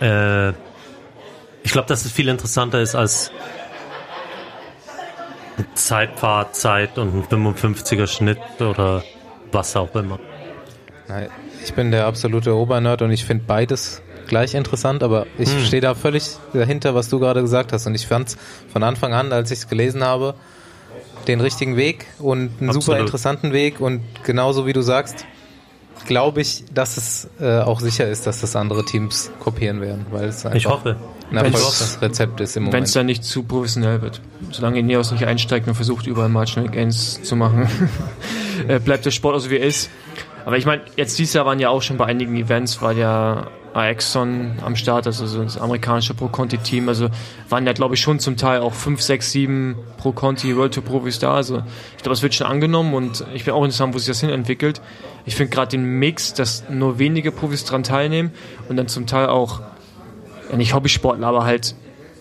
Äh, 0.00 0.50
ich 1.62 1.72
glaube, 1.72 1.88
dass 1.88 2.04
es 2.04 2.12
viel 2.12 2.28
interessanter 2.28 2.80
ist 2.80 2.94
als 2.94 3.30
eine 5.56 5.72
Zeitfahrzeit 5.74 6.98
und 6.98 7.32
ein 7.32 7.46
55er 7.46 8.06
Schnitt 8.06 8.40
oder 8.60 9.02
was 9.54 9.76
auch 9.76 9.94
immer. 9.94 10.18
Nein, 11.08 11.28
Ich 11.64 11.72
bin 11.74 11.90
der 11.90 12.06
absolute 12.06 12.54
Obernerd 12.54 13.00
und 13.02 13.10
ich 13.10 13.24
finde 13.24 13.44
beides 13.46 14.02
gleich 14.26 14.54
interessant, 14.54 15.02
aber 15.02 15.26
ich 15.38 15.50
Hm. 15.50 15.60
stehe 15.60 15.80
da 15.82 15.94
völlig 15.94 16.36
dahinter, 16.52 16.94
was 16.94 17.08
du 17.08 17.18
gerade 17.18 17.40
gesagt 17.40 17.72
hast. 17.72 17.86
Und 17.86 17.94
ich 17.94 18.06
fand 18.06 18.28
es 18.28 18.36
von 18.72 18.82
Anfang 18.82 19.14
an, 19.14 19.32
als 19.32 19.50
ich 19.50 19.60
es 19.60 19.68
gelesen 19.68 20.02
habe, 20.04 20.34
den 21.26 21.40
richtigen 21.40 21.76
Weg 21.76 22.06
und 22.18 22.50
einen 22.60 22.72
super 22.72 22.92
Absolut. 22.92 23.00
interessanten 23.00 23.52
Weg. 23.52 23.80
Und 23.80 24.02
genauso 24.24 24.66
wie 24.66 24.72
du 24.74 24.82
sagst, 24.82 25.26
glaube 26.06 26.40
ich, 26.42 26.64
dass 26.72 26.96
es 26.96 27.28
äh, 27.40 27.60
auch 27.60 27.80
sicher 27.80 28.08
ist, 28.08 28.26
dass 28.26 28.40
das 28.40 28.56
andere 28.56 28.84
Teams 28.84 29.30
kopieren 29.38 29.80
werden, 29.80 30.06
weil 30.10 30.28
es 30.28 30.44
einfach 30.44 30.56
Ich 30.56 30.66
hoffe. 30.66 30.96
Erfolgsrezept 31.32 32.40
ist 32.40 32.56
im 32.56 32.72
Wenn 32.72 32.84
es 32.84 32.92
dann 32.92 33.06
nicht 33.06 33.24
zu 33.24 33.42
professionell 33.42 34.02
wird. 34.02 34.20
Solange 34.50 34.78
Ineos 34.78 35.10
nicht 35.10 35.26
einsteigt 35.26 35.66
und 35.66 35.74
versucht, 35.74 36.06
überall 36.06 36.28
Marginal 36.28 36.70
Gains 36.70 37.22
zu 37.22 37.36
machen, 37.36 37.68
äh, 38.68 38.78
bleibt 38.78 39.04
der 39.04 39.10
Sport 39.10 39.36
auch 39.36 39.40
so 39.40 39.50
wie 39.50 39.56
er 39.56 39.66
ist. 39.66 39.90
Aber 40.44 40.58
ich 40.58 40.66
meine, 40.66 40.82
jetzt 40.96 41.18
dieses 41.18 41.34
Jahr 41.34 41.46
waren 41.46 41.58
ja 41.58 41.70
auch 41.70 41.82
schon 41.82 41.96
bei 41.96 42.04
einigen 42.04 42.36
Events, 42.36 42.82
war 42.82 42.92
ja 42.92 43.48
Axon 43.74 44.52
am 44.64 44.76
Start, 44.76 45.06
also 45.06 45.26
so 45.26 45.42
das 45.42 45.58
amerikanische 45.58 46.14
Pro-Conti-Team. 46.14 46.88
Also 46.88 47.08
waren 47.48 47.66
ja, 47.66 47.72
glaube 47.72 47.94
ich, 47.94 48.00
schon 48.00 48.20
zum 48.20 48.36
Teil 48.36 48.60
auch 48.60 48.72
5, 48.72 49.00
6, 49.00 49.32
7 49.32 49.76
Pro-Conti 49.96 50.56
World 50.56 50.74
Tour 50.74 50.84
Profis 50.84 51.18
da. 51.18 51.34
Also 51.34 51.62
ich 51.96 52.02
glaube, 52.02 52.14
es 52.14 52.22
wird 52.22 52.34
schon 52.34 52.46
angenommen 52.46 52.94
und 52.94 53.24
ich 53.34 53.44
bin 53.44 53.54
auch 53.54 53.64
interessant, 53.64 53.94
wo 53.94 53.98
sich 53.98 54.06
das 54.06 54.20
hin 54.20 54.30
entwickelt. 54.30 54.80
Ich 55.26 55.34
finde 55.34 55.50
gerade 55.50 55.70
den 55.70 55.84
Mix, 55.84 56.34
dass 56.34 56.64
nur 56.68 56.98
wenige 56.98 57.32
Profis 57.32 57.64
dran 57.64 57.82
teilnehmen 57.82 58.32
und 58.68 58.76
dann 58.76 58.88
zum 58.88 59.06
Teil 59.06 59.26
auch, 59.26 59.60
ja 60.50 60.56
nicht 60.56 60.74
Hobbysportler, 60.74 61.26
aber 61.26 61.44
halt 61.44 61.74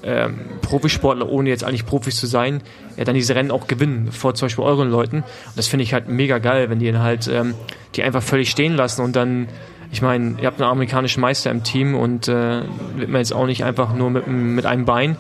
ähm, 0.05 0.39
Profisportler, 0.61 1.29
ohne 1.29 1.49
jetzt 1.49 1.63
eigentlich 1.63 1.85
Profis 1.85 2.17
zu 2.17 2.27
sein, 2.27 2.61
ja 2.97 3.05
dann 3.05 3.15
diese 3.15 3.35
Rennen 3.35 3.51
auch 3.51 3.67
gewinnen 3.67 4.11
vor 4.11 4.35
zum 4.35 4.47
Beispiel 4.47 4.65
euren 4.65 4.89
Leuten. 4.89 5.17
Und 5.17 5.57
das 5.57 5.67
finde 5.67 5.83
ich 5.83 5.93
halt 5.93 6.09
mega 6.09 6.39
geil, 6.39 6.69
wenn 6.69 6.79
die 6.79 6.91
dann 6.91 7.01
halt 7.01 7.27
ähm, 7.27 7.53
die 7.95 8.03
einfach 8.03 8.21
völlig 8.23 8.49
stehen 8.49 8.75
lassen 8.75 9.01
und 9.01 9.15
dann, 9.15 9.47
ich 9.91 10.01
meine, 10.01 10.35
ihr 10.41 10.47
habt 10.47 10.59
einen 10.59 10.69
amerikanischen 10.69 11.21
Meister 11.21 11.51
im 11.51 11.63
Team 11.63 11.95
und 11.95 12.27
äh, 12.27 12.61
wird 12.97 13.09
man 13.09 13.19
jetzt 13.21 13.33
auch 13.33 13.45
nicht 13.45 13.63
einfach 13.63 13.93
nur 13.93 14.09
mit, 14.09 14.25
einem- 14.27 14.55
mit 14.55 14.65
einem 14.65 14.83
Bein 14.85 15.15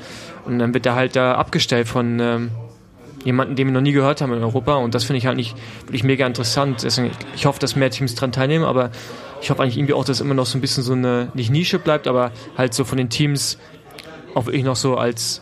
und 0.45 0.59
dann 0.59 0.73
wird 0.73 0.85
er 0.85 0.95
halt 0.95 1.15
da 1.15 1.35
abgestellt 1.35 1.87
von 1.87 2.19
ähm, 2.19 2.51
jemanden, 3.23 3.55
den 3.55 3.67
wir 3.67 3.73
noch 3.73 3.81
nie 3.81 3.91
gehört 3.91 4.21
haben 4.21 4.33
in 4.33 4.43
Europa 4.43 4.75
und 4.75 4.95
das 4.95 5.03
finde 5.03 5.17
ich 5.17 5.25
halt 5.25 5.37
nicht 5.37 5.55
wirklich 5.85 6.03
mega 6.03 6.25
interessant. 6.27 6.83
Deswegen, 6.83 7.11
ich 7.35 7.45
hoffe, 7.45 7.59
dass 7.59 7.75
mehr 7.75 7.89
Teams 7.89 8.15
dran 8.15 8.31
teilnehmen, 8.31 8.65
aber 8.65 8.91
ich 9.41 9.49
hoffe 9.49 9.61
eigentlich 9.61 9.77
irgendwie 9.77 9.93
auch, 9.93 10.05
dass 10.05 10.21
immer 10.21 10.33
noch 10.33 10.45
so 10.45 10.57
ein 10.57 10.61
bisschen 10.61 10.83
so 10.83 10.93
eine, 10.93 11.29
nicht 11.33 11.49
Nische 11.49 11.79
bleibt, 11.79 12.07
aber 12.07 12.31
halt 12.57 12.73
so 12.73 12.83
von 12.83 12.97
den 12.97 13.09
Teams 13.09 13.57
auch 14.35 14.45
wirklich 14.45 14.63
noch 14.63 14.75
so 14.75 14.97
als 14.97 15.41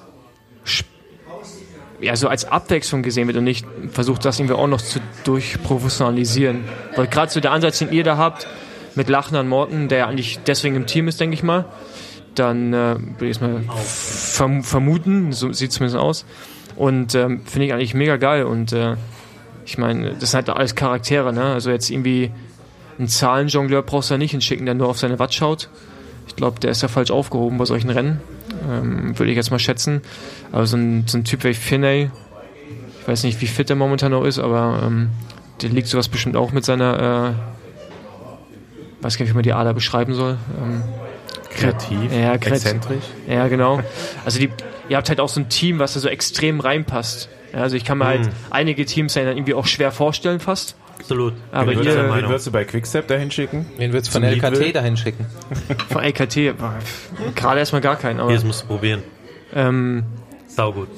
ja, 2.02 2.16
so 2.16 2.28
als 2.28 2.46
Abwechslung 2.46 3.04
gesehen 3.04 3.28
wird 3.28 3.38
und 3.38 3.44
nicht 3.44 3.66
versucht, 3.92 4.26
das 4.26 4.40
irgendwie 4.40 4.56
auch 4.56 4.68
noch 4.68 4.82
zu 4.82 5.00
durchprofessionalisieren. 5.24 6.64
Weil 6.96 7.08
gerade 7.08 7.32
so 7.32 7.40
der 7.40 7.52
Ansatz, 7.52 7.80
den 7.80 7.92
ihr 7.92 8.04
da 8.04 8.18
habt, 8.18 8.48
mit 8.96 9.08
Lachner 9.08 9.42
und 9.42 9.48
Morten, 9.48 9.88
der 9.88 10.00
ja 10.00 10.08
eigentlich 10.08 10.40
deswegen 10.46 10.76
im 10.76 10.86
Team 10.88 11.08
ist, 11.08 11.20
denke 11.20 11.36
ich 11.36 11.44
mal, 11.44 11.66
dann 12.36 12.74
äh, 12.74 12.98
würde 12.98 13.28
ich 13.28 13.38
es 13.38 13.42
mal 13.42 13.62
verm 13.86 14.64
vermuten, 14.64 15.32
so 15.32 15.54
sieht 15.54 15.70
es 15.70 15.76
zumindest 15.76 16.02
aus. 16.02 16.26
Und 16.76 17.16
ähm, 17.16 17.42
finde 17.46 17.66
ich 17.68 17.74
eigentlich 17.74 17.94
mega 17.94 18.18
geil. 18.18 18.44
Und 18.44 18.74
äh, 18.74 18.96
ich 19.66 19.78
meine, 19.78 20.12
das 20.20 20.32
sind 20.32 20.48
halt 20.48 20.58
alles 20.58 20.76
Charaktere, 20.76 21.34
ne? 21.34 21.44
Also 21.54 21.70
jetzt 21.72 21.90
irgendwie 21.90 22.32
einen 22.98 23.08
Zahlenjongleur 23.08 23.82
brauchst 23.84 24.10
du 24.10 24.16
ja 24.16 24.18
nicht 24.18 24.32
hinschicken, 24.32 24.66
der 24.66 24.76
nur 24.76 24.88
auf 24.90 25.00
seine 25.00 25.20
Watt 25.20 25.34
schaut. 25.34 25.70
Ich 26.28 26.36
glaube, 26.36 26.60
der 26.60 26.72
ist 26.72 26.82
ja 26.82 26.88
falsch 26.88 27.12
aufgehoben 27.12 27.58
bei 27.58 27.66
solchen 27.66 27.90
Rennen. 27.90 28.20
Ähm, 28.70 29.18
würde 29.18 29.32
ich 29.32 29.36
jetzt 29.38 29.52
mal 29.52 29.60
schätzen. 29.60 30.02
Aber 30.52 30.66
so 30.66 30.78
ein, 30.78 31.06
so 31.08 31.18
ein 31.18 31.24
Typ 31.24 31.44
wie 31.44 31.54
Finney, 31.54 32.10
ich 33.02 33.08
weiß 33.08 33.24
nicht, 33.24 33.42
wie 33.42 33.48
fit 33.48 33.70
der 33.70 33.76
momentan 33.76 34.12
noch 34.12 34.24
ist, 34.24 34.38
aber 34.40 34.84
ähm, 34.86 35.10
der 35.62 35.70
liegt 35.70 35.88
sowas 35.88 36.08
bestimmt 36.10 36.36
auch 36.36 36.52
mit 36.52 36.64
seiner, 36.64 37.34
äh, 39.02 39.04
weiß 39.04 39.18
gar 39.18 39.24
nicht, 39.24 39.32
wie 39.32 39.36
man 39.36 39.44
die 39.44 39.54
Ader 39.54 39.74
beschreiben 39.74 40.14
soll. 40.14 40.38
Ähm, 40.62 40.84
Kreativ, 41.50 42.12
Ja, 42.14 42.38
kreativ. 42.38 42.52
exzentrisch. 42.52 43.04
ja, 43.28 43.48
genau. 43.48 43.82
Also 44.24 44.40
die, 44.40 44.50
ihr 44.92 44.98
habt 44.98 45.08
halt 45.08 45.22
auch 45.22 45.30
so 45.30 45.39
ein 45.39 45.48
Team, 45.48 45.80
was 45.80 45.94
da 45.94 46.02
so 46.02 46.10
extrem 46.10 46.60
reinpasst. 46.60 47.30
Ja, 47.54 47.60
also 47.62 47.76
ich 47.78 47.86
kann 47.86 47.98
mir 47.98 48.06
halt 48.06 48.30
einige 48.50 48.86
Teams 48.86 49.14
dann 49.14 49.26
irgendwie 49.26 49.54
auch 49.54 49.66
schwer 49.66 49.92
vorstellen 49.94 50.39
fast. 50.42 50.76
Absolut. 51.00 51.34
Aber 51.54 51.72
ich 51.72 51.80
ihr- 51.80 51.96
Wen 52.14 52.28
würdest 52.28 52.48
du 52.48 52.52
bei 52.52 52.64
Quickstep 52.66 53.08
dahin 53.08 53.32
schicken? 53.32 53.66
Wen 53.78 53.94
wird's 53.94 54.08
von 54.10 54.22
Zum 54.22 54.30
LKT 54.30 54.44
Leadville? 54.50 54.74
dahin 54.74 54.98
schicken? 54.98 55.26
Von 55.89 56.04
LKT, 56.04 56.54
gerade 57.36 57.60
erstmal 57.60 57.82
gar 57.82 57.96
keinen, 57.96 58.20
aber 58.20 58.30
Hier, 58.30 58.38
das 58.38 58.46
musst 58.46 58.64
du 58.64 58.68
probieren. 58.68 59.02
ähm, 59.54 60.04
Sau 60.48 60.72
gut. 60.74 60.89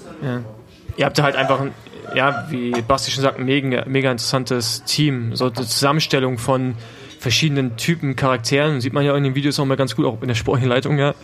ihr 0.98 1.06
habt 1.06 1.18
da 1.18 1.24
halt 1.24 1.36
einfach 1.36 1.62
ein, 1.62 1.72
ja, 2.16 2.46
wie 2.50 2.72
Basti 2.88 3.12
schon 3.12 3.22
sagt, 3.24 3.40
ein 3.40 3.46
mega, 3.46 3.86
mega 3.88 4.12
interessantes 4.12 4.84
Team. 4.84 5.36
So 5.36 5.46
eine 5.46 5.54
Zusammenstellung 5.54 6.38
von 6.38 6.76
verschiedenen 7.24 7.78
Typen 7.78 8.16
Charakteren, 8.16 8.82
sieht 8.82 8.92
man 8.92 9.06
ja 9.06 9.16
in 9.16 9.24
den 9.24 9.34
Videos 9.34 9.58
auch 9.58 9.66
mal 9.66 9.78
ganz 9.78 9.96
gut, 9.96 10.06
auch 10.06 10.22
in 10.22 10.28
der 10.28 10.36
sportlichen 10.36 10.70
Leitung, 10.70 11.00
ja. 11.00 11.16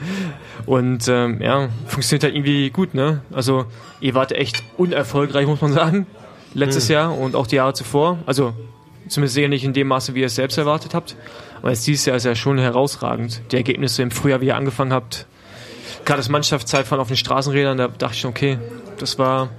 Und 0.65 1.07
ähm, 1.09 1.41
ja, 1.41 1.67
funktioniert 1.87 2.23
halt 2.23 2.35
irgendwie 2.35 2.69
gut, 2.69 2.93
ne? 2.93 3.21
Also 3.31 3.65
ihr 3.99 4.15
wart 4.15 4.31
echt 4.31 4.63
unerfolgreich, 4.77 5.45
muss 5.45 5.59
man 5.59 5.73
sagen, 5.73 6.07
letztes 6.53 6.87
Jahr 6.87 7.15
und 7.15 7.35
auch 7.35 7.47
die 7.47 7.57
Jahre 7.57 7.73
zuvor. 7.73 8.17
Also 8.25 8.53
zumindest 9.09 9.35
sicher 9.35 9.49
nicht 9.49 9.65
in 9.65 9.73
dem 9.73 9.87
Maße, 9.87 10.15
wie 10.15 10.21
ihr 10.21 10.27
es 10.27 10.35
selbst 10.35 10.57
erwartet 10.57 10.93
habt. 10.93 11.17
Aber 11.61 11.71
jetzt 11.71 11.85
dieses 11.85 12.05
Jahr 12.05 12.15
ist 12.15 12.23
ja 12.23 12.33
schon 12.33 12.57
herausragend. 12.57 13.41
Die 13.51 13.57
Ergebnisse 13.57 14.01
im 14.01 14.11
Frühjahr, 14.11 14.39
wie 14.39 14.47
ihr 14.47 14.55
angefangen 14.55 14.93
habt, 14.93 15.27
gerade 16.05 16.19
das 16.19 16.29
Mannschaftszeitfahren 16.29 17.01
auf 17.01 17.09
den 17.09 17.17
Straßenrädern, 17.17 17.77
da 17.77 17.89
dachte 17.89 18.13
ich 18.13 18.21
schon, 18.21 18.31
okay, 18.31 18.57
das 18.99 19.19
war 19.19 19.49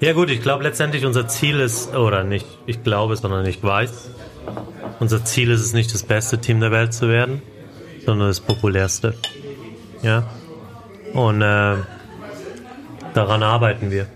Ja 0.00 0.14
gut, 0.14 0.30
ich 0.30 0.42
glaube 0.42 0.64
letztendlich 0.64 1.06
unser 1.06 1.28
Ziel 1.28 1.60
ist, 1.60 1.94
oder 1.94 2.24
nicht, 2.24 2.46
ich 2.66 2.82
glaube, 2.82 3.14
sondern 3.14 3.46
ich 3.46 3.62
weiß, 3.62 4.10
unser 5.00 5.24
Ziel 5.24 5.50
ist 5.50 5.60
es 5.60 5.72
nicht, 5.72 5.92
das 5.94 6.02
beste 6.02 6.38
Team 6.38 6.60
der 6.60 6.70
Welt 6.70 6.92
zu 6.92 7.08
werden, 7.08 7.42
sondern 8.04 8.28
das 8.28 8.40
populärste. 8.40 9.14
Ja. 10.02 10.28
Und 11.12 11.42
äh, 11.42 11.76
daran 13.14 13.42
arbeiten 13.42 13.90
wir. 13.90 14.06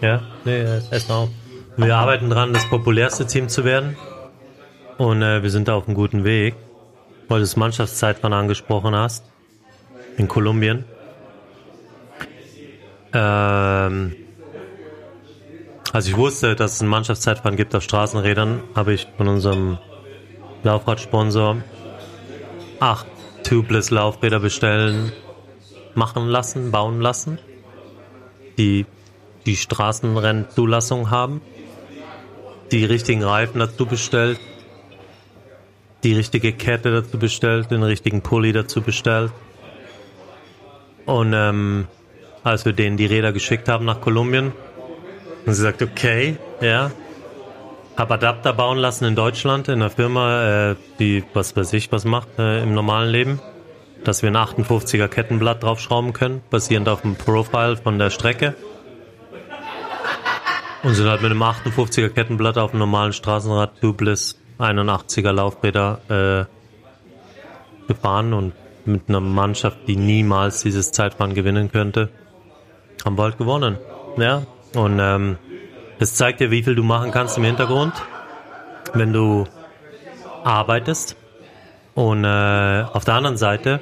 Ja, 0.00 0.22
nee, 0.44 0.62
erst 0.90 1.10
auf. 1.10 1.30
Wir 1.76 1.96
arbeiten 1.96 2.30
dran, 2.30 2.52
das 2.52 2.68
populärste 2.68 3.26
Team 3.26 3.48
zu 3.48 3.64
werden. 3.64 3.96
Und 4.98 5.22
äh, 5.22 5.42
wir 5.42 5.50
sind 5.50 5.68
da 5.68 5.74
auf 5.74 5.86
einem 5.86 5.94
guten 5.94 6.24
Weg. 6.24 6.54
Weil 7.28 7.38
du 7.38 7.44
das 7.44 7.56
Mannschaftszeitfahren 7.56 8.32
angesprochen 8.32 8.94
hast. 8.94 9.24
In 10.16 10.28
Kolumbien. 10.28 10.84
Ähm, 13.12 14.14
als 15.96 16.06
ich 16.08 16.16
wusste, 16.18 16.54
dass 16.54 16.74
es 16.74 16.82
ein 16.82 16.88
Mannschaftszeitfahren 16.88 17.56
gibt 17.56 17.74
auf 17.74 17.82
Straßenrädern, 17.82 18.62
habe 18.74 18.92
ich 18.92 19.06
von 19.16 19.28
unserem 19.28 19.78
Laufradsponsor 20.62 21.56
acht 22.80 23.06
Tubeless 23.44 23.90
Laufräder 23.90 24.38
bestellen, 24.38 25.10
machen 25.94 26.26
lassen, 26.26 26.70
bauen 26.70 27.00
lassen, 27.00 27.38
die 28.58 28.84
die 29.46 29.56
Straßenrennzulassung 29.56 31.10
haben, 31.10 31.40
die 32.72 32.84
richtigen 32.84 33.24
Reifen 33.24 33.60
dazu 33.60 33.86
bestellt, 33.86 34.38
die 36.04 36.12
richtige 36.12 36.52
Kette 36.52 36.92
dazu 36.92 37.18
bestellt, 37.18 37.70
den 37.70 37.82
richtigen 37.82 38.20
Pulli 38.20 38.52
dazu 38.52 38.82
bestellt. 38.82 39.32
Und 41.06 41.32
ähm, 41.32 41.86
als 42.44 42.66
wir 42.66 42.74
denen 42.74 42.98
die 42.98 43.06
Räder 43.06 43.32
geschickt 43.32 43.66
haben 43.70 43.86
nach 43.86 44.02
Kolumbien, 44.02 44.52
und 45.46 45.54
sie 45.54 45.62
sagt, 45.62 45.80
okay, 45.80 46.36
ja. 46.60 46.90
Hab 47.96 48.10
Adapter 48.10 48.52
bauen 48.52 48.76
lassen 48.76 49.06
in 49.06 49.14
Deutschland, 49.14 49.68
in 49.68 49.74
einer 49.74 49.88
Firma, 49.88 50.72
äh, 50.72 50.76
die, 50.98 51.24
was 51.32 51.56
weiß 51.56 51.72
ich, 51.72 51.90
was 51.92 52.04
macht 52.04 52.28
äh, 52.38 52.62
im 52.62 52.74
normalen 52.74 53.10
Leben. 53.10 53.40
Dass 54.04 54.22
wir 54.22 54.30
ein 54.30 54.36
58er 54.36 55.08
Kettenblatt 55.08 55.62
draufschrauben 55.62 56.12
können, 56.12 56.42
basierend 56.50 56.88
auf 56.88 57.00
dem 57.00 57.14
Profile 57.14 57.76
von 57.76 57.98
der 57.98 58.10
Strecke. 58.10 58.54
Und 60.82 60.94
sind 60.94 61.08
halt 61.08 61.22
mit 61.22 61.30
einem 61.30 61.42
58er 61.42 62.10
Kettenblatt 62.10 62.58
auf 62.58 62.72
einem 62.72 62.80
normalen 62.80 63.14
Straßenrad 63.14 63.80
Tubeless 63.80 64.38
81er 64.58 65.32
Laufräder 65.32 66.46
äh, 67.86 67.88
gefahren 67.88 68.34
und 68.34 68.52
mit 68.84 69.08
einer 69.08 69.20
Mannschaft, 69.20 69.78
die 69.86 69.96
niemals 69.96 70.62
dieses 70.62 70.92
Zeitfahren 70.92 71.34
gewinnen 71.34 71.70
könnte, 71.72 72.10
haben 73.04 73.16
wir 73.16 73.24
halt 73.24 73.38
gewonnen. 73.38 73.78
Ja, 74.16 74.42
und 74.76 74.98
ähm, 75.00 75.38
das 75.98 76.14
zeigt 76.14 76.40
dir, 76.40 76.50
wie 76.50 76.62
viel 76.62 76.74
du 76.74 76.82
machen 76.82 77.10
kannst 77.10 77.38
im 77.38 77.44
Hintergrund, 77.44 77.94
wenn 78.92 79.12
du 79.12 79.46
arbeitest. 80.44 81.16
Und 81.94 82.24
äh, 82.24 82.84
auf 82.92 83.04
der 83.04 83.14
anderen 83.14 83.38
Seite, 83.38 83.80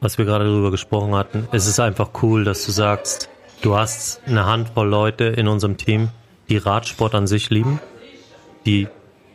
was 0.00 0.18
wir 0.18 0.26
gerade 0.26 0.44
darüber 0.44 0.70
gesprochen 0.70 1.14
hatten, 1.14 1.48
ist 1.52 1.66
es 1.66 1.80
einfach 1.80 2.10
cool, 2.22 2.44
dass 2.44 2.66
du 2.66 2.72
sagst, 2.72 3.30
du 3.62 3.76
hast 3.76 4.20
eine 4.26 4.44
Handvoll 4.44 4.88
Leute 4.88 5.24
in 5.24 5.48
unserem 5.48 5.78
Team, 5.78 6.10
die 6.50 6.58
Radsport 6.58 7.14
an 7.14 7.26
sich 7.26 7.48
lieben, 7.48 7.80
die 8.66 8.88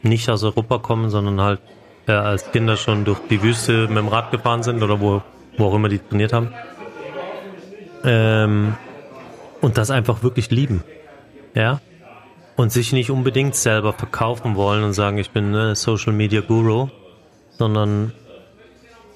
nicht 0.03 0.30
aus 0.30 0.44
Europa 0.44 0.78
kommen, 0.78 1.10
sondern 1.10 1.41
halt 1.41 1.60
äh, 2.08 2.12
als 2.12 2.52
Kinder 2.52 2.78
schon 2.78 3.03
durch 3.03 3.20
die 3.30 3.41
Wüste 3.41 3.88
mit 3.88 3.98
dem 3.98 4.08
Rad 4.08 4.30
gefahren 4.30 4.62
sind 4.62 4.84
oder 4.84 5.02
wo, 5.02 5.24
wo 5.58 5.66
auch 5.66 5.74
immer 5.74 5.90
die 5.90 5.98
trainiert 5.98 6.34
haben. 6.34 6.53
Ähm, 8.03 8.76
und 9.62 9.78
das 9.78 9.92
einfach 9.92 10.24
wirklich 10.24 10.52
lieben. 10.52 10.84
Ja? 11.54 11.80
Und 12.56 12.72
sich 12.72 12.92
nicht 12.92 13.12
unbedingt 13.12 13.56
selber 13.56 13.94
verkaufen 13.94 14.56
wollen 14.56 14.84
und 14.84 14.94
sagen, 14.94 15.18
ich 15.18 15.32
bin 15.32 15.52
ne, 15.52 15.76
Social 15.76 16.14
Media 16.14 16.42
Guru, 16.42 16.90
sondern 17.58 18.12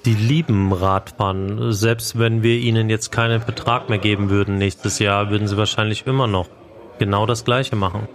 die 0.04 0.14
lieben 0.14 0.72
Radfahren. 0.72 1.72
Selbst 1.72 2.18
wenn 2.18 2.42
wir 2.42 2.56
ihnen 2.56 2.88
jetzt 2.88 3.10
keinen 3.10 3.40
Vertrag 3.40 3.88
mehr 3.88 3.98
geben 3.98 4.30
würden 4.30 4.56
nächstes 4.56 4.98
Jahr, 4.98 5.30
würden 5.30 5.48
sie 5.48 5.56
wahrscheinlich 5.56 6.06
immer 6.06 6.26
noch 6.26 6.48
genau 6.98 7.26
das 7.26 7.44
Gleiche 7.44 7.76
machen. 7.76 8.08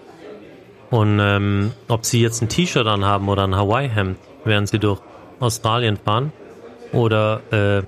Und 0.89 1.19
ähm, 1.21 1.71
ob 1.87 2.05
sie 2.05 2.21
jetzt 2.21 2.41
ein 2.41 2.49
T-Shirt 2.49 2.87
anhaben 2.87 3.29
oder 3.29 3.45
ein 3.45 3.55
Hawaii-Hemd, 3.55 4.17
während 4.43 4.69
sie 4.69 4.79
durch 4.79 4.99
Australien 5.39 5.97
fahren, 5.97 6.33
oder 6.91 7.41
äh, 7.51 7.83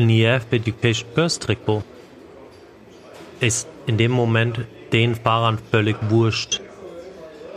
ein 0.00 0.08
EF 0.08 0.46
Education 0.50 1.08
First 1.14 1.42
Trikot, 1.42 1.82
ist 3.40 3.68
in 3.86 3.96
dem 3.96 4.12
Moment 4.12 4.60
den 4.92 5.14
Fahrern 5.14 5.58
völlig 5.70 5.96
wurscht. 6.08 6.60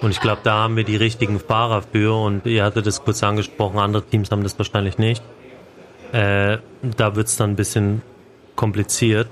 Und 0.01 0.11
ich 0.11 0.19
glaube, 0.19 0.41
da 0.43 0.63
haben 0.63 0.75
wir 0.75 0.83
die 0.83 0.95
richtigen 0.95 1.39
Fahrer 1.39 1.83
für. 1.83 2.19
Und 2.19 2.45
ihr 2.45 2.63
hattet 2.63 2.87
das 2.87 3.03
kurz 3.03 3.23
angesprochen, 3.23 3.79
andere 3.79 4.03
Teams 4.03 4.31
haben 4.31 4.43
das 4.43 4.57
wahrscheinlich 4.57 4.97
nicht. 4.97 5.23
Äh, 6.11 6.57
da 6.81 7.15
wird's 7.15 7.37
dann 7.37 7.51
ein 7.51 7.55
bisschen 7.55 8.01
kompliziert. 8.55 9.29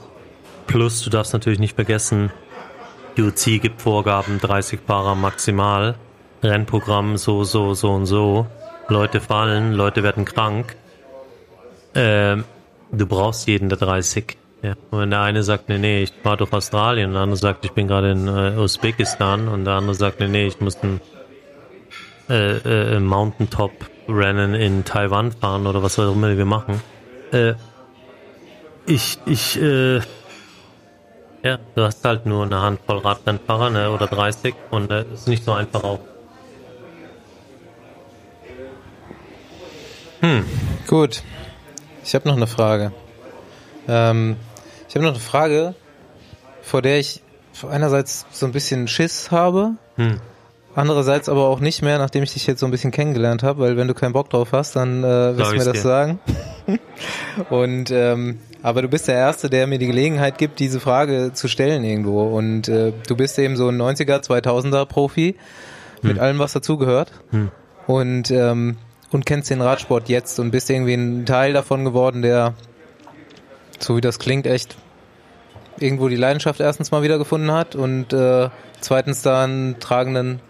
Plus, 0.68 1.02
du 1.02 1.10
darfst 1.10 1.34
natürlich 1.34 1.60
nicht 1.60 1.76
vergessen, 1.76 2.32
UC 3.18 3.60
gibt 3.60 3.82
Vorgaben, 3.82 4.40
30 4.40 4.80
Fahrer 4.86 5.16
maximal. 5.16 5.96
Rennprogramm 6.44 7.18
so, 7.18 7.44
so, 7.44 7.74
so 7.74 7.92
und 7.92 8.06
so. 8.06 8.48
Leute 8.88 9.20
fallen, 9.20 9.74
Leute 9.74 10.04
werden 10.04 10.26
krank. 10.26 10.76
Äh, 11.94 12.38
du 12.92 13.06
brauchst 13.08 13.48
jeden 13.48 13.68
der 13.70 13.78
30. 13.78 14.38
Ja. 14.62 14.74
Und 14.92 15.00
wenn 15.00 15.10
der 15.10 15.22
eine 15.22 15.44
sagt, 15.44 15.70
nee, 15.70 15.78
nee, 15.78 16.04
ich 16.04 16.12
fahre 16.24 16.38
durch 16.38 16.52
Australien, 16.52 17.10
und 17.10 17.14
der 17.14 17.22
andere 17.24 17.38
sagt, 17.38 17.64
ich 17.64 17.72
bin 17.72 17.88
gerade 17.88 18.12
in 18.12 18.28
äh, 18.28 18.58
Usbekistan, 18.58 19.48
und 19.48 19.66
der 19.66 19.76
andere 19.76 19.96
sagt, 19.96 20.20
nee, 20.20 20.28
nee, 20.28 20.48
ich 20.48 20.60
muss 20.60 20.78
ein 20.84 21.00
äh, 22.30 22.96
äh, 22.96 23.00
Mountaintop-Rennen 23.00 24.54
in 24.54 24.84
Taiwan 24.84 25.32
fahren 25.32 25.66
oder 25.66 25.82
was 25.82 25.98
auch 25.98 26.12
immer 26.12 26.38
wir 26.38 26.46
machen. 26.46 26.82
Äh, 27.32 27.54
ich, 28.86 29.18
ich, 29.26 29.62
äh, 29.62 30.00
ja, 31.42 31.58
du 31.76 31.84
hast 31.84 32.04
halt 32.04 32.26
nur 32.26 32.44
eine 32.44 32.62
Handvoll 32.62 32.98
Radrennfahrer, 32.98 33.70
ne, 33.70 33.92
oder 33.92 34.08
30, 34.08 34.56
und 34.72 34.92
äh, 34.92 35.06
ist 35.14 35.28
nicht 35.28 35.46
so 35.46 35.54
einfach 35.54 35.84
auch. 35.84 36.00
Hm, 40.20 40.46
gut. 40.88 41.24
Ich 42.04 42.14
habe 42.14 42.28
noch 42.28 42.36
eine 42.36 42.48
Frage. 42.48 42.92
Ähm, 43.88 44.36
ich 44.90 44.96
habe 44.96 45.06
noch 45.06 45.12
eine 45.12 45.20
Frage, 45.22 45.76
vor 46.62 46.82
der 46.82 47.00
ich 47.00 47.22
einerseits 47.70 48.26
so 48.32 48.46
ein 48.46 48.52
bisschen 48.52 48.88
Schiss 48.88 49.32
habe, 49.32 49.72
Hm. 49.96 50.20
andererseits 50.76 51.30
aber 51.30 51.48
auch 51.48 51.60
nicht 51.60 51.82
mehr, 51.82 51.98
nachdem 51.98 52.24
ich 52.24 52.34
dich 52.34 52.48
jetzt 52.48 52.60
so 52.60 52.66
ein 52.66 52.72
bisschen 52.72 52.92
kennengelernt 52.92 53.44
habe, 53.44 53.60
weil 53.60 53.78
wenn 53.78 53.88
du 53.88 53.94
keinen 53.94 54.14
Bock 54.14 54.30
drauf 54.30 54.50
hast, 54.52 54.76
dann 54.76 55.04
äh, 55.04 55.38
wirst 55.38 55.52
du 55.52 55.58
mir 55.58 55.64
das 55.64 55.74
dir. 55.74 55.80
sagen. 55.80 56.20
Und 57.50 57.92
ähm, 57.92 58.40
aber 58.62 58.82
du 58.82 58.88
bist 58.90 59.08
der 59.08 59.16
Erste, 59.16 59.50
der 59.50 59.68
mir 59.68 59.78
die 59.80 59.88
Gelegenheit 59.88 60.38
gibt, 60.38 60.60
diese 60.60 60.80
Frage 60.80 61.32
zu 61.34 61.48
stellen 61.48 61.84
irgendwo. 61.84 62.24
Und 62.36 62.68
äh, 62.68 62.92
du 63.08 63.16
bist 63.16 63.40
eben 63.40 63.56
so 63.56 63.70
ein 63.70 63.82
90er, 63.82 64.22
2000er 64.22 64.86
Profi 64.86 65.36
mit 66.02 66.20
allem, 66.20 66.40
was 66.40 66.54
dazugehört. 66.54 67.12
Hm. 67.32 67.52
Und 67.88 68.32
ähm, 68.32 68.78
und 69.12 69.26
kennst 69.26 69.50
den 69.50 69.62
Radsport 69.62 70.08
jetzt 70.08 70.40
und 70.40 70.52
bist 70.52 70.70
irgendwie 70.70 70.94
ein 70.94 71.26
Teil 71.26 71.54
davon 71.54 71.84
geworden, 71.84 72.22
der 72.22 72.54
so 73.84 73.98
wie 73.98 74.02
das 74.02 74.20
klingt, 74.20 74.46
echt 74.48 74.76
irgendwo 75.78 76.10
die 76.10 76.16
Leidenschaft 76.16 76.60
erstens 76.60 76.92
mal 76.92 77.04
wiedergefunden 77.04 77.52
hat 77.52 77.76
und 77.76 78.14
äh, 78.14 78.50
zweitens 78.82 79.22
da 79.22 79.44
einen 79.44 79.80
tragenden 79.80 80.42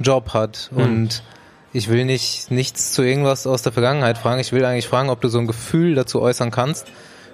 Job 0.00 0.32
hat. 0.34 0.70
Hm. 0.74 0.82
Und 0.82 1.22
ich 1.72 1.88
will 1.88 2.04
nicht 2.04 2.50
nichts 2.50 2.92
zu 2.92 3.02
irgendwas 3.02 3.46
aus 3.46 3.62
der 3.62 3.72
Vergangenheit 3.72 4.18
fragen. 4.18 4.40
Ich 4.40 4.52
will 4.52 4.64
eigentlich 4.64 4.88
fragen, 4.88 5.10
ob 5.10 5.20
du 5.20 5.28
so 5.28 5.38
ein 5.38 5.46
Gefühl 5.46 5.94
dazu 5.94 6.20
äußern 6.20 6.50
kannst, 6.50 6.86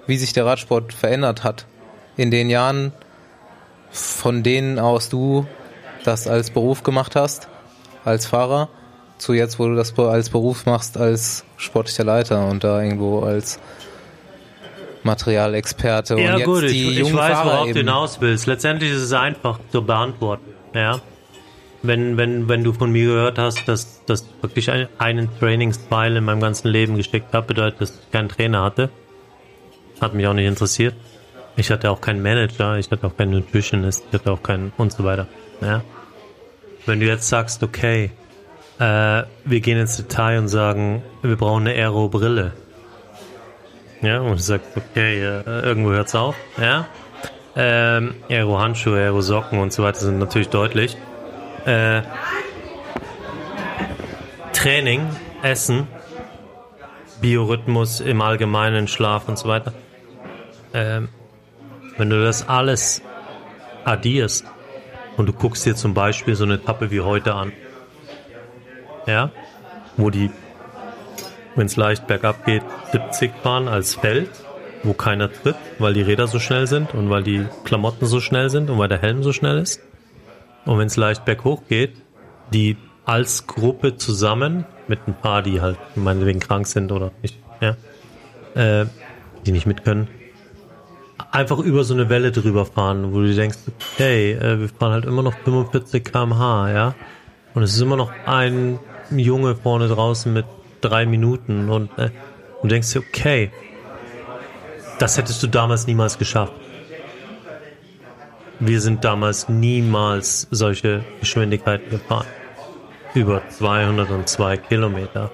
wie 0.07 0.17
sich 0.17 0.33
der 0.33 0.45
Radsport 0.45 0.93
verändert 0.93 1.43
hat 1.43 1.65
in 2.17 2.31
den 2.31 2.49
Jahren, 2.49 2.93
von 3.91 4.43
denen 4.43 4.79
aus 4.79 5.09
du 5.09 5.45
das 6.03 6.27
als 6.27 6.51
Beruf 6.51 6.83
gemacht 6.83 7.15
hast, 7.15 7.47
als 8.03 8.25
Fahrer, 8.25 8.69
zu 9.17 9.33
jetzt, 9.33 9.59
wo 9.59 9.67
du 9.67 9.75
das 9.75 9.97
als 9.97 10.29
Beruf 10.29 10.65
machst, 10.65 10.97
als 10.97 11.45
sportlicher 11.57 12.03
Leiter 12.03 12.47
und 12.47 12.63
da 12.63 12.81
irgendwo 12.81 13.21
als 13.21 13.59
Materialexperte 15.05 16.19
Ja 16.19 16.33
und 16.33 16.39
jetzt 16.39 16.45
gut, 16.45 16.63
die 16.63 16.89
ich, 16.89 16.99
ich 16.99 17.13
weiß, 17.13 17.33
Fahrer 17.33 17.45
worauf 17.45 17.63
du 17.63 17.69
eben. 17.69 17.79
hinaus 17.79 18.21
willst. 18.21 18.47
Letztendlich 18.47 18.91
ist 18.91 19.01
es 19.01 19.13
einfach 19.13 19.59
zu 19.71 19.83
beantworten. 19.83 20.51
Ja. 20.73 20.99
Wenn, 21.83 22.17
wenn, 22.17 22.49
wenn 22.49 22.63
du 22.63 22.73
von 22.73 22.91
mir 22.91 23.05
gehört 23.05 23.37
hast, 23.37 23.67
dass, 23.67 24.03
dass 24.05 24.21
ich 24.21 24.43
wirklich 24.43 24.71
ein, 24.71 24.87
einen 24.97 25.29
Trainingsfile 25.39 26.17
in 26.17 26.23
meinem 26.25 26.41
ganzen 26.41 26.69
Leben 26.69 26.97
gesteckt 26.97 27.33
habe, 27.33 27.45
bedeutet, 27.47 27.81
dass 27.81 27.91
ich 27.91 28.11
keinen 28.11 28.29
Trainer 28.29 28.63
hatte. 28.63 28.89
Hat 30.01 30.15
mich 30.15 30.25
auch 30.25 30.33
nicht 30.33 30.47
interessiert. 30.47 30.95
Ich 31.55 31.69
hatte 31.69 31.91
auch 31.91 32.01
keinen 32.01 32.21
Manager, 32.21 32.77
ich 32.77 32.89
hatte 32.89 33.05
auch 33.07 33.15
keinen 33.15 33.31
Nutritionist, 33.31 34.03
ich 34.07 34.13
hatte 34.19 34.31
auch 34.31 34.41
keinen 34.43 34.73
und 34.77 34.91
so 34.91 35.03
weiter. 35.03 35.27
Ja. 35.61 35.83
Wenn 36.85 36.99
du 36.99 37.05
jetzt 37.05 37.29
sagst, 37.29 37.63
okay, 37.63 38.11
äh, 38.79 39.23
wir 39.45 39.59
gehen 39.61 39.79
ins 39.79 39.97
Detail 39.97 40.39
und 40.39 40.47
sagen, 40.47 41.03
wir 41.21 41.37
brauchen 41.37 41.67
eine 41.67 41.77
Aero-Brille. 41.79 42.53
Ja, 44.05 44.19
und 44.19 44.33
du 44.33 44.37
sagst, 44.37 44.67
okay, 44.77 45.19
äh, 45.19 45.61
irgendwo 45.61 45.89
hört's 45.89 46.13
auf. 46.13 46.35
Ja. 46.61 46.85
Ähm, 47.55 48.13
Aero-Handschuhe, 48.29 48.99
Aero-Socken 48.99 49.57
und 49.57 49.73
so 49.73 49.81
weiter 49.81 49.97
sind 49.97 50.19
natürlich 50.19 50.49
deutlich. 50.49 50.95
Äh, 51.65 52.03
Training, 54.53 55.09
Essen, 55.41 55.87
Biorhythmus 57.19 57.99
im 57.99 58.21
Allgemeinen, 58.21 58.87
Schlaf 58.87 59.27
und 59.27 59.39
so 59.39 59.47
weiter. 59.47 59.73
Ähm, 60.75 61.09
wenn 61.97 62.11
du 62.11 62.23
das 62.23 62.47
alles 62.47 63.01
addierst 63.85 64.45
und 65.17 65.25
du 65.25 65.33
guckst 65.33 65.65
dir 65.65 65.73
zum 65.73 65.95
Beispiel 65.95 66.35
so 66.35 66.43
eine 66.43 66.55
Etappe 66.55 66.91
wie 66.91 67.01
heute 67.01 67.33
an, 67.33 67.53
ja, 69.07 69.31
wo 69.97 70.11
die, 70.11 70.29
wenn 71.55 71.67
es 71.67 71.75
leicht 71.75 72.07
bergab 72.07 72.45
geht, 72.45 72.63
70 72.91 73.31
fahren 73.41 73.67
als 73.67 73.95
Feld, 73.95 74.29
wo 74.83 74.93
keiner 74.93 75.31
tritt, 75.31 75.55
weil 75.79 75.93
die 75.93 76.01
Räder 76.01 76.27
so 76.27 76.39
schnell 76.39 76.67
sind 76.67 76.93
und 76.93 77.09
weil 77.09 77.23
die 77.23 77.45
Klamotten 77.63 78.05
so 78.05 78.19
schnell 78.19 78.49
sind 78.49 78.69
und 78.69 78.77
weil 78.77 78.89
der 78.89 79.01
Helm 79.01 79.23
so 79.23 79.33
schnell 79.33 79.57
ist. 79.57 79.81
Und 80.65 80.77
wenn 80.77 80.87
es 80.87 80.97
leicht 80.97 81.25
berghoch 81.25 81.63
geht, 81.67 81.93
die 82.53 82.77
als 83.05 83.47
Gruppe 83.47 83.97
zusammen 83.97 84.65
mit 84.87 84.99
ein 85.07 85.15
paar, 85.15 85.41
die 85.41 85.61
halt 85.61 85.77
meinetwegen 85.95 86.39
krank 86.39 86.67
sind 86.67 86.91
oder 86.91 87.11
nicht, 87.21 87.39
ja, 87.61 87.75
äh, 88.55 88.85
die 89.45 89.51
nicht 89.51 89.65
mit 89.65 89.83
können, 89.83 90.07
einfach 91.31 91.59
über 91.59 91.83
so 91.83 91.93
eine 91.93 92.09
Welle 92.09 92.31
drüber 92.31 92.65
fahren, 92.65 93.13
wo 93.13 93.19
du 93.19 93.33
denkst, 93.33 93.57
okay, 93.93 94.33
äh, 94.33 94.59
wir 94.59 94.69
fahren 94.69 94.91
halt 94.91 95.05
immer 95.05 95.21
noch 95.21 95.33
45 95.43 96.03
km/h, 96.03 96.71
ja, 96.71 96.95
und 97.53 97.63
es 97.63 97.73
ist 97.73 97.81
immer 97.81 97.95
noch 97.95 98.11
ein 98.25 98.79
Junge 99.11 99.55
vorne 99.55 99.87
draußen 99.87 100.31
mit 100.33 100.45
drei 100.89 101.05
Minuten 101.05 101.69
und 101.69 101.97
äh, 101.97 102.09
du 102.61 102.67
denkst 102.67 102.93
dir, 102.93 102.99
okay, 102.99 103.51
das 104.99 105.17
hättest 105.17 105.41
du 105.43 105.47
damals 105.47 105.87
niemals 105.87 106.17
geschafft. 106.17 106.53
Wir 108.59 108.79
sind 108.79 109.03
damals 109.03 109.49
niemals 109.49 110.47
solche 110.51 111.03
Geschwindigkeiten 111.19 111.89
gefahren. 111.89 112.27
Über 113.13 113.41
202 113.49 114.57
Kilometer. 114.57 115.31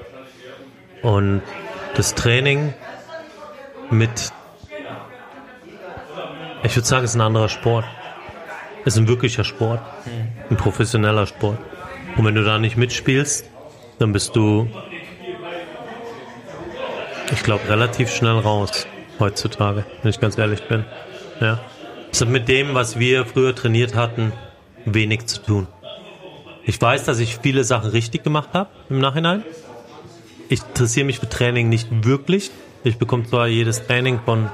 Und 1.03 1.41
das 1.95 2.15
Training 2.15 2.73
mit, 3.91 4.32
ich 6.64 6.76
würde 6.76 6.88
sagen, 6.88 7.03
es 7.03 7.11
ist 7.11 7.15
ein 7.15 7.22
anderer 7.22 7.49
Sport. 7.49 7.86
Es 8.86 8.94
ist 8.94 8.99
ein 8.99 9.07
wirklicher 9.07 9.44
Sport. 9.44 9.82
Ein 10.49 10.57
professioneller 10.57 11.28
Sport. 11.28 11.60
Und 12.18 12.26
wenn 12.26 12.36
du 12.36 12.44
da 12.44 12.57
nicht 12.57 12.78
mitspielst, 12.78 13.45
dann 13.99 14.14
bist 14.14 14.36
du, 14.36 14.68
ich 17.32 17.44
glaube, 17.44 17.68
relativ 17.70 18.10
schnell 18.14 18.38
raus 18.38 18.88
heutzutage, 19.20 19.86
wenn 20.02 20.10
ich 20.10 20.20
ganz 20.20 20.38
ehrlich 20.38 20.62
bin. 20.68 20.86
Ja. 21.40 21.60
Das 22.10 22.22
hat 22.22 22.30
mit 22.30 22.48
dem, 22.48 22.74
was 22.74 22.99
wir 22.99 23.26
früher 23.26 23.56
trainiert 23.56 23.95
hatten, 23.95 24.34
wenig 24.86 25.28
zu 25.28 25.41
tun. 25.41 25.68
Ich 26.66 26.80
weiß, 26.80 27.06
dass 27.06 27.20
ich 27.20 27.38
viele 27.38 27.64
Sachen 27.64 27.91
richtig 27.91 28.24
gemacht 28.24 28.49
habe 28.53 28.70
im 28.90 28.99
Nachhinein. 28.99 29.44
Ich 30.49 30.62
interessiere 30.62 31.06
mich 31.06 31.20
für 31.20 31.30
Training 31.30 31.70
nicht 31.70 31.88
wirklich. 32.06 32.52
Ich 32.84 32.98
bekomme 32.98 33.26
zwar 33.26 33.48
jedes 33.48 33.86
Training 33.88 34.20
von 34.24 34.49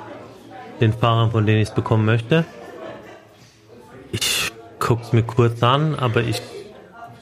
den 0.80 0.94
Fahrern, 0.94 1.32
von 1.32 1.46
denen 1.46 1.62
ich 1.62 1.70
es 1.70 1.76
bekommen 1.76 2.06
möchte. 2.06 2.46
Ich 4.12 4.52
gucke 4.80 5.02
es 5.02 5.14
mir 5.14 5.24
kurz 5.24 5.62
an, 5.64 5.96
aber 5.96 6.22
ich 6.22 6.42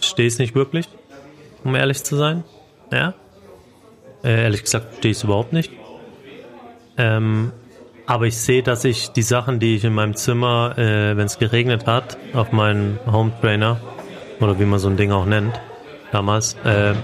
stehe 0.01 0.27
es 0.27 0.37
nicht 0.37 0.55
wirklich, 0.55 0.87
um 1.63 1.73
ehrlich 1.75 2.03
zu 2.03 2.15
sein. 2.15 2.43
Ja. 2.91 3.13
Äh, 4.25 4.43
ehrlich 4.43 4.63
gesagt 4.63 4.87
verstehe 4.87 5.11
ich 5.11 5.17
es 5.17 5.23
überhaupt 5.23 5.53
nicht. 5.53 5.71
Ähm, 6.97 7.51
aber 8.07 8.25
ich 8.25 8.37
sehe, 8.37 8.63
dass 8.63 8.83
ich 8.83 9.11
die 9.11 9.21
Sachen, 9.21 9.59
die 9.59 9.75
ich 9.75 9.83
in 9.83 9.93
meinem 9.93 10.15
Zimmer, 10.15 10.77
äh, 10.77 11.15
wenn 11.15 11.25
es 11.25 11.37
geregnet 11.37 11.85
hat, 11.85 12.17
auf 12.33 12.51
meinen 12.51 12.99
Home 13.05 13.31
Trainer 13.39 13.79
oder 14.39 14.59
wie 14.59 14.65
man 14.65 14.79
so 14.79 14.89
ein 14.89 14.97
Ding 14.97 15.11
auch 15.11 15.25
nennt, 15.25 15.59
damals, 16.11 16.55
äh, 16.63 16.95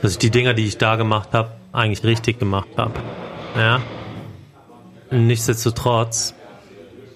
dass 0.00 0.12
ich 0.12 0.18
die 0.18 0.30
Dinger, 0.30 0.54
die 0.54 0.66
ich 0.66 0.78
da 0.78 0.96
gemacht 0.96 1.30
habe, 1.32 1.52
eigentlich 1.72 2.04
richtig 2.04 2.38
gemacht 2.38 2.68
habe. 2.76 2.94
Ja. 3.56 3.80
Nichtsdestotrotz, 5.10 6.34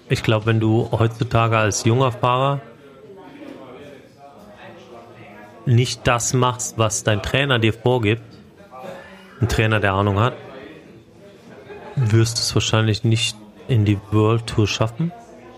ich 0.09 0.21
glaube, 0.21 0.47
wenn 0.47 0.59
du 0.59 0.89
heutzutage 0.91 1.57
als 1.57 1.85
junger 1.85 2.11
Fahrer 2.11 2.61
nicht 5.65 6.05
das 6.05 6.33
machst, 6.33 6.77
was 6.77 7.03
dein 7.03 7.21
Trainer 7.21 7.57
dir 7.57 7.73
vorgibt, 7.73 8.34
ein 9.41 9.47
Trainer, 9.47 9.79
der 9.79 9.93
Ahnung 9.93 10.19
hat, 10.19 10.33
wirst 11.95 12.37
du 12.37 12.41
es 12.41 12.55
wahrscheinlich 12.55 13.03
nicht 13.03 13.37
in 13.67 13.85
die 13.85 13.99
World 14.11 14.47
Tour 14.47 14.67
schaffen. 14.67 15.11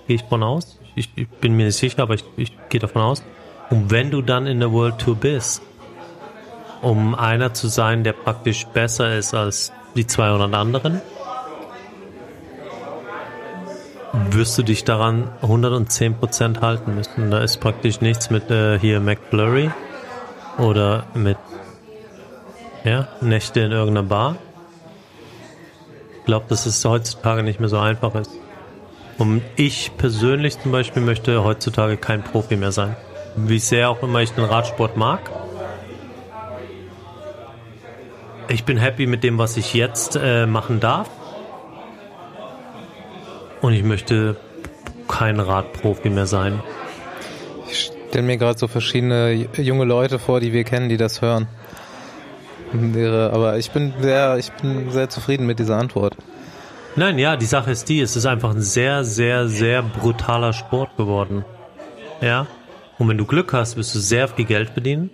Gehe 0.08 0.16
ich 0.16 0.24
von 0.24 0.44
aus. 0.44 0.80
Ich, 0.96 1.10
ich 1.16 1.28
bin 1.28 1.56
mir 1.56 1.66
nicht 1.66 1.78
sicher, 1.78 2.04
aber 2.04 2.16
ich, 2.16 2.24
ich 2.38 2.54
gehe 2.70 2.80
davon 2.80 3.02
aus. 3.02 3.24
Und 3.70 3.92
wenn 3.92 4.12
du 4.12 4.22
dann 4.22 4.48
in 4.48 4.60
der 4.60 4.72
World 4.72 5.00
Tour 5.00 5.16
bist, 5.16 5.62
um 6.82 7.16
einer 7.16 7.54
zu 7.54 7.68
sein, 7.68 8.04
der 8.04 8.14
praktisch 8.14 8.66
besser 8.68 9.16
ist 9.16 9.34
als 9.34 9.74
die 9.96 10.08
200 10.08 10.54
anderen, 10.54 11.02
wirst 14.32 14.58
du 14.58 14.64
dich 14.64 14.84
daran 14.84 15.30
110% 15.42 16.62
halten 16.62 16.96
müssen. 16.96 17.32
Da 17.32 17.40
ist 17.40 17.58
praktisch 17.58 18.02
nichts 18.02 18.30
mit 18.30 18.50
äh, 18.50 18.80
hier 18.80 19.00
McFlurry 19.00 19.72
oder 20.58 21.06
mit 21.14 21.38
ja, 22.88 23.08
Nächte 23.22 23.60
in 23.60 23.72
irgendeiner 23.72 24.08
Bar. 24.08 24.38
Ich 26.20 26.26
glaube, 26.26 26.46
dass 26.50 26.66
es 26.66 26.84
heutzutage 26.84 27.44
nicht 27.44 27.60
mehr 27.60 27.70
so 27.70 27.78
einfach 27.78 28.16
ist. 28.16 28.32
Und 29.18 29.42
ich 29.56 29.92
persönlich 29.98 30.60
zum 30.60 30.72
Beispiel 30.72 31.02
möchte 31.02 31.44
heutzutage 31.44 31.98
kein 31.98 32.24
Profi 32.24 32.56
mehr 32.56 32.72
sein. 32.72 32.96
Wie 33.36 33.60
sehr 33.60 33.90
auch 33.90 34.04
immer 34.04 34.22
ich 34.22 34.32
den 34.32 34.44
Radsport 34.44 34.96
mag. 34.96 35.20
Ich 38.50 38.64
bin 38.64 38.78
happy 38.78 39.08
mit 39.08 39.24
dem, 39.24 39.38
was 39.38 39.58
ich 39.58 39.74
jetzt 39.74 40.16
äh, 40.16 40.46
machen 40.46 40.80
darf. 40.80 41.10
Und 43.62 43.74
ich 43.74 43.84
möchte 43.84 44.38
kein 45.08 45.40
Radprofi 45.40 46.10
mehr 46.10 46.28
sein. 46.28 46.62
Ich 47.70 47.92
stelle 48.10 48.26
mir 48.26 48.38
gerade 48.38 48.58
so 48.58 48.68
verschiedene 48.68 49.34
junge 49.58 49.86
Leute 49.86 50.20
vor, 50.20 50.40
die 50.40 50.54
wir 50.54 50.64
kennen, 50.64 50.90
die 50.90 50.98
das 50.98 51.22
hören. 51.22 51.48
Aber 52.74 53.58
ich 53.58 53.72
bin 53.72 53.94
sehr, 54.02 54.38
ich 54.38 54.52
bin 54.52 54.92
sehr 54.92 55.10
zufrieden 55.10 55.46
mit 55.46 55.60
dieser 55.60 55.78
Antwort. 55.78 56.16
Nein, 56.96 57.20
ja, 57.20 57.38
die 57.38 57.46
Sache 57.46 57.72
ist 57.72 57.88
die, 57.90 58.02
es 58.02 58.16
ist 58.16 58.26
einfach 58.26 58.52
ein 58.52 58.62
sehr, 58.62 59.04
sehr, 59.04 59.48
sehr 59.48 59.84
brutaler 59.84 60.52
Sport 60.52 60.98
geworden. 60.98 61.46
Ja. 62.22 62.48
Und 62.98 63.08
wenn 63.08 63.18
du 63.18 63.26
Glück 63.26 63.54
hast, 63.54 63.78
wirst 63.78 63.94
du 63.94 64.00
sehr 64.00 64.28
viel 64.28 64.46
Geld 64.46 64.72
verdienen. 64.72 65.12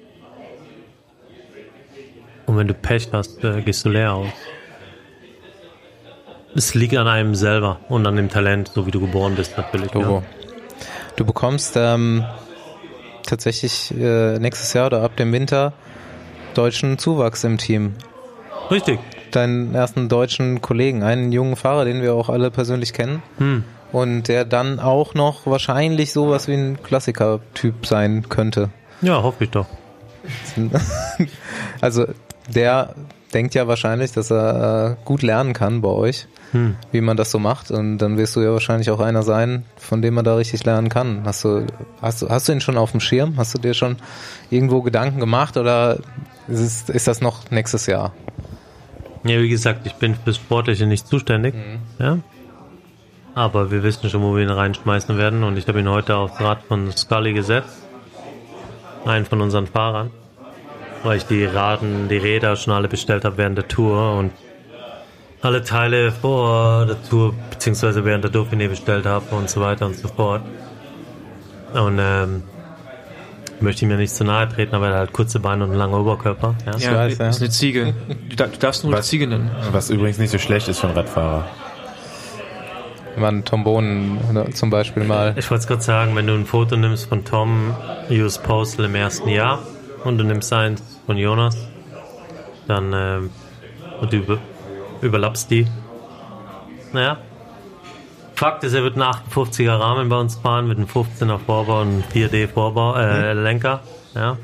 Und 2.45 2.57
wenn 2.57 2.67
du 2.67 2.73
Pech 2.73 3.09
hast, 3.11 3.43
äh, 3.43 3.61
gehst 3.61 3.85
du 3.85 3.89
leer 3.89 4.13
aus. 4.13 4.30
Es 6.55 6.73
liegt 6.75 6.95
an 6.95 7.07
einem 7.07 7.35
selber 7.35 7.80
und 7.89 8.05
an 8.05 8.15
dem 8.15 8.30
Talent, 8.30 8.69
so 8.73 8.85
wie 8.85 8.91
du 8.91 9.01
geboren 9.01 9.35
bist, 9.35 9.57
natürlich. 9.57 9.93
Ja. 9.93 10.23
Du 11.15 11.25
bekommst 11.25 11.75
ähm, 11.75 12.23
tatsächlich 13.25 13.93
äh, 13.97 14.39
nächstes 14.39 14.73
Jahr 14.73 14.88
oder 14.88 15.01
ab 15.01 15.15
dem 15.17 15.34
Winter 15.34 15.73
deutschen 16.53 16.97
Zuwachs 16.97 17.43
im 17.43 17.57
Team. 17.57 17.93
Richtig. 18.71 18.99
Deinen 19.31 19.73
ersten 19.73 20.09
deutschen 20.09 20.61
Kollegen, 20.61 21.03
einen 21.03 21.31
jungen 21.31 21.55
Fahrer, 21.55 21.85
den 21.85 22.01
wir 22.01 22.13
auch 22.13 22.30
alle 22.30 22.51
persönlich 22.51 22.93
kennen. 22.93 23.21
Hm. 23.38 23.63
Und 23.91 24.27
der 24.27 24.45
dann 24.45 24.80
auch 24.80 25.13
noch 25.13 25.45
wahrscheinlich 25.45 26.13
sowas 26.13 26.47
wie 26.47 26.53
ein 26.53 26.81
Klassiker-Typ 26.81 27.85
sein 27.85 28.27
könnte. 28.30 28.69
Ja, 29.01 29.21
hoffe 29.21 29.43
ich 29.43 29.49
doch. 29.51 29.67
Also 31.81 32.05
der 32.47 32.95
denkt 33.34 33.55
ja 33.55 33.67
wahrscheinlich, 33.67 34.13
dass 34.13 34.31
er 34.31 34.97
äh, 35.01 35.05
gut 35.05 35.21
lernen 35.21 35.53
kann 35.53 35.81
bei 35.81 35.89
euch 35.89 36.27
hm. 36.53 36.75
wie 36.91 37.01
man 37.01 37.17
das 37.17 37.31
so 37.31 37.39
macht. 37.39 37.71
Und 37.71 37.97
dann 37.97 38.17
wirst 38.17 38.35
du 38.35 38.41
ja 38.41 38.51
wahrscheinlich 38.53 38.89
auch 38.91 38.99
einer 38.99 39.23
sein, 39.23 39.65
von 39.75 40.01
dem 40.01 40.13
man 40.13 40.23
da 40.23 40.35
richtig 40.35 40.63
lernen 40.63 40.88
kann. 40.88 41.23
Hast 41.25 41.43
du, 41.43 41.65
hast 42.01 42.21
du, 42.21 42.30
hast 42.30 42.47
du 42.47 42.53
ihn 42.53 42.61
schon 42.61 42.77
auf 42.77 42.91
dem 42.91 42.99
Schirm? 42.99 43.34
Hast 43.38 43.53
du 43.53 43.59
dir 43.59 43.73
schon 43.73 43.97
irgendwo 44.49 44.81
Gedanken 44.81 45.19
gemacht 45.19 45.57
oder 45.57 45.97
ist, 46.48 46.90
ist 46.90 47.07
das 47.07 47.22
noch 47.22 47.52
nächstes 47.52 47.86
Jahr? 47.86 48.14
Ja, 49.24 49.40
wie 49.40 49.49
gesagt, 49.49 49.86
ich 49.86 49.94
bin 49.94 50.15
fürs 50.15 50.36
Sportliche 50.36 50.86
nicht 50.86 51.07
zuständig. 51.07 51.56
Mhm. 51.56 51.80
Ja. 51.98 52.18
Aber 53.36 53.72
wir 53.72 53.84
wissen 53.84 54.10
schon, 54.10 54.22
wo 54.22 54.36
wir 54.36 54.44
ihn 54.44 54.49
reinschmeißen 54.49 55.18
werden. 55.18 55.44
Und 55.44 55.57
ich 55.57 55.68
habe 55.68 55.80
ihn 55.80 55.90
heute 55.90 56.15
aufs 56.15 56.40
Rad 56.40 56.64
von 56.64 56.91
Scully 56.91 57.34
gesetzt. 57.34 57.88
Einen 59.06 59.26
von 59.26 59.41
unseren 59.41 59.68
Fahrern. 59.68 60.11
Weil 61.03 61.18
ich 61.18 61.26
die 61.26 61.45
Raden, 61.45 62.10
die 62.10 62.18
Räder 62.18 62.56
schon 62.56 62.74
alle 62.74 62.88
bestellt 62.88 63.26
habe 63.26 63.38
während 63.38 63.57
der 63.57 63.68
Tour 63.68 64.18
und 64.18 64.32
alle 65.41 65.64
Teile 65.64 66.11
vor 66.11 66.86
der 66.86 67.03
Tour 67.03 67.34
beziehungsweise 67.49 68.06
während 68.06 68.24
der 68.24 68.32
Dauphiné 68.32 68.70
bestellt 68.70 69.06
habe 69.06 69.36
und 69.36 69.49
so 69.49 69.60
weiter 69.60 69.86
und 69.86 69.95
so 69.95 70.07
fort. 70.07 70.41
Und 71.74 71.99
ähm, 71.99 72.44
möchte 73.64 73.85
ich 73.85 73.90
mir 73.90 73.98
nicht 73.98 74.14
zu 74.14 74.23
nahe 74.23 74.48
treten, 74.48 74.76
aber 74.76 74.88
er 74.88 74.94
hat 74.94 74.99
halt 74.99 75.14
kurze 75.14 75.40
Beine 75.40 75.64
und 75.64 75.72
einen 75.72 75.80
langen 75.80 75.94
Oberkörper. 75.95 76.56
Ja, 76.65 76.77
ja 76.77 76.95
weiß, 76.98 77.18
ja. 77.18 77.30
ist 77.30 77.41
eine 77.41 77.49
Ziege. 77.49 77.94
Du, 78.30 78.48
darfst 78.60 78.84
nur 78.84 78.94
was, 78.94 79.07
Ziege 79.07 79.27
nennen. 79.27 79.49
Was 79.72 79.90
übrigens 79.90 80.18
nicht 80.18 80.31
so 80.31 80.38
schlecht 80.38 80.68
ist 80.68 80.80
für 80.80 80.88
einen 80.88 80.98
Radfahrer. 80.98 81.48
Man 83.15 83.45
Tombonen 83.45 84.34
ne, 84.34 84.49
zum 84.52 84.69
Beispiel 84.69 85.03
mal. 85.03 85.35
Ich 85.38 85.49
wollte 85.49 85.61
es 85.61 85.68
gerade 85.68 85.81
sagen, 85.81 86.15
wenn 86.15 86.26
du 86.26 86.34
ein 86.34 86.45
Foto 86.45 86.76
nimmst 86.76 87.06
von 87.07 87.23
Tom 87.26 87.76
US 88.10 88.40
Postal 88.40 88.85
im 88.85 88.95
ersten 88.95 89.30
Jahr 89.30 89.60
und 90.03 90.18
du 90.18 90.23
nimmst 90.23 90.52
eins 90.52 90.81
von 91.06 91.18
Jonas, 91.18 91.56
dann 92.68 92.91
ähm, 92.94 93.30
und 94.02 94.11
du 94.11 94.40
überlappst 95.02 95.52
die. 95.52 95.68
Naja. 96.91 97.18
Fakt 98.44 98.65
ist, 98.65 98.74
er 98.74 98.84
wird 98.84 98.95
einen 98.95 99.03
58er 99.03 99.80
Rahmen 99.80 100.10
bei 100.10 100.18
uns 100.18 100.36
fahren 100.36 100.68
mit 100.68 100.78
einem 100.78 100.88
15er 100.88 101.38
Vorbau 101.38 101.80
und 101.80 101.88
einem 101.88 102.03
4D 102.14 102.49
Vorbau, 102.49 102.94
äh, 102.94 103.34
mhm. 103.34 103.41
Lenker. 103.41 103.80
Ja. 104.15 104.38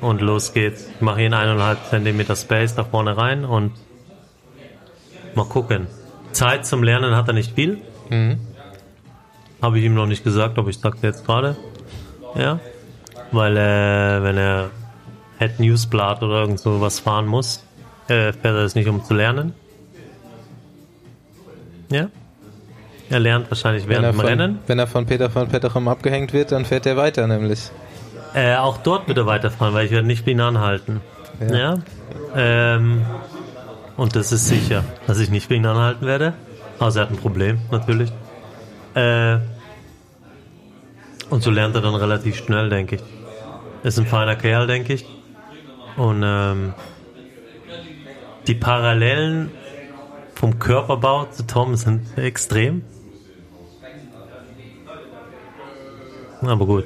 Und 0.00 0.20
los 0.20 0.52
geht's. 0.52 0.88
Ich 0.94 1.00
mache 1.00 1.22
hier 1.22 1.36
einen 1.36 1.58
1,5 1.58 1.76
cm 1.90 2.36
Space 2.36 2.76
da 2.76 2.84
vorne 2.84 3.16
rein 3.16 3.44
und 3.44 3.72
mal 5.34 5.44
gucken. 5.44 5.88
Zeit 6.30 6.66
zum 6.66 6.84
Lernen 6.84 7.16
hat 7.16 7.26
er 7.26 7.34
nicht 7.34 7.56
viel. 7.56 7.78
Mhm. 8.10 8.38
Habe 9.60 9.80
ich 9.80 9.84
ihm 9.84 9.94
noch 9.94 10.06
nicht 10.06 10.22
gesagt, 10.22 10.56
aber 10.56 10.70
ich 10.70 10.78
sagte 10.78 11.04
jetzt 11.04 11.26
gerade. 11.26 11.56
Ja. 12.36 12.60
Weil 13.32 13.56
äh, 13.56 14.22
wenn 14.22 14.38
er 14.38 14.70
Head 15.40 15.58
Newsblatt 15.58 16.22
oder 16.22 16.42
irgend 16.42 16.60
so 16.60 16.80
was 16.80 17.00
fahren 17.00 17.26
muss, 17.26 17.64
äh, 18.06 18.32
fährt 18.32 18.44
er 18.44 18.58
es 18.58 18.76
nicht 18.76 18.88
um 18.88 19.04
zu 19.04 19.14
lernen. 19.14 19.52
Ja. 21.90 22.06
Er 23.08 23.20
lernt 23.20 23.50
wahrscheinlich 23.50 23.88
während 23.88 24.06
dem 24.06 24.20
Rennen. 24.20 24.58
Wenn 24.66 24.78
er 24.78 24.86
von 24.86 25.06
Peter 25.06 25.30
von 25.30 25.48
Petterem 25.48 25.88
abgehängt 25.88 26.32
wird, 26.32 26.52
dann 26.52 26.64
fährt 26.64 26.86
er 26.86 26.96
weiter 26.96 27.26
nämlich. 27.26 27.70
Äh, 28.34 28.56
auch 28.56 28.78
dort 28.78 29.08
wird 29.08 29.18
er 29.18 29.26
weiterfahren, 29.26 29.74
weil 29.74 29.86
ich 29.86 29.92
werde 29.92 30.06
nicht 30.06 30.26
ihn 30.26 30.40
anhalten. 30.40 31.00
Ja. 31.40 31.56
ja? 31.56 31.78
Ähm, 32.34 33.06
und 33.96 34.16
das 34.16 34.32
ist 34.32 34.46
sicher, 34.46 34.84
dass 35.06 35.18
ich 35.20 35.30
nicht 35.30 35.50
ihn 35.50 35.64
anhalten 35.64 36.06
werde. 36.06 36.34
Also 36.78 36.98
er 36.98 37.06
hat 37.06 37.10
ein 37.10 37.16
Problem, 37.16 37.60
natürlich. 37.70 38.12
Äh, 38.94 39.38
und 41.30 41.42
so 41.42 41.50
lernt 41.50 41.74
er 41.74 41.80
dann 41.80 41.94
relativ 41.94 42.36
schnell, 42.36 42.68
denke 42.68 42.96
ich. 42.96 43.02
Ist 43.82 43.98
ein 43.98 44.06
feiner 44.06 44.36
Kerl, 44.36 44.66
denke 44.66 44.92
ich. 44.92 45.06
Und 45.96 46.22
ähm, 46.24 46.74
die 48.46 48.54
Parallelen 48.54 49.50
vom 50.34 50.58
Körperbau 50.58 51.24
zu 51.26 51.46
Tom 51.46 51.74
sind 51.76 52.18
extrem. 52.18 52.82
Aber 56.48 56.66
gut, 56.66 56.84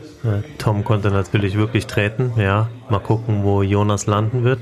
Tom 0.58 0.84
konnte 0.84 1.10
natürlich 1.10 1.56
wirklich 1.56 1.86
treten. 1.86 2.32
Ja, 2.36 2.68
mal 2.88 3.00
gucken, 3.00 3.44
wo 3.44 3.62
Jonas 3.62 4.06
landen 4.06 4.44
wird. 4.44 4.60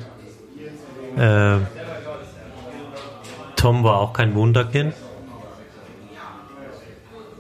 Äh, 1.16 1.58
Tom 3.56 3.84
war 3.84 3.98
auch 3.98 4.12
kein 4.12 4.34
Wunderkind. 4.34 4.94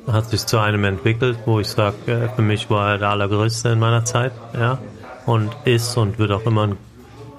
Hat 0.06 0.30
sich 0.30 0.46
zu 0.46 0.58
einem 0.58 0.84
entwickelt, 0.84 1.38
wo 1.44 1.60
ich 1.60 1.68
sage, 1.68 1.96
äh, 2.06 2.28
für 2.34 2.42
mich 2.42 2.70
war 2.70 2.92
er 2.92 2.98
der 2.98 3.10
allergrößte 3.10 3.68
in 3.68 3.78
meiner 3.78 4.04
Zeit. 4.04 4.32
Ja, 4.54 4.78
und 5.26 5.50
ist 5.64 5.96
und 5.96 6.18
wird 6.18 6.32
auch 6.32 6.46
immer 6.46 6.68
ein 6.68 6.76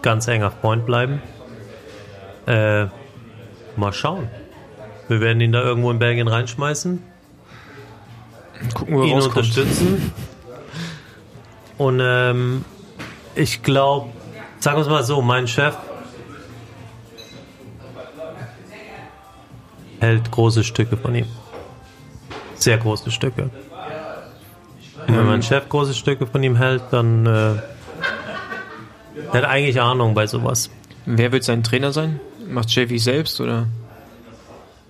ganz 0.01 0.27
enger 0.27 0.51
Freund 0.51 0.85
bleiben. 0.85 1.21
Äh, 2.45 2.87
Mal 3.79 3.93
schauen. 3.93 4.29
Wir 5.07 5.21
werden 5.21 5.39
ihn 5.39 5.53
da 5.53 5.63
irgendwo 5.63 5.89
in 5.89 5.99
Belgien 5.99 6.27
reinschmeißen. 6.27 7.01
Gucken 8.73 8.97
wir, 8.97 9.05
ihn 9.05 9.13
rauskommt. 9.13 9.37
unterstützen. 9.37 10.11
Und 11.77 12.01
ähm, 12.01 12.65
ich 13.35 13.63
glaube, 13.63 14.09
sagen 14.59 14.77
wir 14.77 14.81
es 14.81 14.89
mal 14.89 15.03
so, 15.03 15.21
mein 15.21 15.47
Chef 15.47 15.75
hält 19.99 20.31
große 20.31 20.63
Stücke 20.63 20.97
von 20.97 21.15
ihm. 21.15 21.27
Sehr 22.55 22.77
große 22.77 23.11
Stücke. 23.11 23.49
Und 25.07 25.17
wenn 25.17 25.25
mein 25.25 25.41
Chef 25.41 25.69
große 25.69 25.93
Stücke 25.93 26.27
von 26.27 26.43
ihm 26.43 26.55
hält, 26.57 26.83
dann 26.91 27.25
äh, 27.25 27.55
der 29.33 29.41
hat 29.41 29.45
eigentlich 29.45 29.79
Ahnung 29.81 30.13
bei 30.13 30.27
sowas. 30.27 30.69
Wer 31.05 31.31
wird 31.31 31.43
sein 31.43 31.63
Trainer 31.63 31.91
sein? 31.91 32.19
Macht 32.47 32.69
JV 32.71 32.97
selbst 32.97 33.39
oder? 33.41 33.67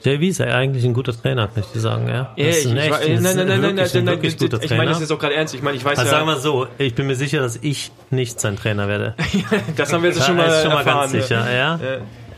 JV 0.02 0.22
ist 0.30 0.38
ja 0.40 0.46
eigentlich 0.48 0.86
ein 0.86 0.94
guter 0.94 1.12
Trainer, 1.12 1.48
kann 1.50 1.62
ich 1.64 1.72
dir 1.74 1.80
sagen, 1.82 2.08
ja. 2.08 2.34
Ja, 2.38 2.48
ist 2.48 2.66
ich, 2.66 2.72
ein 2.72 2.78
echt- 2.78 2.92
war- 2.92 3.00
nein, 3.00 3.12
ist 3.12 3.22
nein, 3.22 3.36
nein, 3.36 3.48
nein, 3.48 3.62
nein, 3.62 3.76
nein, 3.76 3.86
ich 3.86 3.94
meine 3.94 4.18
das 4.18 4.62
Trainer. 4.70 5.00
jetzt 5.00 5.12
auch 5.12 5.20
gerade 5.20 5.36
ernst. 5.36 5.54
Ich 5.56 5.62
meine, 5.62 5.76
ich 5.78 5.84
weiß 5.84 6.00
Also 6.00 6.12
ja, 6.12 6.18
sagen 6.20 6.28
wir 6.30 6.38
so, 6.38 6.68
ich 6.78 6.96
bin 6.96 7.08
mir 7.08 7.16
sicher, 7.16 7.40
dass 7.42 7.58
ich 7.62 7.92
nicht 8.10 8.40
sein 8.40 8.56
Trainer 8.56 8.88
werde. 8.88 9.16
das 9.76 9.92
haben 9.92 10.04
wir 10.04 10.12
jetzt 10.12 10.26
schon 10.26 10.38
Ja, 10.38 10.44
mal, 10.46 10.50
ist 10.54 10.62
schon 10.62 10.72
mal 10.72 10.78
erfahren. 10.86 11.12
ganz 11.12 11.12
sicher, 11.12 11.46
ja. 11.54 11.80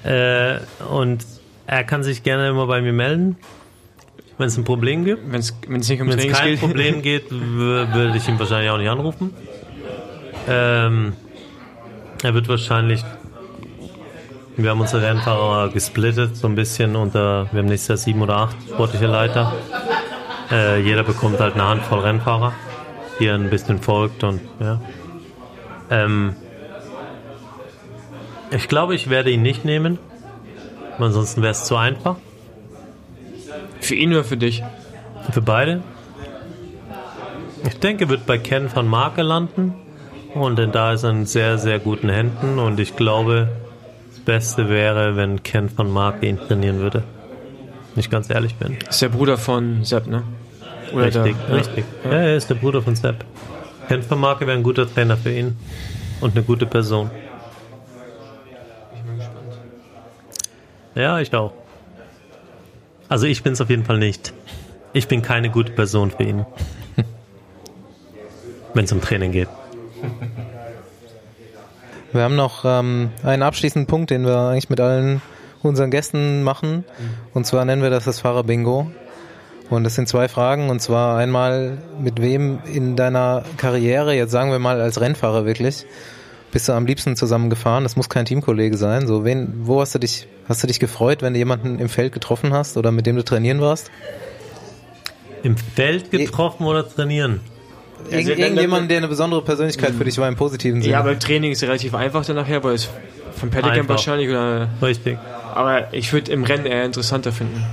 Äh, 0.04 0.60
und 0.92 1.24
er 1.68 1.84
kann 1.84 2.04
sich 2.04 2.24
gerne 2.24 2.50
immer 2.50 2.66
bei 2.66 2.82
mir 2.82 2.94
melden, 2.94 3.38
wenn 4.40 4.48
es 4.48 4.58
ein 4.58 4.64
Problem 4.64 5.06
gibt. 5.06 5.32
Wenn 5.32 5.40
es 5.42 5.54
nicht 5.68 6.02
um 6.02 6.10
Wenn 6.10 6.18
es 6.18 6.28
kein. 6.36 6.58
Problem 6.58 7.02
geht, 7.04 7.26
würde 7.30 8.18
ich 8.18 8.28
ihn 8.28 8.40
wahrscheinlich 8.40 8.72
auch 8.72 8.78
nicht 8.80 8.90
anrufen. 8.90 9.36
Ähm, 10.50 11.14
er 12.24 12.34
wird 12.34 12.48
wahrscheinlich. 12.48 13.04
Wir 14.64 14.70
haben 14.70 14.82
unsere 14.82 15.02
Rennfahrer 15.02 15.70
gesplittet, 15.70 16.36
so 16.38 16.48
ein 16.48 16.56
bisschen 16.56 16.96
unter. 16.96 17.48
Wir 17.52 17.60
haben 17.60 17.68
nächstes 17.68 17.88
Jahr 17.88 17.98
sieben 17.98 18.22
oder 18.22 18.38
acht 18.38 18.56
sportliche 18.70 19.08
Leiter. 19.08 19.54
Äh, 20.52 20.82
jeder 20.82 21.04
bekommt 21.04 21.40
halt 21.40 21.56
eine 21.56 21.68
Handvoll 21.68 22.00
Rennfahrer, 22.00 22.54
die 23.20 23.28
er 23.28 23.36
ein 23.36 23.50
bisschen 23.50 23.82
folgt 23.82 24.24
und 24.24 24.42
ja. 24.60 24.80
Ähm, 25.90 26.36
ich 28.52 28.68
glaube, 28.68 28.96
ich 28.96 29.10
werde 29.10 29.32
ihn 29.32 29.42
nicht 29.42 29.66
nehmen. 29.66 29.98
Ansonsten 31.00 31.42
wäre 31.42 31.52
es 31.52 31.66
zu 31.66 31.78
einfach. 31.78 32.18
Für 33.80 33.96
ihn 33.96 34.12
oder 34.12 34.24
für 34.24 34.38
dich? 34.38 34.64
Für 35.32 35.42
beide? 35.42 35.82
Ich 37.66 37.80
denke, 37.80 38.06
er 38.06 38.10
wird 38.10 38.26
bei 38.26 38.38
Ken 38.38 38.70
van 38.74 38.88
Marke 38.88 39.22
landen. 39.22 39.74
Und 40.34 40.60
denn 40.60 40.72
da 40.72 40.94
ist 40.94 41.04
er 41.04 41.10
in 41.10 41.26
sehr, 41.26 41.58
sehr 41.58 41.80
guten 41.80 42.10
Händen. 42.10 42.60
Und 42.60 42.80
ich 42.80 42.96
glaube, 42.96 43.50
Beste 44.26 44.70
wäre, 44.70 45.16
wenn 45.16 45.44
Ken 45.44 45.70
van 45.76 45.90
Marke 45.90 46.28
ihn 46.28 46.38
trainieren 46.38 46.80
würde. 46.80 47.04
Wenn 47.94 48.00
ich 48.00 48.10
ganz 48.10 48.30
ehrlich 48.30 48.56
bin. 48.56 48.78
Ist 48.90 49.02
der 49.02 49.10
Bruder 49.10 49.38
von 49.38 49.84
Sepp, 49.84 50.08
ne? 50.08 50.24
Oder 50.94 51.06
Richtig, 51.06 51.36
der, 51.48 51.58
richtig. 51.58 51.86
Ja, 52.04 52.12
er 52.12 52.36
ist 52.36 52.50
der 52.50 52.56
Bruder 52.56 52.82
von 52.82 52.96
Sepp. 52.96 53.26
Ken 53.88 54.10
van 54.10 54.20
Marke 54.20 54.48
wäre 54.48 54.58
ein 54.58 54.64
guter 54.64 54.92
Trainer 54.92 55.18
für 55.18 55.32
ihn. 55.32 55.58
Und 56.22 56.36
eine 56.36 56.44
gute 56.44 56.66
Person. 56.66 57.10
Ja, 60.94 61.20
ich 61.20 61.34
auch. 61.34 61.54
Also 63.10 63.26
ich 63.26 63.44
bin 63.44 63.54
es 63.54 63.62
auf 63.62 63.70
jeden 63.70 63.86
Fall 63.86 63.98
nicht. 63.98 64.34
Ich 64.94 65.08
bin 65.08 65.22
keine 65.22 65.50
gute 65.50 65.72
Person 65.72 66.12
für 66.12 66.24
ihn. 66.24 66.46
Wenn 68.74 68.86
es 68.86 68.92
um 68.92 69.02
Training 69.02 69.32
geht. 69.32 69.50
Wir 72.14 72.24
haben 72.24 72.36
noch 72.36 72.66
ähm, 72.66 73.12
einen 73.24 73.44
abschließenden 73.44 73.88
Punkt, 73.88 74.10
den 74.10 74.26
wir 74.26 74.38
eigentlich 74.38 74.70
mit 74.70 74.82
allen 74.82 75.22
unseren 75.64 75.92
Gästen 75.92 76.44
machen. 76.44 76.84
Und 77.34 77.46
zwar 77.46 77.64
nennen 77.66 77.82
wir 77.82 77.90
das 77.90 78.06
das 78.06 78.20
Fahrer-Bingo. 78.20 78.92
Und 79.70 79.86
das 79.86 79.96
sind 79.96 80.10
zwei 80.10 80.28
Fragen. 80.28 80.70
Und 80.70 80.82
zwar 80.82 81.18
einmal, 81.18 81.78
mit 82.00 82.22
wem 82.22 82.60
in 82.66 82.98
deiner 82.98 83.44
Karriere, 83.56 84.14
jetzt 84.14 84.32
sagen 84.32 84.52
wir 84.52 84.60
mal 84.60 84.82
als 84.82 85.00
Rennfahrer 85.00 85.46
wirklich, 85.46 85.86
bist 86.52 86.68
du 86.68 86.74
am 86.74 86.86
liebsten 86.86 87.16
zusammengefahren? 87.16 87.84
Das 87.84 87.96
muss 87.96 88.10
kein 88.10 88.26
Teamkollege 88.26 88.76
sein. 88.76 89.08
So, 89.08 89.24
wen, 89.24 89.54
wo 89.64 89.80
hast 89.80 89.96
du 89.96 90.00
dich, 90.00 90.28
hast 90.50 90.62
du 90.64 90.68
dich 90.68 90.82
gefreut, 90.82 91.22
wenn 91.22 91.34
du 91.34 91.40
jemanden 91.40 91.80
im 91.80 91.88
Feld 91.88 92.12
getroffen 92.12 92.52
hast 92.52 92.76
oder 92.76 92.92
mit 92.92 93.06
dem 93.06 93.16
du 93.16 93.24
trainieren 93.24 93.62
warst? 93.62 93.90
Im 95.44 95.56
Feld 95.56 96.12
getroffen 96.12 96.66
oder 96.66 96.88
trainieren? 96.88 97.40
Irgend, 98.10 98.28
wenn- 98.30 98.40
irgendjemand, 98.40 98.90
der 98.92 98.98
eine 98.98 99.08
besondere 99.08 99.42
Persönlichkeit 99.44 99.92
für 99.94 100.04
dich 100.04 100.18
war 100.18 100.28
im 100.28 100.36
positiven 100.36 100.82
Sinne. 100.82 100.94
Ja, 100.94 101.00
aber 101.00 101.12
im 101.14 101.20
Training 101.20 101.52
ist 101.52 101.62
es 101.62 101.68
relativ 101.68 101.94
einfach 101.94 102.26
dann 102.26 102.36
nachher, 102.36 102.64
weil 102.64 102.76
es 102.76 102.90
von 103.36 103.50
Pettigam 103.50 103.72
Einfach. 103.80 103.90
wahrscheinlich 103.90 104.30
oder. 104.30 104.68
Richtig. 104.82 105.18
Aber 105.54 105.94
ich 105.94 106.12
würde 106.14 106.32
im 106.32 106.44
Rennen 106.44 106.66
eher 106.66 106.86
interessanter 106.86 107.32
finden. 107.32 107.64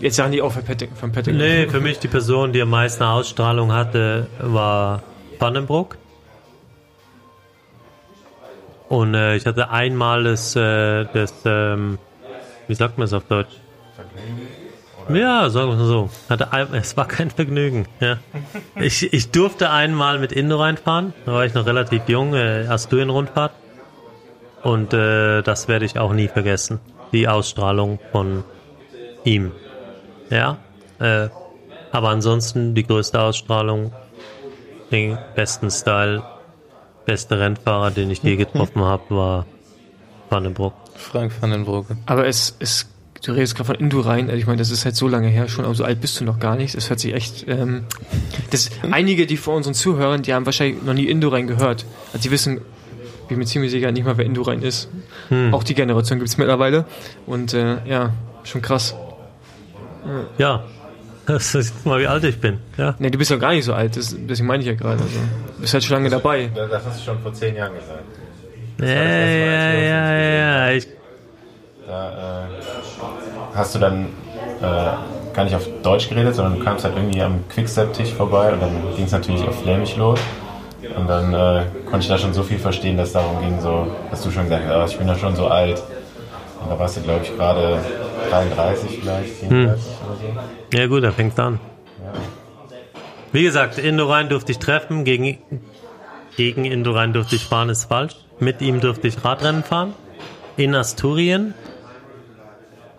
Jetzt 0.00 0.16
sagen 0.16 0.32
die 0.32 0.42
auch. 0.42 0.52
Von 0.52 0.64
Pettigam. 1.12 1.38
Nee, 1.38 1.66
für 1.68 1.80
mich 1.80 1.98
die 1.98 2.08
Person, 2.08 2.52
die 2.52 2.60
am 2.60 2.70
meisten 2.70 3.02
Ausstrahlung 3.04 3.72
hatte, 3.72 4.26
war 4.40 5.02
Pannenbrook. 5.38 5.96
Und 8.88 9.14
äh, 9.14 9.36
ich 9.36 9.46
hatte 9.46 9.70
einmal 9.70 10.24
das, 10.24 10.54
äh, 10.56 11.06
das 11.12 11.32
ähm, 11.44 11.98
wie 12.68 12.74
sagt 12.74 12.98
man 12.98 13.06
es 13.06 13.12
auf 13.12 13.24
Deutsch? 13.24 13.50
Ja, 15.08 15.48
sagen 15.50 15.68
wir 15.68 15.74
es 15.74 15.80
mal 15.80 15.86
so. 15.86 16.10
Hatte 16.28 16.48
es 16.72 16.96
war 16.96 17.06
kein 17.06 17.30
Vergnügen. 17.30 17.86
Ja. 18.00 18.18
Ich, 18.80 19.12
ich 19.12 19.30
durfte 19.30 19.70
einmal 19.70 20.18
mit 20.18 20.32
Indo 20.32 20.56
reinfahren. 20.60 21.14
Da 21.24 21.32
war 21.32 21.46
ich 21.46 21.54
noch 21.54 21.64
relativ 21.64 22.08
jung, 22.08 22.34
äh, 22.34 22.66
Asturien-Rundfahrt. 22.68 23.52
Und 24.62 24.92
äh, 24.92 25.42
das 25.42 25.68
werde 25.68 25.84
ich 25.84 25.98
auch 25.98 26.12
nie 26.12 26.28
vergessen. 26.28 26.78
Die 27.12 27.26
Ausstrahlung 27.26 27.98
von 28.12 28.44
ihm. 29.24 29.52
Ja. 30.28 30.58
Äh, 30.98 31.28
aber 31.92 32.10
ansonsten 32.10 32.74
die 32.74 32.84
größte 32.86 33.20
Ausstrahlung, 33.20 33.92
den 34.90 35.16
besten 35.34 35.70
Style, 35.70 36.22
beste 37.06 37.38
Rennfahrer, 37.38 37.90
den 37.90 38.10
ich 38.10 38.22
je 38.22 38.36
getroffen 38.44 38.82
habe, 38.82 39.04
war 39.08 39.46
Vandenbroek. 40.28 40.74
Frank 40.96 41.32
van 41.40 41.50
den 41.50 41.64
Broeke. 41.64 41.96
Aber 42.06 42.26
es 42.26 42.50
ist. 42.58 42.90
Du 43.24 43.32
redest 43.32 43.54
gerade 43.56 43.66
von 43.66 43.76
Indurain, 43.76 44.26
also 44.26 44.38
ich 44.38 44.46
meine, 44.46 44.58
das 44.58 44.70
ist 44.70 44.84
halt 44.84 44.94
so 44.94 45.08
lange 45.08 45.28
her 45.28 45.48
schon, 45.48 45.64
aber 45.64 45.74
so 45.74 45.84
alt 45.84 46.00
bist 46.00 46.20
du 46.20 46.24
noch 46.24 46.38
gar 46.38 46.56
nicht. 46.56 46.74
Es 46.74 46.90
hört 46.90 47.00
sich 47.00 47.14
echt. 47.14 47.46
Ähm, 47.48 47.84
das, 48.50 48.70
einige, 48.90 49.26
die 49.26 49.36
von 49.36 49.56
unseren 49.56 49.74
Zuhörern, 49.74 50.22
die 50.22 50.34
haben 50.34 50.46
wahrscheinlich 50.46 50.82
noch 50.82 50.94
nie 50.94 51.06
Indurain 51.06 51.46
gehört. 51.46 51.86
Also 52.12 52.22
die 52.22 52.30
wissen, 52.30 52.60
bin 53.28 53.38
mir 53.38 53.46
ziemlich 53.46 53.70
sicher, 53.70 53.90
nicht 53.90 54.04
mal, 54.04 54.16
wer 54.16 54.24
Indurain 54.24 54.62
ist. 54.62 54.88
Auch 55.50 55.64
die 55.64 55.74
Generation 55.74 56.18
gibt 56.18 56.28
es 56.28 56.38
mittlerweile. 56.38 56.84
Und 57.26 57.52
äh, 57.54 57.78
ja, 57.86 58.12
schon 58.44 58.62
krass. 58.62 58.94
Ja, 60.38 60.64
das 61.26 61.54
ist 61.56 61.84
mal 61.84 62.00
wie 62.00 62.06
alt 62.06 62.22
ich 62.22 62.38
bin. 62.38 62.58
Ja. 62.76 62.94
Ne, 63.00 63.10
du 63.10 63.18
bist 63.18 63.32
doch 63.32 63.40
gar 63.40 63.52
nicht 63.52 63.64
so 63.64 63.74
alt, 63.74 63.96
das, 63.96 64.14
deswegen 64.16 64.46
meine 64.46 64.62
ich 64.62 64.68
ja 64.68 64.74
gerade. 64.74 65.02
Also, 65.02 65.18
du 65.56 65.60
bist 65.60 65.74
halt 65.74 65.82
schon 65.82 65.96
lange 65.96 66.10
dabei. 66.10 66.50
Das 66.54 66.84
hast 66.84 67.00
du 67.00 67.04
schon 67.04 67.18
vor 67.20 67.32
zehn 67.34 67.56
Jahren 67.56 67.74
gesagt. 67.74 68.04
Ja, 68.78 68.86
ja, 68.86 69.72
ja, 69.72 69.72
ja, 69.72 70.68
ja. 70.68 70.70
Ich, 70.70 70.86
Da 71.86 72.46
äh, 72.46 73.54
hast 73.54 73.74
du 73.74 73.78
dann 73.78 74.06
äh, 74.60 75.32
gar 75.32 75.44
nicht 75.44 75.54
auf 75.54 75.68
Deutsch 75.82 76.08
geredet, 76.08 76.34
sondern 76.34 76.58
du 76.58 76.64
kamst 76.64 76.84
halt 76.84 76.96
irgendwie 76.96 77.22
am 77.22 77.44
Quickstep-Tisch 77.48 78.12
vorbei 78.12 78.52
und 78.52 78.60
dann 78.60 78.72
ging 78.96 79.04
es 79.04 79.12
natürlich 79.12 79.46
auf 79.46 79.60
Flämisch 79.62 79.96
los. 79.96 80.18
Und 80.96 81.08
dann 81.08 81.32
äh, 81.32 81.64
konnte 81.84 82.00
ich 82.00 82.08
da 82.08 82.18
schon 82.18 82.32
so 82.32 82.42
viel 82.42 82.58
verstehen, 82.58 82.96
dass 82.96 83.08
es 83.08 83.12
darum 83.14 83.40
ging, 83.40 83.60
so, 83.60 83.86
dass 84.10 84.22
du 84.22 84.30
schon 84.30 84.44
gesagt 84.44 84.64
hast, 84.66 84.72
ah, 84.72 84.84
ich 84.86 84.98
bin 84.98 85.06
ja 85.06 85.16
schon 85.16 85.36
so 85.36 85.46
alt. 85.46 85.82
Und 86.62 86.70
da 86.70 86.78
warst 86.78 86.96
du, 86.96 87.02
glaube 87.02 87.20
ich, 87.22 87.36
gerade 87.36 87.78
33 88.30 89.00
vielleicht, 89.00 89.34
34 89.34 89.50
oder 89.54 89.76
so. 89.76 90.76
ja 90.76 90.86
gut, 90.86 91.04
da 91.04 91.12
fängt 91.12 91.38
an. 91.38 91.60
Wie 93.32 93.42
gesagt, 93.42 93.78
Indorein 93.78 94.28
durfte 94.28 94.52
ich 94.52 94.58
treffen, 94.58 95.04
gegen, 95.04 95.38
gegen 96.36 96.64
Indorein 96.64 97.12
durfte 97.12 97.36
ich 97.36 97.44
fahren, 97.44 97.68
ist 97.68 97.84
falsch. 97.84 98.16
Mit 98.40 98.60
ihm 98.60 98.80
durfte 98.80 99.08
ich 99.08 99.24
Radrennen 99.24 99.62
fahren. 99.62 99.94
In 100.56 100.74
Asturien. 100.74 101.54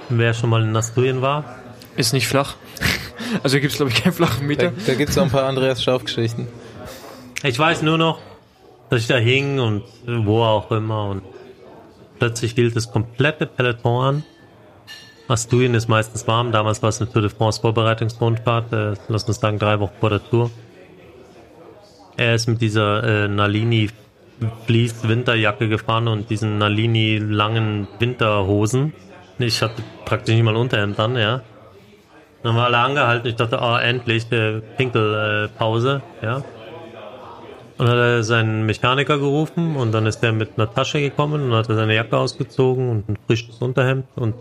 Wer 0.09 0.34
schon 0.34 0.49
mal 0.49 0.63
in 0.63 0.75
Asturien 0.75 1.21
war. 1.21 1.55
Ist 1.95 2.13
nicht 2.13 2.27
flach. 2.27 2.55
Also 3.43 3.59
gibt 3.59 3.71
es, 3.71 3.77
glaube 3.77 3.91
ich, 3.91 4.01
keinen 4.01 4.13
flachen 4.13 4.39
Da, 4.41 4.45
Meter. 4.45 4.71
da 4.85 4.93
gibt 4.93 5.09
es 5.09 5.17
auch 5.17 5.23
ein 5.23 5.29
paar 5.29 5.43
Andreas 5.47 5.84
Schauf-Geschichten. 5.84 6.47
Ich 7.43 7.59
weiß 7.59 7.81
nur 7.81 7.97
noch, 7.97 8.19
dass 8.89 9.01
ich 9.01 9.07
da 9.07 9.17
hing 9.17 9.59
und 9.59 9.84
wo 10.05 10.43
auch 10.43 10.71
immer 10.71 11.09
und 11.09 11.23
plötzlich 12.19 12.53
hielt 12.53 12.77
das 12.77 12.89
komplette 12.89 13.45
Peloton 13.45 14.03
an. 14.05 14.23
Asturien 15.27 15.73
ist 15.73 15.89
meistens 15.89 16.25
warm. 16.25 16.53
Damals 16.53 16.81
war 16.81 16.88
es 16.89 17.01
eine 17.01 17.11
Tour 17.11 17.21
de 17.21 17.29
France 17.29 17.59
Vorbereitungsrundfahrt. 17.59 18.71
Äh, 18.71 18.93
lass 19.09 19.25
uns 19.25 19.41
sagen, 19.41 19.59
drei 19.59 19.77
Wochen 19.81 19.95
vor 19.99 20.09
der 20.09 20.23
Tour. 20.23 20.49
Er 22.15 22.34
ist 22.34 22.47
mit 22.47 22.61
dieser 22.61 23.03
äh, 23.03 23.27
Nalini 23.27 23.89
Fleece 24.67 25.05
Winterjacke 25.07 25.67
gefahren 25.67 26.07
und 26.07 26.29
diesen 26.29 26.59
Nalini 26.59 27.17
langen 27.17 27.88
Winterhosen. 27.99 28.93
Ich 29.39 29.61
hatte 29.61 29.84
praktisch 30.05 30.35
nicht 30.35 30.43
mal 30.43 30.55
Unterhemd 30.55 30.99
an, 30.99 31.15
ja. 31.15 31.41
Dann 32.41 32.53
haben 32.53 32.59
wir 32.59 32.65
alle 32.65 32.77
angehalten. 32.77 33.27
Ich 33.27 33.35
dachte, 33.35 33.61
ah, 33.61 33.80
endlich, 33.80 34.31
äh, 34.31 34.61
Pinkelpause, 34.77 35.49
Pause, 35.57 36.01
ja. 36.22 36.43
Und 37.77 37.85
dann 37.85 37.89
hat 37.89 37.97
er 37.97 38.23
seinen 38.23 38.65
Mechaniker 38.65 39.19
gerufen 39.19 39.76
und 39.76 39.91
dann 39.91 40.07
ist 40.07 40.23
er 40.23 40.31
mit 40.31 40.57
einer 40.57 40.73
Tasche 40.73 40.99
gekommen 40.99 41.43
und 41.43 41.53
hat 41.53 41.68
seine 41.68 41.93
Jacke 41.93 42.18
ausgezogen 42.18 42.89
und 42.89 43.09
ein 43.09 43.18
frisches 43.27 43.61
Unterhemd 43.61 44.05
und 44.15 44.34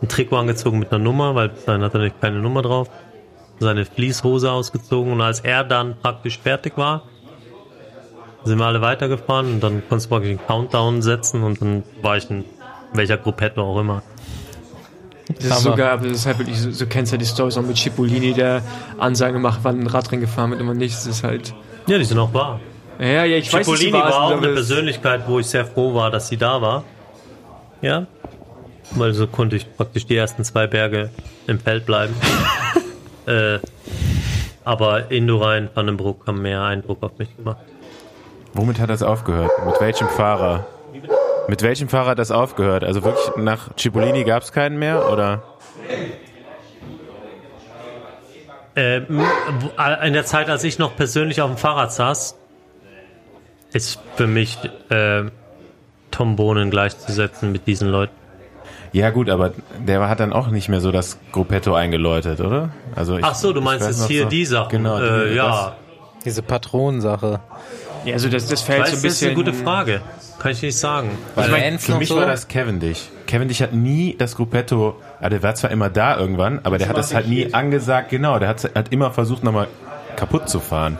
ein 0.00 0.08
Trikot 0.08 0.36
angezogen 0.36 0.78
mit 0.78 0.92
einer 0.92 1.02
Nummer, 1.02 1.34
weil 1.34 1.50
dahin 1.66 1.82
hat 1.82 1.94
er 1.94 2.00
nicht 2.00 2.20
keine 2.20 2.38
Nummer 2.38 2.62
drauf. 2.62 2.88
Seine 3.58 3.84
Fließhose 3.84 4.52
ausgezogen 4.52 5.12
und 5.12 5.20
als 5.20 5.40
er 5.40 5.64
dann 5.64 5.96
praktisch 6.00 6.38
fertig 6.38 6.76
war, 6.76 7.02
sind 8.44 8.58
wir 8.58 8.66
alle 8.66 8.80
weitergefahren 8.80 9.54
und 9.54 9.60
dann 9.60 9.82
konntest 9.88 10.06
du 10.06 10.10
praktisch 10.10 10.30
einen 10.30 10.46
Countdown 10.46 11.02
setzen 11.02 11.42
und 11.42 11.60
dann 11.60 11.82
war 12.00 12.16
ich 12.16 12.30
in 12.30 12.44
welcher 12.92 13.16
Gruppette 13.16 13.60
auch 13.60 13.80
immer. 13.80 14.02
Das 15.36 15.44
ist 15.44 15.62
so 15.62 15.74
geil, 15.74 15.90
aber 15.90 16.08
das 16.08 16.18
ist 16.18 16.26
halt 16.26 16.38
wirklich, 16.38 16.58
so, 16.58 16.70
so 16.70 16.86
kennst 16.86 17.12
du 17.12 17.16
ja 17.16 17.18
die 17.18 17.26
Storys 17.26 17.56
auch 17.58 17.62
mit 17.62 17.76
Cipollini, 17.76 18.32
der 18.32 18.62
Ansagen 18.98 19.42
macht, 19.42 19.60
wann 19.62 19.80
ein 19.80 19.86
Radrennen 19.86 20.22
gefahren 20.22 20.50
wird 20.50 20.62
und 20.62 20.68
wann 20.68 20.78
nicht. 20.78 20.94
Das 20.94 21.06
ist 21.06 21.22
halt. 21.22 21.54
Ja, 21.86 21.98
die 21.98 22.04
sind 22.04 22.18
auch 22.18 22.32
wahr. 22.32 22.60
Ja, 22.98 23.24
ja, 23.24 23.36
ich 23.36 23.52
weiß, 23.52 23.66
Cipollini 23.66 23.90
sie 23.90 23.92
wahr 23.92 24.04
war 24.04 24.28
sind, 24.28 24.38
auch 24.38 24.42
eine 24.42 24.52
Persönlichkeit, 24.54 25.22
wo 25.26 25.38
ich 25.38 25.46
sehr 25.46 25.66
froh 25.66 25.94
war, 25.94 26.10
dass 26.10 26.28
sie 26.28 26.36
da 26.36 26.60
war. 26.62 26.84
Ja. 27.80 28.06
weil 28.92 29.12
so 29.12 29.26
konnte 29.26 29.54
ich 29.54 29.76
praktisch 29.76 30.06
die 30.06 30.16
ersten 30.16 30.42
zwei 30.44 30.66
Berge 30.66 31.10
im 31.46 31.60
Feld 31.60 31.86
bleiben. 31.86 32.14
äh, 33.26 33.58
aber 34.64 35.10
Indurain, 35.10 35.68
Vandenbroek 35.74 36.26
haben 36.26 36.42
mehr 36.42 36.62
Eindruck 36.62 37.02
auf 37.02 37.18
mich 37.18 37.34
gemacht. 37.36 37.58
Womit 38.54 38.80
hat 38.80 38.90
das 38.90 39.02
aufgehört? 39.02 39.50
Mit 39.64 39.80
welchem 39.80 40.08
Fahrer? 40.08 40.66
Mit 41.48 41.62
welchem 41.62 41.88
Fahrer 41.88 42.10
hat 42.10 42.18
das 42.18 42.30
aufgehört? 42.30 42.84
Also 42.84 43.02
wirklich 43.04 43.36
nach 43.36 43.74
Cipollini 43.76 44.24
gab 44.24 44.42
es 44.42 44.52
keinen 44.52 44.78
mehr 44.78 45.10
oder? 45.10 45.42
Äh, 48.74 49.00
wo- 49.08 50.04
in 50.06 50.12
der 50.12 50.24
Zeit, 50.26 50.50
als 50.50 50.62
ich 50.64 50.78
noch 50.78 50.94
persönlich 50.94 51.40
auf 51.40 51.50
dem 51.50 51.56
Fahrrad 51.56 51.92
saß, 51.92 52.36
ist 53.72 53.98
für 54.16 54.26
mich 54.26 54.58
äh, 54.90 55.24
Tom 56.10 56.36
Bohnen 56.36 56.70
gleichzusetzen 56.70 57.50
mit 57.50 57.66
diesen 57.66 57.88
Leuten. 57.88 58.12
Ja 58.92 59.10
gut, 59.10 59.28
aber 59.28 59.52
der 59.78 60.08
hat 60.08 60.20
dann 60.20 60.32
auch 60.32 60.48
nicht 60.48 60.68
mehr 60.68 60.80
so 60.80 60.90
das 60.92 61.18
Gruppetto 61.32 61.74
eingeläutet, 61.74 62.40
oder? 62.40 62.70
Also 62.94 63.18
ich, 63.18 63.24
Ach 63.24 63.34
so, 63.34 63.52
du 63.52 63.60
meinst 63.60 63.86
jetzt 63.86 64.06
hier 64.06 64.24
so- 64.24 64.28
die 64.28 64.44
Sachen. 64.46 64.70
Genau, 64.70 64.98
äh, 64.98 65.34
ja, 65.34 65.76
Diese 66.24 66.42
Patronensache. 66.42 67.40
Ja, 68.04 68.14
also 68.14 68.28
das, 68.28 68.46
das 68.46 68.62
fällt 68.62 68.82
weißt, 68.82 68.90
so 68.92 68.96
ein 68.98 69.02
das 69.02 69.12
ist 69.14 69.22
eine 69.22 69.34
bisschen. 69.34 69.52
gute 69.52 69.52
Frage. 69.64 70.00
Kann 70.38 70.52
ich 70.52 70.62
nicht 70.62 70.78
sagen. 70.78 71.10
Weil 71.34 71.46
Ich 71.46 71.50
mein, 71.50 71.78
für 71.78 71.96
mich 71.96 72.08
so? 72.08 72.16
war 72.16 72.26
das 72.26 72.46
Cavendish. 72.48 73.08
Cavendish 73.26 73.60
hat 73.60 73.72
nie 73.72 74.14
das 74.16 74.36
Gruppetto, 74.36 74.96
ah, 75.20 75.28
der 75.28 75.42
war 75.42 75.54
zwar 75.54 75.70
immer 75.70 75.90
da 75.90 76.16
irgendwann, 76.16 76.60
aber 76.62 76.78
der 76.78 76.88
hat 76.88 76.96
das 76.96 77.14
halt 77.14 77.28
nie 77.28 77.52
angesagt, 77.52 78.10
genau, 78.10 78.38
der 78.38 78.48
hat, 78.48 78.70
hat 78.74 78.92
immer 78.92 79.10
versucht 79.10 79.42
nochmal 79.42 79.68
kaputt 80.16 80.48
zu 80.48 80.60
fahren. 80.60 80.96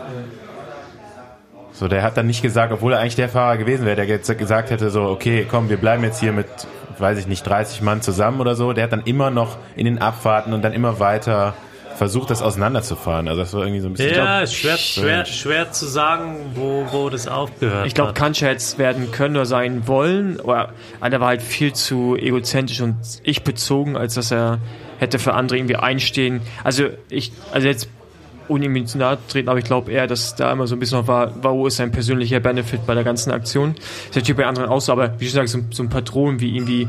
So, 1.73 1.87
der 1.87 2.03
hat 2.03 2.17
dann 2.17 2.27
nicht 2.27 2.43
gesagt, 2.43 2.73
obwohl 2.73 2.93
er 2.93 2.99
eigentlich 2.99 3.15
der 3.15 3.29
Fahrer 3.29 3.57
gewesen 3.57 3.87
wäre, 3.87 3.95
der 3.95 4.07
jetzt 4.07 4.37
gesagt 4.37 4.71
hätte 4.71 4.91
so, 4.91 5.05
okay, 5.05 5.47
komm, 5.49 5.69
wir 5.69 5.77
bleiben 5.77 6.03
jetzt 6.03 6.19
hier 6.19 6.33
mit, 6.33 6.49
weiß 6.99 7.19
ich 7.21 7.29
nicht, 7.29 7.47
30 7.47 7.83
Mann 7.83 8.03
zusammen 8.03 8.41
oder 8.41 8.57
so. 8.57 8.73
Der 8.73 8.83
hat 8.83 8.93
dann 8.93 9.03
immer 9.03 9.31
noch 9.31 9.59
in 9.77 9.85
den 9.85 9.99
Abfahrten 9.99 10.53
und 10.53 10.63
dann 10.63 10.73
immer 10.73 10.99
weiter 10.99 11.55
versucht, 11.99 12.31
das 12.31 12.41
auseinanderzufahren. 12.41 13.29
Also 13.29 13.43
das 13.43 13.53
war 13.53 13.63
irgendwie 13.63 13.81
so 13.81 13.89
ein 13.89 13.93
bisschen... 13.93 14.15
Ja, 14.15 14.41
ist 14.41 14.55
schwer, 14.55 14.79
schwer, 14.79 15.25
schwer 15.27 15.73
zu 15.73 15.87
sagen, 15.87 16.37
wo, 16.55 16.87
wo 16.91 17.11
das 17.11 17.29
aufgehört 17.29 17.87
Ich 17.87 17.95
glaube. 17.95 18.15
Kancha 18.15 18.47
hätte 18.47 18.57
es 18.57 18.79
werden 18.79 19.11
können 19.11 19.37
oder 19.37 19.47
sein 19.47 19.87
wollen, 19.87 20.41
aber 20.41 20.73
einer 21.01 21.21
war 21.21 21.29
halt 21.29 21.43
viel 21.43 21.73
zu 21.73 22.17
egozentrisch 22.17 22.81
und 22.81 22.97
ich 23.25 23.43
bezogen, 23.43 23.97
als 23.97 24.15
dass 24.15 24.31
er 24.31 24.59
hätte 24.99 25.19
für 25.19 25.35
andere 25.35 25.59
irgendwie 25.59 25.77
einstehen. 25.77 26.41
Also 26.65 26.85
ich, 27.11 27.33
also 27.53 27.69
jetzt 27.69 27.89
ohne 28.49 28.65
ihm 28.65 28.87
zu 28.87 28.99
nahe 28.99 29.19
zu 29.19 29.33
treten, 29.33 29.49
aber 29.49 29.59
ich 29.59 29.65
glaube 29.65 29.93
eher, 29.93 30.07
dass 30.07 30.35
da 30.35 30.53
immer 30.53 30.67
so 30.67 30.75
ein 30.75 30.79
bisschen 30.79 31.01
noch 31.01 31.07
war, 31.07 31.43
war, 31.43 31.53
wo 31.53 31.67
ist 31.67 31.77
sein 31.77 31.91
persönlicher 31.91 32.41
Benefit 32.41 32.87
bei 32.87 32.95
der 32.95 33.05
ganzen 33.05 33.31
Aktion. 33.31 33.75
Ist 33.75 34.17
natürlich 34.17 34.37
bei 34.37 34.47
anderen 34.47 34.69
auch 34.69 34.81
so, 34.81 34.93
aber 34.93 35.21
wie 35.21 35.29
schon 35.29 35.43
gesagt, 35.43 35.49
so, 35.49 35.59
so 35.71 35.83
ein 35.83 35.91
Patron 35.91 36.41
wie 36.41 36.57
irgendwie, 36.57 36.89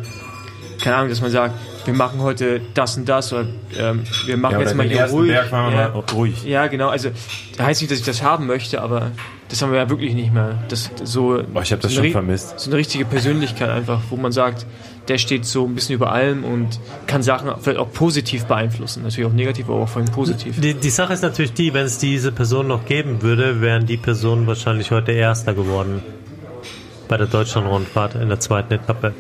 keine 0.81 0.95
Ahnung, 0.95 1.09
dass 1.09 1.21
man 1.21 1.31
sagt, 1.31 1.55
wir 1.91 1.97
machen 1.97 2.21
heute 2.21 2.61
das 2.73 2.97
und 2.97 3.09
das 3.09 3.33
oder 3.33 3.45
ähm, 3.77 4.03
wir 4.25 4.37
machen 4.37 4.53
Ja, 4.53 4.59
jetzt 4.61 4.75
mal 4.75 4.87
hier 4.87 5.05
ruhig. 5.05 5.29
Berg 5.31 5.51
machen 5.51 5.73
wir 5.73 5.79
Ja. 5.79 5.89
mal 5.89 6.03
ruhig. 6.13 6.43
Ja, 6.45 6.67
genau. 6.67 6.89
Also 6.89 7.09
das 7.57 7.65
heißt 7.65 7.81
nicht, 7.81 7.91
dass 7.91 7.99
ich 7.99 8.05
das 8.05 8.21
haben 8.21 8.45
möchte, 8.45 8.81
aber 8.81 9.11
das 9.49 9.61
haben 9.61 9.71
wir 9.71 9.79
ja 9.79 9.89
wirklich 9.89 10.13
nicht 10.13 10.31
mehr. 10.33 10.59
Das 10.69 10.91
so. 11.03 11.41
Boah, 11.51 11.63
ich 11.63 11.71
habe 11.71 11.81
das 11.81 11.93
so 11.93 12.01
schon 12.03 12.11
vermisst. 12.11 12.59
So 12.59 12.69
eine 12.69 12.77
richtige 12.77 13.05
Persönlichkeit 13.05 13.69
einfach, 13.69 14.01
wo 14.09 14.15
man 14.15 14.31
sagt, 14.31 14.65
der 15.07 15.17
steht 15.17 15.45
so 15.45 15.65
ein 15.65 15.73
bisschen 15.73 15.95
über 15.95 16.11
allem 16.11 16.43
und 16.43 16.79
kann 17.07 17.23
Sachen 17.23 17.49
vielleicht 17.59 17.79
auch 17.79 17.91
positiv 17.91 18.45
beeinflussen. 18.45 19.01
Natürlich 19.03 19.27
auch 19.27 19.33
negativ, 19.33 19.67
aber 19.67 19.79
auch 19.79 19.89
vor 19.89 20.03
allem 20.03 20.11
positiv. 20.11 20.61
Die, 20.61 20.75
die 20.75 20.89
Sache 20.91 21.13
ist 21.13 21.23
natürlich 21.23 21.53
die, 21.53 21.73
wenn 21.73 21.85
es 21.85 21.97
diese 21.97 22.31
Person 22.31 22.67
noch 22.67 22.85
geben 22.85 23.23
würde, 23.23 23.59
wären 23.61 23.87
die 23.87 23.97
Personen 23.97 24.45
wahrscheinlich 24.45 24.91
heute 24.91 25.11
Erster 25.11 25.55
geworden. 25.55 26.03
Bei 27.07 27.17
der 27.17 27.25
Deutschlandrundfahrt 27.25 28.13
in 28.15 28.29
der 28.29 28.39
zweiten 28.39 28.73
Etappe. 28.73 29.13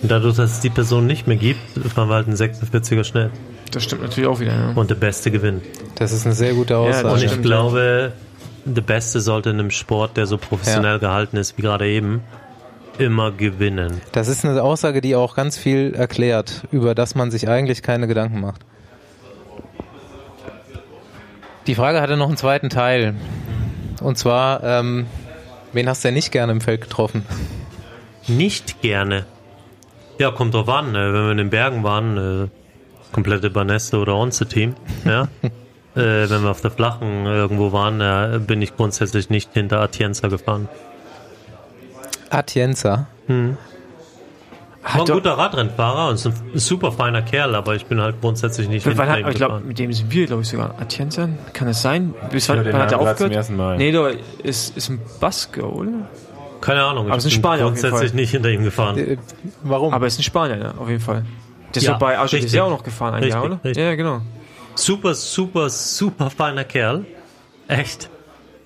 Und 0.00 0.10
dadurch, 0.10 0.36
dass 0.36 0.52
es 0.52 0.60
die 0.60 0.70
Person 0.70 1.06
nicht 1.06 1.26
mehr 1.26 1.36
gibt, 1.36 1.60
fahren 1.92 2.08
wir 2.08 2.14
halt 2.14 2.28
einen 2.28 2.36
46er 2.36 3.04
schnell. 3.04 3.30
Das 3.72 3.82
stimmt 3.82 4.02
natürlich 4.02 4.28
auch 4.28 4.40
wieder. 4.40 4.52
Ja. 4.52 4.72
Und 4.74 4.90
der 4.90 4.94
Beste 4.94 5.30
gewinnt. 5.30 5.62
Das 5.96 6.12
ist 6.12 6.24
eine 6.24 6.34
sehr 6.34 6.54
gute 6.54 6.76
Aussage. 6.76 7.08
Und 7.08 7.22
ich 7.22 7.42
glaube, 7.42 8.12
der 8.64 8.82
Beste 8.82 9.20
sollte 9.20 9.50
in 9.50 9.58
einem 9.58 9.70
Sport, 9.70 10.16
der 10.16 10.26
so 10.26 10.38
professionell 10.38 10.98
gehalten 10.98 11.36
ist 11.36 11.58
wie 11.58 11.62
gerade 11.62 11.88
eben, 11.88 12.22
immer 12.98 13.32
gewinnen. 13.32 14.00
Das 14.12 14.28
ist 14.28 14.44
eine 14.44 14.62
Aussage, 14.62 15.00
die 15.00 15.14
auch 15.14 15.34
ganz 15.34 15.56
viel 15.56 15.94
erklärt, 15.94 16.64
über 16.72 16.94
das 16.94 17.14
man 17.14 17.30
sich 17.30 17.48
eigentlich 17.48 17.82
keine 17.82 18.06
Gedanken 18.06 18.40
macht. 18.40 18.62
Die 21.66 21.74
Frage 21.74 22.00
hatte 22.00 22.16
noch 22.16 22.28
einen 22.28 22.36
zweiten 22.36 22.70
Teil. 22.70 23.14
Und 24.00 24.16
zwar, 24.16 24.62
ähm, 24.64 25.06
wen 25.72 25.88
hast 25.88 26.02
du 26.02 26.08
denn 26.08 26.14
nicht 26.14 26.32
gerne 26.32 26.52
im 26.52 26.60
Feld 26.60 26.80
getroffen? 26.80 27.24
Nicht 28.26 28.80
gerne. 28.80 29.26
Ja, 30.18 30.30
kommt 30.30 30.54
drauf 30.54 30.68
an. 30.68 30.94
äh, 30.94 31.12
Wenn 31.12 31.24
wir 31.24 31.30
in 31.32 31.36
den 31.38 31.50
Bergen 31.50 31.82
waren, 31.84 32.16
äh, 32.44 32.48
komplette 33.12 33.50
Baneste 33.50 33.98
oder 33.98 34.16
Onze-Team, 34.16 34.74
ja. 35.04 35.22
äh, 35.42 36.28
wenn 36.30 36.42
wir 36.42 36.50
auf 36.50 36.60
der 36.60 36.70
Flachen 36.70 37.26
irgendwo 37.26 37.72
waren, 37.72 38.00
äh, 38.00 38.38
bin 38.38 38.60
ich 38.62 38.76
grundsätzlich 38.76 39.30
nicht 39.30 39.50
hinter 39.54 39.80
Atienza 39.80 40.28
gefahren. 40.28 40.68
Atienza. 42.30 43.06
War 43.26 45.00
ein 45.00 45.04
guter 45.06 45.32
Radrennfahrer 45.36 46.08
und 46.08 46.14
ist 46.14 46.26
ein 46.26 46.34
super 46.54 46.92
feiner 46.92 47.22
Kerl, 47.22 47.54
aber 47.54 47.74
ich 47.74 47.86
bin 47.86 48.00
halt 48.00 48.20
grundsätzlich 48.20 48.68
nicht 48.68 48.86
Wann 48.86 48.92
hinter 48.96 49.08
hat, 49.12 49.18
ihm 49.20 49.28
ich 49.28 49.34
glaube, 49.36 49.60
mit 49.60 49.78
dem 49.78 49.92
sind 49.92 50.10
wir, 50.12 50.26
glaube 50.26 50.42
ich, 50.42 50.48
sogar. 50.48 50.74
Atienza? 50.80 51.28
Kann 51.52 51.68
es 51.68 51.82
sein? 51.82 52.14
Bis 52.30 52.48
wann, 52.48 52.58
höre 52.58 52.64
den 52.64 52.72
wann 52.74 52.82
hat 52.82 52.92
er 52.92 52.98
grad 52.98 53.06
zum 53.06 53.12
aufgehört? 53.26 53.34
ersten 53.34 53.56
Mal. 53.56 53.76
Nee, 53.76 53.92
doch, 53.92 54.08
ist, 54.42 54.76
ist 54.76 54.88
ein 54.88 55.00
Basco, 55.20 55.62
oder? 55.66 56.08
Keine 56.60 56.82
Ahnung, 56.84 57.06
ich 57.06 57.10
Aber 57.12 57.18
es 57.18 57.24
ist 57.24 57.32
ein 57.32 57.34
bin 57.36 57.42
Spanier 57.42 57.66
auf 57.66 57.70
jeden 57.74 57.80
grundsätzlich 57.82 58.14
nicht 58.14 58.30
hinter 58.30 58.50
ihm 58.50 58.64
gefahren. 58.64 58.98
Äh, 58.98 59.16
warum? 59.62 59.94
Aber 59.94 60.04
er 60.04 60.08
ist 60.08 60.18
ein 60.18 60.22
Spanier, 60.24 60.58
ja, 60.58 60.74
auf 60.78 60.88
jeden 60.88 61.00
Fall. 61.00 61.24
Der 61.74 61.82
ist 61.82 61.86
Ja, 61.86 61.96
bei 61.98 62.16
Argentinien 62.16 62.42
richtig. 62.44 62.60
auch 62.60 62.70
noch 62.70 62.82
gefahren, 62.82 63.14
ein 63.14 63.22
Jahr, 63.28 63.42
Richtig, 63.42 63.58
oder? 63.58 63.64
richtig. 63.64 63.84
Ja, 63.84 63.94
genau. 63.94 64.20
super, 64.74 65.14
super, 65.14 65.68
super 65.70 66.30
feiner 66.30 66.64
Kerl. 66.64 67.04
Echt. 67.68 68.08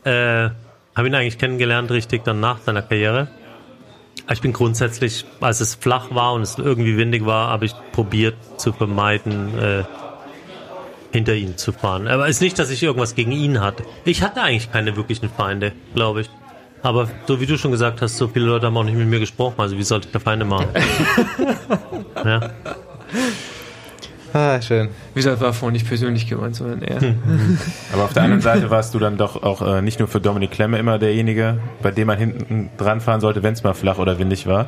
Äh, 0.05 0.51
habe 0.94 1.09
ihn 1.09 1.14
eigentlich 1.14 1.39
kennengelernt, 1.39 1.90
richtig 1.90 2.24
dann 2.24 2.40
nach 2.40 2.59
seiner 2.60 2.82
Karriere. 2.82 3.28
Ich 4.31 4.40
bin 4.40 4.52
grundsätzlich, 4.52 5.24
als 5.40 5.60
es 5.60 5.74
flach 5.74 6.06
war 6.10 6.35
und 6.35 6.43
es 6.43 6.56
irgendwie 6.59 6.97
windig 6.97 7.27
war, 7.27 7.48
habe 7.48 7.64
ich 7.64 7.74
probiert 7.93 8.36
zu 8.56 8.73
vermeiden, 8.73 9.59
äh, 9.59 9.85
hinter 11.12 11.35
ihn 11.35 11.56
zu 11.59 11.73
fahren. 11.73 12.06
Aber 12.09 12.24
es 12.28 12.36
ist 12.36 12.40
nicht, 12.43 12.59
dass 12.59 12.70
ich 12.70 12.82
irgendwas 12.82 13.14
gegen 13.14 13.32
ihn 13.32 13.60
hatte. 13.60 13.85
Ich 14.05 14.23
hatte 14.23 14.40
eigentlich 14.43 14.70
keine 14.73 14.97
wirklichen 14.97 15.28
Feinde, 15.28 15.73
glaube 15.94 16.23
ich. 16.23 16.31
Aber 16.82 17.09
so 17.26 17.40
wie 17.40 17.46
du 17.46 17.56
schon 17.56 17.70
gesagt 17.70 18.02
hast, 18.02 18.16
so 18.16 18.26
viele 18.28 18.46
Leute 18.46 18.66
haben 18.66 18.76
auch 18.76 18.84
nicht 18.84 18.96
mit 18.96 19.06
mir 19.06 19.20
gesprochen. 19.20 19.54
Also 19.59 19.78
wie 19.78 19.82
sollte 19.82 20.09
ich 20.09 20.12
da 20.12 20.18
Feinde 20.18 20.44
machen? 20.44 20.66
ja. 22.24 22.50
ah, 24.32 24.60
schön. 24.60 24.88
Wie 25.14 25.20
gesagt, 25.20 25.40
war 25.40 25.52
vorhin 25.52 25.74
nicht 25.74 25.86
persönlich 25.86 26.26
gemeint, 26.28 26.56
sondern 26.56 26.82
eher. 26.82 27.14
Aber 27.92 28.04
auf 28.04 28.12
der 28.12 28.24
anderen 28.24 28.42
Seite 28.42 28.68
warst 28.70 28.94
du 28.94 28.98
dann 28.98 29.16
doch 29.16 29.42
auch 29.44 29.62
äh, 29.62 29.80
nicht 29.80 30.00
nur 30.00 30.09
für 30.09 30.20
Dominik 30.20 30.50
Klemme 30.50 30.78
immer 30.78 30.98
derjenige, 30.98 31.59
bei 31.82 31.92
dem 31.92 32.09
man 32.09 32.18
hinten 32.18 32.70
dran 32.78 33.00
fahren 33.00 33.20
sollte, 33.20 33.44
wenn 33.44 33.52
es 33.52 33.62
mal 33.62 33.74
flach 33.74 33.98
oder 33.98 34.18
windig 34.18 34.48
war, 34.48 34.66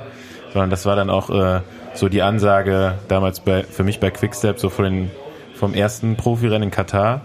sondern 0.52 0.70
das 0.70 0.86
war 0.86 0.94
dann 0.94 1.10
auch 1.10 1.30
äh, 1.30 1.62
so 1.94 2.08
die 2.08 2.22
Ansage 2.22 2.94
damals 3.08 3.40
bei, 3.40 3.64
für 3.64 3.82
mich 3.82 3.98
bei 3.98 4.10
Quickstep, 4.10 4.60
so 4.60 4.70
von 4.70 4.84
den, 4.84 5.10
vom 5.56 5.74
ersten 5.74 6.14
Profirennen 6.14 6.64
in 6.64 6.70
Katar. 6.70 7.22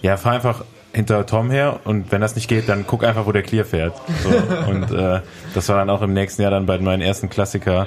Ja, 0.00 0.16
fahr 0.16 0.34
einfach 0.34 0.62
hinter 0.92 1.26
Tom 1.26 1.50
her 1.50 1.80
und 1.84 2.10
wenn 2.12 2.20
das 2.20 2.34
nicht 2.34 2.48
geht, 2.48 2.68
dann 2.68 2.84
guck 2.86 3.04
einfach, 3.04 3.26
wo 3.26 3.32
der 3.32 3.42
Clear 3.42 3.64
fährt. 3.64 3.94
So, 4.22 4.30
und 4.70 4.90
äh, 4.90 5.20
das 5.54 5.68
war 5.68 5.76
dann 5.76 5.90
auch 5.90 6.02
im 6.02 6.12
nächsten 6.14 6.42
Jahr 6.42 6.50
dann 6.50 6.66
bei 6.66 6.78
meinen 6.78 7.02
ersten 7.02 7.28
Klassiker 7.28 7.86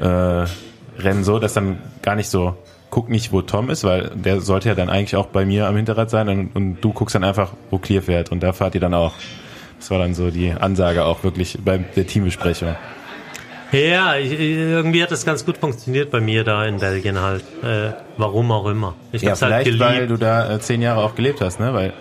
äh, 0.00 0.44
Rennen 0.98 1.24
so, 1.24 1.38
dass 1.38 1.54
dann 1.54 1.78
gar 2.02 2.14
nicht 2.16 2.28
so, 2.28 2.56
guck 2.90 3.08
nicht, 3.08 3.32
wo 3.32 3.42
Tom 3.42 3.70
ist, 3.70 3.84
weil 3.84 4.10
der 4.14 4.40
sollte 4.40 4.68
ja 4.68 4.74
dann 4.74 4.90
eigentlich 4.90 5.16
auch 5.16 5.26
bei 5.26 5.44
mir 5.46 5.66
am 5.66 5.76
Hinterrad 5.76 6.10
sein 6.10 6.28
und, 6.28 6.50
und 6.56 6.80
du 6.80 6.92
guckst 6.92 7.14
dann 7.14 7.24
einfach, 7.24 7.52
wo 7.70 7.78
Clear 7.78 8.02
fährt 8.02 8.30
und 8.30 8.42
da 8.42 8.52
fahrt 8.52 8.74
ihr 8.74 8.80
dann 8.80 8.94
auch. 8.94 9.12
Das 9.78 9.90
war 9.90 9.98
dann 9.98 10.14
so 10.14 10.30
die 10.30 10.52
Ansage 10.52 11.04
auch 11.04 11.24
wirklich 11.24 11.58
bei 11.64 11.78
der 11.78 12.06
Teambesprechung. 12.06 12.76
Ja, 13.72 14.16
ich, 14.16 14.38
irgendwie 14.38 15.02
hat 15.02 15.10
das 15.10 15.24
ganz 15.24 15.44
gut 15.46 15.56
funktioniert 15.56 16.10
bei 16.10 16.20
mir 16.20 16.44
da 16.44 16.66
in 16.66 16.78
Belgien 16.78 17.20
halt. 17.20 17.42
Äh, 17.64 17.92
warum 18.18 18.52
auch 18.52 18.66
immer. 18.66 18.94
Ich 19.12 19.22
Ja, 19.22 19.30
hab's 19.30 19.40
halt 19.42 19.64
vielleicht, 19.66 19.80
weil 19.80 19.94
geliebt. 19.94 20.10
du 20.12 20.16
da 20.18 20.54
äh, 20.54 20.60
zehn 20.60 20.82
Jahre 20.82 21.02
auch 21.02 21.14
gelebt 21.14 21.40
hast, 21.40 21.58
ne? 21.58 21.72
Weil 21.72 21.94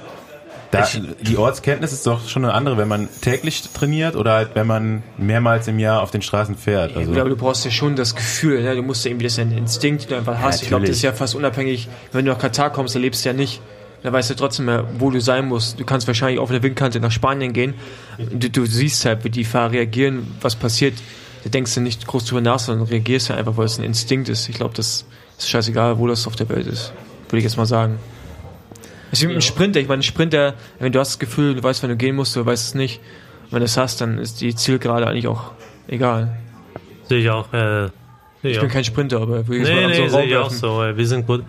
da, 0.72 0.88
die 1.22 1.38
Ortskenntnis 1.38 1.92
ist 1.92 2.08
doch 2.08 2.28
schon 2.28 2.46
eine 2.46 2.54
andere, 2.54 2.78
wenn 2.78 2.88
man 2.88 3.10
täglich 3.22 3.62
trainiert 3.74 4.16
oder 4.16 4.34
halt, 4.34 4.50
wenn 4.56 4.68
man 4.68 5.04
mehrmals 5.18 5.68
im 5.68 5.80
Jahr 5.80 6.02
auf 6.02 6.12
den 6.12 6.22
Straßen 6.22 6.56
fährt. 6.56 6.96
Also, 6.96 7.10
Ich 7.10 7.14
glaube, 7.14 7.30
du 7.30 7.36
brauchst 7.36 7.66
ja 7.66 7.72
schon 7.72 7.96
das 7.96 8.16
Gefühl, 8.16 8.64
ne? 8.64 8.76
du 8.76 8.82
musst 8.82 9.04
ja 9.06 9.12
irgendwie 9.12 9.26
das 9.26 9.38
ein 9.38 9.52
Instinkt, 9.52 10.04
den 10.04 10.10
du 10.10 10.16
einfach 10.16 10.40
hast. 10.40 10.64
ich 10.64 10.70
glaube, 10.70 10.86
das 10.86 10.96
ist 10.96 11.02
ja 11.02 11.14
fast 11.14 11.36
unabhängig, 11.36 11.90
wenn 12.12 12.26
du 12.26 12.32
nach 12.32 12.40
Katar 12.40 12.72
kommst, 12.72 12.96
da 12.96 13.00
lebst 13.00 13.26
du 13.26 13.30
ja 13.30 13.34
nicht. 13.34 13.62
Da 14.04 14.12
weißt 14.12 14.32
du 14.32 14.36
trotzdem 14.36 14.66
mehr, 14.66 14.86
wo 14.98 15.12
du 15.12 15.22
sein 15.22 15.48
musst. 15.48 15.80
Du 15.80 15.86
kannst 15.86 16.08
wahrscheinlich 16.08 16.40
auf 16.40 16.50
der 16.50 16.64
Windkante 16.64 17.00
nach 17.00 17.12
Spanien 17.12 17.54
gehen. 17.54 17.76
Du, 18.18 18.50
du 18.50 18.66
siehst 18.66 19.06
halt, 19.06 19.24
wie 19.24 19.30
die 19.30 19.44
Fahrer 19.44 19.74
reagieren, 19.74 20.26
was 20.42 20.56
passiert. 20.56 20.96
Da 21.44 21.50
denkst 21.52 21.76
du 21.76 21.82
nicht 21.82 22.08
groß 22.08 22.26
drüber 22.26 22.42
nach, 22.42 22.58
sondern 22.58 22.88
reagierst 22.88 23.30
ja 23.30 23.36
einfach, 23.36 23.58
weil 23.58 23.66
es 23.66 23.78
ein 23.78 23.84
Instinkt 23.84 24.30
ist. 24.30 24.50
Ich 24.50 24.56
glaube, 24.56 24.74
das 24.76 25.06
ist 25.38 25.50
scheißegal, 25.50 26.00
wo 26.00 26.08
das 26.08 26.26
auf 26.26 26.36
der 26.36 26.50
Welt 26.50 26.66
ist. 26.66 26.94
Würde 27.30 27.38
ich 27.38 27.44
jetzt 27.44 27.58
mal 27.58 27.66
sagen. 27.68 28.00
Es 29.12 29.20
ist 29.20 29.24
wie 29.24 29.28
mit 29.28 29.36
einem 29.36 29.42
Sprinter. 29.42 29.80
Ich 29.80 29.88
meine, 29.88 30.00
ein 30.00 30.04
Sprinter, 30.04 30.54
wenn 30.80 30.92
du 30.92 31.00
hast 31.00 31.10
das 31.14 31.20
Gefühl, 31.20 31.56
du 31.56 31.64
weißt, 31.64 31.84
wann 31.84 31.90
du 31.90 31.98
gehen 31.98 32.16
musst, 32.16 32.36
du 32.36 32.46
weißt 32.46 32.68
es 32.68 32.76
nicht. 32.76 33.00
Und 33.46 33.54
wenn 33.54 33.60
du 33.60 33.66
es 33.66 33.78
hast, 33.78 34.00
dann 34.02 34.18
ist 34.18 34.42
die 34.42 34.56
Zielgerade 34.56 35.08
eigentlich 35.08 35.28
auch 35.28 35.52
egal. 35.88 36.38
Sehe 37.10 37.20
ich 37.20 37.30
auch. 37.30 37.52
Äh, 37.54 37.90
Ich 38.44 38.60
bin 38.60 38.70
kein 38.70 38.84
Sprinter, 38.84 39.22
aber 39.22 39.48
würde 39.48 39.58
ich 39.58 39.68
Nee, 39.68 39.88
nee, 39.88 40.08
so 40.08 40.18
sehe 40.18 40.26
ich 40.26 40.36
auch 40.38 40.50
so. 40.50 40.82
ey. 40.82 40.96
Wir 40.98 41.06
sind 41.08 41.28
gut. 41.28 41.44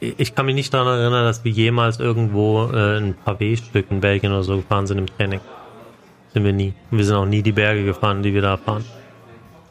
Ich 0.00 0.34
kann 0.34 0.44
mich 0.46 0.54
nicht 0.54 0.74
daran 0.74 0.98
erinnern, 0.98 1.24
dass 1.24 1.42
wir 1.44 1.52
jemals 1.52 1.98
irgendwo 2.00 2.68
äh, 2.72 2.98
ein 2.98 3.14
Pavé-Stück 3.24 3.86
in 3.90 4.00
Belgien 4.00 4.32
oder 4.32 4.42
so 4.42 4.56
gefahren 4.56 4.86
sind 4.86 4.98
im 4.98 5.06
Training. 5.06 5.40
Sind 6.34 6.44
wir 6.44 6.52
nie. 6.52 6.74
Wir 6.90 7.04
sind 7.04 7.14
auch 7.16 7.24
nie 7.24 7.40
die 7.42 7.52
Berge 7.52 7.84
gefahren, 7.84 8.22
die 8.22 8.34
wir 8.34 8.42
da 8.42 8.56
fahren. 8.58 8.84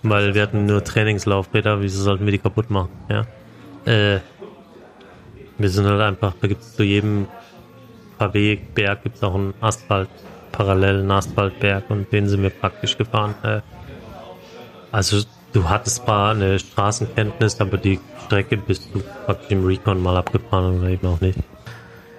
Weil 0.02 0.34
wir 0.34 0.41
hatten 0.41 0.66
nur 0.66 0.84
Trainingslaufräder, 0.84 1.82
wieso 1.82 2.02
sollten 2.02 2.26
wir 2.26 2.32
die 2.32 2.38
kaputt 2.40 2.70
machen? 2.72 2.90
Ja. 3.10 3.26
Äh, 3.86 4.20
wir 5.57 5.69
sind 5.69 5.86
halt 5.86 6.02
einfach, 6.02 6.34
da 6.41 6.48
gibt 6.48 6.61
es 6.61 6.76
zu 6.76 6.84
jedem 6.84 7.27
Pavé-Berg 8.18 9.03
gibt 9.03 9.18
es 9.18 9.23
auch 9.23 9.36
einen 9.36 9.53
Asphalt, 9.61 10.10
parallelen 10.52 11.10
Asphaltberg 11.11 11.90
und 11.90 12.11
den 12.11 12.27
sind 12.27 12.44
wir 12.44 12.49
praktisch 12.49 12.98
gefahren. 12.98 13.36
Äh, 13.44 13.61
also 14.91 15.22
du 15.53 15.68
hattest 15.68 15.98
zwar 15.98 16.32
eine 16.32 16.60
Straßenkenntnis, 16.60 17.60
aber 17.60 17.77
die 17.77 17.99
Strecke 18.26 18.57
bist 18.57 18.90
du 18.94 19.02
praktisch 19.26 19.52
im 19.52 19.65
Recon 19.65 20.02
mal 20.02 20.15
abgefahren 20.18 20.80
oder 20.80 20.90
eben 20.90 21.07
auch 21.07 21.19
nicht. 21.19 21.40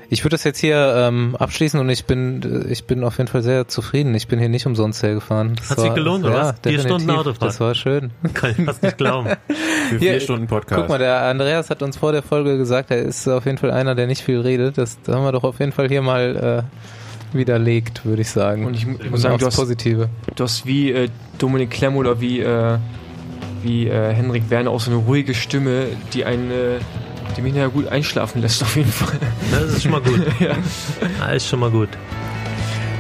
Ich 0.09 0.23
würde 0.25 0.35
das 0.35 0.45
jetzt 0.45 0.59
hier 0.61 0.95
ähm, 0.97 1.35
abschließen 1.37 1.81
und 1.81 1.89
ich 1.91 2.05
bin 2.05 2.67
ich 2.71 2.85
bin 2.85 3.03
auf 3.05 3.19
jeden 3.19 3.29
Fall 3.29 3.43
sehr 3.43 3.67
zufrieden. 3.67 4.15
Ich 4.15 4.29
bin 4.29 4.39
hier 4.39 4.49
nicht 4.49 4.67
umsonst 4.67 5.03
hergefahren. 5.03 5.55
Das 5.57 5.71
Hat 5.71 5.81
sich 5.81 5.89
war- 5.89 5.95
gelohnt, 5.95 6.25
oder 6.25 6.35
ja, 6.35 6.41
was? 6.41 6.51
Vier 6.63 6.73
definitiv. 6.79 6.91
Stunden 7.03 7.11
Autofahrt. 7.11 7.43
Das 7.43 7.61
war 7.61 7.75
schön. 7.75 8.11
Kann 8.35 8.55
ich 8.57 8.65
fast 8.65 8.83
nicht 8.83 8.99
glauben. 8.99 9.31
Für 9.91 9.99
vier 9.99 10.21
Stunden 10.21 10.47
Podcast. 10.47 10.81
Guck 10.81 10.89
mal, 10.89 10.99
der 10.99 11.23
Andreas 11.23 11.71
hat 11.71 11.83
uns 11.83 11.97
vor 11.97 12.13
der 12.13 12.23
Folge 12.23 12.57
gesagt, 12.57 12.91
er 12.91 12.99
ist 12.99 13.27
auf 13.29 13.47
jeden 13.47 13.59
Fall 13.59 13.71
einer, 13.71 13.95
der 13.95 14.07
nicht 14.07 14.23
viel 14.23 14.41
redet. 14.41 14.79
Das 14.79 14.97
haben 15.09 15.25
wir 15.25 15.33
doch 15.33 15.45
auf 15.45 15.59
jeden 15.61 15.73
Fall 15.73 15.89
hier 15.89 16.03
mal 16.03 16.65
äh, 17.33 17.37
widerlegt, 17.37 18.05
würde 18.05 18.23
ich 18.23 18.31
sagen. 18.31 18.65
Und 18.67 18.75
ich 18.75 18.87
mu- 18.87 18.99
muss 19.11 19.23
sagen, 19.23 19.39
du 19.39 19.47
hast- 19.47 19.57
Positive. 19.57 20.09
Du 20.37 20.45
hast 20.45 20.67
wie 20.67 20.93
äh, 20.93 21.09
Dominik 21.39 21.71
Klemm 21.71 21.97
oder 21.97 22.21
wie, 22.21 22.41
äh, 22.41 22.79
wie 23.63 23.89
äh, 23.89 24.13
Henrik 24.15 24.51
Werner 24.51 24.71
auch 24.71 24.81
so 24.81 24.91
eine 24.93 25.01
ruhige 25.01 25.35
Stimme, 25.35 25.87
die 26.13 26.25
einen, 26.25 26.51
äh, 26.51 26.79
die 27.37 27.43
mich 27.43 27.55
nachher 27.55 27.69
gut 27.69 27.89
einschlafen 27.89 28.41
lässt, 28.43 28.63
auf 28.63 28.77
jeden 28.77 28.91
Fall. 28.93 29.19
Das 29.51 29.63
ist 29.65 29.83
schon 29.83 29.93
mal 29.93 30.01
gut. 30.01 30.21
ja. 30.41 30.57
Das 31.21 31.37
ist 31.37 31.49
schon 31.49 31.61
mal 31.61 31.71
gut. 31.71 31.89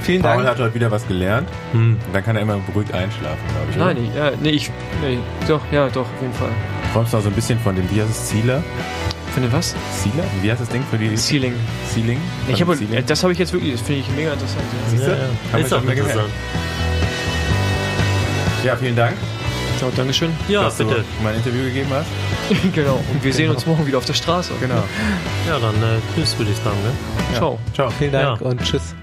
Vielen 0.03 0.23
Paul 0.23 0.37
Dank. 0.37 0.49
hat 0.49 0.59
heute 0.61 0.75
wieder 0.75 0.91
was 0.91 1.07
gelernt. 1.09 1.49
Hm. 1.73 1.97
Dann 2.13 2.25
kann 2.25 2.37
er 2.37 2.43
immer 2.43 2.59
beruhigt 2.59 2.93
einschlafen, 2.95 3.41
glaube 3.49 3.71
ich. 3.71 3.77
Nein, 3.77 3.97
ich, 4.05 4.15
ja, 4.15 4.31
nee, 4.41 4.51
ich, 4.51 4.71
nee, 5.03 5.19
doch, 5.49 5.61
ja, 5.73 5.89
doch, 5.89 6.03
auf 6.03 6.21
jeden 6.21 6.35
Fall. 6.35 6.51
Du 6.85 6.93
träumst 6.93 7.15
auch 7.15 7.23
so 7.23 7.29
ein 7.29 7.35
bisschen 7.35 7.59
von 7.59 7.75
dem, 7.75 7.91
wie 7.91 8.01
heißt 8.01 8.11
es, 8.11 8.29
Zieler? 8.29 8.63
Für 9.35 9.41
den 9.41 9.53
was? 9.53 9.75
Zieler? 10.01 10.25
Wie 10.43 10.51
heißt 10.51 10.61
das 10.61 10.69
Ding 10.69 10.83
für 10.89 10.97
die 10.97 11.17
Ceiling. 11.17 11.55
Ceiling? 11.93 12.19
Nee, 12.47 12.53
ich 12.53 12.59
Von 12.61 12.69
habe, 12.69 12.79
Ceiling? 12.79 13.05
das 13.05 13.23
habe 13.23 13.33
ich 13.33 13.39
jetzt 13.39 13.53
wirklich, 13.53 13.73
das 13.73 13.83
finde 13.83 14.01
ich 14.01 14.11
mega 14.17 14.33
interessant. 14.33 14.63
Ja. 14.63 14.91
Siehst 14.91 15.07
du? 15.07 15.11
Ja, 15.11 15.17
ja. 15.59 15.59
Ist 15.59 15.75
auch 15.75 15.83
interessant. 15.83 16.31
Ja, 18.65 18.77
vielen 18.77 18.97
Dank, 18.97 19.15
Ciao, 19.79 19.91
Dankeschön. 19.95 20.33
Ja, 20.49 20.63
dass 20.65 20.79
bitte. 20.79 20.95
du 20.97 21.05
mein 21.23 21.35
Interview 21.37 21.65
gegeben 21.65 21.91
hast. 21.91 22.07
genau. 22.75 22.99
Und 23.13 23.23
wir 23.23 23.33
sehen 23.33 23.51
uns 23.51 23.67
morgen 23.67 23.87
wieder 23.87 23.99
auf 23.99 24.05
der 24.07 24.15
Straße. 24.15 24.53
Genau. 24.61 24.83
Ja, 25.47 25.59
dann 25.59 25.75
äh, 25.83 25.99
tschüss, 26.15 26.37
würde 26.39 26.51
ich 26.53 26.57
sagen. 26.59 26.77
Ne? 26.85 27.37
Ciao. 27.37 27.59
Ciao. 27.75 27.91
Vielen 27.91 28.13
Dank 28.13 28.41
Ja. 28.41 28.47
und 28.47 28.63
tschüss. 28.63 28.95